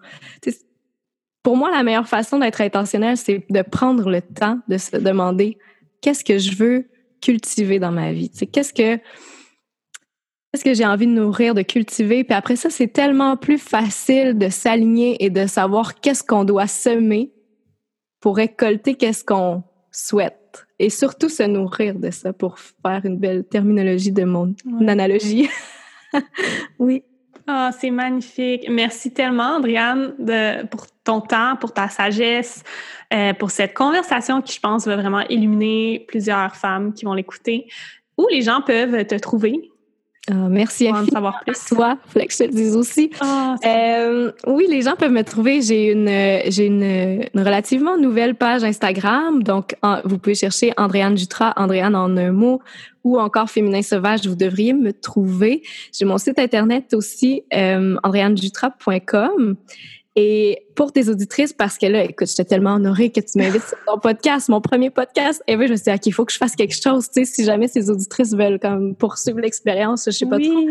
Pour 1.43 1.57
moi, 1.57 1.71
la 1.71 1.83
meilleure 1.83 2.07
façon 2.07 2.39
d'être 2.39 2.61
intentionnel, 2.61 3.17
c'est 3.17 3.45
de 3.49 3.61
prendre 3.63 4.09
le 4.09 4.21
temps 4.21 4.59
de 4.69 4.77
se 4.77 4.95
demander 4.95 5.57
qu'est-ce 5.99 6.23
que 6.23 6.37
je 6.37 6.55
veux 6.55 6.87
cultiver 7.21 7.79
dans 7.79 7.91
ma 7.91 8.13
vie? 8.13 8.29
Qu'est-ce 8.29 8.71
que 8.73 8.95
qu'est-ce 10.53 10.63
que 10.63 10.73
j'ai 10.73 10.85
envie 10.85 11.07
de 11.07 11.11
nourrir, 11.11 11.53
de 11.53 11.63
cultiver? 11.63 12.23
Puis 12.23 12.33
après 12.33 12.55
ça, 12.55 12.69
c'est 12.69 12.87
tellement 12.87 13.35
plus 13.35 13.57
facile 13.57 14.37
de 14.37 14.47
s'aligner 14.47 15.21
et 15.21 15.29
de 15.29 15.47
savoir 15.47 15.99
qu'est-ce 15.99 16.23
qu'on 16.23 16.45
doit 16.45 16.67
semer 16.67 17.33
pour 18.21 18.37
récolter 18.37 18.95
qu'est-ce 18.95 19.25
qu'on 19.25 19.63
souhaite. 19.97 20.67
Et 20.79 20.89
surtout 20.89 21.29
se 21.29 21.43
nourrir 21.43 21.95
de 21.95 22.11
ça 22.11 22.31
pour 22.33 22.59
faire 22.59 23.01
une 23.03 23.17
belle 23.17 23.43
terminologie 23.43 24.11
de 24.11 24.23
mon 24.23 24.53
Ouais. 24.65 24.89
analogie. 24.89 25.49
oui. 26.79 27.03
Ah, 27.47 27.71
c'est 27.77 27.91
magnifique. 27.91 28.67
Merci 28.69 29.11
tellement, 29.13 29.55
Andréane, 29.55 30.13
de, 30.19 30.65
pour 30.67 30.85
ton 31.03 31.21
temps, 31.21 31.55
pour 31.55 31.71
ta 31.73 31.87
sagesse, 31.87 32.61
euh, 33.13 33.33
pour 33.33 33.51
cette 33.51 33.73
conversation 33.73 34.41
qui, 34.41 34.53
je 34.53 34.59
pense, 34.59 34.85
va 34.85 34.97
vraiment 34.97 35.21
illuminer 35.29 36.05
plusieurs 36.07 36.55
femmes 36.55 36.93
qui 36.93 37.05
vont 37.05 37.13
l'écouter. 37.13 37.67
Où 38.17 38.27
les 38.29 38.41
gens 38.41 38.61
peuvent 38.61 39.05
te 39.05 39.15
trouver? 39.15 39.71
Ah, 40.29 40.33
merci 40.49 40.89
infiniment 40.89 41.11
savoir 41.13 41.39
plus. 41.45 41.55
à 41.55 41.75
toi. 41.75 41.97
Fallait 42.07 42.27
que 42.27 42.33
je 42.33 42.37
te 42.39 42.43
le 42.43 42.49
dise 42.49 42.75
aussi. 42.75 43.11
C'est- 43.61 43.67
Euh, 44.01 44.31
oui, 44.45 44.65
les 44.69 44.81
gens 44.81 44.95
peuvent 44.97 45.11
me 45.11 45.23
trouver. 45.23 45.61
J'ai 45.61 45.91
une, 45.91 46.09
euh, 46.09 46.39
j'ai 46.47 46.65
une, 46.65 46.83
une 46.83 47.41
relativement 47.41 47.97
nouvelle 47.97 48.35
page 48.35 48.63
Instagram. 48.63 49.41
Donc, 49.43 49.75
en- 49.81 50.01
vous 50.03 50.17
pouvez 50.17 50.35
chercher 50.35 50.73
Andréane 50.75 51.17
Jutra, 51.17 51.53
Andréane 51.55 51.95
en 51.95 52.15
un 52.17 52.31
mot, 52.33 52.61
ou 53.05 53.17
encore 53.19 53.49
Féminin 53.49 53.81
Sauvage. 53.81 54.27
Vous 54.27 54.35
devriez 54.35 54.73
me 54.73 54.91
trouver. 54.91 55.63
J'ai 55.97 56.03
mon 56.03 56.17
site 56.17 56.39
internet 56.39 56.93
aussi, 56.93 57.43
euh. 57.53 57.95
Et 60.19 60.63
pour 60.75 60.91
tes 60.91 61.09
auditrices, 61.09 61.53
parce 61.53 61.77
que 61.77 61.85
là, 61.85 62.03
écoute, 62.03 62.27
j'étais 62.27 62.43
tellement 62.45 62.73
honorée 62.73 63.11
que 63.11 63.19
tu 63.19 63.37
m'invites 63.37 63.61
sur 63.67 63.77
ton 63.85 63.99
podcast, 63.99 64.49
mon 64.49 64.61
premier 64.61 64.89
podcast. 64.89 65.43
Et 65.47 65.55
oui, 65.55 65.67
je 65.67 65.73
me 65.73 65.77
suis 65.77 65.83
dit, 65.83 65.91
OK, 65.91 66.05
il 66.07 66.11
faut 66.11 66.25
que 66.25 66.33
je 66.33 66.39
fasse 66.39 66.55
quelque 66.55 66.73
chose, 66.75 67.07
tu 67.11 67.23
sais, 67.23 67.31
si 67.31 67.43
jamais 67.45 67.67
ces 67.67 67.91
auditrices 67.91 68.33
veulent 68.33 68.59
comme 68.59 68.95
poursuivre 68.95 69.39
l'expérience, 69.39 70.05
je 70.07 70.11
sais 70.11 70.25
pas 70.25 70.39
trop. 70.39 70.65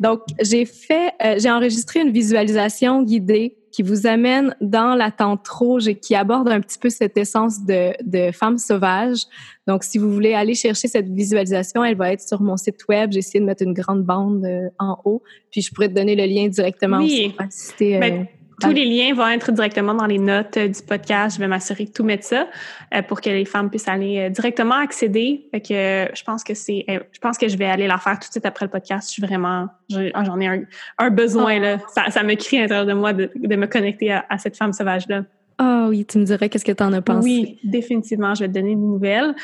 Donc, 0.00 0.20
j'ai 0.42 0.66
fait, 0.66 1.12
euh, 1.24 1.36
j'ai 1.38 1.50
enregistré 1.50 2.00
une 2.00 2.10
visualisation 2.10 3.02
guidée 3.02 3.56
qui 3.72 3.82
vous 3.82 4.06
amène 4.06 4.54
dans 4.60 4.94
la 4.94 5.10
tente 5.10 5.48
rouge 5.48 5.88
et 5.88 5.94
qui 5.94 6.14
aborde 6.14 6.48
un 6.50 6.60
petit 6.60 6.78
peu 6.78 6.90
cette 6.90 7.16
essence 7.16 7.64
de, 7.64 7.92
de 8.04 8.32
femme 8.32 8.58
sauvage. 8.58 9.20
Donc, 9.66 9.82
si 9.82 9.96
vous 9.96 10.10
voulez 10.12 10.34
aller 10.34 10.54
chercher 10.54 10.88
cette 10.88 11.08
visualisation, 11.08 11.82
elle 11.84 11.96
va 11.96 12.12
être 12.12 12.20
sur 12.26 12.40
mon 12.42 12.56
site 12.58 12.86
web. 12.88 13.12
J'ai 13.12 13.20
essayé 13.20 13.40
de 13.40 13.46
mettre 13.46 13.62
une 13.62 13.72
grande 13.72 14.02
bande 14.04 14.44
euh, 14.44 14.68
en 14.78 14.98
haut, 15.06 15.22
puis 15.50 15.62
je 15.62 15.72
pourrais 15.72 15.88
te 15.88 15.94
donner 15.94 16.14
le 16.16 16.24
lien 16.26 16.48
directement 16.48 16.98
Oui. 16.98 17.04
aussi 17.06 17.28
pour 17.30 17.40
assister. 17.46 17.96
euh, 17.96 18.00
Ben, 18.00 18.26
Tous 18.60 18.70
les 18.70 18.84
liens 18.84 19.14
vont 19.14 19.26
être 19.28 19.52
directement 19.52 19.94
dans 19.94 20.06
les 20.06 20.18
notes 20.18 20.56
euh, 20.56 20.68
du 20.68 20.82
podcast. 20.82 21.36
Je 21.36 21.40
vais 21.40 21.48
m'assurer 21.48 21.84
de 21.84 21.90
tout 21.90 22.04
mettre 22.04 22.24
ça 22.24 22.46
euh, 22.94 23.02
pour 23.02 23.20
que 23.20 23.30
les 23.30 23.44
femmes 23.44 23.70
puissent 23.70 23.88
aller 23.88 24.18
euh, 24.18 24.30
directement 24.30 24.76
accéder. 24.76 25.46
Fait 25.50 25.60
que 25.60 26.16
je 26.16 26.22
pense 26.24 26.44
que 26.44 26.54
c'est, 26.54 26.84
je 26.88 27.18
pense 27.18 27.38
que 27.38 27.48
je 27.48 27.56
vais 27.56 27.66
aller 27.66 27.86
la 27.86 27.98
faire 27.98 28.14
tout 28.14 28.28
de 28.28 28.32
suite 28.32 28.46
après 28.46 28.66
le 28.66 28.70
podcast. 28.70 29.08
Je 29.08 29.14
suis 29.14 29.22
vraiment, 29.22 29.68
ah, 30.14 30.24
j'en 30.24 30.40
ai 30.40 30.46
un, 30.46 30.62
un 30.98 31.10
besoin 31.10 31.58
là. 31.58 31.78
Ça, 31.88 32.10
ça 32.10 32.22
me 32.22 32.34
crie 32.34 32.58
à 32.58 32.62
l'intérieur 32.62 32.86
de 32.86 32.92
moi 32.92 33.12
de, 33.12 33.30
de 33.34 33.56
me 33.56 33.66
connecter 33.66 34.12
à, 34.12 34.24
à 34.28 34.38
cette 34.38 34.56
femme 34.56 34.72
sauvage 34.72 35.08
là. 35.08 35.24
Ah 35.58 35.86
oui, 35.88 36.04
tu 36.04 36.18
me 36.18 36.24
dirais 36.24 36.48
qu'est-ce 36.48 36.64
que 36.64 36.72
tu 36.72 36.82
en 36.82 36.92
as 36.92 37.02
pensé? 37.02 37.28
Oui, 37.28 37.58
définitivement, 37.62 38.34
je 38.34 38.40
vais 38.40 38.48
te 38.48 38.54
donner 38.54 38.74
des 38.74 38.80
nouvelles. 38.80 39.34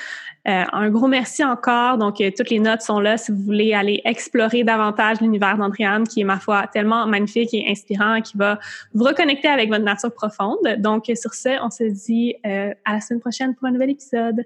Euh, 0.49 0.65
un 0.73 0.91
gros 0.91 1.07
merci 1.07 1.45
encore. 1.45 1.99
Donc, 1.99 2.21
euh, 2.21 2.31
toutes 2.37 2.51
les 2.51 2.59
notes 2.59 2.81
sont 2.81 2.99
là 2.99 3.17
si 3.17 3.31
vous 3.31 3.43
voulez 3.43 3.75
aller 3.75 4.01
explorer 4.05 4.65
davantage 4.65 5.21
l'univers 5.21 5.57
d'Andréane, 5.57 6.09
qui 6.09 6.23
est, 6.23 6.25
ma 6.25 6.39
foi, 6.39 6.67
tellement 6.73 7.07
magnifique 7.07 7.51
et 7.53 7.67
inspirant, 7.69 8.21
qui 8.23 8.37
va 8.37 8.59
vous 8.95 9.05
reconnecter 9.05 9.49
avec 9.49 9.69
votre 9.69 9.85
nature 9.85 10.13
profonde. 10.13 10.59
Donc, 10.79 11.09
euh, 11.11 11.15
sur 11.15 11.35
ce, 11.35 11.63
on 11.63 11.71
se 11.71 11.85
dit 11.85 12.35
euh, 12.47 12.73
à 12.85 12.95
la 12.95 13.01
semaine 13.01 13.21
prochaine 13.21 13.55
pour 13.55 13.69
un 13.69 13.73
nouvel 13.73 13.91
épisode. 13.91 14.45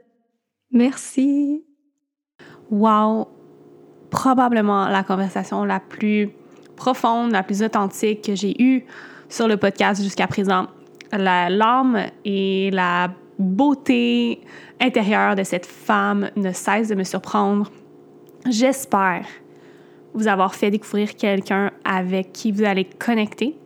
Merci. 0.71 1.65
Wow! 2.71 3.29
Probablement 4.11 4.89
la 4.89 5.03
conversation 5.03 5.65
la 5.65 5.81
plus 5.81 6.31
profonde, 6.77 7.33
la 7.33 7.43
plus 7.43 7.63
authentique 7.63 8.23
que 8.23 8.35
j'ai 8.35 8.61
eue 8.61 8.85
sur 9.29 9.49
le 9.49 9.57
podcast 9.57 10.03
jusqu'à 10.03 10.27
présent. 10.27 10.67
L'âme 11.17 12.07
et 12.25 12.71
la 12.73 13.09
beauté 13.39 14.41
intérieure 14.81 15.35
de 15.35 15.43
cette 15.43 15.67
femme 15.67 16.31
ne 16.37 16.53
cesse 16.53 16.89
de 16.89 16.95
me 16.95 17.05
surprendre. 17.05 17.71
J'espère 18.49 19.27
vous 20.13 20.29
avoir 20.29 20.55
fait 20.55 20.71
découvrir 20.71 21.17
quelqu'un 21.17 21.73
avec 21.85 22.33
qui 22.33 22.53
vous 22.53 22.65
allez 22.65 22.85
connecter 22.85 23.57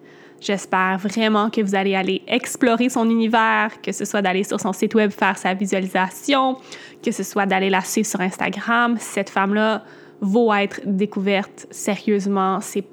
J'espère 0.40 0.98
vraiment 0.98 1.50
que 1.50 1.60
vous 1.60 1.74
allez 1.74 1.96
aller 1.96 2.22
explorer 2.28 2.88
son 2.88 3.10
univers, 3.10 3.80
que 3.82 3.90
ce 3.90 4.04
soit 4.04 4.22
d'aller 4.22 4.44
sur 4.44 4.60
son 4.60 4.72
site 4.72 4.94
web 4.94 5.10
faire 5.10 5.36
sa 5.36 5.54
visualisation, 5.54 6.56
que 7.02 7.10
ce 7.10 7.24
soit 7.24 7.46
d'aller 7.46 7.70
la 7.70 7.80
suivre 7.80 8.06
sur 8.06 8.20
Instagram. 8.20 8.96
Cette 9.00 9.30
femme-là 9.30 9.82
vaut 10.20 10.52
être 10.54 10.80
découverte 10.84 11.66
sérieusement. 11.70 12.60
C'est, 12.60 12.84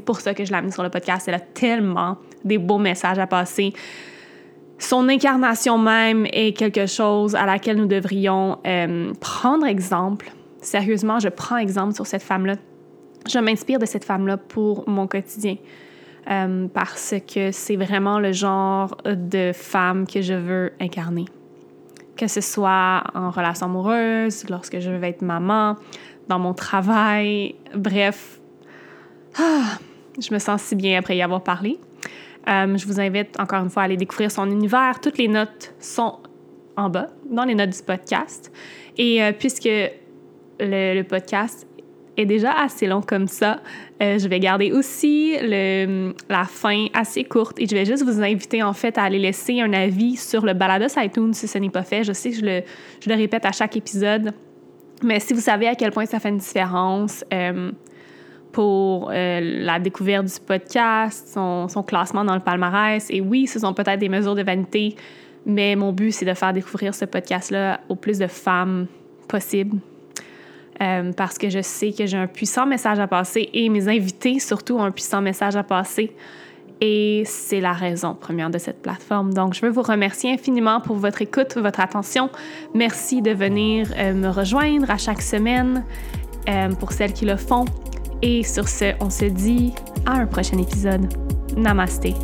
pour 0.00 0.20
ça 0.20 0.32
que 0.32 0.44
je 0.44 0.52
l'ai 0.52 0.62
mise 0.62 0.74
sur 0.74 0.82
le 0.82 0.88
podcast. 0.88 1.28
Elle 1.28 1.34
a 1.34 1.40
tellement 1.40 2.16
des 2.44 2.58
beaux 2.58 2.78
messages 2.78 3.18
à 3.18 3.26
passer. 3.26 3.72
Son 4.78 5.08
incarnation 5.08 5.76
même 5.76 6.26
est 6.32 6.56
quelque 6.56 6.86
chose 6.86 7.34
à 7.34 7.46
laquelle 7.46 7.76
nous 7.76 7.86
devrions 7.86 8.58
euh, 8.66 9.12
prendre 9.20 9.66
exemple. 9.66 10.30
Sérieusement, 10.60 11.18
je 11.18 11.28
prends 11.28 11.56
exemple 11.56 11.94
sur 11.94 12.06
cette 12.06 12.22
femme-là. 12.22 12.54
Je 13.28 13.38
m'inspire 13.38 13.78
de 13.78 13.86
cette 13.86 14.04
femme-là 14.04 14.36
pour 14.36 14.88
mon 14.88 15.06
quotidien. 15.06 15.56
Euh, 16.30 16.68
parce 16.72 17.14
que 17.26 17.52
c'est 17.52 17.76
vraiment 17.76 18.20
le 18.20 18.32
genre 18.32 18.96
de 19.04 19.52
femme 19.54 20.06
que 20.06 20.20
je 20.20 20.34
veux 20.34 20.72
incarner. 20.80 21.24
Que 22.16 22.26
ce 22.26 22.40
soit 22.40 23.02
en 23.14 23.30
relation 23.30 23.66
amoureuse, 23.66 24.44
lorsque 24.50 24.78
je 24.78 24.90
veux 24.90 25.04
être 25.04 25.22
maman, 25.22 25.76
dans 26.28 26.38
mon 26.38 26.52
travail, 26.52 27.54
bref. 27.74 28.40
Ah, 29.38 29.78
je 30.20 30.32
me 30.34 30.38
sens 30.38 30.62
si 30.62 30.76
bien 30.76 30.98
après 30.98 31.16
y 31.16 31.22
avoir 31.22 31.42
parlé. 31.42 31.78
Euh, 32.48 32.76
je 32.76 32.86
vous 32.86 33.00
invite 33.00 33.38
encore 33.38 33.62
une 33.62 33.70
fois 33.70 33.82
à 33.82 33.84
aller 33.86 33.96
découvrir 33.96 34.30
son 34.30 34.50
univers. 34.50 35.00
Toutes 35.00 35.18
les 35.18 35.28
notes 35.28 35.74
sont 35.80 36.18
en 36.76 36.88
bas, 36.88 37.08
dans 37.30 37.44
les 37.44 37.54
notes 37.54 37.70
du 37.70 37.82
podcast. 37.82 38.52
Et 38.96 39.22
euh, 39.22 39.32
puisque 39.32 39.68
le, 40.60 41.02
podcast 41.02 41.66
est 42.16 42.26
déjà 42.26 42.52
assez 42.52 42.86
long 42.86 43.00
comme 43.00 43.28
ça. 43.28 43.60
Euh, 44.02 44.18
je 44.18 44.28
vais 44.28 44.40
garder 44.40 44.72
aussi 44.72 45.36
la 45.40 46.44
fin 46.44 46.86
assez 46.94 47.24
courte 47.24 47.60
et 47.60 47.66
je 47.66 47.74
vais 47.74 47.84
juste 47.84 48.04
vous 48.04 48.20
inviter 48.20 48.62
en 48.62 48.72
fait 48.72 48.98
à 48.98 49.04
aller 49.04 49.18
laisser 49.18 49.60
un 49.60 49.72
avis 49.72 50.16
sur 50.16 50.44
le 50.44 50.54
Balados 50.54 51.00
iTunes 51.00 51.32
si 51.32 51.46
ce 51.46 51.58
n'est 51.58 51.70
pas 51.70 51.84
fait. 51.84 52.02
Je 52.02 52.12
sais 52.12 52.30
que 52.30 52.36
je 52.36 52.44
le, 52.44 53.14
répète 53.14 53.44
à 53.44 53.52
chaque 53.52 53.76
épisode, 53.76 54.32
mais 55.02 55.20
si 55.20 55.32
vous 55.32 55.40
savez 55.40 55.68
à 55.68 55.74
quel 55.74 55.92
point 55.92 56.06
ça 56.06 56.18
fait 56.18 56.30
une 56.30 56.38
différence 56.38 57.24
pour 58.58 59.12
euh, 59.14 59.40
la 59.40 59.78
découverte 59.78 60.24
du 60.24 60.40
podcast, 60.44 61.28
son, 61.32 61.68
classement 61.86 62.24
dans 62.24 62.34
le 62.34 62.40
palmarès, 62.40 63.06
et 63.08 63.20
oui, 63.20 63.46
ce 63.46 63.60
sont 63.60 63.72
peut-être 63.72 64.00
des 64.00 64.08
mesures 64.08 64.34
de 64.34 64.42
vanité, 64.42 64.96
mais 65.46 65.76
mon 65.76 65.92
but 65.92 66.10
c'est 66.10 66.24
de 66.24 66.34
faire 66.34 66.52
découvrir 66.52 66.92
ce 66.92 67.04
podcast-là 67.04 67.78
au 67.88 67.94
plus 67.94 68.18
de 68.18 68.26
femmes 68.26 68.88
possible 69.28 69.78
euh, 70.82 71.12
parce 71.12 71.38
que 71.38 71.48
je 71.50 71.62
sais 71.62 71.92
que 71.92 72.04
j'ai 72.06 72.16
un 72.16 72.26
puissant 72.26 72.66
message 72.66 72.98
à 72.98 73.06
passer 73.06 73.48
et 73.52 73.68
mes 73.68 73.86
invités 73.86 74.40
surtout 74.40 74.74
ont 74.74 74.82
un 74.82 74.90
puissant 74.90 75.20
message 75.20 75.54
à 75.54 75.62
passer. 75.62 76.10
Et 76.80 77.22
c'est 77.26 77.60
la 77.60 77.72
raison 77.72 78.16
première 78.16 78.50
de 78.50 78.58
cette 78.58 78.82
plateforme. 78.82 79.34
Donc, 79.34 79.54
je 79.54 79.60
veux 79.60 79.70
vous 79.70 79.82
remercier 79.82 80.32
infiniment 80.32 80.80
pour 80.80 80.96
votre 80.96 81.22
écoute, 81.22 81.56
votre 81.56 81.78
attention. 81.78 82.28
Merci 82.74 83.22
de 83.22 83.30
venir 83.30 83.92
euh, 83.96 84.14
me 84.14 84.28
rejoindre 84.28 84.90
à 84.90 84.98
chaque 84.98 85.22
semaine 85.22 85.84
pour 86.80 86.92
celles 86.92 87.12
qui 87.12 87.26
le 87.26 87.36
font. 87.36 87.66
Et 88.22 88.42
sur 88.42 88.68
ce, 88.68 88.94
on 89.00 89.10
se 89.10 89.26
dit 89.26 89.74
à 90.06 90.12
un 90.12 90.26
prochain 90.26 90.58
épisode. 90.58 91.06
Namasté. 91.56 92.14